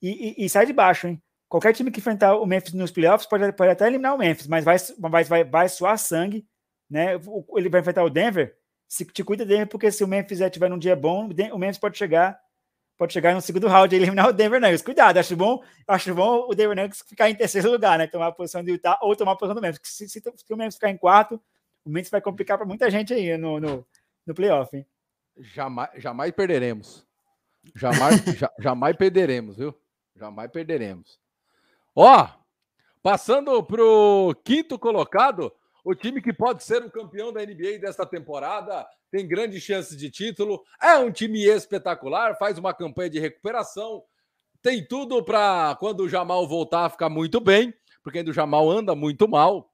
e, 0.00 0.34
e, 0.40 0.44
e, 0.44 0.48
sai 0.48 0.66
de 0.66 0.72
baixo, 0.72 1.06
hein? 1.06 1.22
Qualquer 1.48 1.72
time 1.74 1.90
que 1.90 2.00
enfrentar 2.00 2.36
o 2.36 2.46
Memphis 2.46 2.72
nos 2.72 2.90
playoffs 2.90 3.28
pode, 3.28 3.52
pode 3.52 3.70
até 3.70 3.86
eliminar 3.86 4.14
o 4.14 4.18
Memphis, 4.18 4.46
mas 4.46 4.64
vai, 4.64 4.76
vai, 4.98 5.24
vai, 5.24 5.44
vai 5.44 5.68
suar 5.68 5.98
sangue, 5.98 6.46
né? 6.90 7.14
Ele 7.54 7.68
vai 7.68 7.80
enfrentar 7.80 8.02
o 8.02 8.10
Denver. 8.10 8.56
Se 8.88 9.04
te 9.04 9.22
cuida 9.22 9.44
Denver, 9.44 9.68
porque 9.68 9.90
se 9.90 10.02
o 10.02 10.08
Memphis 10.08 10.40
tiver 10.50 10.68
num 10.68 10.78
dia 10.78 10.96
bom, 10.96 11.28
o 11.52 11.58
Memphis 11.58 11.78
pode 11.78 11.96
chegar 11.96 12.38
pode 12.96 13.12
chegar 13.12 13.34
no 13.34 13.40
segundo 13.40 13.66
round 13.66 13.94
e 13.94 13.98
eliminar 13.98 14.28
o 14.28 14.32
Denver 14.32 14.60
Nuggets. 14.60 14.82
Cuidado, 14.82 15.18
acho 15.18 15.36
bom, 15.36 15.62
acho 15.86 16.14
bom 16.14 16.46
o 16.48 16.54
Denver 16.54 16.76
Nuggets 16.76 17.02
ficar 17.06 17.30
em 17.30 17.34
terceiro 17.34 17.70
lugar, 17.70 17.98
né? 17.98 18.06
Tomar 18.06 18.28
a 18.28 18.32
posição 18.32 18.62
de 18.62 18.72
Utah 18.72 18.98
ou 19.02 19.14
tomar 19.16 19.32
a 19.32 19.36
posição 19.36 19.54
do 19.54 19.60
Memphis. 19.60 19.80
Se, 19.84 20.08
se, 20.08 20.20
se 20.20 20.52
o 20.52 20.56
Memphis 20.56 20.76
ficar 20.76 20.90
em 20.90 20.96
quarto, 20.96 21.40
o 21.84 21.90
Memphis 21.90 22.10
vai 22.10 22.20
complicar 22.20 22.56
para 22.56 22.66
muita 22.66 22.90
gente 22.90 23.12
aí 23.12 23.36
no, 23.36 23.58
no, 23.58 23.86
no 24.26 24.34
playoff, 24.34 24.76
hein? 24.76 24.86
Jamais, 25.36 25.90
jamais 25.96 26.32
perderemos. 26.32 27.06
Jamais, 27.74 28.22
ja, 28.38 28.50
jamais 28.58 28.96
perderemos, 28.96 29.56
viu? 29.56 29.74
Jamais 30.16 30.50
perderemos. 30.50 31.20
Ó, 31.94 32.28
passando 33.02 33.62
pro 33.62 34.34
quinto 34.44 34.78
colocado, 34.78 35.52
o 35.84 35.94
time 35.94 36.22
que 36.22 36.32
pode 36.32 36.62
ser 36.62 36.82
o 36.84 36.90
campeão 36.90 37.32
da 37.32 37.40
NBA 37.40 37.78
desta 37.80 38.06
temporada 38.06 38.86
tem 39.10 39.28
grandes 39.28 39.62
chances 39.62 39.96
de 39.96 40.10
título. 40.10 40.62
É 40.80 40.96
um 40.96 41.10
time 41.10 41.44
espetacular, 41.44 42.36
faz 42.38 42.56
uma 42.56 42.72
campanha 42.72 43.10
de 43.10 43.20
recuperação. 43.20 44.02
Tem 44.62 44.86
tudo 44.86 45.22
para 45.22 45.76
quando 45.78 46.00
o 46.00 46.08
Jamal 46.08 46.48
voltar 46.48 46.88
ficar 46.88 47.10
muito 47.10 47.40
bem, 47.40 47.74
porque 48.02 48.18
ainda 48.18 48.30
o 48.30 48.34
Jamal 48.34 48.70
anda 48.70 48.94
muito 48.94 49.28
mal. 49.28 49.70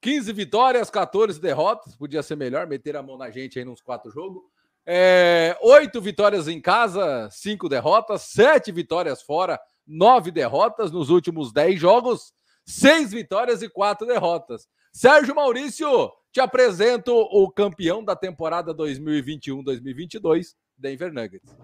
15 0.00 0.32
vitórias, 0.32 0.90
14 0.90 1.40
derrotas. 1.40 1.96
Podia 1.96 2.22
ser 2.22 2.36
melhor, 2.36 2.66
meter 2.66 2.96
a 2.96 3.02
mão 3.02 3.18
na 3.18 3.30
gente 3.30 3.58
aí 3.58 3.64
nos 3.64 3.80
quatro 3.80 4.10
jogos. 4.12 4.42
É, 4.86 5.56
oito 5.60 6.00
vitórias 6.00 6.46
em 6.46 6.60
casa, 6.60 7.28
cinco 7.30 7.68
derrotas, 7.68 8.22
sete 8.22 8.72
vitórias 8.72 9.20
fora, 9.20 9.60
nove 9.86 10.30
derrotas 10.30 10.90
nos 10.90 11.10
últimos 11.10 11.52
dez 11.52 11.78
jogos, 11.78 12.32
seis 12.68 13.10
vitórias 13.12 13.62
e 13.62 13.68
quatro 13.68 14.06
derrotas. 14.06 14.68
Sérgio 14.92 15.34
Maurício, 15.34 16.10
te 16.30 16.38
apresento 16.38 17.14
o 17.14 17.50
campeão 17.50 18.04
da 18.04 18.14
temporada 18.14 18.74
2021-2022, 18.74 20.48
Denver 20.76 21.12
Nuggets. 21.12 21.56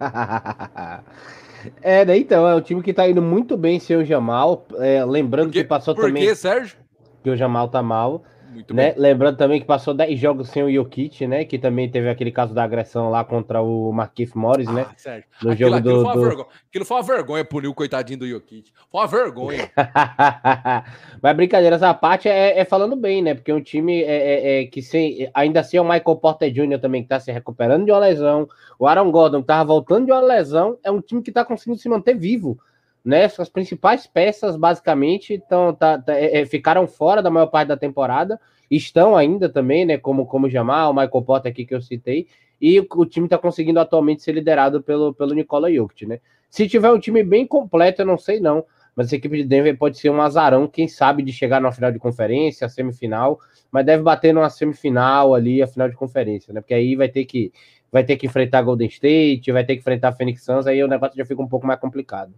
é, 1.82 2.04
né, 2.04 2.16
então, 2.16 2.48
é 2.48 2.54
um 2.54 2.60
time 2.60 2.82
que 2.82 2.94
tá 2.94 3.08
indo 3.08 3.20
muito 3.20 3.56
bem 3.56 3.78
sem 3.78 3.96
o 3.96 4.04
Jamal. 4.04 4.66
É, 4.78 5.04
lembrando 5.04 5.52
que 5.52 5.62
passou 5.62 5.94
por 5.94 6.06
também. 6.06 6.22
Por 6.22 6.30
que, 6.30 6.34
Sérgio? 6.34 6.78
Que 7.22 7.30
o 7.30 7.36
Jamal 7.36 7.68
tá 7.68 7.82
mal. 7.82 8.24
Muito 8.54 8.72
né? 8.72 8.92
Bem. 8.92 9.02
Lembrando 9.02 9.36
também 9.36 9.60
que 9.60 9.66
passou 9.66 9.92
10 9.92 10.18
jogos 10.18 10.48
sem 10.48 10.62
o 10.62 10.72
Jokic, 10.72 11.26
né? 11.26 11.44
Que 11.44 11.58
também 11.58 11.90
teve 11.90 12.08
aquele 12.08 12.30
caso 12.30 12.54
da 12.54 12.62
agressão 12.62 13.10
lá 13.10 13.24
contra 13.24 13.60
o 13.60 13.92
Marquinhos 13.92 14.32
Morris, 14.34 14.68
né? 14.68 14.86
ah, 14.88 15.10
né? 15.10 15.24
No 15.42 15.50
aquilo, 15.50 15.70
jogo 15.70 15.74
aquilo 15.76 15.98
do, 15.98 16.12
foi 16.12 16.36
do... 16.36 16.46
aquilo 16.68 16.84
foi 16.84 16.96
uma 16.96 17.02
vergonha 17.02 17.44
punir 17.44 17.68
o 17.68 17.74
coitadinho 17.74 18.20
do 18.20 18.28
Jokic. 18.28 18.70
Foi 18.90 19.00
uma 19.00 19.06
vergonha. 19.08 19.70
Mas 21.20 21.36
brincadeira, 21.36 21.76
essa 21.76 21.92
parte 21.92 22.28
é, 22.28 22.58
é, 22.58 22.64
falando 22.64 22.94
bem, 22.94 23.20
né? 23.20 23.34
Porque 23.34 23.52
um 23.52 23.60
time 23.60 24.02
é, 24.02 24.06
é, 24.06 24.62
é 24.62 24.66
que 24.66 24.80
sem, 24.80 25.28
ainda 25.34 25.60
assim 25.60 25.76
é 25.76 25.80
o 25.80 25.84
Michael 25.84 26.16
Porter 26.16 26.52
Jr. 26.52 26.78
também 26.78 27.02
que 27.02 27.08
tá 27.08 27.18
se 27.18 27.32
recuperando 27.32 27.84
de 27.84 27.90
uma 27.90 27.98
lesão. 27.98 28.48
O 28.78 28.86
Aaron 28.86 29.10
Gordon 29.10 29.40
que 29.40 29.48
tava 29.48 29.64
voltando 29.64 30.06
de 30.06 30.12
uma 30.12 30.20
lesão. 30.20 30.78
É 30.84 30.90
um 30.90 31.00
time 31.00 31.22
que 31.22 31.32
tá 31.32 31.44
conseguindo 31.44 31.78
se 31.78 31.88
manter 31.88 32.14
vivo 32.14 32.58
né? 33.04 33.24
As 33.24 33.48
principais 33.48 34.06
peças, 34.06 34.56
basicamente, 34.56 35.34
então, 35.34 35.74
tá, 35.74 35.98
tá 35.98 36.14
é, 36.14 36.40
é, 36.40 36.46
ficaram 36.46 36.86
fora 36.86 37.22
da 37.22 37.30
maior 37.30 37.46
parte 37.48 37.68
da 37.68 37.76
temporada, 37.76 38.40
estão 38.70 39.14
ainda 39.14 39.48
também, 39.48 39.84
né? 39.84 39.98
Como, 39.98 40.26
como 40.26 40.48
Jamal, 40.48 40.90
o 40.90 40.94
Michael 40.94 41.22
Porter 41.22 41.52
aqui 41.52 41.66
que 41.66 41.74
eu 41.74 41.82
citei, 41.82 42.26
e 42.60 42.80
o, 42.80 42.86
o 42.96 43.04
time 43.04 43.26
está 43.26 43.36
conseguindo 43.36 43.78
atualmente 43.78 44.22
ser 44.22 44.32
liderado 44.32 44.82
pelo, 44.82 45.12
pelo 45.12 45.34
Nicola 45.34 45.70
Jokic, 45.70 46.06
né? 46.06 46.20
Se 46.48 46.68
tiver 46.68 46.90
um 46.90 46.98
time 46.98 47.22
bem 47.22 47.46
completo, 47.46 48.02
eu 48.02 48.06
não 48.06 48.16
sei 48.16 48.40
não, 48.40 48.64
mas 48.96 49.12
a 49.12 49.16
equipe 49.16 49.36
de 49.36 49.44
Denver 49.44 49.76
pode 49.76 49.98
ser 49.98 50.08
um 50.08 50.22
azarão, 50.22 50.68
quem 50.68 50.86
sabe, 50.86 51.22
de 51.22 51.32
chegar 51.32 51.60
na 51.60 51.72
final 51.72 51.90
de 51.90 51.98
conferência, 51.98 52.68
semifinal, 52.68 53.38
mas 53.70 53.84
deve 53.84 54.02
bater 54.02 54.32
numa 54.32 54.48
semifinal 54.48 55.34
ali, 55.34 55.62
a 55.62 55.66
final 55.66 55.88
de 55.88 55.96
conferência, 55.96 56.54
né? 56.54 56.60
Porque 56.60 56.74
aí 56.74 56.96
vai 56.96 57.08
ter 57.08 57.24
que 57.24 57.52
vai 57.90 58.02
ter 58.02 58.16
que 58.16 58.26
enfrentar 58.26 58.62
Golden 58.62 58.88
State, 58.88 59.52
vai 59.52 59.64
ter 59.64 59.74
que 59.74 59.80
enfrentar 59.80 60.12
Phoenix 60.12 60.42
Suns, 60.44 60.66
aí 60.66 60.82
o 60.82 60.88
negócio 60.88 61.16
já 61.16 61.24
fica 61.24 61.40
um 61.40 61.46
pouco 61.46 61.64
mais 61.64 61.78
complicado. 61.78 62.32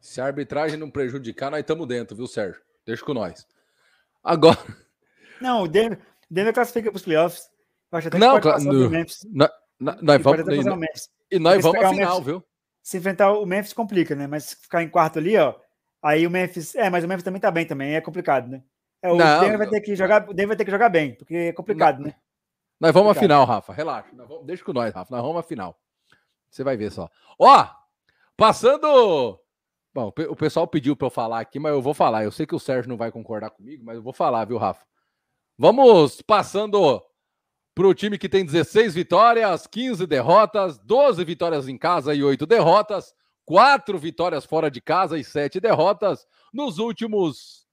Se 0.00 0.20
a 0.20 0.24
arbitragem 0.24 0.78
não 0.78 0.90
prejudicar, 0.90 1.50
nós 1.50 1.60
estamos 1.60 1.86
dentro, 1.86 2.16
viu, 2.16 2.26
Sérgio? 2.26 2.60
Deixa 2.86 3.04
com 3.04 3.14
nós. 3.14 3.46
Agora. 4.22 4.58
Não, 5.40 5.62
o 5.62 5.68
Denver, 5.68 6.00
Denver 6.28 6.52
classifica 6.52 6.90
para 6.90 6.96
os 6.96 7.04
playoffs. 7.04 7.48
não, 8.18 8.40
claro. 8.40 8.60
Nós 9.80 10.20
vamos. 10.20 11.10
E 11.30 11.38
nós 11.38 11.62
vamos 11.62 11.84
à 11.84 11.90
final, 11.90 12.20
viu? 12.20 12.44
Se 12.82 12.98
enfrentar 12.98 13.32
o 13.32 13.46
Memphis 13.46 13.72
complica, 13.72 14.16
né? 14.16 14.26
Mas 14.26 14.54
ficar 14.54 14.82
em 14.82 14.88
quarto 14.88 15.20
ali, 15.20 15.36
ó. 15.36 15.54
Aí 16.02 16.26
o 16.26 16.30
Memphis. 16.30 16.74
É, 16.74 16.90
mas 16.90 17.04
o 17.04 17.08
Memphis 17.08 17.22
também 17.22 17.40
tá 17.40 17.52
bem 17.52 17.66
também. 17.66 17.94
É 17.94 18.00
complicado, 18.00 18.48
né? 18.48 18.64
É, 19.00 19.12
o 19.12 19.16
não, 19.16 19.40
Denver 19.40 19.58
vai 19.58 19.68
ter 19.68 19.80
que 19.80 19.94
jogar. 19.94 20.28
O 20.28 20.34
Denver 20.34 20.48
vai 20.48 20.56
ter 20.56 20.64
que 20.64 20.70
jogar 20.72 20.88
bem, 20.88 21.14
porque 21.14 21.36
é 21.36 21.52
complicado, 21.52 21.98
não. 22.00 22.06
né? 22.06 22.14
Nós 22.80 22.92
vamos 22.92 23.16
à 23.16 23.20
final, 23.20 23.44
Rafa. 23.44 23.72
Relaxa. 23.72 24.10
Vamos, 24.12 24.44
deixa 24.44 24.64
com 24.64 24.72
nós, 24.72 24.92
Rafa. 24.92 25.14
Nós 25.14 25.22
vamos 25.22 25.38
à 25.38 25.42
final. 25.42 25.78
Você 26.50 26.64
vai 26.64 26.76
ver 26.76 26.90
só. 26.90 27.08
Ó, 27.38 27.68
passando 28.36 29.40
Bom, 29.98 30.12
o 30.28 30.36
pessoal 30.36 30.64
pediu 30.64 30.94
para 30.94 31.06
eu 31.06 31.10
falar 31.10 31.40
aqui, 31.40 31.58
mas 31.58 31.72
eu 31.72 31.82
vou 31.82 31.92
falar. 31.92 32.22
Eu 32.22 32.30
sei 32.30 32.46
que 32.46 32.54
o 32.54 32.60
Sérgio 32.60 32.88
não 32.88 32.96
vai 32.96 33.10
concordar 33.10 33.50
comigo, 33.50 33.84
mas 33.84 33.96
eu 33.96 34.02
vou 34.02 34.12
falar, 34.12 34.44
viu, 34.44 34.56
Rafa? 34.56 34.86
Vamos 35.58 36.22
passando 36.22 37.02
para 37.74 37.88
o 37.88 37.92
time 37.92 38.16
que 38.16 38.28
tem 38.28 38.44
16 38.44 38.94
vitórias, 38.94 39.66
15 39.66 40.06
derrotas, 40.06 40.78
12 40.78 41.24
vitórias 41.24 41.66
em 41.66 41.76
casa 41.76 42.14
e 42.14 42.22
8 42.22 42.46
derrotas, 42.46 43.12
4 43.44 43.98
vitórias 43.98 44.44
fora 44.44 44.70
de 44.70 44.80
casa 44.80 45.18
e 45.18 45.24
7 45.24 45.58
derrotas. 45.58 46.24
Nos 46.52 46.78
últimos 46.78 47.66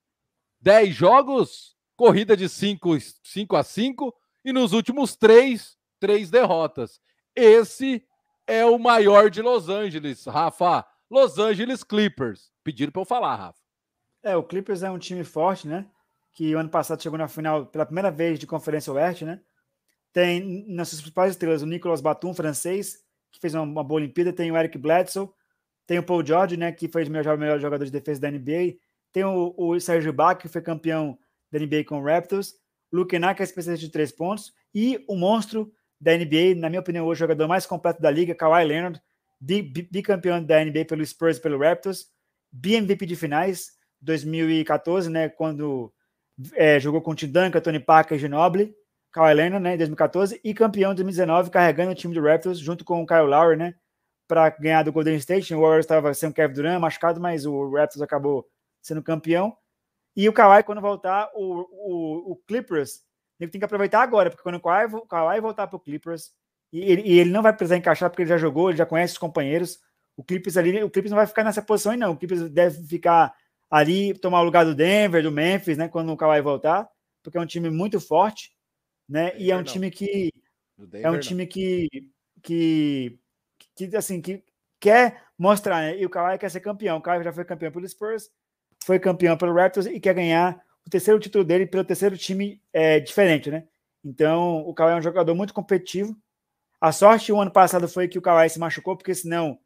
10 0.62 0.96
jogos, 0.96 1.78
corrida 1.96 2.36
de 2.36 2.50
5, 2.50 2.90
5 3.22 3.56
a 3.56 3.62
5 3.62 4.12
e 4.44 4.52
nos 4.52 4.74
últimos 4.74 5.16
3, 5.16 5.78
3 6.00 6.32
derrotas. 6.32 7.00
Esse 7.36 8.04
é 8.48 8.66
o 8.66 8.80
maior 8.80 9.30
de 9.30 9.44
Los 9.44 9.70
Angeles, 9.70 10.26
Rafa. 10.26 10.84
Los 11.10 11.38
Angeles 11.38 11.84
Clippers. 11.84 12.52
Pediram 12.64 12.92
para 12.92 13.02
eu 13.02 13.06
falar, 13.06 13.36
Rafa. 13.36 13.60
É, 14.24 14.36
o 14.36 14.44
Clippers 14.44 14.82
é 14.82 14.90
um 14.90 14.98
time 14.98 15.24
forte, 15.24 15.68
né? 15.68 15.86
Que 16.34 16.54
ano 16.54 16.70
passado 16.70 17.02
chegou 17.02 17.18
na 17.18 17.28
final 17.28 17.68
pela 17.68 17.86
primeira 17.86 18.10
vez 18.10 18.40
de 18.40 18.48
Conferência 18.48 18.92
Oeste, 18.92 19.24
né? 19.24 19.40
Tem 20.12 20.66
nas 20.68 20.90
suas 20.90 21.02
principais 21.02 21.32
estrelas 21.32 21.62
o 21.62 21.66
Nicolas 21.66 22.02
Batum, 22.02 22.34
francês, 22.34 23.04
que 23.32 23.40
fez 23.40 23.54
uma, 23.54 23.64
uma, 23.64 23.84
boa 23.84 24.00
Olimpíada. 24.00 24.34
Tem 24.34 24.52
o 24.52 24.58
Eric 24.58 24.78
Bledsoe. 24.78 25.30
Tem 25.86 26.00
o 26.00 26.04
Paul 26.04 26.26
George, 26.26 26.58
né? 26.58 26.72
Que 26.72 26.88
foi 26.88 27.06
o 27.06 27.12
melhor, 27.12 27.38
melhor 27.38 27.60
jogador 27.60 27.86
de 27.86 27.92
defesa 27.92 28.22
da 28.22 28.32
NBA. 28.32 28.78
Tem 29.12 29.24
o, 29.24 29.54
o 29.56 29.80
Sérgio 29.80 30.12
Bach, 30.12 30.38
que 30.38 30.48
foi 30.48 30.62
campeão 30.62 31.18
da 31.52 31.60
NBA 31.60 31.84
com 31.86 32.00
o 32.00 32.04
Raptors. 32.04 32.56
Luke 32.92 33.12
Kennard, 33.12 33.36
que 33.36 33.44
é 33.44 33.46
especialista 33.46 33.86
de 33.86 33.92
três 33.92 34.12
pontos. 34.12 34.54
E 34.74 35.04
o 35.08 35.16
monstro 35.16 35.72
da 36.00 36.18
NBA, 36.18 36.56
na 36.56 36.70
minha 36.70 36.80
opinião, 36.80 37.06
o 37.06 37.16
jogador 37.16 37.48
mais 37.48 37.66
completo 37.66 38.02
da 38.02 38.10
liga, 38.10 38.34
Kawhi 38.34 38.64
Leonard, 38.64 39.02
bicampeão 39.46 40.44
da 40.44 40.64
NBA 40.64 40.86
pelo 40.86 41.06
Spurs 41.06 41.38
e 41.38 41.42
pelo 41.42 41.60
Raptors, 41.60 42.08
BMVP 42.52 43.06
de 43.06 43.16
finais, 43.16 43.74
2014, 44.02 45.10
né, 45.10 45.30
quando 45.30 45.94
é, 46.54 46.80
jogou 46.80 47.02
com 47.02 47.16
Tim 47.16 47.28
Duncan, 47.28 47.60
Tony 47.60 47.80
Parker 47.80 48.18
e 48.18 48.20
Ginobili, 48.20 48.76
Kyle 49.14 49.34
Leonard, 49.34 49.64
né, 49.64 49.76
em 49.76 49.78
2014, 49.78 50.40
e 50.44 50.54
campeão 50.54 50.92
em 50.92 50.96
2019, 50.96 51.50
carregando 51.50 51.92
o 51.92 51.96
time 51.96 52.14
do 52.14 52.22
Raptors 52.22 52.60
junto 52.60 52.84
com 52.84 53.02
o 53.02 53.06
Kyle 53.06 53.22
Lowry, 53.22 53.58
né, 53.58 53.76
para 54.28 54.50
ganhar 54.50 54.84
do 54.84 54.92
Golden 54.92 55.16
State. 55.18 55.54
O 55.54 55.62
Warriors 55.62 55.86
estava 55.86 56.14
sem 56.14 56.30
o 56.30 56.34
Kevin 56.34 56.54
Durant 56.54 56.80
machucado, 56.80 57.22
mas 57.22 57.46
o 57.46 57.70
Raptors 57.72 58.02
acabou 58.02 58.48
sendo 58.82 59.02
campeão. 59.02 59.56
E 60.16 60.28
o 60.30 60.34
Kawhi, 60.34 60.64
quando 60.64 60.82
voltar, 60.82 61.30
o, 61.34 61.68
o, 61.72 62.32
o 62.32 62.36
Clippers, 62.48 63.02
ele 63.40 63.52
tem 63.52 63.60
que 63.60 63.66
aproveitar 63.66 64.02
agora, 64.02 64.30
porque 64.30 64.44
quando 64.44 64.56
o 64.56 64.62
Kawhi, 64.62 64.86
o 64.94 65.02
Kawhi 65.02 65.42
voltar 65.42 65.68
para 65.68 65.76
o 65.76 65.80
Clippers, 65.80 66.32
e 66.72 66.80
ele, 66.82 67.02
e 67.04 67.20
ele, 67.20 67.30
não 67.30 67.42
vai 67.42 67.54
precisar 67.54 67.78
encaixar 67.78 68.10
porque 68.10 68.24
ele 68.24 68.30
já 68.30 68.38
jogou, 68.38 68.70
ele 68.70 68.78
já 68.78 68.86
conhece 68.86 69.14
os 69.14 69.20
companheiros. 69.20 69.80
O 70.18 70.24
Clippers 70.24 70.58
ali, 70.58 70.84
o 70.84 70.90
Clippers 70.90 71.12
não 71.12 71.18
vai 71.18 71.28
ficar 71.28 71.44
nessa 71.44 71.62
posição 71.62 71.92
aí, 71.92 71.98
não. 71.98 72.12
O 72.12 72.18
Clippers 72.18 72.50
deve 72.50 72.84
ficar 72.88 73.34
ali, 73.70 74.14
tomar 74.14 74.42
o 74.42 74.46
lugar 74.46 74.66
do 74.66 74.76
Denver, 74.76 75.24
do 75.24 75.32
Memphis, 75.32 75.78
né? 75.78 75.88
Quando 75.88 76.12
o 76.12 76.18
Kawhi 76.18 76.42
voltar, 76.42 76.88
porque 77.24 77.38
é 77.38 77.42
um 77.42 77.46
time 77.46 77.70
muito 77.70 78.00
forte, 78.00 78.52
né? 79.08 79.32
Denver, 79.32 79.42
e 79.42 79.52
é 79.52 79.58
um 79.58 79.64
time 79.64 79.92
que 79.92 80.32
Denver, 80.78 81.06
é 81.06 81.12
um 81.12 81.20
time 81.20 81.48
que, 81.48 81.88
que, 82.42 83.18
que 83.76 83.96
assim 83.96 84.22
que 84.22 84.44
quer 84.80 85.24
mostrar, 85.38 85.82
né? 85.82 85.98
E 86.00 86.06
o 86.06 86.10
Kawhi 86.10 86.38
quer 86.38 86.50
ser 86.50 86.60
campeão. 86.60 86.98
O 86.98 87.02
Kawhi 87.02 87.24
já 87.24 87.34
foi 87.34 87.46
campeão 87.46 87.72
pelo 87.72 87.88
Spurs, 87.88 88.30
foi 88.84 89.00
campeão 89.00 89.38
pelo 89.38 89.54
Raptors 89.54 89.86
e 89.88 90.00
quer 90.00 90.14
ganhar 90.14 90.62
o 90.86 90.90
terceiro 90.90 91.20
título 91.20 91.44
dele 91.44 91.66
pelo 91.66 91.84
terceiro 91.84 92.18
time 92.18 92.62
é, 92.72 93.00
diferente, 93.00 93.50
né? 93.50 93.68
Então, 94.04 94.60
o 94.68 94.74
Kawhi 94.74 94.94
é 94.94 94.96
um 94.96 95.02
jogador 95.02 95.34
muito 95.34 95.54
competitivo 95.54 96.16
a 96.86 96.92
sorte 96.92 97.32
o 97.32 97.42
ano 97.42 97.50
passado 97.50 97.88
foi 97.88 98.08
que 98.08 98.20
o 98.20 98.22
Kawhi 98.22 98.48
se 98.48 98.60
machucou, 98.60 98.96
porque 98.96 99.16
senão 99.16 99.58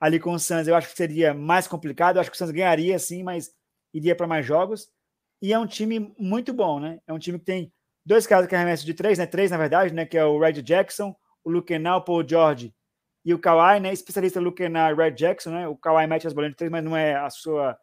ali 0.00 0.18
com 0.18 0.32
o 0.32 0.38
Suns 0.40 0.66
eu 0.66 0.74
acho 0.74 0.88
que 0.88 0.96
seria 0.96 1.32
mais 1.32 1.68
complicado. 1.68 2.16
Eu 2.16 2.20
acho 2.20 2.30
que 2.30 2.34
o 2.34 2.38
Suns 2.38 2.50
ganharia 2.50 2.98
sim, 2.98 3.22
mas 3.22 3.52
iria 3.94 4.16
para 4.16 4.26
mais 4.26 4.44
jogos. 4.44 4.88
E 5.40 5.52
é 5.52 5.58
um 5.58 5.68
time 5.68 6.12
muito 6.18 6.52
bom, 6.52 6.80
né? 6.80 6.98
É 7.06 7.12
um 7.12 7.18
time 7.18 7.38
que 7.38 7.44
tem 7.44 7.72
dois 8.04 8.26
caras 8.26 8.48
que 8.48 8.56
arremessam 8.56 8.84
de 8.86 8.92
três, 8.92 9.18
né? 9.18 9.26
Três, 9.26 9.52
na 9.52 9.56
verdade, 9.56 9.94
né? 9.94 10.04
Que 10.04 10.18
é 10.18 10.24
o 10.24 10.36
Red 10.36 10.60
Jackson, 10.62 11.14
o 11.44 11.50
Luke 11.50 11.68
Kennard, 11.68 12.00
o 12.00 12.04
Paul 12.04 12.28
George 12.28 12.74
e 13.24 13.32
o 13.32 13.38
Kawhi, 13.38 13.78
né? 13.78 13.92
Especialista 13.92 14.40
Luke 14.40 14.56
Kennard, 14.56 15.00
Red 15.00 15.12
Jackson, 15.12 15.50
né? 15.50 15.68
O 15.68 15.76
Kawhi 15.76 16.08
mete 16.08 16.26
as 16.26 16.32
bolinhas 16.32 16.54
de 16.54 16.58
três, 16.58 16.72
mas 16.72 16.82
não 16.82 16.96
é 16.96 17.14
a 17.14 17.30
sua 17.30 17.78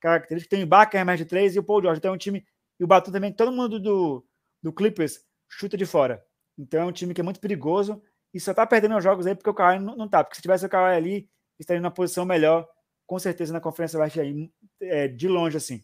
característica. 0.00 0.54
Tem 0.54 0.62
o 0.62 0.68
Ibaka 0.68 0.96
arremessa 0.96 1.24
de 1.24 1.28
três 1.28 1.56
e 1.56 1.58
o 1.58 1.64
Paul 1.64 1.82
George. 1.82 1.98
Então 1.98 2.12
é 2.12 2.14
um 2.14 2.18
time... 2.18 2.46
E 2.78 2.84
o 2.84 2.86
Batum 2.86 3.10
também, 3.10 3.32
todo 3.32 3.50
mundo 3.50 3.80
do, 3.80 4.24
do 4.62 4.72
Clippers 4.72 5.18
chuta 5.48 5.76
de 5.76 5.84
fora. 5.84 6.24
Então 6.56 6.82
é 6.82 6.84
um 6.84 6.92
time 6.92 7.12
que 7.12 7.20
é 7.20 7.24
muito 7.24 7.40
perigoso 7.40 8.00
e 8.32 8.40
só 8.40 8.54
tá 8.54 8.66
perdendo 8.66 8.96
os 8.96 9.04
jogos 9.04 9.26
aí 9.26 9.34
porque 9.34 9.50
o 9.50 9.54
Kawhi 9.54 9.78
não, 9.78 9.96
não 9.96 10.08
tá. 10.08 10.24
Porque 10.24 10.36
se 10.36 10.42
tivesse 10.42 10.64
o 10.64 10.68
Kawhi 10.68 10.96
ali, 10.96 11.30
estaria 11.58 11.80
numa 11.80 11.90
posição 11.90 12.24
melhor, 12.24 12.68
com 13.06 13.18
certeza 13.18 13.52
na 13.52 13.60
Conferência 13.60 13.98
Leste 13.98 14.20
aí, 14.20 14.50
é, 14.80 15.08
de 15.08 15.28
longe 15.28 15.56
assim. 15.56 15.82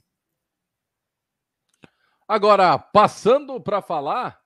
Agora, 2.27 2.79
passando 2.79 3.61
para 3.61 3.81
falar 3.81 4.41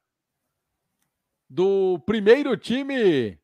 do 1.49 1.99
primeiro 2.07 2.57
time 2.57 3.39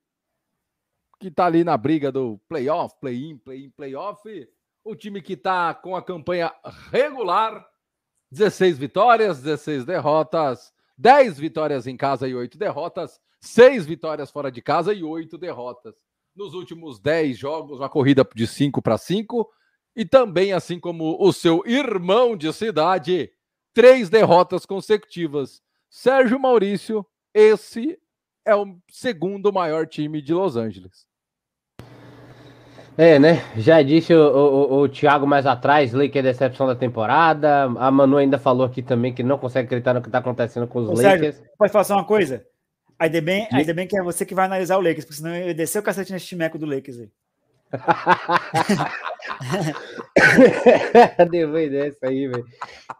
que 1.20 1.30
tá 1.30 1.46
ali 1.46 1.64
na 1.64 1.76
briga 1.76 2.12
do 2.12 2.38
playoff, 2.48 2.94
play-in, 3.00 3.36
play-in, 3.38 3.70
playoff, 3.70 4.48
o 4.84 4.94
time 4.94 5.20
que 5.20 5.36
tá 5.36 5.74
com 5.74 5.96
a 5.96 6.02
campanha 6.02 6.54
regular, 6.90 7.68
16 8.30 8.78
vitórias, 8.78 9.42
16 9.42 9.84
derrotas, 9.84 10.72
10 10.96 11.38
vitórias 11.38 11.86
em 11.86 11.96
casa 11.96 12.28
e 12.28 12.34
8 12.34 12.56
derrotas, 12.56 13.20
seis 13.40 13.86
vitórias 13.86 14.30
fora 14.30 14.50
de 14.50 14.60
casa 14.62 14.92
e 14.92 15.02
oito 15.02 15.38
derrotas. 15.38 15.94
Nos 16.34 16.54
últimos 16.54 17.00
dez 17.00 17.36
jogos, 17.36 17.80
uma 17.80 17.88
corrida 17.88 18.26
de 18.34 18.46
cinco 18.46 18.80
para 18.80 18.96
cinco. 18.96 19.48
E 19.96 20.04
também, 20.04 20.52
assim 20.52 20.78
como 20.78 21.16
o 21.20 21.32
seu 21.32 21.62
irmão 21.66 22.36
de 22.36 22.52
cidade, 22.52 23.30
três 23.74 24.08
derrotas 24.08 24.64
consecutivas. 24.64 25.60
Sérgio 25.90 26.38
Maurício, 26.38 27.04
esse 27.34 27.98
é 28.44 28.54
o 28.54 28.78
segundo 28.88 29.52
maior 29.52 29.86
time 29.86 30.22
de 30.22 30.32
Los 30.32 30.56
Angeles. 30.56 31.06
É, 32.96 33.16
né? 33.18 33.44
Já 33.56 33.80
disse 33.80 34.12
o, 34.12 34.20
o, 34.20 34.80
o 34.80 34.88
Thiago 34.88 35.24
mais 35.24 35.46
atrás, 35.46 35.92
Lakers 35.92 36.16
é 36.16 36.22
decepção 36.22 36.66
da 36.66 36.74
temporada. 36.74 37.64
A 37.64 37.90
Manu 37.90 38.16
ainda 38.16 38.38
falou 38.38 38.66
aqui 38.66 38.82
também 38.82 39.14
que 39.14 39.22
não 39.22 39.38
consegue 39.38 39.66
acreditar 39.66 39.94
no 39.94 40.02
que 40.02 40.08
está 40.08 40.18
acontecendo 40.18 40.66
com 40.66 40.80
os 40.80 40.88
Ô, 40.88 40.92
Lakers. 40.94 41.36
Sérgio, 41.36 41.50
pode 41.56 41.72
falar 41.72 41.84
só 41.84 41.94
uma 41.94 42.04
coisa? 42.04 42.44
Ainda 42.98 43.20
bem, 43.20 43.46
ainda 43.52 43.72
bem 43.72 43.86
que 43.86 43.96
é 43.96 44.02
você 44.02 44.26
que 44.26 44.34
vai 44.34 44.46
analisar 44.46 44.76
o 44.76 44.80
Lakers, 44.80 45.04
porque 45.04 45.18
senão 45.18 45.36
eu 45.36 45.46
ia 45.48 45.54
descer 45.54 45.78
o 45.78 45.82
cacete 45.82 46.12
nesse 46.12 46.26
timeco 46.26 46.58
do 46.58 46.66
Lakers 46.66 46.98
aí. 47.00 47.10
Depois 51.30 51.70
dessa 51.70 52.08
aí, 52.08 52.26
velho. 52.26 52.44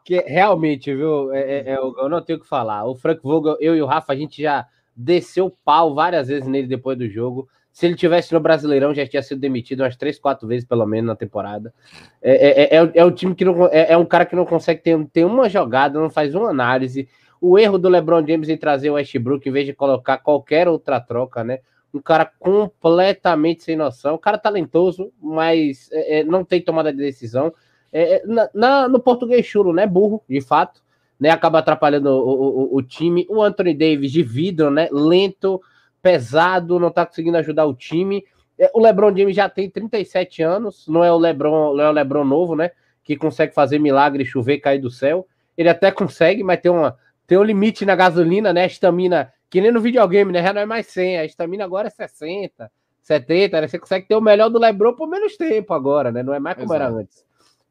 Que 0.05 0.21
realmente, 0.21 0.95
viu? 0.95 1.33
É, 1.33 1.41
é, 1.41 1.73
é, 1.73 1.77
eu 1.77 2.09
não 2.09 2.23
tenho 2.23 2.39
o 2.39 2.43
que 2.43 2.49
falar. 2.49 2.85
O 2.85 2.95
Frank 2.95 3.21
Vogel, 3.23 3.57
eu 3.61 3.75
e 3.75 3.83
o 3.83 3.87
Rafa, 3.87 4.13
a 4.13 4.17
gente 4.17 4.43
já 4.43 4.67
desceu 4.95 5.51
pau 5.65 5.95
várias 5.95 6.29
vezes 6.29 6.47
nele 6.47 6.67
depois 6.67 6.99
do 6.99 7.09
jogo. 7.09 7.49
Se 7.73 7.87
ele 7.87 7.95
tivesse 7.95 8.35
no 8.35 8.41
Brasileirão, 8.41 8.95
já 8.95 9.07
tinha 9.07 9.23
sido 9.23 9.41
demitido 9.41 9.81
umas 9.81 9.97
três, 9.97 10.19
quatro 10.19 10.47
vezes, 10.49 10.67
pelo 10.67 10.85
menos, 10.85 11.07
na 11.07 11.15
temporada. 11.15 11.73
É, 12.21 12.75
é, 12.75 12.77
é, 12.77 12.91
é 12.95 13.05
um 13.05 13.13
time 13.13 13.33
que 13.35 13.45
não. 13.45 13.69
É, 13.69 13.93
é, 13.93 13.97
um 13.97 14.05
cara 14.05 14.27
que 14.27 14.35
não 14.35 14.45
consegue 14.45 14.83
ter, 14.83 14.99
ter 15.13 15.25
uma 15.25 15.49
jogada, 15.49 16.01
não 16.01 16.11
faz 16.11 16.35
uma 16.35 16.51
análise. 16.51 17.09
O 17.41 17.59
erro 17.59 17.79
do 17.79 17.89
LeBron 17.89 18.27
James 18.27 18.49
em 18.49 18.57
trazer 18.57 18.91
o 18.91 18.95
Westbrook 18.95 19.49
em 19.49 19.53
vez 19.53 19.67
de 19.67 19.73
colocar 19.73 20.19
qualquer 20.19 20.69
outra 20.69 21.01
troca, 21.01 21.45
né? 21.45 21.61
Um 21.93 22.01
cara 22.01 22.31
completamente 22.39 23.63
sem 23.63 23.77
noção. 23.77 24.17
Um 24.17 24.19
cara 24.19 24.39
talentoso, 24.39 25.13
mas 25.21 25.89
é, 25.93 26.21
é 26.21 26.25
não 26.25 26.45
tem 26.45 26.61
tomada 26.61 26.93
de 26.93 26.99
decisão. 26.99 27.53
É, 27.93 28.23
na, 28.27 28.51
na, 28.53 28.89
no 28.89 29.01
português 29.01 29.47
chulo, 29.47 29.73
né? 29.73 29.87
Burro, 29.87 30.23
de 30.29 30.41
fato. 30.41 30.83
Né, 31.19 31.31
acaba 31.31 31.59
atrapalhando 31.59 32.11
o, 32.11 32.75
o, 32.75 32.77
o, 32.77 32.83
time. 32.83 33.27
O 33.29 33.43
Anthony 33.43 33.75
Davis 33.75 34.13
de 34.13 34.23
vidro, 34.23 34.71
né? 34.71 34.89
Lento, 34.93 35.61
pesado, 36.01 36.79
não 36.79 36.93
tá 36.93 37.05
conseguindo 37.05 37.37
ajudar 37.39 37.67
o 37.67 37.75
time. 37.75 38.25
É, 38.59 38.71
o 38.75 38.81
LeBron 38.81 39.17
James 39.17 39.37
já 39.37 39.49
tem 39.49 39.71
37 39.71 40.43
anos, 40.43 40.87
não 40.89 41.05
é 41.05 41.13
o 41.13 41.19
LeBron, 41.19 41.75
não 41.75 41.85
é 41.85 41.89
o 41.89 41.93
LeBron 41.93 42.25
novo, 42.25 42.57
né? 42.57 42.71
Que 43.05 43.17
consegue 43.17 43.55
fazer 43.55 43.79
milagre, 43.79 44.25
chover, 44.25 44.59
cair 44.59 44.81
do 44.81 44.91
céu. 44.91 45.27
Ele 45.57 45.69
até 45.69 45.91
consegue, 45.91 46.43
mas 46.43 46.61
tem, 46.61 46.71
uma, 46.71 46.97
tem 47.29 47.37
um 47.37 47.43
limite 47.43 47.85
na 47.85 47.95
gasolina, 47.95 48.55
né? 48.55 48.63
A 48.63 48.67
estamina, 48.67 49.31
que 49.51 49.61
nem 49.61 49.71
no 49.71 49.83
videogame, 49.83 50.33
né? 50.33 50.43
Já 50.43 50.55
não 50.55 50.63
é 50.63 50.67
mais 50.67 50.87
100, 50.87 51.19
a 51.19 51.25
estamina 51.27 51.63
agora 51.63 51.89
é 51.89 51.91
60, 51.91 52.73
70, 53.03 53.61
né? 53.61 53.69
Você 53.69 53.79
consegue 53.79 54.09
ter 54.09 54.17
o 54.17 54.21
melhor 54.21 54.49
do 54.49 54.59
LeBron 54.59 54.95
por 54.95 55.07
menos 55.07 55.37
tempo 55.37 55.75
agora, 55.75 56.11
né? 56.11 56.23
Não 56.23 56.33
é 56.33 56.41
mais 56.41 56.57
como 56.57 56.73
Exato. 56.75 56.83
era 56.83 57.01
antes. 57.03 57.27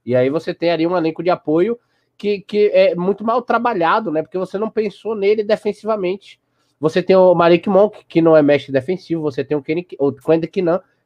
E 0.06 0.16
aí 0.16 0.30
você 0.30 0.54
tem 0.54 0.70
ali 0.70 0.86
um 0.86 0.96
elenco 0.96 1.24
de 1.24 1.32
apoio 1.32 1.78
que, 2.16 2.40
que 2.42 2.68
é 2.72 2.94
muito 2.94 3.26
mal 3.26 3.42
trabalhado, 3.42 4.12
né? 4.12 4.22
Porque 4.22 4.38
você 4.38 4.60
não 4.60 4.70
pensou 4.70 5.16
nele 5.16 5.44
defensivamente. 5.44 6.40
Você 6.80 7.02
tem 7.02 7.16
o 7.16 7.34
Malik 7.34 7.68
Monk, 7.68 8.06
que 8.08 8.22
não 8.22 8.38
é 8.38 8.44
mestre 8.44 8.72
defensivo, 8.72 9.24
você 9.24 9.44
tem 9.44 9.58
o 9.58 9.64
Kenny, 9.64 9.88
o 9.98 10.14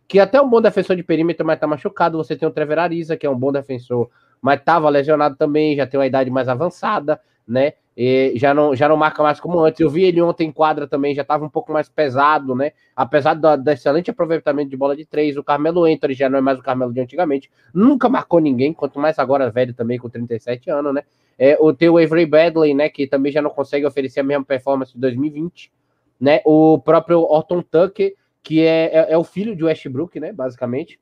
que 0.10 0.20
é 0.20 0.22
até 0.22 0.42
um 0.42 0.50
bom 0.50 0.60
defensor 0.60 0.98
de 0.98 1.04
perímetro, 1.04 1.46
mas 1.46 1.58
tá 1.58 1.66
machucado. 1.66 2.18
Você 2.18 2.36
tem 2.36 2.46
o 2.46 2.52
Trevor 2.52 2.80
Ariza, 2.80 3.16
que 3.16 3.26
é 3.26 3.30
um 3.30 3.40
bom 3.40 3.50
defensor, 3.50 4.10
mas 4.42 4.62
tava 4.62 4.90
lesionado 4.90 5.38
também, 5.38 5.78
já 5.78 5.88
tem 5.88 5.98
uma 5.98 6.06
idade 6.06 6.30
mais 6.30 6.50
avançada, 6.50 7.22
né? 7.48 7.74
E 7.96 8.34
já 8.36 8.54
não, 8.54 8.74
já 8.76 8.88
não 8.88 8.96
marca 8.96 9.22
mais 9.22 9.40
como 9.40 9.60
antes. 9.60 9.80
Eu 9.82 9.90
vi 9.90 10.04
ele 10.04 10.22
ontem 10.22 10.48
em 10.48 10.52
quadra 10.52 10.88
também, 10.88 11.14
já 11.14 11.24
estava 11.24 11.44
um 11.44 11.50
pouco 11.50 11.74
mais 11.74 11.90
pesado, 11.90 12.56
né? 12.56 12.72
Apesar 12.96 13.34
do, 13.34 13.58
do, 13.58 13.70
excelente 13.70 14.10
aproveitamento 14.10 14.70
de 14.70 14.78
bola 14.78 14.96
de 14.96 15.06
três, 15.06 15.36
o 15.36 15.44
Carmelo 15.44 15.84
Anthony 15.84 16.14
já 16.14 16.30
não 16.30 16.38
é 16.38 16.42
mais 16.42 16.58
o 16.58 16.64
Carmelo 16.64 16.94
de 16.94 17.02
antigamente, 17.02 17.52
nunca 17.74 18.08
marcou 18.08 18.40
ninguém, 18.40 18.74
quanto 18.74 19.00
mais 19.00 19.20
agora 19.20 19.52
velho 19.52 19.74
também, 19.74 20.00
com 20.00 20.10
37 20.10 20.70
anos, 20.70 20.94
né? 20.94 21.04
É, 21.38 21.58
o 21.60 21.74
teu 21.74 21.98
Avery 21.98 22.26
Badley, 22.26 22.74
né, 22.74 22.88
que 22.88 23.08
também 23.08 23.32
já 23.32 23.42
não 23.42 23.50
consegue 23.50 23.86
oferecer 23.86 24.20
a 24.20 24.24
mesma 24.24 24.46
performance 24.46 24.94
de 24.94 25.00
2020, 25.00 25.72
né? 26.20 26.42
O 26.46 26.80
próprio 26.80 27.22
Orton 27.22 27.62
Tucker, 27.62 28.16
que 28.44 28.62
é, 28.62 28.86
é, 28.94 29.14
é, 29.14 29.18
o 29.18 29.24
filho 29.24 29.56
de 29.56 29.64
Westbrook, 29.64 30.20
né, 30.20 30.32
basicamente. 30.32 31.00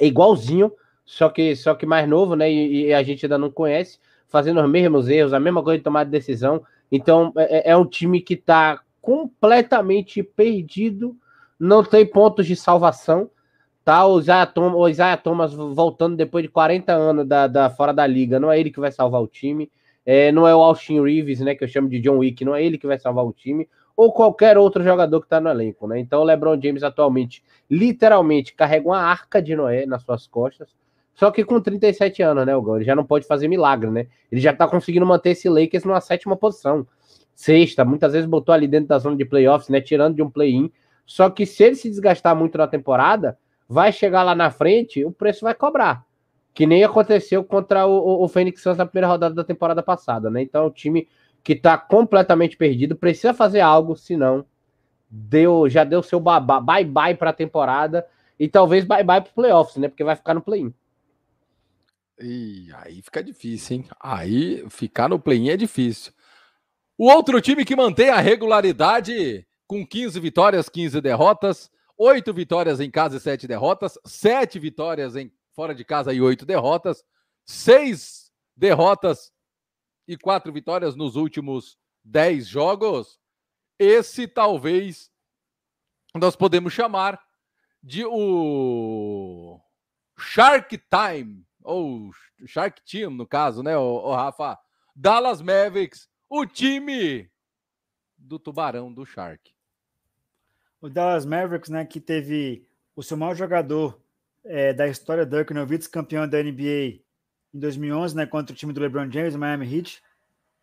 É 0.00 0.06
igualzinho, 0.06 0.72
só 1.04 1.28
que 1.28 1.56
só 1.56 1.74
que 1.74 1.84
mais 1.84 2.08
novo, 2.08 2.36
né, 2.36 2.50
e, 2.50 2.86
e 2.86 2.94
a 2.94 3.02
gente 3.02 3.26
ainda 3.26 3.38
não 3.38 3.50
conhece, 3.50 3.98
fazendo 4.30 4.62
os 4.62 4.70
mesmos 4.70 5.08
erros, 5.08 5.34
a 5.34 5.40
mesma 5.40 5.62
coisa 5.62 5.78
de 5.78 5.84
tomar 5.84 6.04
de 6.04 6.10
decisão. 6.10 6.62
Então, 6.90 7.32
é, 7.36 7.58
é, 7.58 7.72
é 7.72 7.76
um 7.76 7.84
time 7.84 8.20
que 8.20 8.34
está 8.34 8.80
completamente 9.02 10.22
perdido, 10.22 11.16
não 11.58 11.84
tem 11.84 12.06
pontos 12.06 12.46
de 12.46 12.56
salvação, 12.56 13.30
Tá, 13.82 14.06
o 14.06 14.20
Isaiah, 14.20 14.46
Thomas, 14.46 14.78
o 14.78 14.88
Isaiah 14.88 15.16
Thomas 15.16 15.52
voltando 15.54 16.14
depois 16.14 16.44
de 16.44 16.48
40 16.48 16.92
anos 16.92 17.26
da, 17.26 17.46
da, 17.46 17.70
fora 17.70 17.92
da 17.92 18.06
liga, 18.06 18.38
não 18.38 18.52
é 18.52 18.60
ele 18.60 18.70
que 18.70 18.78
vai 18.78 18.92
salvar 18.92 19.22
o 19.22 19.26
time. 19.26 19.70
É, 20.04 20.30
não 20.32 20.46
é 20.46 20.54
o 20.54 20.60
Austin 20.60 21.00
Reeves, 21.02 21.40
né, 21.40 21.54
que 21.54 21.64
eu 21.64 21.68
chamo 21.68 21.88
de 21.88 22.00
John 22.00 22.18
Wick, 22.18 22.44
não 22.44 22.54
é 22.54 22.64
ele 22.64 22.78
que 22.78 22.86
vai 22.86 22.98
salvar 22.98 23.24
o 23.24 23.32
time, 23.32 23.68
ou 23.96 24.12
qualquer 24.12 24.56
outro 24.56 24.82
jogador 24.82 25.20
que 25.20 25.26
está 25.26 25.40
no 25.40 25.50
elenco, 25.50 25.86
né? 25.86 25.98
Então 25.98 26.22
o 26.22 26.24
LeBron 26.24 26.60
James 26.60 26.82
atualmente, 26.82 27.42
literalmente, 27.70 28.54
carrega 28.54 28.88
uma 28.88 28.98
arca 28.98 29.42
de 29.42 29.54
Noé 29.54 29.86
nas 29.86 30.02
suas 30.02 30.26
costas, 30.26 30.68
só 31.20 31.30
que 31.30 31.44
com 31.44 31.60
37 31.60 32.22
anos, 32.22 32.46
né, 32.46 32.56
Hugo? 32.56 32.76
Ele 32.76 32.84
já 32.86 32.96
não 32.96 33.04
pode 33.04 33.26
fazer 33.26 33.46
milagre, 33.46 33.90
né? 33.90 34.06
Ele 34.32 34.40
já 34.40 34.52
está 34.52 34.66
conseguindo 34.66 35.04
manter 35.04 35.32
esse 35.32 35.50
Lakers 35.50 35.84
numa 35.84 36.00
sétima 36.00 36.34
posição. 36.34 36.86
Sexta, 37.34 37.84
muitas 37.84 38.14
vezes 38.14 38.26
botou 38.26 38.54
ali 38.54 38.66
dentro 38.66 38.88
da 38.88 38.98
zona 38.98 39.16
de 39.16 39.26
playoffs, 39.26 39.68
né? 39.68 39.82
Tirando 39.82 40.16
de 40.16 40.22
um 40.22 40.30
play-in. 40.30 40.72
Só 41.04 41.28
que 41.28 41.44
se 41.44 41.62
ele 41.62 41.74
se 41.74 41.90
desgastar 41.90 42.34
muito 42.34 42.56
na 42.56 42.66
temporada, 42.66 43.36
vai 43.68 43.92
chegar 43.92 44.22
lá 44.22 44.34
na 44.34 44.50
frente, 44.50 45.04
o 45.04 45.12
preço 45.12 45.44
vai 45.44 45.52
cobrar. 45.54 46.06
Que 46.54 46.64
nem 46.64 46.84
aconteceu 46.84 47.44
contra 47.44 47.86
o, 47.86 47.92
o, 47.92 48.24
o 48.24 48.28
Phoenix 48.28 48.62
Suns 48.62 48.78
na 48.78 48.86
primeira 48.86 49.08
rodada 49.08 49.34
da 49.34 49.44
temporada 49.44 49.82
passada, 49.82 50.30
né? 50.30 50.40
Então, 50.40 50.68
o 50.68 50.70
time 50.70 51.06
que 51.44 51.54
tá 51.54 51.76
completamente 51.76 52.56
perdido 52.56 52.96
precisa 52.96 53.34
fazer 53.34 53.60
algo, 53.60 53.94
senão 53.94 54.46
deu, 55.10 55.68
já 55.68 55.84
deu 55.84 56.02
seu 56.02 56.18
bye-bye 56.18 57.14
para 57.14 57.28
a 57.28 57.34
temporada 57.34 58.06
e 58.38 58.48
talvez 58.48 58.86
bye-bye 58.86 59.20
para 59.20 59.32
playoffs, 59.34 59.76
né? 59.76 59.86
Porque 59.86 60.02
vai 60.02 60.16
ficar 60.16 60.32
no 60.32 60.40
play-in. 60.40 60.72
E 62.20 62.68
aí 62.74 63.00
fica 63.02 63.22
difícil, 63.22 63.76
hein? 63.76 63.88
Aí 63.98 64.68
ficar 64.68 65.08
no 65.08 65.18
play-in 65.18 65.48
é 65.50 65.56
difícil. 65.56 66.12
O 66.98 67.08
outro 67.10 67.40
time 67.40 67.64
que 67.64 67.74
mantém 67.74 68.10
a 68.10 68.20
regularidade 68.20 69.46
com 69.66 69.86
15 69.86 70.20
vitórias, 70.20 70.68
15 70.68 71.00
derrotas, 71.00 71.70
oito 72.02 72.32
vitórias 72.32 72.80
em 72.80 72.90
casa 72.90 73.18
e 73.18 73.20
sete 73.20 73.46
derrotas, 73.46 73.98
sete 74.06 74.58
vitórias 74.58 75.16
em 75.16 75.30
fora 75.54 75.74
de 75.74 75.84
casa 75.84 76.14
e 76.14 76.20
oito 76.22 76.46
derrotas, 76.46 77.04
seis 77.44 78.32
derrotas 78.56 79.30
e 80.08 80.16
quatro 80.16 80.50
vitórias 80.50 80.96
nos 80.96 81.14
últimos 81.14 81.76
dez 82.02 82.48
jogos. 82.48 83.20
Esse 83.78 84.26
talvez 84.26 85.10
nós 86.14 86.34
podemos 86.34 86.72
chamar 86.72 87.22
de 87.82 88.02
o 88.06 89.60
Shark 90.18 90.78
Time, 90.78 91.46
ou 91.62 92.10
Shark 92.46 92.82
Team, 92.82 93.10
no 93.10 93.26
caso, 93.26 93.62
né, 93.62 93.76
o, 93.76 94.12
Rafa? 94.14 94.58
Dallas 94.94 95.40
Mavericks, 95.40 96.08
o 96.28 96.44
time 96.44 97.30
do 98.18 98.38
tubarão 98.38 98.92
do 98.92 99.06
Shark 99.06 99.52
o 100.80 100.88
Dallas 100.88 101.26
Mavericks, 101.26 101.68
né, 101.68 101.84
que 101.84 102.00
teve 102.00 102.66
o 102.96 103.02
seu 103.02 103.16
maior 103.16 103.34
jogador 103.34 104.00
é, 104.44 104.72
da 104.72 104.88
história, 104.88 105.26
Dirk 105.26 105.52
Nowitzki, 105.52 105.92
campeão 105.92 106.26
da 106.26 106.42
NBA 106.42 107.00
em 107.52 107.58
2011, 107.58 108.16
né, 108.16 108.26
contra 108.26 108.54
o 108.54 108.56
time 108.56 108.72
do 108.72 108.80
LeBron 108.80 109.10
James, 109.10 109.36
Miami 109.36 109.76
Heat. 109.76 110.02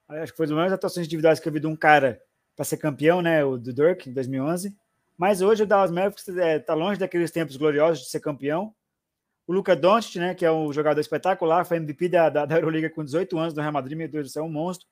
Acho 0.10 0.32
que 0.32 0.38
foi 0.38 0.46
uma 0.46 0.50
das 0.50 0.56
maiores 0.56 0.74
atuações 0.74 1.06
individuais 1.06 1.40
que 1.40 1.48
eu 1.48 1.54
vi 1.54 1.60
de 1.60 1.68
um 1.68 1.76
cara 1.76 2.22
para 2.56 2.66
ser 2.66 2.78
campeão, 2.78 3.22
né, 3.22 3.44
o 3.44 3.58
do 3.58 3.72
Dirk, 3.72 4.10
em 4.10 4.14
2011. 4.14 4.76
Mas 5.16 5.42
hoje 5.42 5.64
o 5.64 5.68
Dallas 5.68 5.92
Mavericks 5.92 6.28
está 6.28 6.46
é, 6.46 6.60
tá 6.60 6.74
longe 6.74 7.00
daqueles 7.00 7.32
tempos 7.32 7.58
gloriosos 7.58 8.04
de 8.04 8.10
ser 8.10 8.20
campeão. 8.20 8.74
O 9.48 9.54
Luca 9.54 9.76
Doncic, 9.76 10.20
né, 10.20 10.36
que 10.36 10.46
é 10.46 10.52
um 10.52 10.74
jogador 10.74 11.00
espetacular, 11.00 11.66
foi 11.66 11.78
MVP 11.78 12.10
da, 12.10 12.30
da, 12.30 12.46
da 12.46 12.56
Euroliga 12.58 12.90
com 12.90 13.04
18 13.04 13.38
anos 13.38 13.54
no 13.54 13.62
Real 13.62 13.72
Madrid, 13.72 13.98
meu 13.98 14.08
Deus 14.10 14.28
do 14.28 14.30
céu, 14.30 14.44
um 14.44 14.52
monstro. 14.52 14.86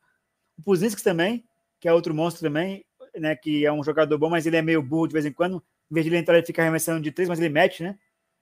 O 0.58 0.64
Puzinski 0.64 1.04
também, 1.04 1.44
que 1.80 1.90
é 1.90 1.94
outro 1.94 2.14
monstro 2.16 2.48
também, 2.48 2.86
né, 3.18 3.36
que 3.36 3.66
é 3.66 3.72
um 3.72 3.84
jogador 3.84 4.18
bom, 4.18 4.30
mas 4.30 4.46
ele 4.46 4.56
é 4.56 4.62
meio 4.62 4.82
burro 4.82 5.08
de 5.08 5.14
vez 5.14 5.26
em 5.26 5.32
quando. 5.34 5.62
Em 5.92 5.94
vez 5.94 6.06
de 6.06 6.10
ele 6.10 6.18
entrar, 6.18 6.38
ele 6.38 6.46
fica 6.46 6.62
arremessando 6.62 7.02
de 7.02 7.12
três, 7.12 7.28
mas 7.28 7.40
ele 7.40 7.50
mete, 7.50 7.84
né? 7.84 7.98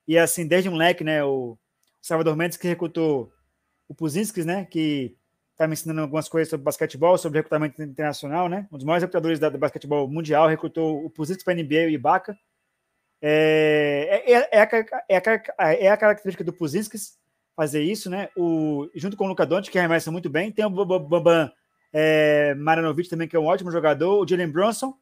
E 0.08 0.18
assim, 0.18 0.48
desde 0.48 0.70
moleque, 0.70 1.04
né, 1.04 1.24
o 1.24 1.58
Salvador 2.02 2.36
Mendes 2.36 2.58
que 2.58 2.68
recrutou 2.68 3.32
o 3.88 3.96
Puzinskis, 3.96 4.46
né, 4.46 4.66
que 4.66 5.18
está 5.52 5.68
me 5.68 5.74
ensinando 5.74 6.02
algumas 6.02 6.30
coisas 6.30 6.50
sobre 6.50 6.64
basquetebol, 6.64 7.18
sobre 7.18 7.40
recrutamento 7.40 7.82
internacional, 7.82 8.48
né? 8.48 8.68
Um 8.72 8.78
dos 8.78 8.86
maiores 8.86 9.04
recrutadores 9.04 9.40
da, 9.40 9.50
do 9.50 9.58
basquetebol 9.58 10.08
mundial, 10.08 10.48
recrutou 10.48 11.04
o 11.04 11.10
Puzinskis 11.10 11.44
para 11.44 11.56
NBA 11.56 11.76
e 11.76 11.86
o 11.88 11.90
Ibaka. 11.90 12.38
É, 13.26 14.22
é, 14.26 14.50
é, 14.52 14.62
a, 14.62 15.06
é, 15.08 15.18
a, 15.58 15.74
é 15.76 15.88
a 15.88 15.96
característica 15.96 16.44
do 16.44 16.52
Puzinskis 16.52 17.18
fazer 17.56 17.82
isso, 17.82 18.10
né? 18.10 18.28
O, 18.36 18.90
junto 18.94 19.16
com 19.16 19.24
o 19.24 19.28
Luca 19.30 19.46
Doncic, 19.46 19.72
que 19.72 19.80
arremessa 19.80 20.12
muito 20.12 20.30
bem, 20.30 20.52
tem 20.52 20.66
o 20.66 20.70
Bambam 20.70 21.50
é, 21.94 22.54
Maranovic 22.56 23.08
também, 23.08 23.26
que 23.26 23.36
é 23.36 23.40
um 23.40 23.46
ótimo 23.46 23.72
jogador, 23.72 24.20
o 24.20 24.28
Jalen 24.28 24.50
Brunson. 24.50 24.94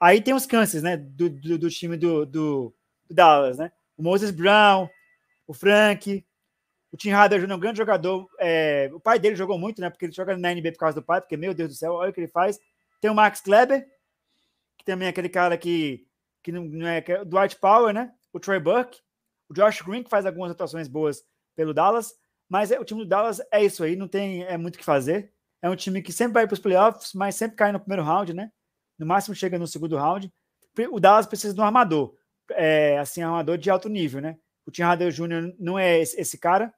Aí 0.00 0.20
tem 0.20 0.34
os 0.34 0.44
cânceres, 0.44 0.82
né, 0.82 0.96
do, 0.96 1.30
do, 1.30 1.56
do 1.56 1.70
time 1.70 1.96
do, 1.96 2.26
do, 2.26 2.74
do, 3.08 3.14
Dallas, 3.14 3.58
né? 3.58 3.70
O 3.96 4.02
Moses 4.02 4.32
Brown, 4.32 4.88
o 5.46 5.54
Frank, 5.54 6.26
o 6.90 6.96
Tim 6.96 7.10
Hardaway 7.10 7.48
é 7.48 7.54
um 7.54 7.60
grande 7.60 7.78
jogador. 7.78 8.28
É, 8.40 8.90
o 8.92 8.98
pai 8.98 9.20
dele 9.20 9.36
jogou 9.36 9.56
muito, 9.56 9.80
né? 9.80 9.88
Porque 9.88 10.06
ele 10.06 10.12
joga 10.12 10.36
na 10.36 10.52
NBA 10.52 10.72
por 10.72 10.78
causa 10.78 11.00
do 11.00 11.04
pai, 11.04 11.20
porque, 11.20 11.36
meu 11.36 11.54
Deus 11.54 11.68
do 11.68 11.74
céu, 11.76 11.92
olha 11.92 12.10
o 12.10 12.12
que 12.12 12.20
ele 12.20 12.28
faz. 12.28 12.58
Tem 13.00 13.08
o 13.08 13.14
Max 13.14 13.40
Kleber, 13.40 13.86
que 14.76 14.84
também 14.84 15.06
é 15.06 15.10
aquele 15.10 15.28
cara 15.28 15.56
que, 15.56 16.06
que 16.46 16.52
não, 16.52 16.64
não 16.64 16.86
é, 16.86 17.00
que 17.00 17.10
é 17.10 17.24
Dwight 17.24 17.56
Power, 17.56 17.92
né? 17.92 18.14
O 18.32 18.38
Trey 18.38 18.60
Burke, 18.60 19.00
o 19.48 19.52
Josh 19.52 19.82
Green, 19.82 20.04
que 20.04 20.08
faz 20.08 20.24
algumas 20.24 20.52
atuações 20.52 20.86
boas 20.86 21.24
pelo 21.56 21.74
Dallas. 21.74 22.14
Mas 22.48 22.70
é, 22.70 22.78
o 22.78 22.84
time 22.84 23.00
do 23.02 23.08
Dallas 23.08 23.40
é 23.50 23.64
isso 23.64 23.82
aí, 23.82 23.96
não 23.96 24.06
tem 24.06 24.44
é 24.44 24.56
muito 24.56 24.76
o 24.76 24.78
que 24.78 24.84
fazer. 24.84 25.32
É 25.60 25.68
um 25.68 25.74
time 25.74 26.00
que 26.00 26.12
sempre 26.12 26.34
vai 26.34 26.46
para 26.46 26.54
os 26.54 26.60
playoffs, 26.60 27.14
mas 27.14 27.34
sempre 27.34 27.56
cai 27.56 27.72
no 27.72 27.80
primeiro 27.80 28.04
round, 28.04 28.32
né? 28.32 28.52
No 28.96 29.04
máximo 29.04 29.34
chega 29.34 29.58
no 29.58 29.66
segundo 29.66 29.96
round. 29.96 30.32
O 30.92 31.00
Dallas 31.00 31.26
precisa 31.26 31.52
de 31.52 31.60
um 31.60 31.64
armador. 31.64 32.14
é, 32.52 32.96
assim, 33.00 33.22
armador 33.22 33.58
de 33.58 33.68
alto 33.68 33.88
nível, 33.88 34.20
né? 34.20 34.38
O 34.64 34.70
Tim 34.70 34.82
Hardaway 34.82 35.12
Jr. 35.12 35.52
não 35.58 35.76
é 35.76 35.98
esse, 35.98 36.20
esse 36.20 36.38
cara. 36.38 36.72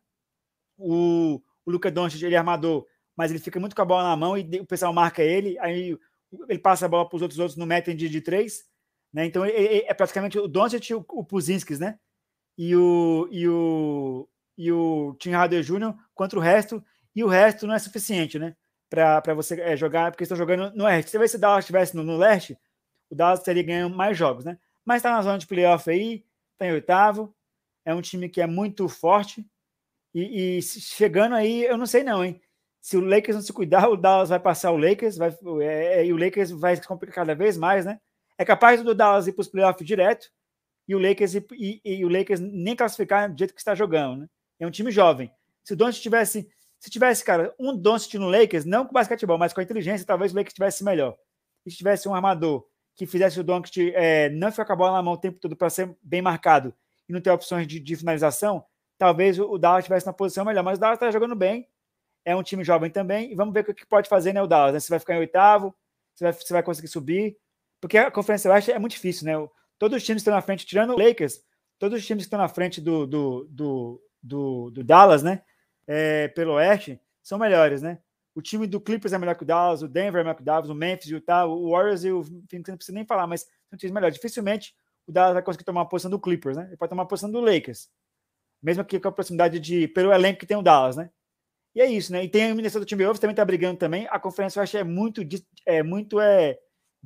O, 0.78 1.43
o 1.66 1.70
Luca 1.70 1.90
Doncic, 1.90 2.23
ele 2.23 2.35
é 2.35 2.39
armador, 2.39 2.86
mas 3.15 3.31
ele 3.31 3.39
fica 3.39 3.61
muito 3.61 3.77
com 3.77 3.82
a 3.82 3.85
bola 3.85 4.05
na 4.05 4.16
mão 4.16 4.39
e 4.39 4.61
o 4.61 4.66
pessoal 4.66 4.95
marca 4.95 5.23
ele, 5.23 5.59
aí 5.59 5.99
ele 6.49 6.59
passa 6.59 6.86
a 6.86 6.89
bola 6.89 7.07
para 7.07 7.16
os 7.16 7.20
outros, 7.20 7.39
outros 7.39 7.59
não 7.59 7.66
metem 7.66 7.95
de, 7.95 8.09
de 8.09 8.23
três, 8.23 8.65
né? 9.19 9.27
Então 9.27 9.45
é 9.45 9.93
praticamente 9.95 10.39
o 10.39 10.47
Doncic 10.47 10.93
o, 10.93 11.05
o 11.09 11.24
Puzinskis, 11.24 11.81
né? 11.81 11.99
E 12.57 12.77
o, 12.77 13.28
e 13.32 13.49
o, 13.49 14.28
e 14.57 14.70
o 14.70 15.16
Tim 15.19 15.31
Hardaway 15.31 15.65
Jr. 15.65 15.93
contra 16.15 16.39
o 16.39 16.43
resto, 16.43 16.85
e 17.16 17.24
o 17.24 17.27
resto 17.27 17.66
não 17.66 17.74
é 17.74 17.81
suficiente, 17.81 18.39
né? 18.39 18.55
Para 18.89 19.35
você 19.35 19.61
é, 19.61 19.77
jogar, 19.77 20.12
porque 20.12 20.23
estão 20.23 20.39
jogando 20.39 20.73
no 20.73 20.85
oeste. 20.85 21.11
Se 21.11 21.36
o 21.36 21.39
Dallas 21.39 21.65
estivesse 21.65 21.97
no, 21.97 22.05
no 22.05 22.16
leste, 22.16 22.57
o 23.11 23.16
Dallas 23.16 23.43
teria 23.43 23.65
ganhando 23.65 23.97
mais 23.97 24.16
jogos, 24.16 24.45
né? 24.45 24.57
Mas 24.85 24.99
está 24.99 25.11
na 25.11 25.23
zona 25.23 25.36
de 25.36 25.49
playoff 25.49 25.90
aí, 25.90 26.24
está 26.53 26.66
em 26.66 26.73
oitavo, 26.73 27.35
é 27.85 27.93
um 27.93 28.01
time 28.01 28.28
que 28.28 28.40
é 28.40 28.47
muito 28.47 28.89
forte. 28.89 29.45
E, 30.15 30.59
e, 30.59 30.62
chegando 30.62 31.35
aí, 31.35 31.65
eu 31.65 31.77
não 31.77 31.86
sei 31.86 32.05
não, 32.05 32.24
hein? 32.24 32.40
Se 32.81 32.97
o 32.97 33.05
Lakers 33.05 33.35
não 33.35 33.43
se 33.43 33.53
cuidar, 33.53 33.89
o 33.89 33.97
Dallas 33.97 34.28
vai 34.28 34.39
passar 34.39 34.70
o 34.70 34.78
Lakers, 34.78 35.16
vai, 35.16 35.36
é, 35.61 36.07
e 36.07 36.12
o 36.12 36.16
Lakers 36.16 36.53
vai 36.53 36.77
se 36.77 36.86
complicar 36.86 37.27
cada 37.27 37.35
vez 37.35 37.57
mais, 37.57 37.85
né? 37.85 38.01
É 38.39 38.44
capaz 38.44 38.82
do 38.82 38.94
Dallas 38.94 39.27
ir 39.27 39.32
para 39.32 39.43
os 39.43 39.48
playoffs 39.48 39.86
direto 39.86 40.31
e 40.86 40.94
o 40.94 40.98
Lakers 40.98 41.35
e, 41.35 41.47
e, 41.52 41.81
e, 41.85 42.05
o 42.05 42.09
Lakers 42.09 42.40
nem 42.40 42.74
classificar 42.74 43.31
do 43.31 43.36
jeito 43.36 43.52
que 43.52 43.60
está 43.60 43.74
jogando, 43.74 44.20
né? 44.20 44.28
É 44.60 44.66
um 44.66 44.70
time 44.70 44.90
jovem. 44.90 45.31
Se 45.62 45.74
o 45.74 45.77
Doncic 45.77 46.02
tivesse, 46.02 46.48
se 46.81 46.90
tivesse, 46.90 47.23
cara, 47.23 47.55
um 47.59 47.77
Doncic 47.77 48.15
no 48.15 48.31
Lakers, 48.31 48.65
não 48.65 48.86
com 48.86 48.93
basquetebol, 48.93 49.36
mas 49.36 49.52
com 49.52 49.60
a 49.60 49.62
inteligência, 49.62 50.06
talvez 50.06 50.32
o 50.32 50.36
Lakers 50.36 50.55
tivesse 50.55 50.82
melhor. 50.82 51.16
Se 51.69 51.77
tivesse 51.77 52.09
um 52.09 52.15
armador 52.15 52.66
que 52.97 53.06
fizesse 53.06 53.39
o 53.39 53.44
Doncic 53.44 53.93
é, 53.94 54.31
não 54.31 54.51
ficar 54.51 54.65
com 54.65 54.73
a 54.73 54.77
bola 54.77 54.93
na 54.93 55.02
mão 55.02 55.15
o 55.15 55.19
tempo 55.19 55.39
todo 55.39 55.55
para 55.55 55.69
ser 55.69 55.94
bem 56.02 56.23
marcado 56.23 56.74
e 57.09 57.12
não 57.12 57.20
ter 57.20 57.31
opções 57.31 57.66
de, 57.66 57.78
de 57.78 57.97
finalização, 57.97 58.65
talvez 58.97 59.39
o, 59.39 59.59
Dallas 59.59 59.85
estivesse 59.85 60.06
na 60.06 60.12
posição 60.12 60.44
melhor. 60.44 60.65
Mas 60.65 60.78
o 60.78 60.81
Dallas 60.81 60.97
está 60.97 61.10
jogando 61.10 61.36
bem, 61.36 61.69
é 62.24 62.35
um 62.35 62.43
time 62.43 62.65
jovem 62.65 62.90
também, 62.90 63.31
e 63.31 63.35
vamos 63.35 63.55
ver 63.55 63.60
o 63.69 63.74
que 63.74 63.86
pode 63.86 64.09
fazer, 64.09 64.32
né, 64.32 64.43
o 64.43 64.47
Dallas. 64.47 64.74
Né? 64.74 64.81
Se 64.81 64.90
vai 64.90 64.98
ficar 64.98 65.15
em 65.15 65.19
oitavo, 65.19 65.74
se 66.15 66.24
vai, 66.24 66.32
se 66.32 66.52
vai 66.52 66.62
conseguir 66.62 66.89
subir, 66.89 67.36
porque 67.80 67.98
a 67.98 68.10
Conferência 68.10 68.50
Oeste 68.50 68.72
é 68.72 68.78
muito 68.78 68.92
difícil, 68.92 69.26
né? 69.26 69.32
Todos 69.78 69.96
os 69.98 70.05
times 70.05 70.22
que 70.22 70.28
estão 70.28 70.34
na 70.34 70.42
frente, 70.42 70.66
tirando 70.66 70.94
o 70.94 70.98
Lakers, 70.98 71.40
todos 71.78 71.98
os 71.98 72.06
times 72.06 72.24
que 72.24 72.26
estão 72.26 72.38
na 72.38 72.48
frente 72.48 72.80
do, 72.80 73.06
do, 73.06 73.48
do, 73.50 74.02
do, 74.22 74.70
do 74.70 74.84
Dallas, 74.84 75.22
né? 75.22 75.42
É, 75.86 76.28
pelo 76.28 76.55
Oeste, 76.55 77.00
são 77.22 77.38
melhores, 77.38 77.82
né? 77.82 77.98
O 78.34 78.42
time 78.42 78.66
do 78.66 78.80
Clippers 78.80 79.12
é 79.12 79.18
melhor 79.18 79.34
que 79.34 79.42
o 79.42 79.46
Dallas, 79.46 79.82
o 79.82 79.88
Denver 79.88 80.20
é 80.20 80.24
melhor 80.24 80.34
que 80.34 80.42
o 80.42 80.44
Dallas, 80.44 80.70
o 80.70 80.74
Memphis, 80.74 81.10
o 81.10 81.14
Utah, 81.14 81.46
o 81.46 81.70
Warriors 81.70 82.05
e 82.05 82.12
o 82.12 82.22
Phoenix, 82.22 82.68
não 82.68 82.76
precisa 82.76 82.94
nem 82.94 83.05
falar, 83.05 83.26
mas 83.26 83.42
são 83.68 83.78
times 83.78 83.92
melhores. 83.92 84.14
Dificilmente 84.14 84.74
o 85.06 85.12
Dallas 85.12 85.34
vai 85.34 85.42
conseguir 85.42 85.64
tomar 85.64 85.82
a 85.82 85.86
posição 85.86 86.10
do 86.10 86.20
Clippers, 86.20 86.56
né? 86.56 86.66
Ele 86.68 86.76
pode 86.76 86.90
tomar 86.90 87.05
a 87.05 87.06
posição 87.06 87.30
do 87.30 87.40
Lakers. 87.40 87.88
Mesmo 88.62 88.84
que 88.84 89.00
com 89.00 89.09
a 89.09 89.12
proximidade 89.12 89.59
de, 89.59 89.88
pelo 89.88 90.12
elenco 90.12 90.40
que 90.40 90.46
tem 90.46 90.56
o 90.56 90.62
Dallas, 90.62 90.96
né? 90.96 91.10
E 91.74 91.80
é 91.80 91.86
isso, 91.86 92.12
né? 92.12 92.24
E 92.24 92.28
tem 92.28 92.52
o 92.52 92.56
Minnesota 92.56 92.84
Timberwolves 92.84 93.20
também 93.20 93.34
tá 93.34 93.44
brigando 93.44 93.78
também. 93.78 94.06
A 94.10 94.18
conferência 94.18 94.62
acho 94.62 94.76
é 94.76 94.84
muito, 94.84 95.22
é 95.64 95.82
muito 95.82 96.20
é 96.20 96.59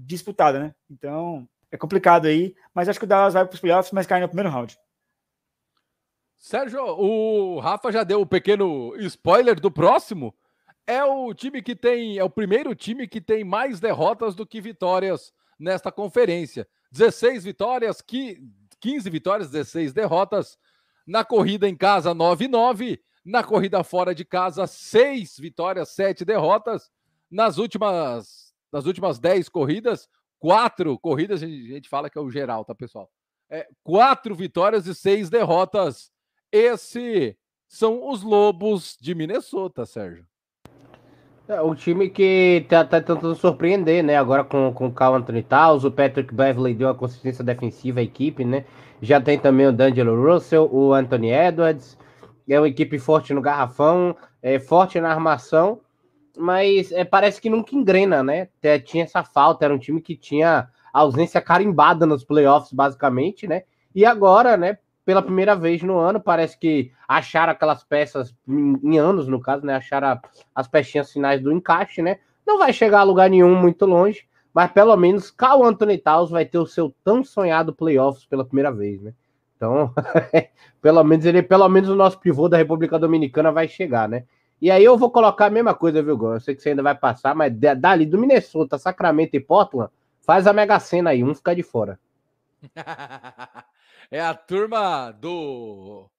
disputada, 0.06 0.58
né? 0.58 0.74
Então 0.90 1.48
é 1.70 1.76
complicado 1.76 2.26
aí, 2.26 2.54
mas 2.74 2.88
acho 2.88 2.98
que 2.98 3.04
o 3.04 3.08
Dallas 3.08 3.34
vai 3.34 3.46
para 3.46 3.54
os 3.54 3.60
playoffs, 3.60 3.92
mas 3.92 4.06
cai 4.06 4.20
no 4.20 4.28
primeiro 4.28 4.50
round. 4.50 4.78
Sérgio, 6.36 6.82
o 6.82 7.60
Rafa 7.60 7.92
já 7.92 8.02
deu 8.02 8.18
o 8.18 8.22
um 8.22 8.26
pequeno 8.26 8.94
spoiler 8.96 9.60
do 9.60 9.70
próximo 9.70 10.34
é 10.86 11.04
o 11.04 11.32
time 11.32 11.62
que 11.62 11.74
tem, 11.74 12.18
é 12.18 12.24
o 12.24 12.30
primeiro 12.30 12.74
time 12.74 13.06
que 13.06 13.20
tem 13.20 13.44
mais 13.44 13.80
derrotas 13.80 14.34
do 14.34 14.46
que 14.46 14.60
vitórias 14.60 15.32
nesta 15.58 15.92
conferência. 15.92 16.66
16 16.90 17.44
vitórias, 17.44 18.02
15 18.02 19.10
vitórias, 19.10 19.50
16 19.50 19.92
derrotas. 19.92 20.58
Na 21.06 21.24
corrida 21.24 21.68
em 21.68 21.76
casa, 21.76 22.14
9-9. 22.14 23.00
Na 23.24 23.44
corrida 23.44 23.84
fora 23.84 24.14
de 24.14 24.24
casa, 24.24 24.66
6 24.66 25.38
vitórias, 25.38 25.90
7 25.90 26.24
derrotas. 26.24 26.90
Nas 27.30 27.58
últimas, 27.58 28.41
nas 28.72 28.86
últimas 28.86 29.18
10 29.18 29.48
corridas, 29.48 30.08
4 30.38 30.98
corridas, 30.98 31.42
a 31.42 31.46
gente 31.46 31.88
fala 31.88 32.08
que 32.08 32.18
é 32.18 32.20
o 32.20 32.30
geral, 32.30 32.64
tá, 32.64 32.74
pessoal? 32.74 33.10
É, 33.50 33.68
4 33.84 34.34
vitórias 34.34 34.86
e 34.86 34.94
6 34.94 35.28
derrotas. 35.28 36.10
Esse 36.50 37.36
são 37.68 38.08
os 38.08 38.22
Lobos 38.22 38.96
de 39.00 39.14
Minnesota, 39.14 39.86
Sérgio. 39.86 40.26
É, 41.48 41.60
o 41.60 41.74
time 41.74 42.08
que 42.08 42.64
tá, 42.68 42.84
tá, 42.84 43.00
tentando 43.00 43.34
surpreender, 43.34 44.02
né? 44.02 44.16
Agora 44.16 44.44
com, 44.44 44.72
com 44.72 44.86
o 44.86 44.92
Carl 44.92 45.16
Anthony 45.16 45.42
Towns, 45.42 45.84
o 45.84 45.90
Patrick 45.90 46.32
Beverly 46.32 46.72
deu 46.72 46.88
uma 46.88 46.94
consistência 46.94 47.44
defensiva 47.44 48.00
à 48.00 48.02
equipe, 48.02 48.44
né? 48.44 48.64
Já 49.00 49.20
tem 49.20 49.38
também 49.38 49.66
o 49.66 49.72
D'Angelo 49.72 50.22
Russell, 50.22 50.68
o 50.72 50.94
Anthony 50.94 51.30
Edwards. 51.30 51.98
É 52.48 52.58
uma 52.58 52.68
equipe 52.68 52.98
forte 52.98 53.34
no 53.34 53.40
garrafão, 53.40 54.16
é 54.40 54.58
forte 54.58 55.00
na 55.00 55.10
armação, 55.10 55.80
mas 56.36 56.92
é, 56.92 57.04
parece 57.04 57.40
que 57.40 57.50
nunca 57.50 57.74
engrena, 57.74 58.22
né? 58.22 58.48
Tinha 58.84 59.04
essa 59.04 59.22
falta, 59.22 59.64
era 59.64 59.74
um 59.74 59.78
time 59.78 60.00
que 60.00 60.16
tinha 60.16 60.68
ausência 60.92 61.40
carimbada 61.40 62.06
nos 62.06 62.24
playoffs, 62.24 62.72
basicamente, 62.72 63.46
né? 63.46 63.62
E 63.94 64.04
agora, 64.04 64.56
né, 64.56 64.78
pela 65.04 65.22
primeira 65.22 65.54
vez 65.54 65.82
no 65.82 65.98
ano. 65.98 66.20
Parece 66.20 66.58
que 66.58 66.92
acharam 67.06 67.52
aquelas 67.52 67.84
peças 67.84 68.34
em, 68.46 68.78
em 68.82 68.98
anos, 68.98 69.26
no 69.28 69.40
caso, 69.40 69.64
né? 69.64 69.74
Acharam 69.74 70.20
as 70.54 70.68
pecinhas 70.68 71.12
finais 71.12 71.40
do 71.40 71.52
encaixe, 71.52 72.02
né? 72.02 72.18
Não 72.46 72.58
vai 72.58 72.72
chegar 72.72 73.00
a 73.00 73.04
lugar 73.04 73.30
nenhum 73.30 73.54
muito 73.54 73.86
longe, 73.86 74.26
mas 74.52 74.70
pelo 74.72 74.96
menos 74.96 75.30
Cal 75.30 75.64
Anthony 75.64 75.98
Towns 75.98 76.30
vai 76.30 76.44
ter 76.44 76.58
o 76.58 76.66
seu 76.66 76.94
tão 77.04 77.24
sonhado 77.24 77.74
playoffs 77.74 78.24
pela 78.24 78.44
primeira 78.44 78.72
vez, 78.72 79.00
né? 79.00 79.12
Então, 79.56 79.92
pelo 80.82 81.04
menos 81.04 81.24
ele, 81.24 81.42
pelo 81.42 81.68
menos 81.68 81.88
o 81.88 81.94
nosso 81.94 82.18
pivô 82.18 82.48
da 82.48 82.56
República 82.56 82.98
Dominicana 82.98 83.52
vai 83.52 83.68
chegar, 83.68 84.08
né? 84.08 84.24
E 84.62 84.70
aí 84.70 84.84
eu 84.84 84.96
vou 84.96 85.10
colocar 85.10 85.46
a 85.46 85.50
mesma 85.50 85.74
coisa, 85.74 86.00
viu, 86.00 86.16
Gon? 86.16 86.34
Eu 86.34 86.40
sei 86.40 86.54
que 86.54 86.62
você 86.62 86.68
ainda 86.68 86.84
vai 86.84 86.94
passar, 86.96 87.34
mas 87.34 87.52
dali 87.52 88.06
do 88.06 88.16
Minnesota, 88.16 88.78
Sacramento 88.78 89.34
e 89.34 89.40
Portland, 89.40 89.90
faz 90.20 90.46
a 90.46 90.52
Mega 90.52 90.78
Sena 90.78 91.10
aí, 91.10 91.24
um 91.24 91.34
fica 91.34 91.52
de 91.54 91.64
fora. 91.64 91.98
É 94.10 94.20
a 94.20 94.34
turma 94.34 95.10
do. 95.10 96.10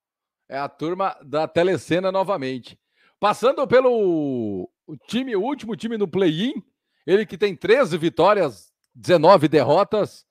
É 0.50 0.58
a 0.58 0.68
turma 0.68 1.16
da 1.22 1.48
Telecena 1.48 2.12
novamente. 2.12 2.80
Passando 3.20 3.68
pelo 3.68 4.68
time, 5.08 5.36
o 5.36 5.42
último 5.42 5.76
time 5.76 5.96
no 5.96 6.08
play-in, 6.08 6.64
ele 7.06 7.24
que 7.24 7.38
tem 7.38 7.56
13 7.56 7.96
vitórias, 8.00 8.74
19 8.96 9.48
derrotas. 9.48 10.26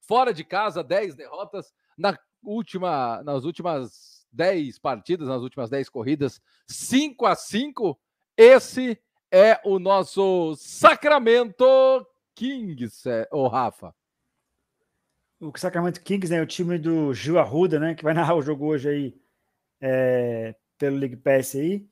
Fora 0.00 0.32
de 0.32 0.44
casa, 0.44 0.84
10 0.84 1.16
derrotas. 1.16 1.74
Na 1.98 2.16
última, 2.42 3.22
nas 3.22 3.44
últimas 3.44 4.26
10 4.32 4.78
partidas, 4.78 5.28
nas 5.28 5.42
últimas 5.42 5.70
10 5.70 5.88
corridas, 5.88 6.40
5 6.66 7.26
a 7.26 7.34
5. 7.34 7.98
Esse 8.36 8.98
é 9.30 9.60
o 9.64 9.78
nosso 9.78 10.54
Sacramento 10.56 11.64
Kings, 12.34 13.08
é, 13.08 13.28
ô 13.30 13.48
Rafa? 13.48 13.94
O 15.40 15.52
Sacramento 15.56 16.02
Kings, 16.02 16.30
né? 16.30 16.42
O 16.42 16.46
time 16.46 16.78
do 16.78 17.14
Gil 17.14 17.38
Arruda, 17.38 17.78
né? 17.78 17.94
Que 17.94 18.04
vai 18.04 18.12
narrar 18.14 18.34
o 18.34 18.42
jogo 18.42 18.66
hoje 18.66 18.88
aí 18.88 19.20
é, 19.80 20.54
pelo 20.78 20.96
League 20.96 21.16
Pass 21.16 21.54
aí. 21.54 21.86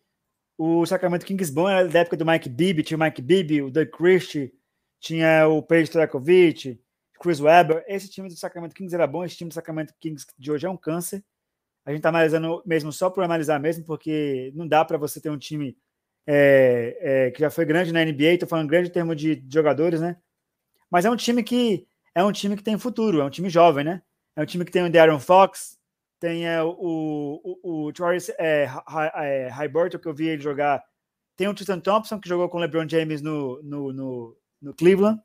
O 0.57 0.85
Sacramento 0.85 1.25
Kings 1.25 1.53
bom 1.53 1.69
era 1.69 1.87
da 1.87 2.01
época 2.01 2.16
do 2.16 2.27
Mike 2.27 2.49
Bibby, 2.49 2.83
tinha 2.83 2.97
o 2.97 3.01
Mike 3.01 3.23
Bibby, 3.23 3.62
o 3.62 3.70
Doug 3.70 3.89
Christie, 3.91 4.53
tinha 4.99 5.47
o 5.47 5.62
Paige 5.62 5.91
Trakovic, 5.91 6.81
Chris 7.19 7.40
Webber. 7.40 7.85
Esse 7.86 8.09
time 8.09 8.28
do 8.28 8.36
Sacramento 8.36 8.74
Kings 8.74 8.95
era 8.95 9.07
bom, 9.07 9.24
esse 9.24 9.36
time 9.36 9.49
do 9.49 9.55
Sacramento 9.55 9.95
Kings 10.01 10.27
de 10.39 10.53
hoje 10.53 10.66
é 10.66 10.70
um 10.70 10.77
câncer. 10.77 11.24
A 11.85 11.90
gente 11.90 11.99
está 11.99 12.11
analisando 12.11 12.62
mesmo 12.66 12.93
só 12.93 13.09
por 13.11 13.24
analisar 13.24 13.59
mesmo, 13.59 13.85
porque 13.85 14.53
não 14.55 14.69
dá 14.69 14.85
para 14.85 14.99
você 14.99 15.20
ter 15.20 15.31
um 15.31 15.39
time 15.39 15.77
é, 16.27 16.99
é, 17.01 17.31
que 17.31 17.40
já 17.40 17.51
foi 17.51 17.65
grande 17.65 17.93
na 17.93 18.05
NBA, 18.05 18.35
estou 18.35 18.49
falando 18.49 18.69
grande 18.69 18.90
em 18.90 18.93
termos 18.93 19.16
de 19.16 19.43
jogadores, 19.51 20.01
né? 20.01 20.19
Mas 20.90 21.05
é 21.05 21.11
um 21.11 21.16
time 21.16 21.43
que 21.43 21.86
é 22.15 22.23
um 22.23 22.32
time 22.32 22.57
que 22.57 22.62
tem 22.62 22.78
futuro, 22.78 23.20
é 23.20 23.24
um 23.24 23.31
time 23.31 23.49
jovem, 23.49 23.85
né? 23.85 24.03
É 24.36 24.43
um 24.43 24.47
time 24.47 24.65
que 24.65 24.70
tem 24.70 24.85
o 24.85 24.90
Darren 24.90 25.19
Fox, 25.19 25.78
tem 26.20 26.47
é, 26.47 26.62
o, 26.62 26.74
o, 26.78 27.86
o 27.86 27.93
Travis 27.93 28.28
é, 28.39 28.69
é, 29.23 29.99
que 30.01 30.09
eu 30.09 30.15
vi 30.15 30.28
ele 30.28 30.43
jogar. 30.43 30.85
Tem 31.36 31.49
o 31.49 31.55
Tristan 31.55 31.81
Thompson, 31.81 32.19
que 32.19 32.28
jogou 32.28 32.49
com 32.49 32.59
o 32.59 32.61
LeBron 32.61 32.89
James 32.89 33.23
no, 33.23 33.62
no, 33.62 33.93
no, 33.93 34.36
no 34.61 34.74
Cleveland. 34.74 35.23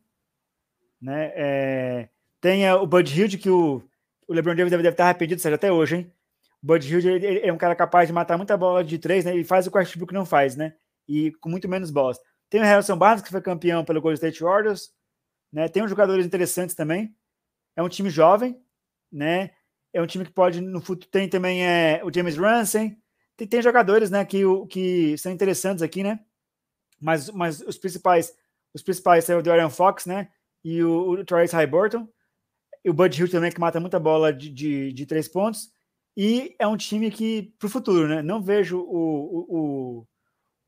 Né? 1.04 1.34
É, 1.36 2.10
tem 2.40 2.66
é, 2.66 2.74
o 2.74 2.88
Bud 2.88 3.20
Hill, 3.20 3.38
que 3.38 3.50
o, 3.50 3.84
o 4.26 4.34
LeBron 4.34 4.56
James 4.56 4.72
deve, 4.72 4.84
deve 4.84 4.94
estar 4.94 5.04
arrependido, 5.04 5.42
seja 5.42 5.56
até 5.56 5.70
hoje, 5.70 5.98
hein? 5.98 6.14
O 6.64 6.68
Bud 6.68 6.90
Hill 6.90 7.00
ele, 7.00 7.26
ele, 7.26 7.40
é 7.42 7.52
um 7.52 7.58
cara 7.58 7.76
capaz 7.76 8.08
de 8.08 8.14
matar 8.14 8.38
muita 8.38 8.56
bola 8.56 8.82
de 8.86 8.98
três, 8.98 9.26
né? 9.26 9.36
E 9.36 9.44
faz 9.44 9.68
o 9.68 9.72
que 9.72 9.76
o 9.76 9.80
Westbrook 9.80 10.14
não 10.14 10.26
faz, 10.26 10.56
né? 10.56 10.74
E 11.06 11.34
com 11.42 11.50
muito 11.50 11.68
menos 11.68 11.92
bolas. 11.92 12.18
Tem 12.50 12.62
o 12.62 12.64
Harrison 12.64 12.96
Barnes, 12.96 13.22
que 13.22 13.30
foi 13.30 13.42
campeão 13.42 13.84
pelo 13.84 14.00
Golden 14.00 14.16
State 14.16 14.42
Warriors. 14.42 14.94
Né? 15.52 15.68
Tem 15.68 15.84
uns 15.84 15.90
jogadores 15.90 16.26
interessantes 16.26 16.74
também. 16.74 17.14
É 17.76 17.84
um 17.84 17.90
time 17.90 18.10
jovem, 18.10 18.58
né? 19.12 19.52
É 19.92 20.02
um 20.02 20.08
time 20.08 20.24
que 20.24 20.32
pode 20.32 20.62
no 20.62 20.80
futuro 20.80 21.10
tem 21.12 21.28
também 21.28 21.66
é, 21.66 22.02
o 22.04 22.14
James 22.14 22.38
Ransom. 22.38 22.96
Tem, 23.36 23.48
tem 23.48 23.62
jogadores, 23.62 24.10
né, 24.10 24.24
que, 24.24 24.42
que 24.70 25.18
são 25.18 25.32
interessantes 25.32 25.82
aqui, 25.82 26.02
né? 26.02 26.20
Mas, 27.00 27.30
mas 27.30 27.60
os 27.62 27.78
principais, 27.78 28.34
Os 28.74 28.82
principais 28.82 29.26
são 29.26 29.38
o 29.38 29.44
Dorian 29.44 29.70
Fox, 29.70 30.06
né? 30.06 30.30
E 30.64 30.84
o, 30.84 31.11
o 31.11 31.26
Travis 31.26 31.52
Highburton. 31.52 32.07
E 32.84 32.90
o 32.90 32.94
Bud 32.94 33.19
Hill 33.19 33.30
também, 33.30 33.52
que 33.52 33.60
mata 33.60 33.80
muita 33.80 33.99
bola 33.99 34.34
de, 34.34 34.49
de, 34.49 34.94
de 34.94 35.06
três 35.06 35.27
pontos. 35.27 35.72
E 36.15 36.56
é 36.60 36.68
um 36.68 36.77
time 36.77 37.10
que, 37.10 37.53
para 37.57 37.68
o 37.68 37.69
futuro, 37.69 38.07
né? 38.07 38.22
Não 38.22 38.41
vejo 38.41 38.80
o, 38.80 39.45
o, 39.49 40.07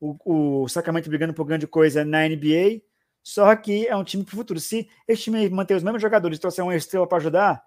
o, 0.00 0.62
o 0.62 0.68
Sacramento 0.68 1.08
brigando 1.08 1.34
por 1.34 1.44
grande 1.44 1.66
coisa 1.66 2.04
na 2.04 2.28
NBA, 2.28 2.82
só 3.22 3.54
que 3.54 3.86
é 3.86 3.96
um 3.96 4.04
time 4.04 4.24
para 4.24 4.34
o 4.34 4.36
futuro. 4.36 4.58
Se 4.58 4.88
esse 5.06 5.24
time 5.24 5.48
manter 5.48 5.76
os 5.76 5.82
mesmos 5.82 6.02
jogadores 6.02 6.38
e 6.38 6.40
trouxer 6.40 6.64
uma 6.64 6.74
estrela 6.74 7.06
para 7.06 7.18
ajudar, 7.18 7.62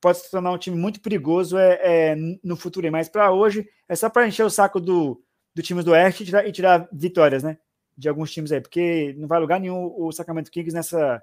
pode 0.00 0.18
se 0.18 0.30
tornar 0.30 0.52
um 0.52 0.58
time 0.58 0.76
muito 0.76 1.00
perigoso 1.00 1.56
é, 1.58 1.80
é 1.82 2.16
no 2.42 2.56
futuro. 2.56 2.90
Mas 2.90 3.08
para 3.08 3.32
hoje, 3.32 3.68
é 3.88 3.94
só 3.94 4.10
para 4.10 4.26
encher 4.26 4.44
o 4.44 4.50
saco 4.50 4.80
do, 4.80 5.22
do 5.54 5.62
times 5.62 5.84
do 5.84 5.92
Oeste 5.92 6.22
e 6.22 6.26
tirar, 6.26 6.48
e 6.48 6.52
tirar, 6.52 6.88
vitórias, 6.92 7.42
né? 7.42 7.58
De 7.96 8.08
alguns 8.08 8.32
times 8.32 8.50
aí, 8.50 8.60
porque 8.60 9.14
não 9.16 9.28
vai 9.28 9.38
lugar 9.38 9.60
nenhum 9.60 9.94
o 9.96 10.10
Sacramento 10.10 10.50
Kings 10.50 10.74
nessa, 10.74 11.22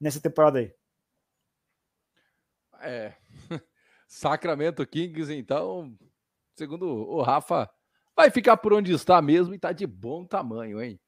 nessa 0.00 0.20
temporada 0.20 0.58
aí. 0.58 0.72
É. 2.80 3.14
Sacramento 4.08 4.84
Kings, 4.86 5.32
então, 5.32 5.96
segundo 6.56 6.86
o 6.86 7.22
Rafa, 7.22 7.70
vai 8.16 8.30
ficar 8.30 8.56
por 8.56 8.72
onde 8.72 8.92
está 8.92 9.20
mesmo 9.22 9.54
e 9.54 9.56
está 9.56 9.72
de 9.72 9.86
bom 9.86 10.24
tamanho, 10.24 10.82
hein? 10.82 10.98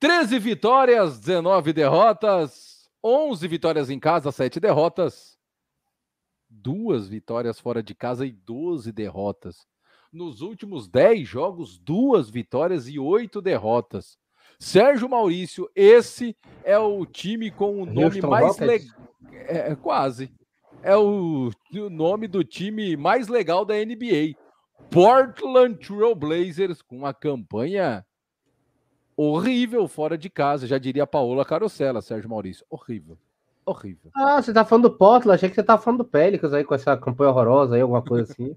13 0.00 0.38
vitórias, 0.38 1.18
19 1.18 1.72
derrotas, 1.72 2.90
11 3.02 3.48
vitórias 3.48 3.88
em 3.88 3.98
casa, 3.98 4.30
7 4.30 4.60
derrotas, 4.60 5.38
duas 6.48 7.08
vitórias 7.08 7.58
fora 7.58 7.82
de 7.82 7.94
casa 7.94 8.26
e 8.26 8.32
12 8.32 8.92
derrotas. 8.92 9.66
Nos 10.12 10.42
últimos 10.42 10.88
10 10.88 11.26
jogos, 11.26 11.78
duas 11.78 12.28
vitórias 12.28 12.86
e 12.86 12.98
8 12.98 13.40
derrotas. 13.40 14.18
Sérgio 14.64 15.10
Maurício, 15.10 15.70
esse 15.76 16.34
é 16.64 16.78
o 16.78 17.04
time 17.04 17.50
com 17.50 17.82
o 17.82 17.84
nome 17.84 18.04
Houston 18.04 18.28
mais 18.28 18.58
legal. 18.58 18.96
É, 19.30 19.72
é, 19.72 19.76
quase. 19.76 20.32
É 20.82 20.96
o, 20.96 21.50
o 21.74 21.90
nome 21.90 22.26
do 22.26 22.42
time 22.42 22.96
mais 22.96 23.28
legal 23.28 23.66
da 23.66 23.74
NBA. 23.74 24.34
Portland 24.90 25.74
Trail 25.86 26.14
Blazers, 26.14 26.80
com 26.80 26.96
uma 26.96 27.12
campanha 27.12 28.06
horrível 29.14 29.86
fora 29.86 30.16
de 30.16 30.30
casa, 30.30 30.66
já 30.66 30.78
diria 30.78 31.02
a 31.02 31.06
Paola 31.06 31.44
Carosella, 31.44 32.00
Sérgio 32.00 32.30
Maurício. 32.30 32.64
Horrível. 32.70 33.18
Horrível. 33.66 34.10
Ah, 34.16 34.40
você 34.40 34.50
tá 34.50 34.64
falando 34.64 34.88
do 34.88 34.96
Portland, 34.96 35.34
achei 35.34 35.50
que 35.50 35.54
você 35.54 35.62
tá 35.62 35.76
falando 35.76 35.98
do 35.98 36.08
Pelicans 36.08 36.54
aí 36.54 36.64
com 36.64 36.74
essa 36.74 36.96
campanha 36.96 37.28
horrorosa 37.28 37.74
aí, 37.74 37.82
alguma 37.82 38.00
coisa 38.00 38.32
assim. 38.32 38.56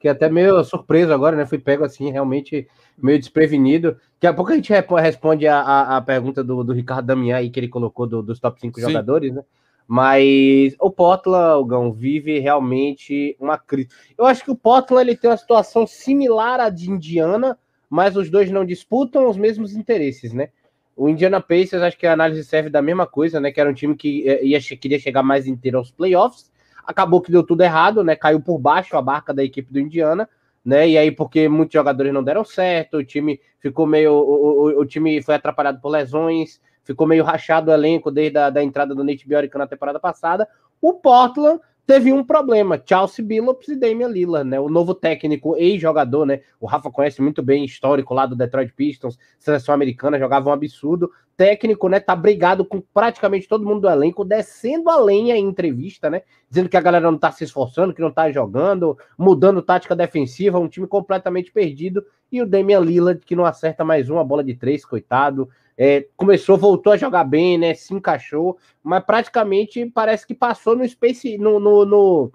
Que 0.00 0.08
até 0.08 0.28
meio 0.28 0.62
surpreso 0.64 1.12
agora, 1.12 1.36
né? 1.36 1.46
Fui 1.46 1.58
pego 1.58 1.84
assim, 1.84 2.10
realmente 2.10 2.68
meio 2.96 3.18
desprevenido. 3.18 3.96
Daqui 4.14 4.26
a 4.26 4.34
pouco 4.34 4.52
a 4.52 4.54
gente 4.54 4.72
responde 4.72 5.46
a, 5.46 5.60
a, 5.60 5.96
a 5.96 6.00
pergunta 6.00 6.42
do, 6.44 6.62
do 6.62 6.72
Ricardo 6.72 7.06
Damian 7.06 7.36
aí 7.36 7.50
que 7.50 7.58
ele 7.58 7.68
colocou 7.68 8.06
do, 8.06 8.22
dos 8.22 8.38
top 8.38 8.60
5 8.60 8.80
Sim. 8.80 8.86
jogadores, 8.86 9.32
né? 9.32 9.42
Mas 9.86 10.74
o 10.78 10.90
Portland, 10.90 11.68
Gão, 11.68 11.92
vive 11.92 12.38
realmente 12.38 13.36
uma 13.38 13.58
crise. 13.58 13.88
Eu 14.16 14.24
acho 14.24 14.44
que 14.44 14.50
o 14.50 14.56
Portland 14.56 15.10
ele 15.10 15.16
tem 15.16 15.28
uma 15.28 15.36
situação 15.36 15.86
similar 15.86 16.60
à 16.60 16.70
de 16.70 16.90
Indiana, 16.90 17.58
mas 17.90 18.16
os 18.16 18.30
dois 18.30 18.50
não 18.50 18.64
disputam 18.64 19.28
os 19.28 19.36
mesmos 19.36 19.74
interesses, 19.74 20.32
né? 20.32 20.50
O 20.96 21.08
Indiana 21.08 21.40
Pacers, 21.40 21.82
acho 21.82 21.98
que 21.98 22.06
a 22.06 22.12
análise 22.12 22.44
serve 22.44 22.68
da 22.68 22.82
mesma 22.82 23.06
coisa, 23.06 23.40
né? 23.40 23.50
Que 23.50 23.60
era 23.60 23.68
um 23.68 23.74
time 23.74 23.96
que 23.96 24.28
eh, 24.28 24.44
ia, 24.44 24.60
queria 24.60 24.98
chegar 24.98 25.22
mais 25.22 25.46
inteiro 25.46 25.78
aos 25.78 25.90
playoffs. 25.90 26.51
Acabou 26.86 27.20
que 27.20 27.30
deu 27.30 27.42
tudo 27.42 27.62
errado, 27.62 28.02
né? 28.02 28.16
Caiu 28.16 28.40
por 28.40 28.58
baixo 28.58 28.96
a 28.96 29.02
barca 29.02 29.32
da 29.32 29.42
equipe 29.42 29.72
do 29.72 29.78
Indiana, 29.78 30.28
né? 30.64 30.88
E 30.88 30.98
aí, 30.98 31.10
porque 31.10 31.48
muitos 31.48 31.74
jogadores 31.74 32.12
não 32.12 32.22
deram 32.22 32.44
certo, 32.44 32.98
o 32.98 33.04
time 33.04 33.40
ficou 33.58 33.86
meio. 33.86 34.12
O, 34.12 34.68
o, 34.68 34.80
o 34.80 34.86
time 34.86 35.22
foi 35.22 35.34
atrapalhado 35.34 35.80
por 35.80 35.88
lesões, 35.88 36.60
ficou 36.84 37.06
meio 37.06 37.24
rachado 37.24 37.70
o 37.70 37.74
elenco 37.74 38.10
desde 38.10 38.38
a 38.38 38.50
da 38.50 38.62
entrada 38.62 38.94
do 38.94 39.04
Nate 39.04 39.26
Bjork 39.26 39.56
na 39.56 39.66
temporada 39.66 40.00
passada. 40.00 40.48
O 40.80 40.94
Portland 40.94 41.60
teve 41.86 42.12
um 42.12 42.24
problema, 42.24 42.80
Chelsea 42.84 43.24
Billups 43.24 43.68
e 43.68 43.76
Damian 43.76 44.08
Lillard, 44.08 44.48
né? 44.48 44.58
O 44.60 44.68
novo 44.68 44.94
técnico, 44.94 45.56
ex-jogador, 45.56 46.26
né? 46.26 46.40
O 46.60 46.66
Rafa 46.66 46.90
conhece 46.90 47.20
muito 47.20 47.42
bem 47.42 47.64
histórico 47.64 48.14
lá 48.14 48.26
do 48.26 48.36
Detroit 48.36 48.72
Pistons, 48.72 49.18
seleção 49.38 49.74
americana, 49.74 50.18
jogava 50.18 50.50
um 50.50 50.52
absurdo. 50.52 51.10
Técnico, 51.36 51.88
né? 51.88 51.98
Tá 51.98 52.14
brigado 52.14 52.64
com 52.64 52.80
praticamente 52.80 53.48
todo 53.48 53.64
mundo 53.64 53.82
do 53.82 53.88
elenco, 53.88 54.24
descendo 54.24 54.90
a 54.90 55.00
lenha 55.00 55.36
em 55.36 55.44
entrevista, 55.44 56.08
né? 56.10 56.22
Dizendo 56.48 56.68
que 56.68 56.76
a 56.76 56.80
galera 56.80 57.10
não 57.10 57.18
tá 57.18 57.32
se 57.32 57.44
esforçando, 57.44 57.94
que 57.94 58.02
não 58.02 58.12
tá 58.12 58.30
jogando, 58.30 58.96
mudando 59.18 59.62
tática 59.62 59.96
defensiva, 59.96 60.58
um 60.58 60.68
time 60.68 60.86
completamente 60.86 61.50
perdido. 61.50 62.04
E 62.30 62.40
o 62.40 62.46
Damian 62.46 62.80
Lillard, 62.80 63.20
que 63.24 63.34
não 63.34 63.44
acerta 63.44 63.84
mais 63.84 64.08
uma 64.08 64.22
bola 64.22 64.44
de 64.44 64.54
três, 64.54 64.84
coitado. 64.84 65.48
É, 65.84 66.06
começou, 66.16 66.56
voltou 66.56 66.92
a 66.92 66.96
jogar 66.96 67.24
bem, 67.24 67.58
né? 67.58 67.74
Se 67.74 67.92
encaixou, 67.92 68.56
mas 68.84 69.02
praticamente 69.04 69.84
parece 69.86 70.24
que 70.24 70.32
passou 70.32 70.76
no 70.76 70.88
Space, 70.88 71.36
no, 71.38 71.58
no, 71.58 71.84
no, 71.84 72.32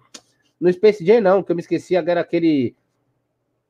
no 0.59 0.73
Space 0.73 1.05
Jam, 1.05 1.21
não, 1.21 1.41
que 1.41 1.53
eu 1.53 1.55
me 1.55 1.61
esqueci 1.61 1.95
agora 1.95 2.19
aquele. 2.19 2.75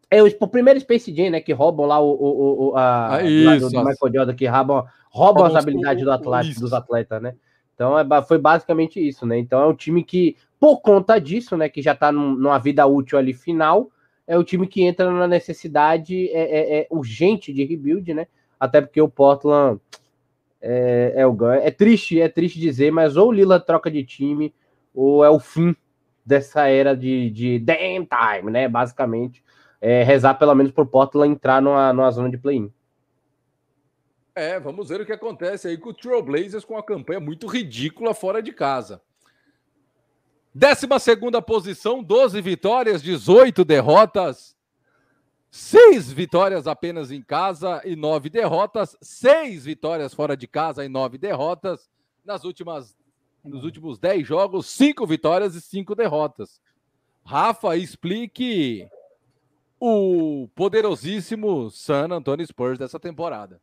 É 0.10 0.24
o, 0.24 0.26
o 0.26 0.48
primeiro 0.48 0.80
Space 0.80 1.16
Jam, 1.16 1.30
né? 1.30 1.42
Que 1.42 1.54
roubam 1.54 1.86
lá 1.86 2.00
o, 2.00 2.10
o, 2.10 2.70
o 2.70 2.76
a, 2.76 3.18
ah, 3.18 3.20
do, 3.20 3.70
do, 3.70 3.86
Michael 3.86 4.14
Jordan, 4.16 4.34
que 4.34 4.48
roubam, 4.48 4.84
roubam 5.12 5.46
as 5.46 5.54
habilidades 5.54 6.04
do 6.04 6.12
atleta, 6.12 6.60
dos 6.60 6.74
atletas, 6.74 7.22
né? 7.22 7.36
Então 7.76 8.00
é, 8.00 8.24
foi 8.24 8.40
basicamente 8.40 9.00
isso, 9.00 9.28
né? 9.28 9.38
Então 9.38 9.62
é 9.62 9.68
um 9.68 9.76
time 9.76 10.04
que, 10.04 10.36
por 10.60 10.82
conta 10.82 11.20
disso, 11.20 11.56
né? 11.56 11.70
Que 11.70 11.84
já 11.84 11.94
tá 11.94 12.12
num, 12.12 12.34
numa 12.34 12.58
vida 12.58 12.84
útil 12.88 13.20
ali 13.20 13.32
final, 13.32 13.92
é 14.26 14.36
o 14.36 14.44
time 14.44 14.66
que 14.66 14.82
entra 14.82 15.12
na 15.12 15.28
necessidade 15.28 16.30
é, 16.30 16.42
é, 16.42 16.80
é 16.80 16.88
urgente 16.90 17.54
de 17.54 17.64
rebuild, 17.64 18.12
né? 18.12 18.26
Até 18.60 18.82
porque 18.82 19.02
o 19.02 19.10
Portland 19.10 19.80
é, 20.62 21.14
é 21.16 21.26
o 21.26 21.34
ganho. 21.34 21.62
É 21.62 21.72
triste, 21.72 22.20
é 22.20 22.28
triste 22.28 22.60
dizer, 22.60 22.92
mas 22.92 23.16
ou 23.16 23.30
o 23.30 23.32
Lila 23.32 23.60
troca 23.60 23.90
de 23.90 24.04
time, 24.04 24.54
ou 24.94 25.24
é 25.24 25.30
o 25.30 25.40
fim 25.40 25.76
dessa 26.26 26.68
era 26.68 26.96
de, 26.96 27.30
de 27.30 27.60
damn 27.60 28.06
time, 28.06 28.52
né? 28.52 28.68
Basicamente, 28.68 29.44
é, 29.80 30.04
rezar 30.04 30.36
pelo 30.36 30.54
menos 30.56 30.72
por 30.72 30.86
Portland 30.88 31.34
entrar 31.34 31.62
numa, 31.62 31.94
numa 31.94 32.12
zona 32.12 32.30
de 32.30 32.38
play-in. 32.38 32.72
É, 34.36 34.60
vamos 34.60 34.90
ver 34.90 35.02
o 35.02 35.06
que 35.06 35.14
acontece 35.14 35.68
aí 35.68 35.78
com 35.78 35.90
o 35.90 35.94
Trailblazers 35.94 36.66
com 36.66 36.78
a 36.78 36.84
campanha 36.84 37.20
muito 37.20 37.48
ridícula 37.48 38.14
fora 38.14 38.42
de 38.42 38.52
casa. 38.52 39.02
12 40.54 40.88
segunda 41.00 41.42
posição, 41.42 42.04
12 42.04 42.42
vitórias, 42.42 43.02
18 43.02 43.64
derrotas. 43.64 44.57
Seis 45.58 46.12
vitórias 46.14 46.68
apenas 46.68 47.10
em 47.12 47.20
casa 47.20 47.82
e 47.84 47.96
nove 47.96 48.30
derrotas. 48.30 48.96
Seis 49.02 49.66
vitórias 49.66 50.14
fora 50.14 50.38
de 50.38 50.48
casa 50.48 50.86
e 50.86 50.88
nove 50.88 51.18
derrotas. 51.18 51.90
Nas 52.24 52.44
últimas, 52.44 52.96
nos 53.44 53.64
últimos 53.64 53.98
dez 53.98 54.26
jogos, 54.26 54.68
cinco 54.68 55.08
vitórias 55.08 55.56
e 55.56 55.62
cinco 55.62 55.96
derrotas. 55.96 56.62
Rafa, 57.26 57.76
explique 57.76 58.88
o 59.80 60.48
poderosíssimo 60.54 61.72
San 61.72 62.10
Antonio 62.12 62.46
Spurs 62.46 62.78
dessa 62.78 63.00
temporada. 63.00 63.60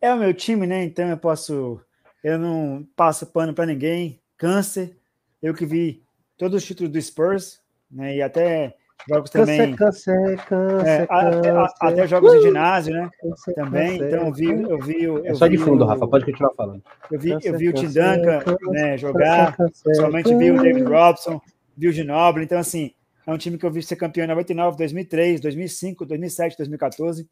É 0.00 0.12
o 0.12 0.18
meu 0.18 0.32
time, 0.32 0.66
né? 0.66 0.84
Então 0.84 1.06
eu 1.06 1.18
posso. 1.18 1.82
Eu 2.24 2.38
não 2.38 2.88
passo 2.96 3.26
pano 3.26 3.52
para 3.52 3.66
ninguém. 3.66 4.22
Câncer. 4.38 4.96
Eu 5.42 5.52
que 5.52 5.66
vi 5.66 6.02
todos 6.38 6.62
os 6.62 6.66
títulos 6.66 6.90
do 6.90 7.02
Spurs, 7.02 7.60
né? 7.90 8.16
E 8.16 8.22
até 8.22 8.78
Jogos 9.08 9.30
também. 9.30 9.74
Câncer, 9.74 10.36
câncer, 10.46 10.86
é, 10.86 11.06
câncer, 11.06 11.56
até, 11.80 12.06
jogos 12.06 12.32
uh, 12.32 12.36
em 12.36 12.42
ginásio, 12.42 12.94
né? 12.94 13.10
Câncer, 13.20 13.54
também. 13.54 13.96
então 13.96 14.26
eu 14.26 14.32
vi, 14.32 14.50
eu 14.50 14.78
vi. 14.78 15.02
Eu 15.02 15.26
é 15.26 15.34
só 15.34 15.48
de 15.48 15.58
fundo, 15.58 15.84
o, 15.84 15.86
Rafa, 15.86 16.06
pode 16.06 16.24
continuar 16.24 16.54
falando. 16.54 16.82
Eu 17.10 17.18
vi, 17.18 17.36
eu 17.42 17.58
vi 17.58 17.68
o 17.68 17.72
Tim 17.72 17.86
Duncan 17.86 18.44
né, 18.70 18.96
jogar, 18.96 19.56
somente 19.94 20.34
vi 20.34 20.50
o 20.52 20.62
David 20.62 20.84
Robson, 20.84 21.40
vi 21.76 21.88
o 21.88 21.92
Ginoble. 21.92 22.44
Então, 22.44 22.58
assim, 22.58 22.92
é 23.26 23.32
um 23.32 23.38
time 23.38 23.58
que 23.58 23.66
eu 23.66 23.70
vi 23.70 23.82
ser 23.82 23.96
campeão 23.96 24.24
em 24.24 24.28
99, 24.28 24.76
2003, 24.76 25.40
2005, 25.40 26.06
2007, 26.06 26.56
2014. 26.56 27.28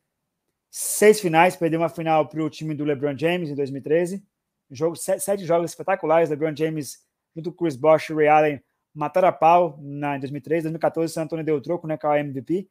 Seis 0.72 1.20
finais, 1.20 1.56
perdeu 1.56 1.80
uma 1.80 1.88
final 1.88 2.28
para 2.28 2.42
o 2.42 2.50
time 2.50 2.74
do 2.74 2.84
LeBron 2.84 3.16
James 3.16 3.48
em 3.48 3.54
2013. 3.54 4.22
Jogo, 4.70 4.96
sete, 4.96 5.22
sete 5.22 5.44
jogos 5.44 5.70
espetaculares. 5.70 6.30
LeBron 6.30 6.54
James, 6.56 6.98
junto 7.34 7.52
com 7.52 7.64
Chris 7.64 7.76
Bosh 7.76 8.10
e 8.10 8.14
Ray 8.14 8.28
Allen, 8.28 8.62
mataram 8.94 9.28
a 9.28 9.32
pau 9.32 9.78
na, 9.80 10.16
em 10.16 10.20
2013, 10.20 10.64
2014 10.64 11.10
o 11.10 11.14
San 11.14 11.22
Antonio 11.22 11.44
deu 11.44 11.60
troco, 11.60 11.86
né, 11.86 11.96
com 11.96 12.08
a 12.08 12.18
MVP. 12.18 12.68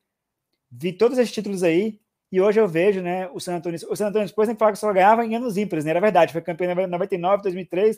Vi 0.72 0.94
todos 0.94 1.18
esses 1.18 1.34
títulos 1.34 1.64
aí 1.64 2.00
e 2.32 2.40
hoje 2.40 2.60
eu 2.60 2.68
vejo, 2.68 3.02
né, 3.02 3.28
o 3.30 3.40
San 3.40 3.56
Antonio, 3.56 3.80
o 3.90 3.96
San 3.96 4.08
Antonio 4.08 4.28
depois 4.28 4.48
nem 4.48 4.58
falar 4.58 4.72
que 4.72 4.80
só 4.80 4.92
ganhava 4.94 5.26
em 5.26 5.36
anos 5.36 5.58
ímpares, 5.58 5.84
né, 5.84 5.92
era 5.92 6.00
verdade, 6.00 6.32
foi 6.32 6.42
campeão 6.42 6.72
em 6.72 6.88
99, 6.88 7.44
2003, 7.44 7.98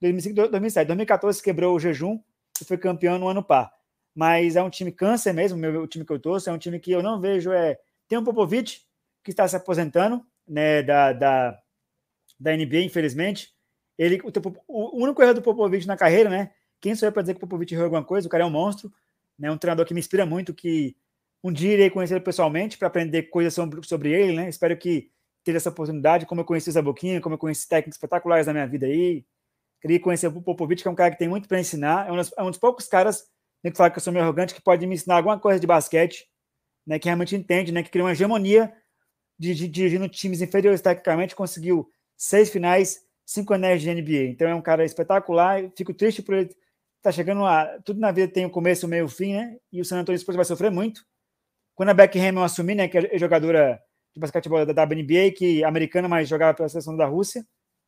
2005, 0.00 0.48
2007, 0.48 0.86
2014 0.86 1.42
quebrou 1.42 1.74
o 1.74 1.80
jejum 1.80 2.20
e 2.60 2.64
foi 2.64 2.78
campeão 2.78 3.18
no 3.18 3.28
ano 3.28 3.42
par. 3.42 3.72
Mas 4.14 4.54
é 4.54 4.62
um 4.62 4.70
time 4.70 4.92
câncer 4.92 5.32
mesmo, 5.32 5.58
meu, 5.58 5.82
o 5.82 5.88
time 5.88 6.04
que 6.04 6.12
eu 6.12 6.20
torço, 6.20 6.48
é 6.48 6.52
um 6.52 6.58
time 6.58 6.78
que 6.78 6.92
eu 6.92 7.02
não 7.02 7.20
vejo, 7.20 7.50
é, 7.50 7.78
tem 8.06 8.16
um 8.16 8.22
Popovich 8.22 8.82
que 9.24 9.30
está 9.30 9.48
se 9.48 9.56
aposentando, 9.56 10.24
né, 10.46 10.82
da, 10.82 11.12
da, 11.12 11.58
da 12.38 12.56
NBA, 12.56 12.82
infelizmente, 12.82 13.52
ele, 13.98 14.20
o, 14.22 14.96
o 14.98 15.02
único 15.02 15.20
erro 15.22 15.34
do 15.34 15.42
Popovich 15.42 15.86
na 15.86 15.96
carreira, 15.96 16.30
né, 16.30 16.52
quem 16.84 16.94
sou 16.94 17.08
eu 17.08 17.12
para 17.12 17.22
dizer 17.22 17.32
que 17.32 17.38
o 17.38 17.40
Popovich 17.40 17.72
errou 17.72 17.84
alguma 17.84 18.04
coisa? 18.04 18.28
O 18.28 18.30
cara 18.30 18.44
é 18.44 18.46
um 18.46 18.50
monstro, 18.50 18.92
né? 19.38 19.50
Um 19.50 19.56
treinador 19.56 19.86
que 19.86 19.94
me 19.94 20.00
inspira 20.00 20.26
muito, 20.26 20.52
que 20.52 20.94
um 21.42 21.50
dia 21.50 21.72
irei 21.72 21.88
conhecer 21.88 22.12
ele 22.12 22.22
pessoalmente 22.22 22.76
para 22.76 22.88
aprender 22.88 23.22
coisas 23.24 23.54
sobre, 23.54 23.82
sobre 23.86 24.12
ele, 24.12 24.36
né? 24.36 24.50
Espero 24.50 24.76
que 24.76 25.10
ter 25.42 25.56
essa 25.56 25.70
oportunidade, 25.70 26.26
como 26.26 26.42
eu 26.42 26.44
conheci 26.44 26.68
o 26.68 26.72
Zaboquinha, 26.72 27.22
como 27.22 27.36
eu 27.36 27.38
conheci 27.38 27.66
técnicos 27.66 27.96
espetaculares 27.96 28.46
na 28.46 28.52
minha 28.52 28.66
vida 28.66 28.84
aí. 28.84 29.24
Queria 29.80 29.98
conhecer 29.98 30.26
o 30.26 30.42
Popovich, 30.42 30.82
que 30.82 30.88
é 30.88 30.90
um 30.90 30.94
cara 30.94 31.10
que 31.10 31.18
tem 31.18 31.26
muito 31.26 31.48
para 31.48 31.58
ensinar. 31.58 32.06
É 32.06 32.12
um, 32.12 32.16
dos, 32.16 32.34
é 32.36 32.42
um 32.42 32.50
dos 32.50 32.58
poucos 32.58 32.86
caras, 32.86 33.24
nem 33.62 33.70
que 33.72 33.78
falar 33.78 33.88
que 33.88 33.96
eu 33.96 34.02
sou 34.02 34.12
meio 34.12 34.22
arrogante, 34.22 34.54
que 34.54 34.60
pode 34.60 34.86
me 34.86 34.94
ensinar 34.94 35.16
alguma 35.16 35.40
coisa 35.40 35.58
de 35.58 35.66
basquete, 35.66 36.26
né, 36.86 36.98
que 36.98 37.08
realmente 37.08 37.34
entende, 37.34 37.72
né, 37.72 37.82
que 37.82 37.88
cria 37.88 38.04
uma 38.04 38.12
hegemonia 38.12 38.70
de, 39.38 39.54
de, 39.54 39.68
dirigindo 39.68 40.06
times 40.06 40.42
inferiores 40.42 40.82
tecnicamente, 40.82 41.34
conseguiu 41.34 41.88
seis 42.14 42.50
finais, 42.50 43.00
cinco 43.24 43.54
anéis 43.54 43.80
de 43.80 43.90
NBA. 43.90 44.32
Então 44.32 44.46
é 44.46 44.54
um 44.54 44.60
cara 44.60 44.84
espetacular. 44.84 45.62
Fico 45.74 45.94
triste 45.94 46.20
por 46.20 46.34
ele 46.34 46.54
tá 47.04 47.12
chegando 47.12 47.42
lá. 47.42 47.66
Tudo 47.84 48.00
na 48.00 48.10
vida 48.10 48.32
tem 48.32 48.44
o 48.44 48.48
um 48.48 48.50
começo, 48.50 48.86
o 48.86 48.88
meio 48.88 49.02
e 49.02 49.04
o 49.04 49.08
fim, 49.08 49.34
né? 49.34 49.56
E 49.70 49.80
o 49.80 49.84
San 49.84 50.00
Antonio 50.00 50.18
Spurs 50.18 50.36
vai 50.36 50.44
sofrer 50.44 50.70
muito. 50.70 51.02
Quando 51.74 51.90
a 51.90 51.94
Beck 51.94 52.18
Hammond 52.18 52.46
assumir, 52.46 52.74
né, 52.74 52.88
que 52.88 52.98
é 52.98 53.18
jogadora 53.18 53.80
de 54.14 54.20
basquetebol 54.20 54.64
da 54.64 54.84
WNBA, 54.84 55.32
que 55.36 55.62
é 55.62 55.66
americana, 55.66 56.08
mas 56.08 56.28
jogava 56.28 56.54
pela 56.54 56.68
seleção 56.68 56.96
da 56.96 57.06
Rússia. 57.06 57.44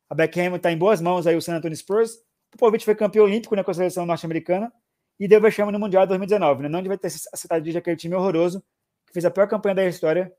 A 0.09 0.15
Beck 0.15 0.39
Hammond 0.39 0.57
está 0.57 0.71
em 0.71 0.77
boas 0.77 1.01
mãos 1.01 1.25
aí, 1.25 1.35
o 1.35 1.41
San 1.41 1.55
Antonio 1.55 1.75
Spurs. 1.75 2.11
O 2.53 2.57
Popovich 2.57 2.85
foi 2.85 2.95
campeão 2.95 3.25
olímpico 3.25 3.55
né, 3.55 3.63
com 3.63 3.71
a 3.71 3.73
seleção 3.73 4.05
norte-americana 4.05 4.71
e 5.19 5.27
deu 5.27 5.41
vexame 5.41 5.71
no 5.71 5.79
Mundial 5.79 6.03
de 6.03 6.09
2019, 6.09 6.63
né? 6.63 6.69
Não 6.69 6.81
devia 6.81 6.97
ter 6.97 7.09
citado 7.09 7.61
de 7.61 7.77
aquele 7.77 7.95
time 7.95 8.15
horroroso 8.15 8.61
que 9.07 9.13
fez 9.13 9.25
a 9.25 9.31
pior 9.31 9.47
campanha 9.47 9.75
da 9.75 9.85
história 9.85 10.31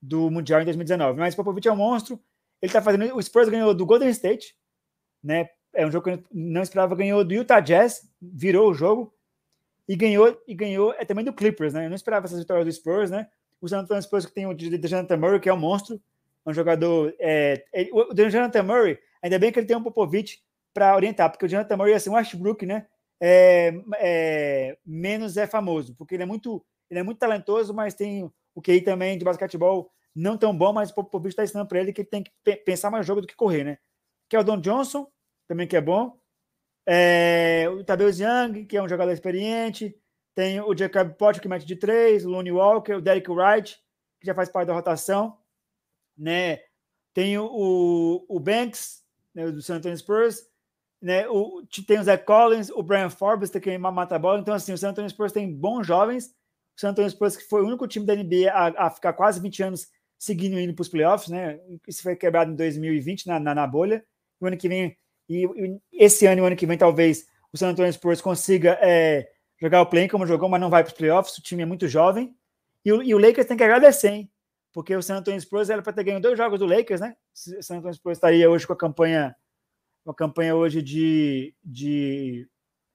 do 0.00 0.30
Mundial 0.30 0.62
em 0.62 0.64
2019. 0.64 1.18
Mas 1.18 1.34
o 1.34 1.36
Popovich 1.36 1.68
é 1.68 1.72
um 1.72 1.76
monstro. 1.76 2.18
Ele 2.62 2.70
está 2.70 2.80
fazendo. 2.80 3.14
O 3.14 3.22
Spurs 3.22 3.48
ganhou 3.48 3.74
do 3.74 3.84
Golden 3.84 4.08
State, 4.08 4.54
né? 5.22 5.48
É 5.76 5.86
um 5.86 5.90
jogo 5.90 6.04
que 6.04 6.10
eu 6.10 6.24
não 6.32 6.62
esperava. 6.62 6.94
Ganhou 6.94 7.24
do 7.24 7.34
Utah 7.34 7.60
Jazz, 7.60 8.08
virou 8.20 8.70
o 8.70 8.74
jogo 8.74 9.14
e 9.88 9.94
ganhou 9.94 10.36
e 10.46 10.54
ganhou 10.54 10.92
é 10.94 11.04
também 11.04 11.24
do 11.24 11.32
Clippers, 11.32 11.74
né? 11.74 11.86
Eu 11.86 11.90
não 11.90 11.96
esperava 11.96 12.26
essas 12.26 12.38
vitórias 12.38 12.66
do 12.66 12.72
Spurs, 12.72 13.10
né? 13.10 13.28
O 13.60 13.68
San 13.68 13.80
Antonio 13.80 14.02
Spurs 14.02 14.26
que 14.26 14.32
tem 14.32 14.46
o 14.46 14.54
Dejounte 14.54 15.16
Murray, 15.16 15.40
que 15.40 15.48
é 15.48 15.54
um 15.54 15.58
monstro, 15.58 16.00
é 16.44 16.50
um 16.50 16.52
jogador. 16.52 17.14
É, 17.18 17.64
é, 17.72 17.88
o 17.92 18.12
Dejounte 18.12 18.60
Murray, 18.62 18.98
ainda 19.22 19.38
bem 19.38 19.52
que 19.52 19.58
ele 19.58 19.66
tem 19.66 19.76
um 19.76 19.82
Popovich 19.82 20.42
para 20.74 20.94
orientar, 20.96 21.30
porque 21.30 21.44
o 21.44 21.48
Dejounte 21.48 21.74
Murray 21.76 21.94
assim, 21.94 22.10
um 22.10 22.14
Westbrook, 22.14 22.66
né? 22.66 22.86
É, 23.20 23.74
é, 23.98 24.78
menos 24.84 25.36
é 25.36 25.46
famoso, 25.46 25.94
porque 25.94 26.14
ele 26.14 26.22
é 26.22 26.26
muito 26.26 26.64
ele 26.90 27.00
é 27.00 27.02
muito 27.02 27.18
talentoso, 27.18 27.74
mas 27.74 27.94
tem 27.94 28.30
o 28.54 28.62
QI 28.62 28.80
também 28.80 29.18
de 29.18 29.24
basquetebol 29.24 29.90
não 30.14 30.38
tão 30.38 30.56
bom, 30.56 30.72
mas 30.72 30.90
o 30.90 30.94
Popovich 30.94 31.28
está 31.28 31.44
ensinando 31.44 31.68
para 31.68 31.80
ele 31.80 31.92
que 31.92 32.00
ele 32.00 32.08
tem 32.08 32.22
que 32.22 32.56
pensar 32.64 32.90
mais 32.90 33.04
jogo 33.04 33.20
do 33.20 33.26
que 33.26 33.36
correr, 33.36 33.64
né? 33.64 33.78
Que 34.28 34.36
é 34.36 34.40
o 34.40 34.44
Don 34.44 34.58
Johnson, 34.58 35.06
também 35.48 35.66
que 35.66 35.76
é 35.76 35.80
bom. 35.80 36.18
É, 36.88 37.68
o 37.68 37.82
Tadeu 37.82 38.08
Young, 38.08 38.64
que 38.64 38.76
é 38.76 38.82
um 38.82 38.88
jogador 38.88 39.12
experiente. 39.12 39.94
Tem 40.34 40.60
o 40.60 40.76
Jacob 40.76 41.14
Potter, 41.14 41.42
que 41.42 41.48
mete 41.48 41.66
de 41.66 41.76
três. 41.76 42.24
O 42.24 42.30
Lonnie 42.30 42.52
Walker, 42.52 42.94
o 42.94 43.00
Derek 43.00 43.30
Wright, 43.30 43.76
que 44.20 44.26
já 44.26 44.34
faz 44.34 44.48
parte 44.48 44.68
da 44.68 44.74
rotação. 44.74 45.38
Né? 46.16 46.60
Tem 47.14 47.38
o, 47.38 48.24
o 48.28 48.38
Banks, 48.38 49.02
né, 49.34 49.50
do 49.50 49.62
San 49.62 49.76
Antonio 49.76 49.96
Spurs. 49.96 50.42
Né? 51.00 51.28
O, 51.28 51.66
tem 51.86 51.98
o 51.98 52.04
Zach 52.04 52.24
Collins, 52.24 52.70
o 52.70 52.82
Brian 52.82 53.10
Forbes, 53.10 53.50
que 53.50 53.78
mata 53.78 54.16
a 54.16 54.18
bola. 54.18 54.40
Então, 54.40 54.54
assim, 54.54 54.72
o 54.72 54.78
San 54.78 54.90
Antonio 54.90 55.10
Spurs 55.10 55.32
tem 55.32 55.52
bons 55.52 55.86
jovens. 55.86 56.34
O 56.76 56.80
San 56.80 56.90
Antonio 56.90 57.10
Spurs, 57.10 57.36
que 57.36 57.44
foi 57.44 57.62
o 57.62 57.66
único 57.66 57.88
time 57.88 58.04
da 58.04 58.14
NBA 58.14 58.50
a, 58.52 58.86
a 58.86 58.90
ficar 58.90 59.14
quase 59.14 59.40
20 59.40 59.62
anos 59.62 59.88
seguindo 60.18 60.58
indo 60.58 60.74
para 60.74 60.82
os 60.82 60.88
playoffs, 60.88 61.28
né? 61.28 61.60
Isso 61.86 62.02
foi 62.02 62.16
quebrado 62.16 62.50
em 62.50 62.56
2020 62.56 63.26
na, 63.26 63.40
na, 63.40 63.54
na 63.54 63.66
bolha. 63.66 64.04
O 64.40 64.46
ano 64.46 64.56
que 64.56 64.68
vem, 64.68 64.96
e, 65.28 65.80
esse 65.92 66.26
ano 66.26 66.40
e 66.40 66.42
o 66.42 66.46
ano 66.46 66.56
que 66.56 66.66
vem, 66.66 66.78
talvez 66.78 67.26
o 67.52 67.56
San 67.56 67.70
Antonio 67.70 67.92
Spurs 67.92 68.20
consiga 68.20 68.78
é, 68.80 69.28
jogar 69.60 69.82
o 69.82 69.86
play 69.86 70.08
como 70.08 70.26
jogou, 70.26 70.48
mas 70.48 70.60
não 70.60 70.70
vai 70.70 70.82
para 70.82 70.90
os 70.90 70.96
playoffs. 70.96 71.36
O 71.38 71.42
time 71.42 71.62
é 71.62 71.66
muito 71.66 71.88
jovem. 71.88 72.36
E, 72.84 72.90
e, 72.90 73.14
o 73.14 73.18
Lakers 73.18 73.46
tem 73.46 73.56
que 73.56 73.64
agradecer, 73.64 74.08
hein? 74.08 74.30
Porque 74.72 74.94
o 74.94 75.02
San 75.02 75.16
Antonio 75.16 75.40
Spurs 75.40 75.70
era 75.70 75.82
para 75.82 75.92
ter 75.92 76.04
ganho 76.04 76.20
dois 76.20 76.36
jogos 76.36 76.58
do 76.58 76.66
Lakers, 76.66 77.00
né? 77.00 77.16
O 77.58 77.62
San 77.62 77.78
Antonio 77.78 77.94
Spurs 77.94 78.18
estaria 78.18 78.48
hoje 78.50 78.66
com 78.66 78.74
a 78.74 78.76
campanha, 78.76 79.34
uma 80.04 80.14
campanha 80.14 80.54
hoje 80.54 80.82
de, 80.82 81.54
de 81.64 82.46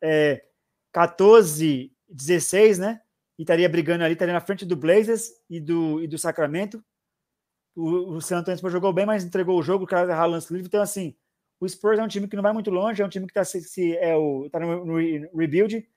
é, 0.02 0.44
14, 0.92 1.92
16, 2.08 2.80
né? 2.80 3.02
E 3.38 3.42
estaria 3.42 3.68
brigando 3.68 4.04
ali, 4.04 4.14
estaria 4.14 4.34
na 4.34 4.42
frente 4.42 4.66
do 4.66 4.76
Blazers 4.76 5.32
e 5.50 5.60
do, 5.60 6.02
e 6.02 6.08
do 6.08 6.18
Sacramento. 6.18 6.84
O, 7.76 8.16
o 8.16 8.22
San 8.22 8.38
Antonio 8.38 8.58
Spurs 8.58 8.74
jogou 8.74 8.94
bem, 8.94 9.06
mas 9.06 9.24
entregou 9.24 9.58
o 9.58 9.64
jogo, 9.64 9.86
o 9.86 9.88
cara 9.88 10.12
errar 10.12 10.26
lance 10.28 10.54
livre. 10.54 10.68
Então, 10.68 10.82
assim, 10.82 11.16
o 11.62 11.70
Spurs 11.70 12.00
é 12.00 12.04
um 12.04 12.08
time 12.08 12.28
que 12.28 12.36
não 12.36 12.42
vai 12.42 12.52
muito 12.52 12.72
longe, 12.72 13.04
é 13.04 13.06
um 13.06 13.10
time 13.10 13.28
que 13.28 13.32
está 13.32 13.46
se, 13.46 13.62
se, 13.62 13.96
é 13.98 14.18
o, 14.18 14.50
tá 14.50 14.60
no, 14.60 14.84
no, 14.84 14.96
rebuild. 15.38 15.88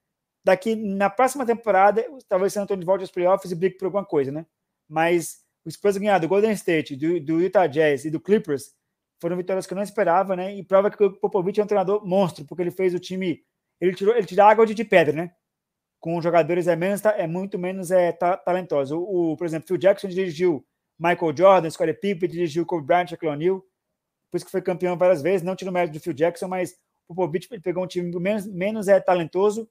Daqui 0.45 0.77
na 0.77 1.09
próxima 1.09 1.47
temporada, 1.47 2.05
talvez 2.28 2.53
San 2.53 2.65
Antonio 2.65 2.85
volte 2.85 3.01
aos 3.01 3.11
playoffs 3.11 3.51
e 3.51 3.55
brigue 3.55 3.78
por 3.78 3.86
alguma 3.86 4.05
coisa, 4.05 4.31
né? 4.31 4.45
Mas 4.86 5.43
o 5.65 5.70
Spurs 5.70 5.97
ganhar 5.97 6.19
do 6.19 6.28
Golden 6.28 6.53
State, 6.53 6.95
do, 6.95 7.19
do 7.19 7.41
Utah 7.41 7.66
Jazz 7.66 8.05
e 8.05 8.11
do 8.11 8.20
Clippers 8.20 8.74
foram 9.19 9.39
vitórias 9.39 9.66
que 9.66 9.73
eu 9.73 9.77
não 9.77 9.82
esperava, 9.82 10.36
né? 10.36 10.55
E 10.55 10.62
prova 10.62 10.91
que 10.91 11.03
o 11.03 11.11
Popovich 11.11 11.59
é 11.59 11.65
um 11.65 11.66
treinador 11.66 12.07
monstro, 12.07 12.45
porque 12.45 12.62
ele 12.62 12.70
fez 12.70 12.93
o 12.93 12.99
time. 12.99 13.43
Ele 13.81 13.95
tirou, 13.95 14.15
ele 14.15 14.27
tira 14.27 14.45
água 14.45 14.66
de, 14.66 14.74
de 14.74 14.85
pedra, 14.85 15.15
né? 15.15 15.32
Com 15.99 16.20
jogadores 16.20 16.66
é, 16.66 16.77
menos, 16.77 17.03
é 17.03 17.27
muito 17.27 17.59
menos 17.59 17.91
é, 17.91 18.12
ta, 18.12 18.36
talentoso. 18.36 18.99
O, 18.99 19.32
o, 19.32 19.36
por 19.39 19.47
exemplo, 19.47 19.66
Phil 19.66 19.78
Jackson 19.78 20.09
dirigiu 20.09 20.62
Michael 20.99 21.35
Jordan, 21.35 21.70
Scottie 21.70 21.95
Pippen, 21.95 22.28
dirigiu 22.28 22.66
Kobe 22.66 22.86
Bryant, 22.86 23.09
Shaquille 23.09 23.32
O'Neal 23.32 23.65
por 24.35 24.39
isso 24.39 24.47
que 24.47 24.51
foi 24.51 24.62
campeão 24.62 24.97
várias 24.97 25.23
vezes, 25.23 25.47
não 25.47 25.55
tira 25.55 25.70
o 25.70 25.73
mérito 25.73 25.93
do 25.97 26.01
Phil 26.01 26.12
Jackson, 26.12 26.48
mas 26.48 26.77
o 27.06 27.15
Popovich 27.15 27.47
pegou 27.61 27.85
um 27.85 27.86
time 27.86 28.11
menos, 28.19 28.44
menos 28.47 28.89
é 28.89 28.98
talentoso 28.98 29.70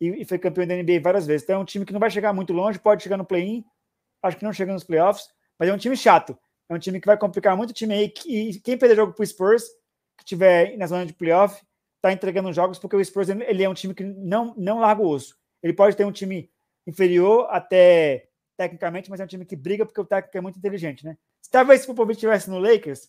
e, 0.00 0.22
e, 0.22 0.24
foi 0.24 0.40
campeão 0.40 0.66
da 0.66 0.74
NBA 0.74 0.98
várias 1.00 1.24
vezes. 1.24 1.44
Então 1.44 1.54
é 1.54 1.58
um 1.60 1.64
time 1.64 1.86
que 1.86 1.92
não 1.92 2.00
vai 2.00 2.10
chegar 2.10 2.32
muito 2.32 2.52
longe, 2.52 2.80
pode 2.80 3.00
chegar 3.00 3.16
no 3.16 3.24
play-in, 3.24 3.64
acho 4.20 4.36
que 4.36 4.44
não 4.44 4.52
chega 4.52 4.72
nos 4.72 4.82
playoffs, 4.82 5.28
mas 5.56 5.68
é 5.68 5.72
um 5.72 5.78
time 5.78 5.96
chato. 5.96 6.36
É 6.68 6.74
um 6.74 6.80
time 6.80 7.00
que 7.00 7.06
vai 7.06 7.16
complicar 7.16 7.56
muito 7.56 7.70
o 7.70 7.72
time 7.72 7.94
aí. 7.94 8.12
E 8.26 8.58
quem 8.58 8.76
perder 8.76 8.96
jogo 8.96 9.12
para 9.12 9.22
o 9.22 9.26
Spurs, 9.26 9.62
que 10.18 10.24
tiver 10.24 10.76
na 10.76 10.88
zona 10.88 11.06
de 11.06 11.12
playoff, 11.12 11.62
está 11.98 12.12
entregando 12.12 12.52
jogos, 12.52 12.80
porque 12.80 12.96
o 12.96 13.04
Spurs 13.04 13.28
ele 13.28 13.62
é 13.62 13.68
um 13.68 13.74
time 13.74 13.94
que 13.94 14.02
não, 14.02 14.52
não 14.56 14.80
larga 14.80 15.00
o 15.00 15.08
osso. 15.08 15.38
Ele 15.62 15.72
pode 15.72 15.96
ter 15.96 16.04
um 16.04 16.10
time 16.10 16.50
inferior 16.84 17.46
até 17.50 18.26
tecnicamente, 18.56 19.08
mas 19.08 19.20
é 19.20 19.24
um 19.24 19.28
time 19.28 19.44
que 19.44 19.54
briga 19.54 19.86
porque 19.86 20.00
o 20.00 20.04
técnico 20.04 20.38
é 20.38 20.40
muito 20.40 20.58
inteligente, 20.58 21.04
né? 21.04 21.16
Se 21.40 21.48
talvez 21.48 21.82
se 21.82 21.84
o 21.86 21.94
Popovich 21.94 22.16
estivesse 22.16 22.50
no 22.50 22.58
Lakers, 22.58 23.08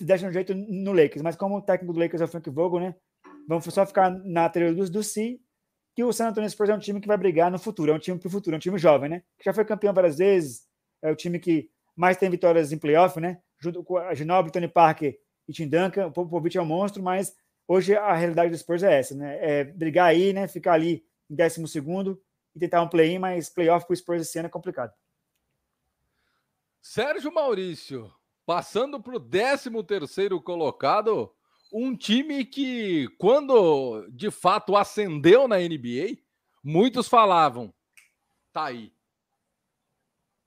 Deixa 0.00 0.26
um 0.26 0.32
jeito 0.32 0.54
no 0.54 0.92
Lakers, 0.92 1.22
mas 1.22 1.36
como 1.36 1.56
o 1.56 1.62
técnico 1.62 1.92
do 1.92 2.00
Lakers 2.00 2.22
é 2.22 2.24
o 2.24 2.28
Frank 2.28 2.48
Vogel, 2.50 2.80
né? 2.80 2.94
Vamos 3.48 3.64
só 3.64 3.84
ficar 3.84 4.10
na 4.10 4.48
teoria 4.48 4.74
do, 4.74 4.90
do 4.90 5.02
C, 5.02 5.38
que 5.94 6.02
o 6.02 6.12
San 6.12 6.28
Antonio 6.28 6.48
Spurs 6.48 6.70
é 6.70 6.74
um 6.74 6.78
time 6.78 7.00
que 7.00 7.08
vai 7.08 7.16
brigar 7.16 7.50
no 7.50 7.58
futuro, 7.58 7.92
é 7.92 7.94
um 7.94 7.98
time 7.98 8.18
para 8.18 8.28
o 8.28 8.30
futuro, 8.30 8.54
é 8.54 8.58
um 8.58 8.60
time 8.60 8.78
jovem, 8.78 9.08
né? 9.08 9.22
Que 9.38 9.44
já 9.44 9.52
foi 9.52 9.64
campeão 9.64 9.92
várias 9.92 10.18
vezes, 10.18 10.66
é 11.02 11.10
o 11.10 11.16
time 11.16 11.38
que 11.38 11.70
mais 11.94 12.16
tem 12.16 12.30
vitórias 12.30 12.72
em 12.72 12.78
playoff, 12.78 13.20
né? 13.20 13.40
Junto 13.58 13.82
com 13.84 13.98
a 13.98 14.14
Ginobili, 14.14 14.52
Tony 14.52 14.68
Parker 14.68 15.18
e 15.46 15.52
Tim 15.52 15.68
Duncan, 15.68 16.06
o 16.06 16.12
Popovich 16.12 16.56
é 16.56 16.62
um 16.62 16.66
monstro, 16.66 17.02
mas 17.02 17.34
hoje 17.68 17.94
a 17.94 18.14
realidade 18.14 18.50
do 18.50 18.58
Spurs 18.58 18.82
é 18.82 18.98
essa, 18.98 19.14
né? 19.14 19.38
É 19.40 19.64
brigar 19.64 20.06
aí, 20.06 20.32
né? 20.32 20.48
Ficar 20.48 20.72
ali 20.72 21.04
em 21.30 21.34
décimo 21.34 21.68
segundo 21.68 22.20
e 22.54 22.58
tentar 22.58 22.82
um 22.82 22.88
play-in, 22.88 23.18
mas 23.18 23.48
playoff 23.48 23.86
para 23.86 23.92
o 23.92 23.96
Spurs 23.96 24.22
esse 24.22 24.38
ano 24.38 24.46
é 24.46 24.50
complicado. 24.50 24.92
Sérgio 26.80 27.32
Maurício, 27.32 28.12
Passando 28.46 29.00
para 29.00 29.16
o 29.16 29.20
13 29.20 29.70
terceiro 29.84 30.40
colocado, 30.40 31.32
um 31.72 31.96
time 31.96 32.44
que, 32.44 33.08
quando 33.18 34.06
de 34.10 34.30
fato 34.30 34.76
ascendeu 34.76 35.48
na 35.48 35.56
NBA, 35.56 36.18
muitos 36.62 37.08
falavam: 37.08 37.72
tá 38.52 38.66
aí. 38.66 38.92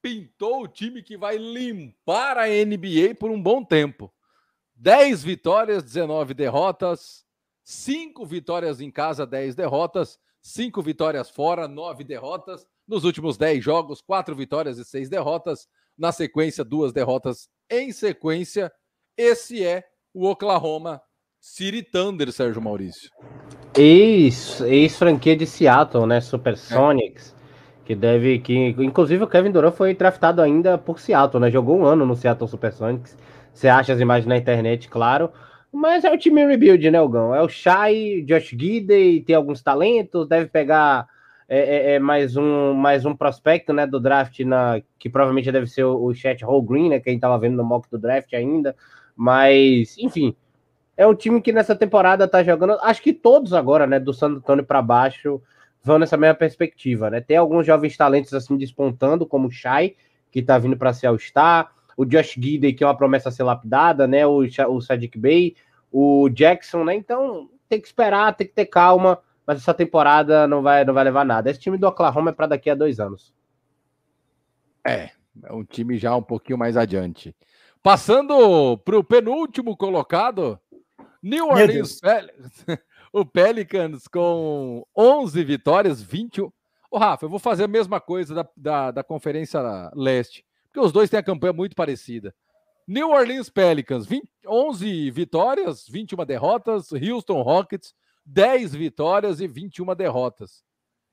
Pintou 0.02 0.64
o 0.64 0.68
time 0.68 1.02
que 1.02 1.18
vai 1.18 1.38
limpar 1.38 2.38
a 2.38 2.48
NBA 2.48 3.16
por 3.20 3.32
um 3.32 3.42
bom 3.42 3.64
tempo. 3.64 4.14
10 4.76 5.24
vitórias, 5.24 5.84
19 5.84 6.36
derrotas, 6.36 7.26
5 7.64 8.26
vitórias 8.26 8.80
em 8.80 8.92
casa, 8.92 9.26
10 9.26 9.56
derrotas, 9.56 10.20
5 10.42 10.82
vitórias 10.84 11.30
fora, 11.30 11.68
9 11.68 12.04
derrotas. 12.04 12.66
Nos 12.88 13.04
últimos 13.04 13.38
10 13.38 13.62
jogos, 13.62 14.02
4 14.02 14.36
vitórias 14.36 14.78
e 14.78 14.86
6 14.86 15.10
derrotas. 15.10 15.68
Na 15.98 16.12
sequência, 16.12 16.64
duas 16.64 16.94
derrotas 16.94 17.50
em 17.70 17.92
sequência. 17.92 18.72
Esse 19.18 19.66
é 19.66 19.84
o 20.14 20.28
Oklahoma 20.30 21.02
City 21.40 21.82
Thunder, 21.82 22.32
Sérgio 22.32 22.62
Maurício. 22.62 23.10
Ex, 23.76 24.62
ex-franquia 24.62 25.36
de 25.36 25.46
Seattle, 25.46 26.06
né? 26.06 26.20
Supersonics. 26.22 27.34
É. 27.34 27.38
Que 27.86 27.96
deve. 27.96 28.40
que 28.40 28.76
Inclusive 28.80 29.24
o 29.24 29.28
Kevin 29.28 29.52
Durant 29.52 29.74
foi 29.74 29.94
draftado 29.94 30.42
ainda 30.42 30.78
por 30.78 31.00
Seattle, 31.00 31.40
né? 31.40 31.50
Jogou 31.50 31.78
um 31.78 31.86
ano 31.86 32.06
no 32.06 32.16
Seattle 32.16 32.50
Supersonics. 32.50 33.18
Você 33.54 33.68
acha 33.68 33.94
as 33.94 34.00
imagens 34.00 34.28
na 34.28 34.38
internet, 34.38 34.90
claro. 34.90 35.32
Mas 35.72 36.04
é 36.04 36.12
o 36.12 36.18
time 36.18 36.46
rebuild, 36.46 36.90
né, 36.92 37.02
Ogão? 37.02 37.34
É 37.34 37.42
o 37.42 37.50
Shai, 37.50 38.24
Josh 38.26 38.50
Gidey, 38.50 39.22
tem 39.22 39.36
alguns 39.36 39.62
talentos, 39.62 40.28
deve 40.28 40.48
pegar 40.48 41.08
é, 41.50 41.60
é, 41.60 41.92
é, 41.94 42.00
mais 42.00 42.36
um 42.36 42.74
mais 42.74 43.06
um 43.06 43.16
prospecto 43.16 43.72
né, 43.72 43.88
do 43.88 44.00
draft 44.00 44.40
na, 44.42 44.82
que 45.00 45.10
provavelmente 45.10 45.52
deve 45.52 45.68
ser 45.68 45.84
o, 45.84 46.04
o 46.04 46.14
Chat 46.14 46.44
Hall 46.44 46.62
Green, 46.62 46.90
né? 46.90 47.00
Quem 47.00 47.16
estava 47.16 47.40
vendo 47.40 47.56
no 47.56 47.64
mock 47.64 47.90
do 47.90 47.98
draft 47.98 48.34
ainda. 48.34 48.76
Mas, 49.16 49.98
enfim, 49.98 50.36
é 50.98 51.08
um 51.08 51.16
time 51.16 51.42
que 51.42 51.54
nessa 51.54 51.76
temporada 51.76 52.28
tá 52.28 52.44
jogando. 52.44 52.78
Acho 52.82 53.02
que 53.02 53.14
todos 53.14 53.54
agora, 53.54 53.88
né, 53.88 54.00
do 54.00 54.14
San 54.14 54.28
Antonio 54.28 54.66
para 54.66 54.82
baixo, 54.82 55.42
vão 55.82 55.98
nessa 55.98 56.18
mesma 56.18 56.36
perspectiva, 56.36 57.10
né? 57.10 57.22
Tem 57.22 57.38
alguns 57.38 57.66
jovens 57.66 57.96
talentos 57.96 58.34
assim 58.34 58.58
despontando, 58.58 59.26
como 59.26 59.48
o 59.48 59.52
Shai, 59.52 59.96
que 60.32 60.42
tá 60.42 60.58
vindo 60.58 60.76
para 60.76 60.92
ser 60.92 61.08
All-Star. 61.08 61.72
o 61.96 62.06
Josh 62.06 62.34
Gidey, 62.34 62.74
que 62.74 62.84
é 62.84 62.88
uma 62.88 62.98
promessa 62.98 63.30
a 63.30 63.32
ser 63.32 63.44
lapidada, 63.44 64.06
né? 64.06 64.28
O, 64.28 64.44
o 64.70 64.82
Sadiq 64.82 65.18
Bey, 65.18 65.56
o 65.92 66.30
Jackson, 66.30 66.84
né? 66.84 66.94
Então 66.96 67.50
tem 67.70 67.80
que 67.80 67.88
esperar, 67.88 68.36
tem 68.36 68.48
que 68.48 68.54
ter 68.54 68.66
calma, 68.66 69.20
mas 69.48 69.60
essa 69.60 69.74
temporada 69.74 70.46
não 70.46 70.62
vai, 70.62 70.84
não 70.84 70.94
vai 70.94 71.06
levar 71.06 71.24
nada. 71.24 71.50
Esse 71.50 71.62
time 71.62 71.78
do 71.78 71.88
Oklahoma 71.88 72.32
é 72.32 72.34
para 72.34 72.48
daqui 72.48 72.70
a 72.70 72.76
dois 72.76 73.00
anos. 73.00 73.34
É, 74.86 75.12
é 75.44 75.54
um 75.54 75.64
time 75.64 75.98
já 75.98 76.14
um 76.14 76.22
pouquinho 76.22 76.58
mais 76.58 76.76
adiante. 76.76 77.34
Passando 77.82 78.78
para 78.80 79.00
o 79.00 79.04
penúltimo 79.04 79.78
colocado, 79.78 80.60
New 81.24 81.48
Orleans 81.48 82.02
Pelicans, 82.02 82.66
o 83.14 83.26
Pelicans 83.26 84.08
com 84.10 84.86
11 84.96 85.42
vitórias, 85.46 86.02
21. 86.02 86.52
Ô, 86.92 86.98
Rafa, 86.98 87.26
eu 87.26 87.30
vou 87.30 87.40
fazer 87.40 87.64
a 87.64 87.70
mesma 87.70 88.02
coisa 88.02 88.36
da, 88.36 88.50
da, 88.56 88.92
da 88.92 89.04
Conferência 89.04 89.62
Leste, 89.96 90.46
porque 90.66 90.80
os 90.80 90.92
dois 90.92 91.10
têm 91.10 91.20
a 91.20 91.24
campanha 91.24 91.54
muito 91.54 91.76
parecida. 91.76 92.36
New 92.86 93.12
Orleans 93.12 93.50
Pelicans, 93.50 94.06
20, 94.06 94.30
11 94.46 95.12
vitórias, 95.12 95.88
21 95.88 96.26
derrotas. 96.26 96.90
Houston 96.92 97.42
Rockets, 97.42 97.94
10 98.28 98.76
vitórias 98.76 99.40
e 99.40 99.48
21 99.48 99.96
derrotas. 99.96 100.64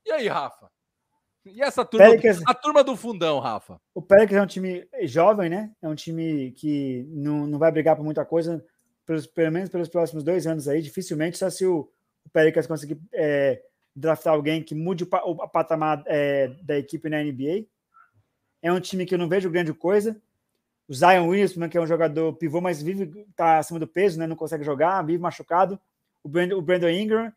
E 0.05 0.11
aí, 0.11 0.27
Rafa? 0.27 0.69
E 1.45 1.61
essa 1.61 1.85
turma, 1.85 2.09
Pelicans, 2.09 2.41
a 2.45 2.53
turma 2.53 2.83
do 2.83 2.95
fundão, 2.95 3.39
Rafa? 3.39 3.79
O 3.93 4.01
Pelicans 4.01 4.37
é 4.37 4.41
um 4.41 4.47
time 4.47 4.87
jovem, 5.03 5.49
né? 5.49 5.71
É 5.81 5.87
um 5.87 5.95
time 5.95 6.51
que 6.51 7.05
não, 7.09 7.47
não 7.47 7.57
vai 7.57 7.71
brigar 7.71 7.95
por 7.95 8.03
muita 8.03 8.25
coisa, 8.25 8.63
pelos, 9.05 9.25
pelo 9.27 9.51
menos 9.51 9.69
pelos 9.69 9.87
próximos 9.87 10.23
dois 10.23 10.45
anos 10.45 10.67
aí. 10.67 10.81
Dificilmente, 10.81 11.37
só 11.37 11.49
se 11.49 11.65
o, 11.65 11.89
o 12.25 12.29
Pelicans 12.29 12.67
conseguir 12.67 12.99
é, 13.13 13.61
draftar 13.95 14.33
alguém 14.33 14.61
que 14.61 14.75
mude 14.75 15.03
o, 15.03 15.07
o 15.07 15.47
patamar 15.47 16.03
é, 16.07 16.47
da 16.63 16.77
equipe 16.77 17.09
na 17.09 17.23
NBA. 17.23 17.65
É 18.61 18.71
um 18.71 18.79
time 18.79 19.05
que 19.05 19.13
eu 19.13 19.19
não 19.19 19.29
vejo 19.29 19.49
grande 19.49 19.73
coisa 19.73 20.19
o 20.87 20.93
Zion 20.93 21.27
Williamson, 21.27 21.67
que 21.67 21.77
é 21.77 21.81
um 21.81 21.87
jogador 21.87 22.33
pivô, 22.33 22.61
mas 22.61 22.81
vive, 22.81 23.25
tá 23.35 23.57
acima 23.57 23.79
do 23.79 23.87
peso, 23.87 24.19
né? 24.19 24.27
Não 24.27 24.35
consegue 24.35 24.63
jogar, 24.63 25.01
vive 25.01 25.21
machucado. 25.21 25.79
O 26.25 26.27
Brandon, 26.27 26.57
o 26.57 26.61
Brandon 26.63 26.89
Ingram, 26.89 27.31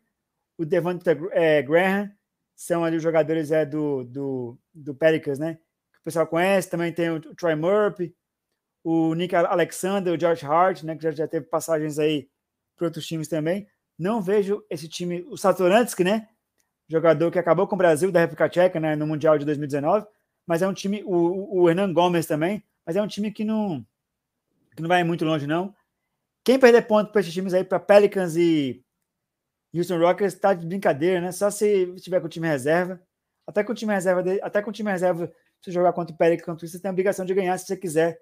o 0.57 0.65
Devonta 0.65 1.15
é, 1.31 1.61
Graham, 1.61 2.11
são 2.55 2.83
ali 2.83 2.97
os 2.97 3.03
jogadores 3.03 3.51
é, 3.51 3.63
do, 3.63 4.03
do, 4.03 4.57
do 4.73 4.95
Pelicans, 4.95 5.37
né? 5.37 5.59
Que 5.93 5.99
o 5.99 6.03
pessoal 6.03 6.25
conhece. 6.25 6.71
Também 6.71 6.91
tem 6.91 7.11
o 7.11 7.19
Troy 7.35 7.53
Murphy, 7.53 8.15
o 8.83 9.13
Nick 9.13 9.35
Alexander, 9.35 10.11
o 10.11 10.19
George 10.19 10.43
Hart, 10.43 10.81
né? 10.81 10.95
Que 10.95 11.03
já, 11.03 11.11
já 11.11 11.27
teve 11.27 11.45
passagens 11.45 11.99
aí 11.99 12.27
para 12.75 12.87
outros 12.87 13.05
times 13.05 13.27
também. 13.27 13.67
Não 13.95 14.23
vejo 14.23 14.65
esse 14.71 14.87
time, 14.87 15.21
o 15.29 15.37
Satoransky, 15.37 16.03
né? 16.03 16.27
Jogador 16.87 17.29
que 17.29 17.37
acabou 17.37 17.67
com 17.67 17.75
o 17.75 17.77
Brasil 17.77 18.11
da 18.11 18.21
República 18.21 18.49
Tcheca, 18.49 18.79
né? 18.79 18.95
No 18.95 19.05
Mundial 19.05 19.37
de 19.37 19.45
2019. 19.45 20.07
Mas 20.47 20.63
é 20.63 20.67
um 20.67 20.73
time, 20.73 21.03
o, 21.05 21.61
o 21.61 21.69
Hernan 21.69 21.93
Gomes 21.93 22.25
também, 22.25 22.63
mas 22.83 22.95
é 22.95 23.01
um 23.03 23.07
time 23.07 23.31
que 23.31 23.43
não, 23.43 23.85
que 24.75 24.81
não 24.81 24.89
vai 24.89 25.03
muito 25.03 25.23
longe, 25.23 25.45
não. 25.45 25.75
Quem 26.43 26.59
perder 26.59 26.87
ponto 26.87 27.11
para 27.11 27.21
esses 27.21 27.33
times 27.33 27.53
aí, 27.53 27.63
para 27.63 27.79
Pelicans 27.79 28.35
e 28.35 28.83
Houston 29.73 29.99
Rockets, 29.99 30.33
está 30.33 30.53
de 30.53 30.65
brincadeira, 30.65 31.21
né? 31.21 31.31
Só 31.31 31.51
se 31.51 31.93
tiver 31.97 32.19
com 32.19 32.27
o 32.27 32.29
time 32.29 32.47
reserva. 32.47 33.01
Até 33.45 33.63
com 33.63 33.71
o 33.71 33.75
time 33.75 33.93
reserva, 33.93 34.23
até 34.41 34.61
com 34.61 34.69
o 34.69 34.73
time 34.73 34.91
reserva, 34.91 35.31
se 35.61 35.71
jogar 35.71 35.93
contra 35.93 36.13
o 36.13 36.17
Pelicans, 36.17 36.61
você 36.61 36.79
tem 36.79 36.89
a 36.89 36.91
obrigação 36.91 37.25
de 37.25 37.33
ganhar 37.33 37.57
se 37.57 37.65
você 37.65 37.75
quiser 37.75 38.19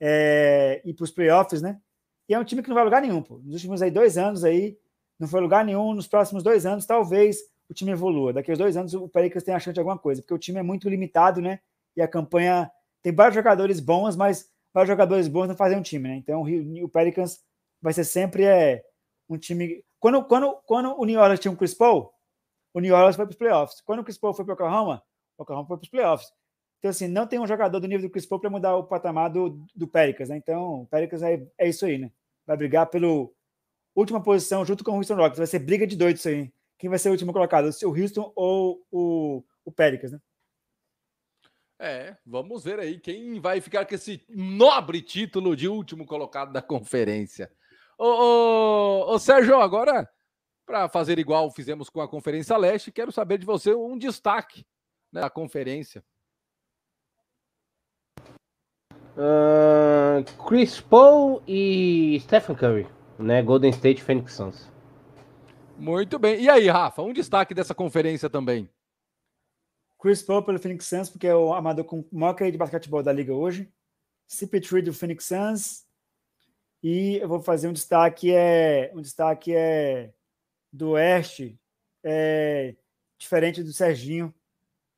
é, 0.00 0.82
ir 0.84 0.94
para 0.94 1.04
os 1.04 1.10
playoffs, 1.10 1.62
né? 1.62 1.80
E 2.28 2.34
é 2.34 2.38
um 2.38 2.44
time 2.44 2.62
que 2.62 2.68
não 2.68 2.74
vai 2.74 2.84
lugar 2.84 3.00
nenhum, 3.00 3.22
pô. 3.22 3.38
Nos 3.38 3.54
últimos 3.54 3.82
aí 3.82 3.90
dois 3.90 4.18
anos 4.18 4.44
aí, 4.44 4.78
não 5.18 5.28
foi 5.28 5.40
lugar 5.40 5.64
nenhum. 5.64 5.94
Nos 5.94 6.06
próximos 6.06 6.42
dois 6.42 6.66
anos, 6.66 6.86
talvez 6.86 7.38
o 7.68 7.74
time 7.74 7.92
evolua. 7.92 8.32
Daqui 8.32 8.52
a 8.52 8.54
dois 8.54 8.76
anos, 8.76 8.94
o 8.94 9.08
Pelicans 9.08 9.42
tem 9.42 9.54
a 9.54 9.58
chance 9.58 9.74
de 9.74 9.80
alguma 9.80 9.98
coisa, 9.98 10.20
porque 10.22 10.34
o 10.34 10.38
time 10.38 10.58
é 10.58 10.62
muito 10.62 10.88
limitado, 10.88 11.40
né? 11.40 11.60
E 11.96 12.02
a 12.02 12.08
campanha 12.08 12.70
tem 13.02 13.12
vários 13.12 13.34
jogadores 13.34 13.80
bons, 13.80 14.16
mas 14.16 14.50
vários 14.74 14.88
jogadores 14.88 15.28
bons 15.28 15.48
não 15.48 15.56
fazem 15.56 15.78
um 15.78 15.82
time, 15.82 16.08
né? 16.08 16.16
Então 16.16 16.42
o 16.82 16.88
Pelicans 16.88 17.40
vai 17.86 17.92
ser 17.92 18.02
sempre 18.02 18.44
é, 18.44 18.84
um 19.28 19.38
time. 19.38 19.84
Quando, 20.00 20.24
quando, 20.24 20.56
quando 20.66 21.00
o 21.00 21.04
New 21.04 21.20
Orleans 21.20 21.38
tinha 21.38 21.52
um 21.52 21.56
Chris 21.56 21.72
Paul, 21.72 22.12
o 22.74 22.80
New 22.80 22.92
Orleans 22.92 23.14
foi 23.14 23.24
para 23.24 23.30
os 23.30 23.38
playoffs. 23.38 23.80
Quando 23.80 24.00
o 24.00 24.04
Chris 24.04 24.18
Paul 24.18 24.34
foi 24.34 24.44
para 24.44 24.50
o 24.50 24.54
Oklahoma, 24.54 25.04
o 25.38 25.42
Oklahoma 25.44 25.68
foi 25.68 25.76
para 25.76 25.84
os 25.84 25.88
playoffs. 25.88 26.32
Então, 26.80 26.90
assim, 26.90 27.06
não 27.06 27.28
tem 27.28 27.38
um 27.38 27.46
jogador 27.46 27.78
do 27.78 27.86
nível 27.86 28.08
do 28.08 28.10
Chris 28.10 28.26
Paul 28.26 28.40
para 28.40 28.50
mudar 28.50 28.74
o 28.74 28.82
patamar 28.82 29.30
do, 29.30 29.64
do 29.72 29.86
Pelicans, 29.86 30.30
né? 30.30 30.36
Então, 30.36 30.82
o 30.82 30.86
Pelicans 30.88 31.22
é, 31.22 31.46
é 31.56 31.68
isso 31.68 31.86
aí, 31.86 31.96
né? 31.96 32.10
Vai 32.44 32.56
brigar 32.56 32.86
pelo 32.86 33.32
última 33.94 34.20
posição 34.20 34.64
junto 34.64 34.82
com 34.82 34.90
o 34.90 34.96
Houston 34.96 35.14
Rockets. 35.14 35.38
Vai 35.38 35.46
ser 35.46 35.60
briga 35.60 35.86
de 35.86 35.94
doido 35.94 36.16
isso 36.16 36.28
aí. 36.28 36.52
Quem 36.76 36.90
vai 36.90 36.98
ser 36.98 37.10
o 37.10 37.12
último 37.12 37.32
colocado? 37.32 37.70
O 37.84 37.88
Houston 37.88 38.32
ou 38.34 38.84
o, 38.90 39.44
o 39.64 39.70
Pelicans, 39.70 40.10
né? 40.10 40.20
É, 41.78 42.16
vamos 42.26 42.64
ver 42.64 42.80
aí 42.80 42.98
quem 42.98 43.38
vai 43.38 43.60
ficar 43.60 43.86
com 43.86 43.94
esse 43.94 44.24
nobre 44.28 45.00
título 45.02 45.54
de 45.54 45.68
último 45.68 46.04
colocado 46.04 46.52
da 46.52 46.60
conferência. 46.60 47.48
Ô, 47.98 48.06
ô, 48.06 49.14
ô 49.14 49.18
Sérgio, 49.18 49.58
agora, 49.60 50.08
para 50.66 50.88
fazer 50.88 51.18
igual 51.18 51.50
fizemos 51.50 51.88
com 51.88 52.00
a 52.00 52.08
Conferência 52.08 52.56
Leste, 52.56 52.92
quero 52.92 53.10
saber 53.10 53.38
de 53.38 53.46
você 53.46 53.74
um 53.74 53.96
destaque 53.96 54.66
né, 55.12 55.22
da 55.22 55.30
conferência. 55.30 56.04
Uh, 59.16 60.22
Chris 60.46 60.78
Paul 60.78 61.42
e 61.48 62.20
Stephen 62.20 62.54
Curry, 62.54 62.86
né? 63.18 63.42
Golden 63.42 63.70
State 63.70 64.02
Phoenix 64.02 64.34
Suns. 64.34 64.70
Muito 65.78 66.18
bem. 66.18 66.42
E 66.42 66.50
aí, 66.50 66.68
Rafa, 66.68 67.00
um 67.00 67.14
destaque 67.14 67.54
dessa 67.54 67.74
conferência 67.74 68.28
também. 68.28 68.68
Chris 69.98 70.22
Paul 70.22 70.42
pelo 70.42 70.58
Phoenix 70.58 70.84
Suns, 70.86 71.08
porque 71.08 71.26
é 71.26 71.34
o 71.34 71.54
amador 71.54 71.86
com 71.86 72.00
o 72.00 72.08
maior 72.12 72.34
de 72.34 72.58
basquetebol 72.58 73.02
da 73.02 73.12
liga 73.12 73.32
hoje. 73.32 73.72
CP3 74.28 74.82
do 74.82 74.92
Phoenix 74.92 75.24
Suns. 75.24 75.85
E 76.88 77.16
eu 77.16 77.26
vou 77.26 77.42
fazer 77.42 77.66
um 77.66 77.72
destaque 77.72 78.32
é 78.32 78.92
um 78.94 79.00
destaque 79.00 79.52
é 79.52 80.12
do 80.72 80.90
Oeste, 80.90 81.58
é, 82.04 82.76
diferente 83.18 83.60
do 83.60 83.72
Serginho, 83.72 84.32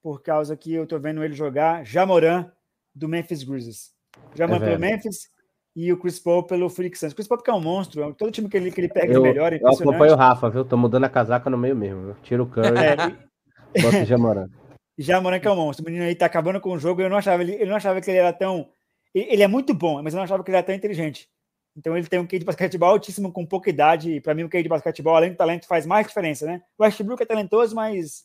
por 0.02 0.20
causa 0.20 0.54
que 0.54 0.70
eu 0.70 0.86
tô 0.86 0.98
vendo 0.98 1.24
ele 1.24 1.34
jogar 1.34 1.86
Jamoran 1.86 2.52
do 2.94 3.08
Memphis 3.08 3.42
Grizzlies. 3.42 3.94
Jamoran 4.34 4.66
é 4.66 4.68
pelo 4.68 4.80
Memphis 4.80 5.30
e 5.74 5.90
o 5.90 5.96
Chris 5.98 6.18
Paul 6.18 6.42
pelo 6.42 6.68
Phoenix 6.68 7.00
Suns. 7.00 7.12
O 7.12 7.16
Chris 7.16 7.26
Paul 7.26 7.40
que 7.40 7.48
é 7.48 7.54
um 7.54 7.60
monstro, 7.62 8.14
todo 8.18 8.30
time 8.30 8.50
que 8.50 8.58
ele, 8.58 8.70
que 8.70 8.82
ele 8.82 8.90
pega 8.90 9.14
eu, 9.14 9.22
melhor. 9.22 9.54
É 9.54 9.58
eu 9.58 9.68
acompanho 9.68 10.12
o 10.12 10.16
Rafa, 10.16 10.50
viu? 10.50 10.66
Tô 10.66 10.76
mudando 10.76 11.04
a 11.04 11.08
casaca 11.08 11.48
no 11.48 11.56
meio 11.56 11.74
mesmo. 11.74 12.04
Viu? 12.04 12.16
Tiro 12.22 12.44
o 12.44 12.50
Curry 12.50 12.68
é, 12.76 12.96
boto 13.80 13.96
o 13.96 14.04
Jamoran. 14.04 14.50
Já 14.98 15.22
Moranca 15.22 15.48
é 15.48 15.52
um 15.52 15.56
monstro. 15.56 15.86
O 15.86 15.88
menino 15.88 16.04
aí 16.04 16.14
tá 16.14 16.26
acabando 16.26 16.60
com 16.60 16.72
o 16.72 16.78
jogo. 16.78 17.00
Eu 17.00 17.08
não 17.08 17.16
achava, 17.16 17.42
ele, 17.42 17.56
eu 17.58 17.66
não 17.66 17.76
achava 17.76 17.98
que 17.98 18.10
ele 18.10 18.18
era 18.18 18.34
tão. 18.34 18.68
Ele 19.14 19.42
é 19.42 19.48
muito 19.48 19.72
bom, 19.72 20.02
mas 20.02 20.12
eu 20.12 20.18
não 20.18 20.24
achava 20.24 20.44
que 20.44 20.50
ele 20.50 20.58
era 20.58 20.66
tão 20.66 20.74
inteligente. 20.74 21.30
Então 21.76 21.96
ele 21.96 22.06
tem 22.06 22.18
um 22.18 22.26
QI 22.26 22.40
de 22.40 22.44
basquetebol 22.44 22.90
altíssimo 22.90 23.32
com 23.32 23.46
pouca 23.46 23.70
idade. 23.70 24.20
Para 24.20 24.34
mim, 24.34 24.44
o 24.44 24.48
QI 24.48 24.62
de 24.62 24.68
basquetebol, 24.68 25.14
além 25.14 25.30
do 25.30 25.36
talento, 25.36 25.66
faz 25.66 25.86
mais 25.86 26.06
diferença, 26.06 26.46
né? 26.46 26.62
O 26.76 26.82
Westbrook 26.82 27.22
é 27.22 27.26
talentoso, 27.26 27.74
mas 27.74 28.24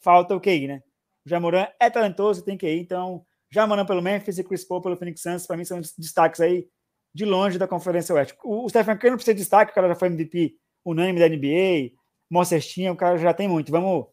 falta 0.00 0.34
o 0.34 0.40
QI, 0.40 0.68
né? 0.68 0.82
O 1.26 1.28
Jamoran 1.28 1.66
é 1.80 1.90
talentoso, 1.90 2.44
tem 2.44 2.56
QI. 2.56 2.78
Então, 2.80 3.24
Jamoran 3.50 3.84
pelo 3.84 4.02
Memphis 4.02 4.38
e 4.38 4.44
Chris 4.44 4.64
Paul 4.64 4.80
pelo 4.80 4.96
Phoenix 4.96 5.20
Suns, 5.20 5.46
para 5.46 5.56
mim, 5.56 5.64
são 5.64 5.80
destaques 5.98 6.40
aí 6.40 6.68
de 7.12 7.24
longe 7.24 7.58
da 7.58 7.66
Conferência 7.66 8.14
Oeste. 8.14 8.36
O, 8.44 8.64
o 8.64 8.68
Stephen 8.68 8.96
Curry 8.96 9.10
não 9.10 9.16
precisa 9.16 9.34
de 9.34 9.40
destaque, 9.40 9.72
o 9.72 9.74
cara 9.74 9.88
já 9.88 9.94
foi 9.94 10.08
MVP 10.08 10.56
unânime 10.84 11.18
da 11.18 11.28
NBA, 11.28 11.96
mó 12.30 12.44
cestinha, 12.44 12.92
o 12.92 12.96
cara 12.96 13.18
já 13.18 13.34
tem 13.34 13.48
muito. 13.48 13.72
Vamos 13.72 14.06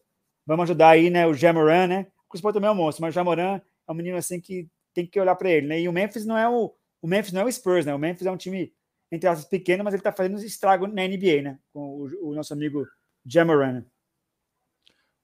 Vamos 0.46 0.62
ajudar 0.62 0.90
aí, 0.90 1.10
né? 1.10 1.26
O 1.26 1.34
Jamoran, 1.34 1.88
né? 1.88 2.06
O 2.26 2.30
Chris 2.30 2.40
Paul 2.40 2.54
também 2.54 2.68
é 2.68 2.72
um 2.72 2.76
monstro, 2.76 3.02
mas 3.02 3.12
o 3.12 3.16
Jamoran 3.16 3.60
é 3.88 3.92
um 3.92 3.94
menino 3.94 4.16
assim 4.16 4.40
que 4.40 4.68
tem 4.94 5.04
que 5.04 5.18
olhar 5.18 5.34
para 5.34 5.50
ele, 5.50 5.66
né? 5.66 5.80
E 5.80 5.88
o 5.88 5.92
Memphis 5.92 6.24
não 6.24 6.38
é 6.38 6.48
o, 6.48 6.72
o 7.06 7.08
Memphis 7.08 7.32
não 7.32 7.42
é 7.42 7.44
o 7.44 7.52
Spurs, 7.52 7.86
né? 7.86 7.94
O 7.94 7.98
Memphis 7.98 8.26
é 8.26 8.30
um 8.30 8.36
time 8.36 8.74
entre 9.12 9.28
aspas 9.28 9.48
pequeno, 9.48 9.84
mas 9.84 9.94
ele 9.94 10.02
tá 10.02 10.10
fazendo 10.10 10.36
estrago 10.38 10.88
na 10.88 11.06
NBA, 11.06 11.40
né? 11.40 11.58
Com 11.72 12.02
o, 12.02 12.30
o 12.30 12.34
nosso 12.34 12.52
amigo 12.52 12.84
Jamoran. 13.24 13.84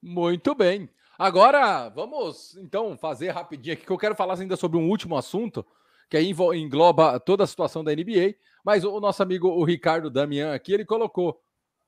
Muito 0.01 0.55
bem. 0.55 0.89
Agora 1.19 1.89
vamos 1.89 2.55
então 2.55 2.97
fazer 2.97 3.31
rapidinho 3.31 3.73
aqui 3.73 3.85
que 3.85 3.91
eu 3.91 3.97
quero 3.97 4.15
falar 4.15 4.39
ainda 4.39 4.55
sobre 4.55 4.77
um 4.77 4.89
último 4.89 5.17
assunto 5.17 5.65
que 6.09 6.15
aí 6.15 6.33
engloba 6.55 7.19
toda 7.19 7.43
a 7.43 7.47
situação 7.47 7.83
da 7.83 7.91
NBA, 7.91 8.35
mas 8.63 8.85
o 8.85 8.99
nosso 8.99 9.21
amigo 9.21 9.49
o 9.49 9.63
Ricardo 9.63 10.09
Damian 10.09 10.53
aqui, 10.53 10.71
ele 10.71 10.85
colocou 10.85 11.41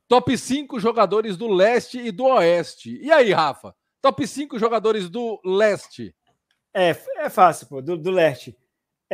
Top 0.08 0.38
5 0.38 0.80
jogadores 0.80 1.38
do 1.38 1.48
leste 1.48 2.00
e 2.00 2.12
do 2.12 2.26
oeste. 2.26 3.00
E 3.02 3.12
aí, 3.12 3.32
Rafa? 3.32 3.74
Top 4.02 4.28
5 4.28 4.60
jogadores 4.60 5.10
do 5.10 5.40
leste. 5.44 6.14
É, 6.74 6.96
é 7.18 7.30
fácil, 7.30 7.68
pô, 7.68 7.82
do, 7.82 7.98
do 7.98 8.12
leste. 8.12 8.56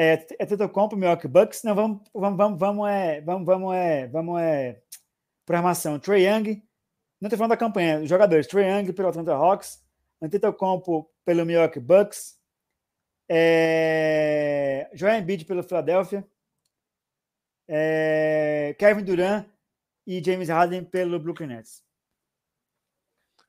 É, 0.02 0.14
é 0.40 0.46
Tetocompo, 0.48 0.96
Milwaukee 0.96 1.28
Bucks. 1.28 1.62
Não, 1.62 1.76
vamos, 1.76 2.02
vamos, 2.12 2.36
vamos, 2.36 2.60
vamos, 2.60 2.90
é, 2.90 3.22
vamos, 3.22 3.46
vamos, 3.46 3.76
é, 3.76 4.08
vamos, 4.08 4.42
é, 4.42 4.82
programação. 5.46 6.00
Trey 6.00 6.26
Young, 6.28 6.64
não 7.22 7.28
estou 7.28 7.38
falando 7.38 7.52
da 7.52 7.58
campanha, 7.58 8.04
jogadores. 8.08 8.48
Trey 8.48 8.68
Young 8.68 8.92
pelo 8.94 9.10
Atlanta 9.10 9.36
Hawks, 9.36 9.80
Antetokounmpo 10.20 11.08
pelo 11.24 11.46
Milwaukee 11.46 11.80
Bucks, 11.80 12.36
é, 13.30 14.90
Joel 14.92 15.20
Embiid 15.20 15.46
pelo 15.46 15.62
Philadelphia, 15.62 16.26
é, 17.68 18.76
Kevin 18.80 19.04
Durant 19.04 19.46
e 20.08 20.20
James 20.24 20.50
Harden 20.50 20.84
pelo 20.84 21.20
Brooklyn 21.20 21.46
Nets. 21.46 21.84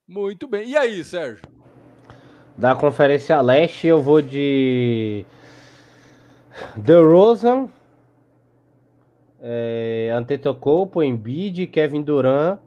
Muito 0.06 0.46
bem. 0.46 0.68
E 0.68 0.76
aí, 0.76 1.02
Sérgio? 1.02 1.42
Da 2.58 2.76
Conferência 2.76 3.40
Leste, 3.40 3.86
eu 3.86 4.02
vou 4.02 4.20
de 4.20 5.24
The 6.84 6.98
Rosen, 6.98 7.70
é, 9.40 10.10
Antetokounmpo, 10.14 11.02
Embiid, 11.02 11.66
Kevin 11.66 12.02
Durant. 12.02 12.60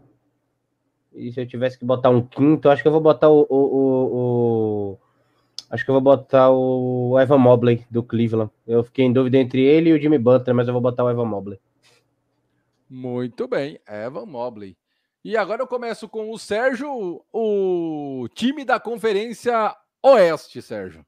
E 1.13 1.31
se 1.31 1.39
eu 1.39 1.47
tivesse 1.47 1.79
que 1.79 1.85
botar 1.85 2.09
um 2.09 2.21
quinto, 2.21 2.69
acho 2.69 2.81
que 2.81 2.87
eu 2.87 2.91
vou 2.91 3.01
botar 3.01 3.29
o, 3.29 3.47
o, 3.49 3.55
o, 3.55 4.91
o 4.91 4.99
acho 5.69 5.85
que 5.85 5.89
eu 5.89 5.93
vou 5.93 6.01
botar 6.01 6.51
o 6.51 7.17
Evan 7.19 7.37
Mobley 7.37 7.85
do 7.89 8.03
Cleveland. 8.03 8.51
Eu 8.67 8.83
fiquei 8.83 9.05
em 9.05 9.13
dúvida 9.13 9.37
entre 9.37 9.61
ele 9.61 9.89
e 9.89 9.93
o 9.93 10.01
Jimmy 10.01 10.17
Butler, 10.17 10.53
mas 10.53 10.67
eu 10.67 10.73
vou 10.73 10.81
botar 10.81 11.05
o 11.05 11.09
Evan 11.09 11.25
Mobley. 11.25 11.59
Muito 12.89 13.47
bem, 13.47 13.79
Evan 13.87 14.25
Mobley. 14.25 14.77
E 15.23 15.35
agora 15.35 15.63
eu 15.63 15.67
começo 15.67 16.07
com 16.07 16.29
o 16.29 16.37
Sérgio, 16.37 17.23
o 17.33 18.27
time 18.35 18.63
da 18.63 18.79
Conferência 18.79 19.75
Oeste, 20.03 20.61
Sérgio. 20.61 21.03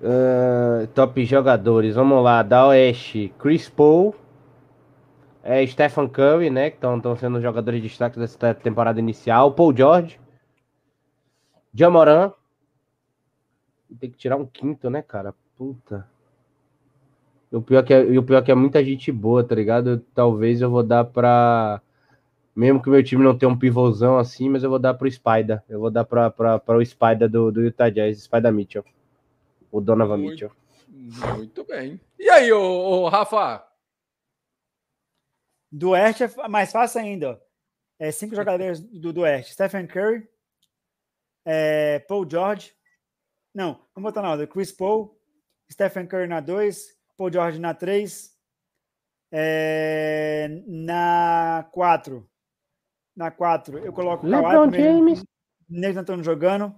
Uh, 0.00 0.86
top 0.94 1.24
jogadores, 1.24 1.96
vamos 1.96 2.22
lá, 2.22 2.44
da 2.44 2.68
Oeste, 2.68 3.34
Chris 3.36 3.68
Paul, 3.68 4.14
é, 5.42 5.66
Stephen 5.66 6.06
Curry, 6.06 6.50
né, 6.50 6.70
que 6.70 6.76
estão 6.76 7.16
sendo 7.16 7.40
jogadores 7.40 7.82
de 7.82 7.88
destaque 7.88 8.16
dessa 8.16 8.54
temporada 8.54 9.00
inicial, 9.00 9.52
Paul 9.52 9.76
George, 9.76 10.20
Jamoran, 11.74 12.32
tem 13.98 14.08
que 14.08 14.16
tirar 14.16 14.36
um 14.36 14.46
quinto, 14.46 14.88
né, 14.88 15.02
cara, 15.02 15.34
puta. 15.56 16.06
E 17.50 17.56
o 17.56 17.62
pior 17.62 17.82
que 17.82 17.92
é, 17.92 18.00
o 18.00 18.22
pior 18.22 18.42
que 18.44 18.52
é 18.52 18.54
muita 18.54 18.84
gente 18.84 19.10
boa, 19.10 19.42
tá 19.42 19.54
ligado? 19.54 19.98
Talvez 20.14 20.60
eu 20.60 20.70
vou 20.70 20.82
dar 20.82 21.04
pra 21.06 21.80
mesmo 22.54 22.82
que 22.82 22.88
o 22.88 22.92
meu 22.92 23.02
time 23.02 23.24
não 23.24 23.36
tenha 23.38 23.50
um 23.50 23.58
pivôzão 23.58 24.18
assim, 24.18 24.48
mas 24.48 24.62
eu 24.62 24.70
vou 24.70 24.78
dar 24.78 24.94
pro 24.94 25.10
Spider. 25.10 25.62
Eu 25.68 25.80
vou 25.80 25.90
dar 25.90 26.04
para 26.04 26.62
o 26.76 26.84
Spider 26.84 27.28
do, 27.28 27.50
do 27.50 27.62
Utah 27.62 27.88
Jazz, 27.88 28.22
Spider 28.24 28.52
Mitchell 28.52 28.84
o 29.70 29.80
Donovan 29.80 30.16
muito, 30.16 30.30
Mitchell. 30.30 30.52
Muito 31.36 31.64
bem. 31.64 32.00
E 32.18 32.28
aí, 32.30 32.52
ô, 32.52 32.60
ô, 32.60 33.08
Rafa? 33.08 33.66
Do 35.70 35.90
Oeste 35.90 36.24
é 36.24 36.48
mais 36.48 36.72
fácil 36.72 37.00
ainda. 37.00 37.40
É, 37.98 38.10
cinco 38.10 38.34
jogadores 38.34 38.80
do, 38.80 39.12
do 39.12 39.20
Oeste. 39.22 39.52
Stephen 39.52 39.86
Curry, 39.86 40.28
é, 41.44 41.98
Paul 42.00 42.28
George. 42.28 42.74
Não, 43.54 43.74
vamos 43.94 44.10
botar 44.10 44.22
na 44.22 44.30
ordem. 44.30 44.46
Chris 44.46 44.72
Paul, 44.72 45.18
Stephen 45.70 46.06
Curry 46.06 46.26
na 46.26 46.40
2, 46.40 46.96
Paul 47.16 47.32
George 47.32 47.58
na 47.58 47.74
3, 47.74 48.34
é, 49.32 50.62
na 50.66 51.68
4. 51.72 52.28
Na 53.16 53.30
4, 53.30 53.78
eu 53.78 53.92
coloco 53.92 54.26
o 54.26 54.30
LeBron 54.30 54.70
Kawhi, 54.70 54.82
James. 54.82 55.24
Neil 55.68 55.98
Antônio 55.98 56.24
jogando, 56.24 56.74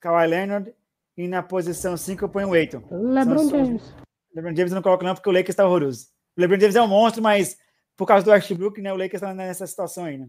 Kawhi 0.00 0.26
Leonard 0.26 0.74
e 1.16 1.26
na 1.26 1.42
posição 1.42 1.96
5 1.96 2.24
eu 2.24 2.28
ponho 2.28 2.48
o 2.48 2.56
Eiton. 2.56 2.82
LeBron 2.90 3.48
James. 3.48 3.94
LeBron 4.34 4.54
James 4.54 4.72
eu 4.72 4.76
não 4.76 4.82
coloco 4.82 5.04
não, 5.04 5.14
porque 5.14 5.28
o 5.28 5.32
Lakers 5.32 5.50
está 5.50 5.66
horroroso. 5.66 6.06
O 6.36 6.40
LeBron 6.40 6.60
James 6.60 6.76
é 6.76 6.82
um 6.82 6.88
monstro, 6.88 7.22
mas 7.22 7.56
por 7.96 8.06
causa 8.06 8.24
do 8.24 8.30
Westbrook, 8.30 8.80
né, 8.80 8.92
o 8.92 8.96
Lakers 8.96 9.22
está 9.22 9.32
nessa 9.32 9.66
situação 9.66 10.04
aí, 10.04 10.18
né? 10.18 10.28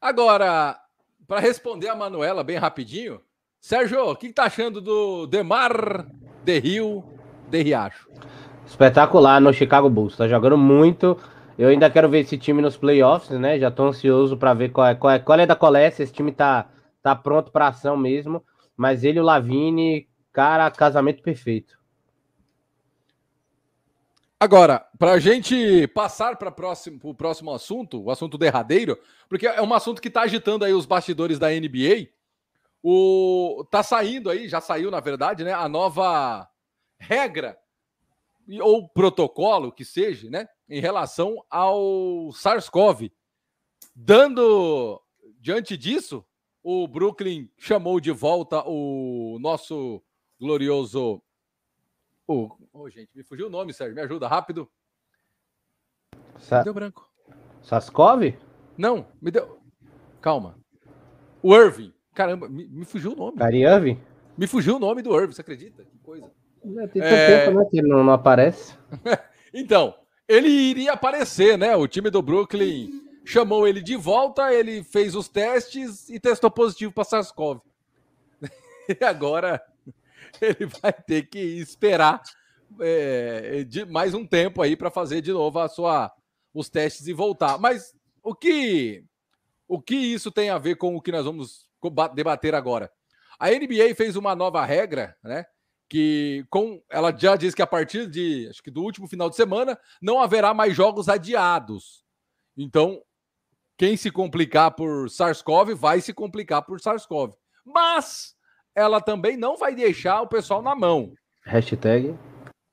Agora, 0.00 0.78
para 1.26 1.40
responder 1.40 1.88
a 1.88 1.96
Manuela 1.96 2.44
bem 2.44 2.58
rapidinho, 2.58 3.20
Sérgio, 3.60 4.10
o 4.10 4.14
que, 4.14 4.28
está 4.28 4.44
achando 4.44 4.80
do 4.80 5.26
Demar 5.26 6.06
de 6.44 6.58
Rio 6.60 7.04
de 7.48 7.62
Riacho? 7.62 8.08
Espetacular 8.64 9.40
no 9.40 9.52
Chicago 9.52 9.90
Bulls, 9.90 10.16
tá 10.16 10.28
jogando 10.28 10.56
muito. 10.56 11.18
Eu 11.58 11.70
ainda 11.70 11.90
quero 11.90 12.08
ver 12.08 12.20
esse 12.20 12.38
time 12.38 12.62
nos 12.62 12.76
playoffs, 12.76 13.36
né? 13.38 13.58
Já 13.58 13.70
tô 13.70 13.88
ansioso 13.88 14.36
para 14.36 14.54
ver 14.54 14.68
qual 14.68 14.86
é, 14.86 14.94
qual 14.94 15.12
é, 15.12 15.18
qual 15.18 15.40
é 15.40 15.46
da 15.46 15.56
coleta. 15.56 16.02
Esse 16.02 16.12
time 16.12 16.30
tá, 16.30 16.68
tá 17.02 17.16
pronto 17.16 17.50
para 17.50 17.68
ação 17.68 17.96
mesmo. 17.96 18.44
Mas 18.78 19.02
ele 19.02 19.18
e 19.18 19.20
o 19.20 19.24
Lavine, 19.24 20.08
cara, 20.32 20.70
casamento 20.70 21.20
perfeito. 21.20 21.76
Agora, 24.38 24.86
para 24.96 25.14
a 25.14 25.18
gente 25.18 25.88
passar 25.88 26.36
para 26.36 26.54
o 27.02 27.12
próximo 27.12 27.52
assunto, 27.52 28.04
o 28.04 28.08
assunto 28.08 28.38
derradeiro, 28.38 28.96
porque 29.28 29.48
é 29.48 29.60
um 29.60 29.74
assunto 29.74 30.00
que 30.00 30.06
está 30.06 30.22
agitando 30.22 30.64
aí 30.64 30.72
os 30.72 30.86
bastidores 30.86 31.40
da 31.40 31.48
NBA. 31.48 32.06
O 32.80 33.66
tá 33.68 33.82
saindo 33.82 34.30
aí, 34.30 34.48
já 34.48 34.60
saiu 34.60 34.92
na 34.92 35.00
verdade, 35.00 35.42
né, 35.42 35.52
a 35.52 35.68
nova 35.68 36.48
regra 36.96 37.58
ou 38.62 38.88
protocolo 38.88 39.72
que 39.72 39.84
seja, 39.84 40.30
né, 40.30 40.48
em 40.68 40.80
relação 40.80 41.44
ao 41.50 42.30
SARS-CoV, 42.32 43.10
dando 43.92 45.02
diante 45.40 45.76
disso 45.76 46.24
o 46.70 46.86
Brooklyn 46.86 47.48
chamou 47.56 47.98
de 47.98 48.10
volta 48.10 48.62
o 48.66 49.38
nosso 49.40 50.02
glorioso. 50.38 51.22
Oh, 52.26 52.50
oh, 52.74 52.90
gente, 52.90 53.08
me 53.14 53.22
fugiu 53.22 53.46
o 53.46 53.50
nome, 53.50 53.72
Sérgio. 53.72 53.94
Me 53.94 54.02
ajuda, 54.02 54.28
rápido. 54.28 54.68
Sa... 56.38 56.62
deu 56.62 56.74
branco. 56.74 57.10
Saskov? 57.62 58.34
Não, 58.76 59.06
me 59.18 59.30
deu. 59.30 59.58
Calma. 60.20 60.58
O 61.42 61.56
Irving. 61.56 61.90
Caramba, 62.12 62.50
me, 62.50 62.68
me 62.68 62.84
fugiu 62.84 63.12
o 63.12 63.16
nome. 63.16 63.38
Gary 63.38 63.62
Irving? 63.62 63.98
Me 64.36 64.46
fugiu 64.46 64.76
o 64.76 64.78
nome 64.78 65.00
do 65.00 65.18
Irving, 65.18 65.32
você 65.32 65.40
acredita? 65.40 65.82
Que 65.86 65.96
coisa. 66.00 66.30
Tem 66.62 67.00
tanto 67.00 67.02
é... 67.02 67.46
tempo, 67.46 67.58
né? 67.58 67.66
Que 67.70 67.78
ele 67.78 67.88
não, 67.88 68.04
não 68.04 68.12
aparece. 68.12 68.76
então, 69.54 69.94
ele 70.28 70.48
iria 70.48 70.92
aparecer, 70.92 71.56
né? 71.56 71.74
O 71.76 71.88
time 71.88 72.10
do 72.10 72.20
Brooklyn 72.20 73.07
chamou 73.28 73.68
ele 73.68 73.82
de 73.82 73.94
volta, 73.94 74.54
ele 74.54 74.82
fez 74.82 75.14
os 75.14 75.28
testes 75.28 76.08
e 76.08 76.18
testou 76.18 76.50
positivo 76.50 76.92
para 76.92 77.04
SARS-CoV. 77.04 77.60
E 78.88 79.04
agora 79.04 79.62
ele 80.40 80.64
vai 80.64 80.94
ter 80.94 81.28
que 81.28 81.38
esperar 81.38 82.22
é, 82.80 83.64
de 83.64 83.84
mais 83.84 84.14
um 84.14 84.26
tempo 84.26 84.62
aí 84.62 84.74
para 84.74 84.90
fazer 84.90 85.20
de 85.20 85.30
novo 85.30 85.58
a 85.58 85.68
sua, 85.68 86.10
os 86.54 86.70
testes 86.70 87.06
e 87.06 87.12
voltar. 87.12 87.58
Mas 87.58 87.94
o 88.22 88.34
que, 88.34 89.04
o 89.68 89.78
que 89.78 89.94
isso 89.94 90.30
tem 90.32 90.48
a 90.48 90.56
ver 90.56 90.76
com 90.76 90.96
o 90.96 91.02
que 91.02 91.12
nós 91.12 91.26
vamos 91.26 91.68
debater 92.14 92.54
agora? 92.54 92.90
A 93.38 93.50
NBA 93.50 93.94
fez 93.94 94.16
uma 94.16 94.34
nova 94.34 94.64
regra, 94.64 95.14
né? 95.22 95.44
Que 95.86 96.46
com 96.48 96.82
ela 96.88 97.14
já 97.14 97.36
diz 97.36 97.54
que 97.54 97.62
a 97.62 97.66
partir 97.66 98.06
de 98.06 98.48
acho 98.48 98.62
que 98.62 98.70
do 98.70 98.82
último 98.82 99.06
final 99.06 99.28
de 99.28 99.36
semana 99.36 99.78
não 100.00 100.18
haverá 100.18 100.54
mais 100.54 100.74
jogos 100.74 101.10
adiados. 101.10 102.02
Então, 102.56 103.02
quem 103.78 103.96
se 103.96 104.10
complicar 104.10 104.72
por 104.72 105.08
SARS-CoV 105.08 105.72
vai 105.72 106.00
se 106.00 106.12
complicar 106.12 106.62
por 106.62 106.80
SARS-CoV. 106.80 107.32
Mas 107.64 108.34
ela 108.74 109.00
também 109.00 109.36
não 109.36 109.56
vai 109.56 109.72
deixar 109.72 110.20
o 110.20 110.26
pessoal 110.26 110.60
na 110.60 110.74
mão. 110.74 111.14
Hashtag. 111.44 112.18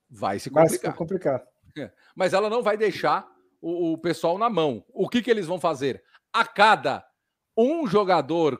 Vai 0.10 0.40
se 0.40 0.50
complicar. 0.50 0.82
Vai 0.82 0.92
se 0.92 0.98
complicar. 0.98 1.44
É. 1.78 1.92
Mas 2.16 2.34
ela 2.34 2.50
não 2.50 2.64
vai 2.64 2.76
deixar 2.76 3.28
o, 3.62 3.94
o 3.94 3.98
pessoal 4.00 4.40
na 4.40 4.50
mão. 4.50 4.84
O 4.90 5.08
que, 5.08 5.22
que 5.22 5.30
eles 5.30 5.46
vão 5.46 5.60
fazer? 5.60 6.04
A 6.34 6.44
cada 6.44 7.06
um 7.56 7.86
jogador 7.86 8.60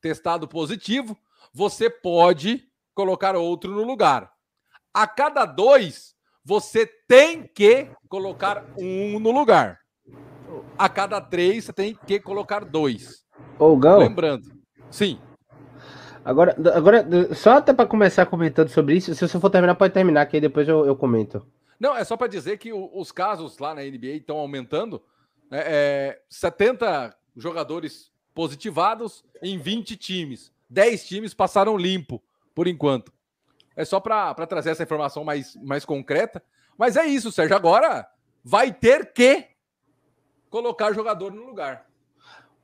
testado 0.00 0.46
positivo, 0.46 1.18
você 1.52 1.90
pode 1.90 2.64
colocar 2.94 3.34
outro 3.34 3.72
no 3.72 3.82
lugar. 3.82 4.32
A 4.94 5.06
cada 5.06 5.44
dois, 5.44 6.14
você 6.44 6.86
tem 6.86 7.44
que 7.44 7.90
colocar 8.08 8.64
um 8.78 9.18
no 9.18 9.32
lugar 9.32 9.81
a 10.78 10.88
cada 10.88 11.20
três 11.20 11.64
você 11.64 11.72
tem 11.72 11.98
que 12.06 12.20
colocar 12.20 12.64
dois. 12.64 13.24
Gal. 13.78 14.00
Lembrando. 14.00 14.44
Sim. 14.90 15.18
Agora, 16.24 16.56
agora 16.74 17.34
só 17.34 17.56
até 17.56 17.72
para 17.72 17.86
começar 17.86 18.26
comentando 18.26 18.68
sobre 18.68 18.96
isso, 18.96 19.14
se 19.14 19.26
você 19.26 19.40
for 19.40 19.50
terminar, 19.50 19.74
pode 19.74 19.92
terminar, 19.92 20.26
que 20.26 20.36
aí 20.36 20.40
depois 20.40 20.68
eu, 20.68 20.86
eu 20.86 20.94
comento. 20.94 21.44
Não, 21.80 21.96
é 21.96 22.04
só 22.04 22.16
para 22.16 22.28
dizer 22.28 22.58
que 22.58 22.72
o, 22.72 22.90
os 22.94 23.10
casos 23.10 23.58
lá 23.58 23.74
na 23.74 23.82
NBA 23.82 24.18
estão 24.18 24.38
aumentando. 24.38 25.02
Né, 25.50 25.62
é, 25.64 26.20
70 26.28 27.14
jogadores 27.36 28.12
positivados 28.34 29.24
em 29.42 29.58
20 29.58 29.96
times. 29.96 30.52
10 30.70 31.06
times 31.06 31.34
passaram 31.34 31.76
limpo, 31.76 32.22
por 32.54 32.66
enquanto. 32.68 33.12
É 33.74 33.84
só 33.84 33.98
para 33.98 34.34
trazer 34.46 34.70
essa 34.70 34.82
informação 34.82 35.24
mais, 35.24 35.56
mais 35.56 35.84
concreta. 35.84 36.42
Mas 36.78 36.96
é 36.96 37.04
isso, 37.04 37.32
Sérgio. 37.32 37.56
Agora 37.56 38.06
vai 38.44 38.72
ter 38.72 39.12
que 39.12 39.51
colocar 40.52 40.92
jogador 40.92 41.32
no 41.32 41.46
lugar. 41.46 41.86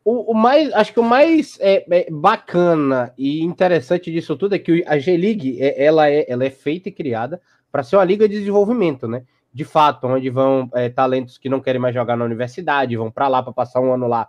O, 0.05 0.33
o 0.33 0.35
mais, 0.35 0.71
acho 0.75 0.93
que 0.93 1.01
o 1.01 1.03
mais 1.03 1.59
é, 1.59 1.85
é, 1.91 2.11
bacana 2.11 3.15
e 3.17 3.43
interessante 3.43 4.13
disso 4.13 4.37
tudo 4.37 4.55
é 4.55 4.59
que 4.59 4.85
a 4.87 4.99
G-League 4.99 5.61
é, 5.61 5.83
ela, 5.85 6.09
é, 6.09 6.31
ela 6.31 6.45
é 6.45 6.51
feita 6.51 6.91
e 6.91 6.93
criada 6.93 7.41
para 7.73 7.83
ser 7.83 7.97
uma 7.97 8.05
liga 8.05 8.29
de 8.29 8.39
desenvolvimento, 8.39 9.09
né? 9.09 9.25
De 9.53 9.65
fato, 9.65 10.07
onde 10.07 10.29
vão 10.29 10.69
é, 10.75 10.91
talentos 10.91 11.39
que 11.39 11.49
não 11.49 11.61
querem 11.61 11.81
mais 11.81 11.95
jogar 11.95 12.15
na 12.15 12.27
universidade, 12.27 12.97
vão 12.97 13.11
para 13.11 13.27
lá 13.27 13.43
para 13.43 13.53
passar 13.55 13.81
um 13.81 13.93
ano 13.93 14.07
lá 14.07 14.29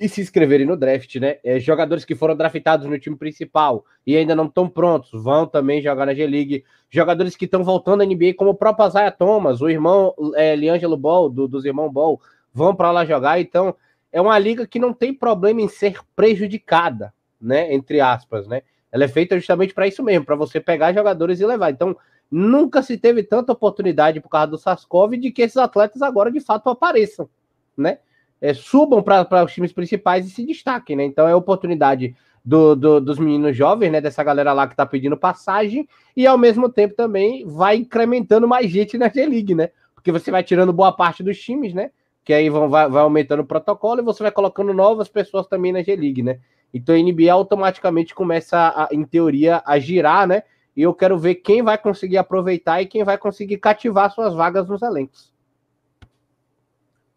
e 0.00 0.08
se 0.08 0.22
inscreverem 0.22 0.66
no 0.66 0.78
draft, 0.78 1.14
né? 1.16 1.36
É, 1.44 1.60
jogadores 1.60 2.06
que 2.06 2.14
foram 2.14 2.34
draftados 2.34 2.86
no 2.86 2.98
time 2.98 3.16
principal 3.16 3.84
e 4.06 4.16
ainda 4.16 4.34
não 4.34 4.46
estão 4.46 4.66
prontos 4.66 5.10
vão 5.12 5.46
também 5.46 5.82
jogar 5.82 6.06
na 6.06 6.14
G-League. 6.14 6.64
Jogadores 6.88 7.36
que 7.36 7.44
estão 7.44 7.62
voltando 7.62 8.00
à 8.00 8.06
NBA, 8.06 8.32
como 8.34 8.50
o 8.50 8.54
próprio 8.54 8.88
Isaiah 8.88 9.10
Thomas, 9.10 9.60
o 9.60 9.68
irmão 9.68 10.14
é, 10.34 10.56
Liangelo 10.56 10.96
Ball, 10.96 11.28
do, 11.28 11.46
dos 11.46 11.66
irmãos 11.66 11.92
Ball, 11.92 12.18
vão 12.50 12.74
para 12.74 12.90
lá 12.90 13.04
jogar. 13.04 13.38
Então, 13.38 13.76
é 14.10 14.18
uma 14.18 14.38
liga 14.38 14.66
que 14.66 14.78
não 14.78 14.94
tem 14.94 15.12
problema 15.12 15.60
em 15.60 15.68
ser 15.68 16.00
prejudicada, 16.16 17.12
né? 17.38 17.74
Entre 17.74 18.00
aspas, 18.00 18.48
né? 18.48 18.62
Ela 18.90 19.04
é 19.04 19.08
feita 19.08 19.38
justamente 19.38 19.74
para 19.74 19.86
isso 19.86 20.02
mesmo, 20.02 20.24
para 20.24 20.34
você 20.34 20.58
pegar 20.58 20.94
jogadores 20.94 21.40
e 21.40 21.46
levar. 21.46 21.70
Então, 21.70 21.94
nunca 22.30 22.82
se 22.82 22.96
teve 22.96 23.22
tanta 23.22 23.52
oportunidade 23.52 24.18
por 24.18 24.30
causa 24.30 24.46
do 24.46 24.58
Saskov 24.58 25.14
de 25.14 25.30
que 25.30 25.42
esses 25.42 25.58
atletas 25.58 26.00
agora 26.00 26.32
de 26.32 26.40
fato 26.40 26.70
apareçam, 26.70 27.28
né? 27.76 27.98
É, 28.40 28.54
subam 28.54 29.02
para 29.02 29.44
os 29.44 29.52
times 29.52 29.72
principais 29.72 30.26
e 30.26 30.30
se 30.30 30.44
destaquem, 30.46 30.96
né? 30.96 31.04
Então 31.04 31.28
é 31.28 31.34
oportunidade 31.34 32.16
do, 32.44 32.74
do, 32.74 33.00
dos 33.00 33.18
meninos 33.18 33.56
jovens, 33.56 33.90
né? 33.90 34.00
Dessa 34.00 34.22
galera 34.22 34.52
lá 34.52 34.66
que 34.66 34.76
tá 34.76 34.86
pedindo 34.86 35.16
passagem, 35.16 35.88
e 36.16 36.26
ao 36.26 36.38
mesmo 36.38 36.68
tempo 36.68 36.94
também 36.94 37.44
vai 37.46 37.76
incrementando 37.76 38.48
mais 38.48 38.70
gente 38.70 38.96
na 38.96 39.08
G-League, 39.08 39.54
né? 39.54 39.70
Porque 39.94 40.10
você 40.10 40.30
vai 40.30 40.42
tirando 40.42 40.72
boa 40.72 40.92
parte 40.92 41.22
dos 41.22 41.38
times, 41.38 41.74
né? 41.74 41.90
Que 42.24 42.32
aí 42.32 42.48
vão, 42.48 42.68
vai, 42.68 42.88
vai 42.88 43.02
aumentando 43.02 43.40
o 43.40 43.46
protocolo 43.46 44.00
e 44.00 44.04
você 44.04 44.22
vai 44.22 44.32
colocando 44.32 44.72
novas 44.72 45.08
pessoas 45.08 45.46
também 45.46 45.72
na 45.72 45.82
G-League, 45.82 46.22
né? 46.22 46.38
Então 46.72 46.94
a 46.94 46.98
NBA 46.98 47.32
automaticamente 47.32 48.14
começa, 48.14 48.56
a, 48.74 48.88
em 48.92 49.04
teoria, 49.04 49.62
a 49.66 49.78
girar, 49.78 50.26
né? 50.26 50.42
E 50.76 50.82
eu 50.82 50.94
quero 50.94 51.18
ver 51.18 51.36
quem 51.36 51.62
vai 51.62 51.76
conseguir 51.76 52.16
aproveitar 52.16 52.80
e 52.80 52.86
quem 52.86 53.04
vai 53.04 53.18
conseguir 53.18 53.58
cativar 53.58 54.10
suas 54.10 54.34
vagas 54.34 54.68
nos 54.68 54.80
elencos. 54.80 55.29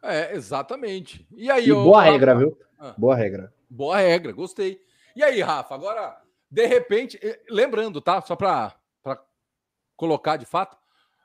É, 0.03 0.35
exatamente. 0.35 1.25
E 1.31 1.49
aí, 1.49 1.69
e 1.69 1.73
boa 1.73 2.03
regra, 2.03 2.35
viu? 2.35 2.57
Ah. 2.77 2.93
Boa 2.97 3.15
regra. 3.15 3.53
Boa 3.69 3.97
regra, 3.97 4.33
gostei. 4.33 4.81
E 5.15 5.23
aí, 5.23 5.41
Rafa, 5.41 5.73
agora, 5.73 6.21
de 6.51 6.65
repente, 6.65 7.17
lembrando, 7.49 8.01
tá? 8.01 8.21
Só 8.21 8.35
para 8.35 8.75
colocar 9.95 10.35
de 10.35 10.45
fato, 10.45 10.77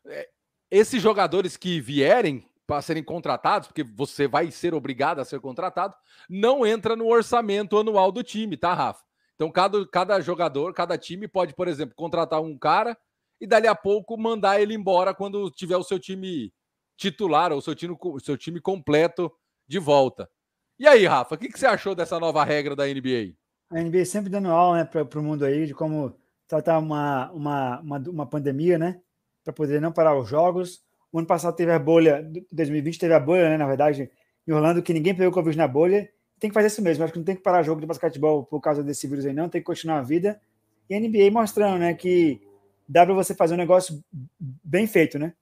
é, 0.07 0.29
esses 0.71 1.03
jogadores 1.03 1.57
que 1.57 1.81
vierem 1.81 2.47
para 2.67 2.83
serem 2.83 3.03
contratados, 3.03 3.67
porque 3.67 3.83
você 3.83 4.29
vai 4.29 4.51
ser 4.51 4.75
obrigado 4.75 5.21
a 5.21 5.25
ser 5.25 5.41
contratado, 5.41 5.95
não 6.29 6.67
entra 6.67 6.95
no 6.95 7.09
orçamento 7.09 7.79
anual 7.79 8.13
do 8.13 8.23
time, 8.23 8.57
tá, 8.57 8.75
Rafa? 8.75 9.03
Então, 9.35 9.51
cada, 9.51 9.87
cada 9.89 10.21
jogador, 10.21 10.73
cada 10.75 10.99
time 10.99 11.27
pode, 11.27 11.55
por 11.55 11.67
exemplo, 11.67 11.95
contratar 11.97 12.41
um 12.41 12.57
cara 12.57 12.97
e 13.41 13.47
dali 13.47 13.67
a 13.67 13.75
pouco 13.75 14.17
mandar 14.19 14.61
ele 14.61 14.75
embora 14.75 15.15
quando 15.15 15.51
tiver 15.51 15.77
o 15.77 15.83
seu 15.83 15.99
time 15.99 16.53
titular 16.99 17.53
ou 17.53 17.63
seu 17.63 17.75
time, 17.75 17.97
seu 18.21 18.37
time 18.37 18.61
completo 18.61 19.33
de 19.67 19.79
volta. 19.79 20.29
E 20.79 20.87
aí, 20.87 21.07
Rafa, 21.07 21.37
o 21.37 21.39
que, 21.39 21.49
que 21.49 21.59
você 21.59 21.67
achou 21.67 21.95
dessa 21.95 22.19
nova 22.19 22.45
regra 22.45 22.75
da 22.75 22.87
NBA? 22.87 23.35
A 23.71 23.81
NBA 23.81 24.05
sempre 24.05 24.29
dando 24.29 24.49
aula 24.49 24.79
né, 24.79 24.85
para 24.85 25.19
o 25.19 25.23
mundo 25.23 25.45
aí 25.45 25.67
de 25.67 25.75
como 25.75 26.15
tratar 26.47 26.79
uma, 26.79 27.31
uma, 27.31 27.81
uma, 27.81 27.99
uma 27.99 28.27
pandemia, 28.27 28.79
né? 28.79 29.01
Para 29.45 29.53
poder 29.53 29.81
não 29.81 29.93
parar 29.93 30.19
os 30.19 30.29
jogos. 30.29 30.83
O 31.13 31.19
ano 31.19 31.27
passado 31.27 31.55
teve 31.55 31.73
a 31.73 31.79
bolha, 31.79 32.29
2020 32.51 32.99
teve 32.99 33.15
a 33.15 33.21
bolha, 33.21 33.49
né? 33.49 33.57
Na 33.57 33.67
verdade, 33.67 34.11
em 34.47 34.53
Orlando, 34.53 34.83
que 34.83 34.93
ninguém 34.93 35.15
pegou 35.15 35.33
Covid 35.33 35.57
na 35.57 35.69
bolha. 35.69 36.09
Tem 36.41 36.51
que 36.51 36.55
fazer 36.55 36.69
isso 36.69 36.83
mesmo. 36.83 37.05
Acho 37.05 37.13
que 37.13 37.19
não 37.19 37.25
tem 37.25 37.37
que 37.37 37.43
parar 37.43 37.63
jogo 37.63 37.81
de 37.81 37.87
basquetebol 37.87 38.45
por 38.45 38.61
causa 38.61 38.83
desse 38.83 39.07
vírus 39.07 39.27
aí, 39.27 39.33
não. 39.33 39.49
Tem 39.49 39.61
que 39.61 39.67
continuar 39.67 39.99
a 39.99 40.03
vida. 40.03 40.41
E 40.89 40.95
a 40.95 41.01
NBA 41.01 41.31
mostrando, 41.31 41.79
né, 41.79 41.95
que 41.95 42.41
dá 42.89 43.05
para 43.05 43.15
você 43.15 43.35
fazer 43.35 43.55
um 43.55 43.59
negócio 43.59 44.03
bem 44.41 44.87
feito, 44.87 45.19
né? 45.19 45.35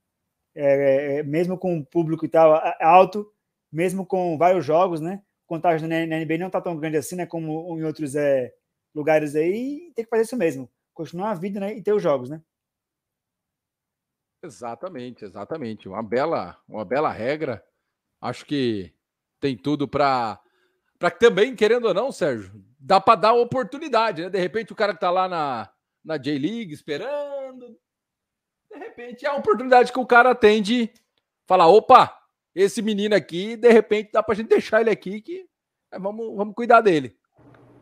É, 0.56 1.18
é, 1.18 1.22
mesmo 1.22 1.58
com 1.58 1.78
o 1.78 1.84
público 1.84 2.24
e 2.24 2.28
tal 2.28 2.60
alto, 2.80 3.30
mesmo 3.70 4.06
com 4.06 4.38
vários 4.38 4.64
jogos, 4.64 5.00
né? 5.00 5.22
contágio 5.46 5.88
na 5.88 6.04
NBA 6.04 6.38
não 6.38 6.48
está 6.48 6.60
tão 6.60 6.76
grande 6.76 6.96
assim, 6.96 7.16
né? 7.16 7.24
Como 7.24 7.78
em 7.78 7.84
outros 7.84 8.14
é, 8.14 8.52
lugares 8.94 9.34
aí, 9.34 9.92
tem 9.94 10.04
que 10.04 10.10
fazer 10.10 10.24
isso 10.24 10.36
mesmo. 10.36 10.70
Continuar 10.92 11.30
a 11.30 11.34
vida 11.34 11.60
né, 11.60 11.74
e 11.74 11.82
ter 11.82 11.92
os 11.92 12.02
jogos, 12.02 12.28
né? 12.28 12.42
Exatamente, 14.42 15.24
exatamente. 15.24 15.88
Uma 15.88 16.02
bela, 16.02 16.58
uma 16.68 16.84
bela 16.84 17.10
regra. 17.10 17.64
Acho 18.20 18.44
que 18.44 18.92
tem 19.40 19.56
tudo 19.56 19.88
para 19.88 20.40
para 20.98 21.10
que 21.10 21.18
também, 21.18 21.54
querendo 21.54 21.88
ou 21.88 21.92
não, 21.92 22.10
Sérgio, 22.10 22.50
dá 22.80 22.98
para 22.98 23.20
dar 23.20 23.34
oportunidade, 23.34 24.22
né? 24.22 24.30
De 24.30 24.38
repente 24.38 24.72
o 24.72 24.76
cara 24.76 24.94
que 24.94 25.00
tá 25.00 25.10
lá 25.10 25.28
na, 25.28 25.70
na 26.02 26.16
J-League 26.16 26.72
esperando, 26.72 27.35
de 28.76 28.84
repente 28.84 29.26
é 29.26 29.28
a 29.28 29.34
oportunidade 29.36 29.92
que 29.92 29.98
o 29.98 30.06
cara 30.06 30.34
tem 30.34 30.62
de 30.62 30.90
falar, 31.46 31.66
opa, 31.66 32.12
esse 32.54 32.80
menino 32.82 33.14
aqui, 33.14 33.56
de 33.56 33.70
repente 33.70 34.10
dá 34.12 34.22
pra 34.22 34.34
gente 34.34 34.48
deixar 34.48 34.80
ele 34.80 34.90
aqui 34.90 35.20
que 35.20 35.44
é, 35.92 35.98
vamos, 35.98 36.36
vamos 36.36 36.54
cuidar 36.54 36.80
dele. 36.80 37.14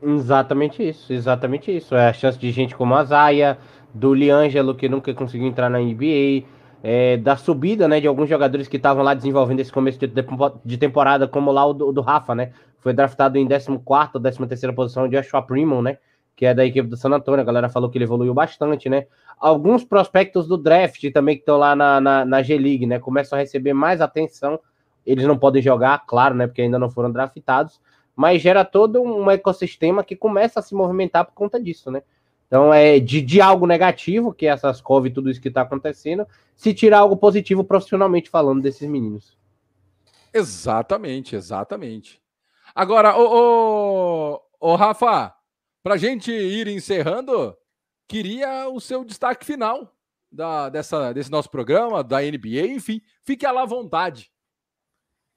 Exatamente 0.02 0.86
isso, 0.86 1.12
exatamente 1.12 1.74
isso. 1.74 1.94
É 1.94 2.08
a 2.08 2.12
chance 2.12 2.38
de 2.38 2.50
gente 2.50 2.74
como 2.74 2.94
a 2.94 3.04
Zaya, 3.04 3.58
do 3.94 4.12
Liangelo, 4.12 4.74
que 4.74 4.88
nunca 4.88 5.14
conseguiu 5.14 5.46
entrar 5.46 5.70
na 5.70 5.78
NBA, 5.78 6.44
é, 6.82 7.16
da 7.16 7.36
subida 7.36 7.88
né, 7.88 8.00
de 8.00 8.06
alguns 8.06 8.28
jogadores 8.28 8.68
que 8.68 8.76
estavam 8.76 9.02
lá 9.02 9.14
desenvolvendo 9.14 9.60
esse 9.60 9.72
começo 9.72 9.98
de, 9.98 10.76
temporada, 10.76 11.26
como 11.26 11.50
lá 11.50 11.64
o 11.64 11.72
do, 11.72 11.92
do, 11.92 12.02
Rafa, 12.02 12.34
né? 12.34 12.52
Foi 12.80 12.92
draftado 12.92 13.38
em 13.38 13.48
14 13.48 13.70
ou 14.12 14.20
13 14.46 14.72
posição 14.74 15.08
de 15.08 15.16
Joshua 15.16 15.40
Primon, 15.40 15.80
né? 15.80 15.98
Que 16.36 16.46
é 16.46 16.54
da 16.54 16.64
equipe 16.64 16.88
do 16.88 16.96
San 16.96 17.10
Antonio. 17.10 17.40
A 17.40 17.44
galera 17.44 17.68
falou 17.68 17.88
que 17.88 17.98
ele 17.98 18.04
evoluiu 18.04 18.34
bastante, 18.34 18.88
né? 18.88 19.06
Alguns 19.38 19.84
prospectos 19.84 20.48
do 20.48 20.56
draft 20.56 21.10
também 21.12 21.36
que 21.36 21.42
estão 21.42 21.56
lá 21.56 21.76
na, 21.76 22.00
na, 22.00 22.24
na 22.24 22.42
G-League, 22.42 22.86
né? 22.86 22.98
Começam 22.98 23.38
a 23.38 23.40
receber 23.40 23.72
mais 23.72 24.00
atenção. 24.00 24.58
Eles 25.06 25.26
não 25.26 25.38
podem 25.38 25.62
jogar, 25.62 26.04
claro, 26.06 26.34
né? 26.34 26.46
Porque 26.46 26.62
ainda 26.62 26.78
não 26.78 26.90
foram 26.90 27.10
draftados. 27.10 27.80
Mas 28.16 28.42
gera 28.42 28.64
todo 28.64 29.02
um 29.02 29.30
ecossistema 29.30 30.02
que 30.02 30.16
começa 30.16 30.60
a 30.60 30.62
se 30.62 30.74
movimentar 30.74 31.24
por 31.24 31.34
conta 31.34 31.60
disso, 31.60 31.90
né? 31.90 32.02
Então, 32.46 32.72
é 32.72 33.00
de, 33.00 33.20
de 33.20 33.40
algo 33.40 33.66
negativo, 33.66 34.32
que 34.32 34.46
é 34.46 34.50
essas 34.50 34.80
COV 34.80 35.08
e 35.08 35.12
tudo 35.12 35.28
isso 35.28 35.40
que 35.40 35.48
está 35.48 35.62
acontecendo, 35.62 36.26
se 36.54 36.72
tirar 36.72 37.00
algo 37.00 37.16
positivo 37.16 37.64
profissionalmente 37.64 38.30
falando 38.30 38.62
desses 38.62 38.88
meninos. 38.88 39.36
Exatamente, 40.32 41.34
exatamente. 41.34 42.20
Agora, 42.74 43.18
o, 43.18 44.40
o 44.60 44.74
Rafa, 44.76 45.33
para 45.84 45.98
gente 45.98 46.32
ir 46.32 46.66
encerrando, 46.66 47.54
queria 48.08 48.66
o 48.70 48.80
seu 48.80 49.04
destaque 49.04 49.44
final 49.44 49.94
da, 50.32 50.70
dessa, 50.70 51.12
desse 51.12 51.30
nosso 51.30 51.50
programa, 51.50 52.02
da 52.02 52.22
NBA, 52.22 52.68
enfim, 52.68 53.02
fique 53.22 53.44
à 53.44 53.52
la 53.52 53.66
vontade. 53.66 54.32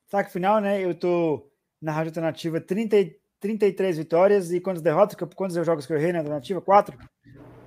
Destaque 0.05 0.31
final, 0.31 0.61
né? 0.61 0.81
Eu 0.81 0.95
tô 0.95 1.51
na 1.81 1.91
Rádio 1.91 2.11
Alternativa 2.11 2.61
30, 2.61 2.95
33 3.41 3.97
vitórias 3.97 4.49
e 4.53 4.61
quantas 4.61 4.81
derrotas? 4.81 5.17
Quantos 5.35 5.65
jogos 5.65 5.85
que 5.85 5.91
eu 5.91 5.97
errei 5.97 6.13
na 6.13 6.19
Alternativa? 6.19 6.61
Quatro? 6.61 6.97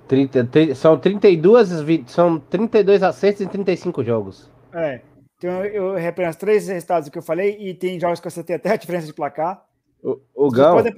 30, 0.07 0.45
30, 0.45 0.75
são 0.75 0.99
32 0.99 1.69
são 2.07 2.39
32 2.39 3.03
acertos 3.03 3.41
em 3.41 3.47
35 3.47 4.03
jogos. 4.03 4.51
É. 4.73 5.01
Então 5.37 5.63
eu 5.65 5.93
repreendo 5.93 6.31
os 6.31 6.35
três 6.35 6.67
resultados 6.67 7.09
que 7.09 7.17
eu 7.17 7.21
falei 7.21 7.57
e 7.59 7.75
tem 7.75 7.99
jogos 7.99 8.19
que 8.19 8.29
você 8.29 8.43
tem 8.43 8.55
até 8.55 8.71
a 8.71 8.75
diferença 8.75 9.05
de 9.05 9.13
placar. 9.13 9.63
O, 10.03 10.19
o. 10.33 10.49
Você 10.49 10.91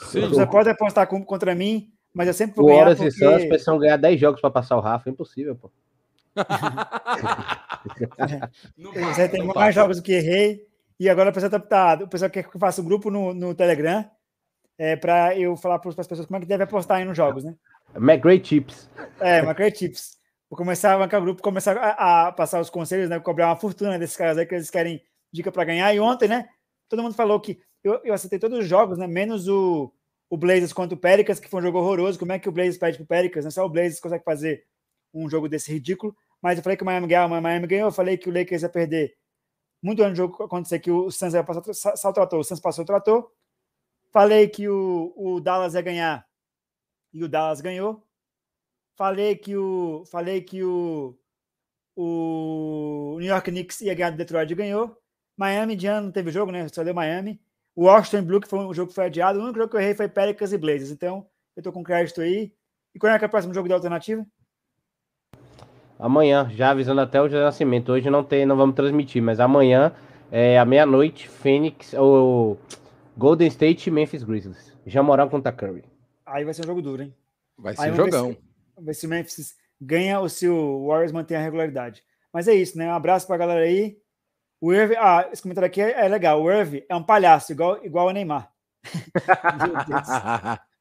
você 0.00 0.46
pode 0.46 0.68
apostar 0.68 1.06
contra 1.06 1.54
mim 1.54 1.92
mas 2.12 2.26
eu 2.26 2.34
sempre 2.34 2.56
vou 2.56 2.64
o 2.64 2.68
ganhar 2.68 2.82
Horas 2.82 2.98
porque... 2.98 3.08
e 3.08 3.12
Suns 3.12 3.44
precisam 3.46 3.78
ganhar 3.78 3.96
10 3.96 4.20
jogos 4.20 4.40
para 4.40 4.50
passar 4.50 4.76
o 4.76 4.80
Rafa, 4.80 5.08
é 5.08 5.12
impossível, 5.12 5.56
pô. 5.56 5.70
Você 9.14 9.28
tem 9.28 9.44
mais 9.44 9.74
jogos 9.74 9.98
do 9.98 10.02
que 10.02 10.12
errei. 10.12 10.66
E 10.98 11.08
agora 11.08 11.30
o 11.30 11.32
pessoal, 11.32 11.50
tá, 11.50 11.60
tá, 11.60 12.04
o 12.04 12.08
pessoal 12.08 12.30
quer 12.30 12.42
que 12.42 12.54
eu 12.54 12.60
faça 12.60 12.82
um 12.82 12.84
grupo 12.84 13.10
no, 13.10 13.32
no 13.32 13.54
Telegram 13.54 14.04
é, 14.76 14.96
para 14.96 15.36
eu 15.36 15.56
falar 15.56 15.78
para 15.78 15.90
as 15.90 16.06
pessoas 16.06 16.26
como 16.26 16.36
é 16.36 16.40
que 16.40 16.46
deve 16.46 16.64
apostar 16.64 16.98
aí 16.98 17.04
nos 17.04 17.16
jogos, 17.16 17.42
né? 17.42 17.54
McGray 17.96 18.38
Tips. 18.38 18.90
É, 19.18 19.38
McGray 19.38 19.72
Tips. 19.72 20.18
Vou 20.48 20.58
começar 20.58 20.94
a 20.94 20.98
bancar 20.98 21.20
o 21.20 21.24
grupo, 21.24 21.42
começar 21.42 21.76
a, 21.76 22.28
a, 22.28 22.32
passar 22.32 22.60
os 22.60 22.68
conselhos, 22.68 23.08
né? 23.08 23.18
Cobrar 23.18 23.46
uma 23.46 23.56
fortuna 23.56 23.98
desses 23.98 24.16
caras 24.16 24.36
aí 24.36 24.44
que 24.44 24.54
eles 24.54 24.70
querem 24.70 25.02
dica 25.32 25.50
para 25.50 25.64
ganhar. 25.64 25.94
E 25.94 26.00
ontem, 26.00 26.28
né? 26.28 26.48
Todo 26.90 27.02
mundo 27.04 27.14
falou 27.14 27.40
que 27.40 27.60
eu, 27.84 28.00
eu 28.04 28.12
acertei 28.12 28.38
todos 28.38 28.58
os 28.58 28.66
jogos, 28.66 28.98
né? 28.98 29.06
Menos 29.06 29.48
o, 29.48 29.92
o 30.28 30.36
Blazers 30.36 30.72
contra 30.72 30.96
o 30.96 31.00
Pericas, 31.00 31.38
que 31.38 31.48
foi 31.48 31.60
um 31.60 31.62
jogo 31.62 31.78
horroroso. 31.78 32.18
Como 32.18 32.32
é 32.32 32.38
que 32.38 32.48
o 32.48 32.52
Blazers 32.52 32.76
perde 32.76 32.98
pro 32.98 33.06
Pericas? 33.06 33.44
Né? 33.44 33.50
Só 33.50 33.64
o 33.64 33.68
Blazers 33.68 34.00
consegue 34.00 34.24
fazer 34.24 34.66
um 35.14 35.30
jogo 35.30 35.48
desse 35.48 35.72
ridículo. 35.72 36.14
Mas 36.42 36.58
eu 36.58 36.64
falei 36.64 36.76
que 36.76 36.82
o 36.82 36.86
Miami 36.86 37.06
ganhou, 37.06 37.28
o 37.28 37.40
Miami 37.40 37.66
ganhou. 37.68 37.88
Eu 37.88 37.92
falei 37.92 38.18
que 38.18 38.28
o 38.28 38.32
Lakers 38.32 38.62
ia 38.62 38.68
perder 38.68 39.16
muito 39.82 40.02
antes 40.02 40.14
do 40.14 40.16
jogo 40.16 40.42
acontecer 40.42 40.80
que 40.80 40.90
o 40.90 41.10
Suns 41.10 41.32
ia 41.32 41.44
passar, 41.44 41.96
só 41.96 42.12
tratou. 42.12 42.40
O 42.40 42.44
Suns 42.44 42.60
passou, 42.60 42.84
tratou. 42.84 43.32
Falei 44.12 44.48
que 44.48 44.68
o, 44.68 45.12
o 45.16 45.40
Dallas 45.40 45.74
ia 45.74 45.80
ganhar 45.80 46.26
e 47.12 47.22
o 47.22 47.28
Dallas 47.28 47.60
ganhou. 47.60 48.04
Falei 48.96 49.36
que 49.36 49.56
o, 49.56 50.04
falei 50.06 50.42
que 50.42 50.62
o, 50.64 51.16
o 51.96 53.16
New 53.20 53.28
York 53.28 53.50
Knicks 53.50 53.80
ia 53.80 53.94
ganhar 53.94 54.10
do 54.10 54.16
Detroit 54.16 54.50
e 54.50 54.56
ganhou. 54.56 54.99
Miami 55.40 55.74
de 55.74 55.86
ano 55.86 56.06
não 56.06 56.12
teve 56.12 56.30
jogo, 56.30 56.52
né? 56.52 56.68
Só 56.68 56.84
deu 56.84 56.92
Miami. 56.92 57.40
O 57.74 57.86
Washington 57.86 58.24
Blue, 58.24 58.40
que 58.42 58.46
foi 58.46 58.58
um 58.58 58.74
jogo 58.74 58.88
que 58.88 58.94
foi 58.94 59.06
adiado, 59.06 59.38
o 59.38 59.42
único 59.42 59.58
jogo 59.58 59.70
que 59.70 59.76
eu 59.76 59.80
errei 59.80 59.94
foi 59.94 60.06
Pelicans 60.06 60.52
e 60.52 60.58
Blazers. 60.58 60.90
Então, 60.90 61.26
eu 61.56 61.62
tô 61.62 61.72
com 61.72 61.82
crédito 61.82 62.20
aí. 62.20 62.52
E 62.94 62.98
quando 62.98 63.14
é 63.14 63.18
que 63.18 63.24
é 63.24 63.26
o 63.26 63.30
próximo 63.30 63.54
jogo 63.54 63.66
da 63.66 63.74
alternativa? 63.74 64.26
Amanhã, 65.98 66.50
já 66.50 66.70
avisando 66.70 67.00
até 67.00 67.22
o 67.22 67.28
Nascimento. 67.28 67.90
Hoje 67.90 68.10
não 68.10 68.22
tem, 68.22 68.44
não 68.44 68.54
vamos 68.54 68.76
transmitir, 68.76 69.22
mas 69.22 69.40
amanhã, 69.40 69.94
é, 70.30 70.58
à 70.58 70.64
meia-noite, 70.66 71.26
Phoenix, 71.26 71.94
ou 71.94 72.58
Golden 73.16 73.48
State 73.48 73.88
e 73.88 73.90
Memphis 73.90 74.22
Grizzlies. 74.22 74.76
Já 74.84 75.02
morar 75.02 75.26
contra 75.28 75.50
Curry. 75.50 75.84
Aí 76.26 76.44
vai 76.44 76.52
ser 76.52 76.64
um 76.64 76.66
jogo 76.66 76.82
duro, 76.82 77.02
hein? 77.02 77.14
Vai 77.56 77.74
ser 77.74 77.90
um 77.90 77.96
jogão. 77.96 78.28
Ver 78.28 78.34
se, 78.34 78.84
ver 78.84 78.94
se 78.94 79.06
o 79.06 79.08
Memphis 79.08 79.54
ganha 79.80 80.20
ou 80.20 80.28
se 80.28 80.46
o 80.46 80.86
Warriors 80.86 81.12
mantém 81.12 81.38
a 81.38 81.40
regularidade. 81.40 82.02
Mas 82.30 82.46
é 82.46 82.54
isso, 82.54 82.76
né? 82.76 82.88
Um 82.88 82.94
abraço 82.94 83.26
pra 83.26 83.38
galera 83.38 83.64
aí. 83.64 83.96
O 84.60 84.72
Irv, 84.74 84.94
ah, 84.98 85.26
esse 85.32 85.40
comentário 85.40 85.66
aqui 85.66 85.80
é, 85.80 86.04
é, 86.04 86.08
legal. 86.08 86.42
O 86.42 86.50
Irv 86.50 86.84
é 86.86 86.94
um 86.94 87.02
palhaço, 87.02 87.52
igual, 87.52 87.82
igual 87.82 88.08
o 88.08 88.10
Neymar. 88.10 88.50
meu, 89.58 89.84
Deus. 89.86 90.08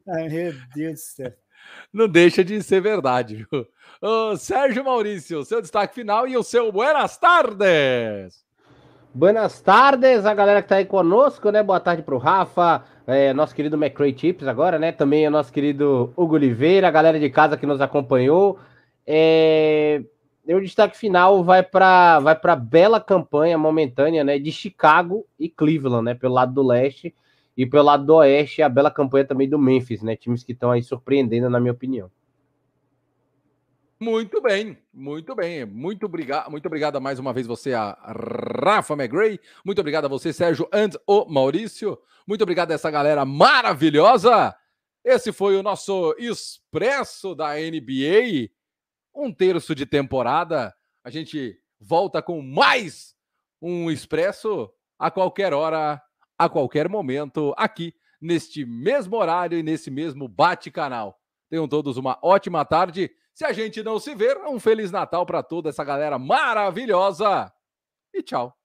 Ai, 0.07 0.29
meu 0.29 0.53
Deus 0.75 0.93
do 0.93 0.97
céu. 0.97 1.33
não 1.93 2.07
deixa 2.07 2.43
de 2.43 2.61
ser 2.61 2.81
verdade, 2.81 3.47
viu? 3.49 3.67
Ô, 4.01 4.35
Sérgio 4.35 4.83
Maurício, 4.83 5.45
seu 5.45 5.61
destaque 5.61 5.95
final 5.95 6.27
e 6.27 6.35
o 6.35 6.43
seu 6.43 6.71
buenas 6.71 7.17
tardes. 7.17 8.43
Buenas 9.13 9.59
tardes, 9.61 10.25
a 10.25 10.33
galera 10.33 10.61
que 10.61 10.69
tá 10.69 10.75
aí 10.75 10.85
conosco, 10.85 11.49
né? 11.49 11.63
Boa 11.63 11.79
tarde 11.79 12.03
pro 12.03 12.17
Rafa, 12.17 12.83
é, 13.07 13.33
nosso 13.33 13.55
querido 13.55 13.75
McCray 13.75 14.15
Chips 14.15 14.47
agora, 14.47 14.77
né? 14.77 14.91
Também 14.91 15.27
o 15.27 15.31
nosso 15.31 15.51
querido 15.51 16.13
Hugo 16.15 16.35
Oliveira, 16.35 16.87
a 16.87 16.91
galera 16.91 17.19
de 17.19 17.29
casa 17.29 17.57
que 17.57 17.65
nos 17.65 17.81
acompanhou. 17.81 18.59
É... 19.07 20.03
O 20.55 20.61
destaque 20.61 20.97
final 20.97 21.43
vai 21.43 21.61
para 21.61 22.19
vai 22.19 22.35
para 22.35 22.55
bela 22.55 22.99
campanha 22.99 23.57
momentânea, 23.57 24.23
né? 24.23 24.39
De 24.39 24.51
Chicago 24.51 25.25
e 25.37 25.47
Cleveland, 25.47 26.05
né? 26.05 26.15
Pelo 26.15 26.33
lado 26.33 26.53
do 26.53 26.65
leste 26.65 27.15
e 27.55 27.65
pelo 27.65 27.83
lado 27.83 28.05
do 28.05 28.15
oeste, 28.15 28.61
a 28.61 28.69
bela 28.69 28.89
campanha 28.89 29.25
também 29.25 29.47
do 29.47 29.59
Memphis, 29.59 30.01
né? 30.01 30.15
Times 30.15 30.43
que 30.43 30.53
estão 30.53 30.71
aí 30.71 30.81
surpreendendo, 30.81 31.49
na 31.49 31.59
minha 31.59 31.73
opinião. 31.73 32.09
Muito 33.99 34.41
bem, 34.41 34.77
muito 34.93 35.35
bem. 35.35 35.65
Muito 35.65 36.05
obrigado, 36.05 36.49
muito 36.49 36.65
obrigado 36.65 37.01
mais 37.01 37.19
uma 37.19 37.33
vez 37.33 37.45
você, 37.45 37.73
a 37.73 37.97
Rafa 38.63 38.93
McGray. 38.93 39.37
Muito 39.65 39.79
obrigado 39.79 40.05
a 40.05 40.07
você, 40.07 40.31
Sérgio 40.31 40.69
and 40.73 40.91
o 41.05 41.25
Maurício. 41.25 41.99
Muito 42.25 42.41
obrigado 42.41 42.71
a 42.71 42.75
essa 42.75 42.89
galera 42.89 43.25
maravilhosa. 43.25 44.55
Esse 45.03 45.33
foi 45.33 45.57
o 45.57 45.63
nosso 45.63 46.15
expresso 46.17 47.35
da 47.35 47.55
NBA. 47.55 48.49
Um 49.21 49.33
terço 49.33 49.75
de 49.75 49.85
temporada. 49.85 50.73
A 51.03 51.09
gente 51.09 51.61
volta 51.77 52.21
com 52.21 52.41
mais 52.41 53.13
um 53.61 53.91
expresso 53.91 54.73
a 54.97 55.11
qualquer 55.11 55.53
hora, 55.53 56.01
a 56.37 56.47
qualquer 56.47 56.87
momento, 56.87 57.53
aqui 57.57 57.93
neste 58.21 58.65
mesmo 58.65 59.17
horário 59.17 59.59
e 59.59 59.63
nesse 59.63 59.91
mesmo 59.91 60.25
bate-canal. 60.25 61.19
Tenham 61.49 61.67
todos 61.67 61.97
uma 61.97 62.17
ótima 62.23 62.63
tarde. 62.63 63.11
Se 63.33 63.43
a 63.43 63.51
gente 63.51 63.83
não 63.83 63.99
se 63.99 64.15
ver, 64.15 64.37
um 64.37 64.57
Feliz 64.57 64.89
Natal 64.89 65.25
para 65.25 65.43
toda 65.43 65.67
essa 65.67 65.83
galera 65.83 66.17
maravilhosa. 66.17 67.51
E 68.13 68.23
tchau. 68.23 68.57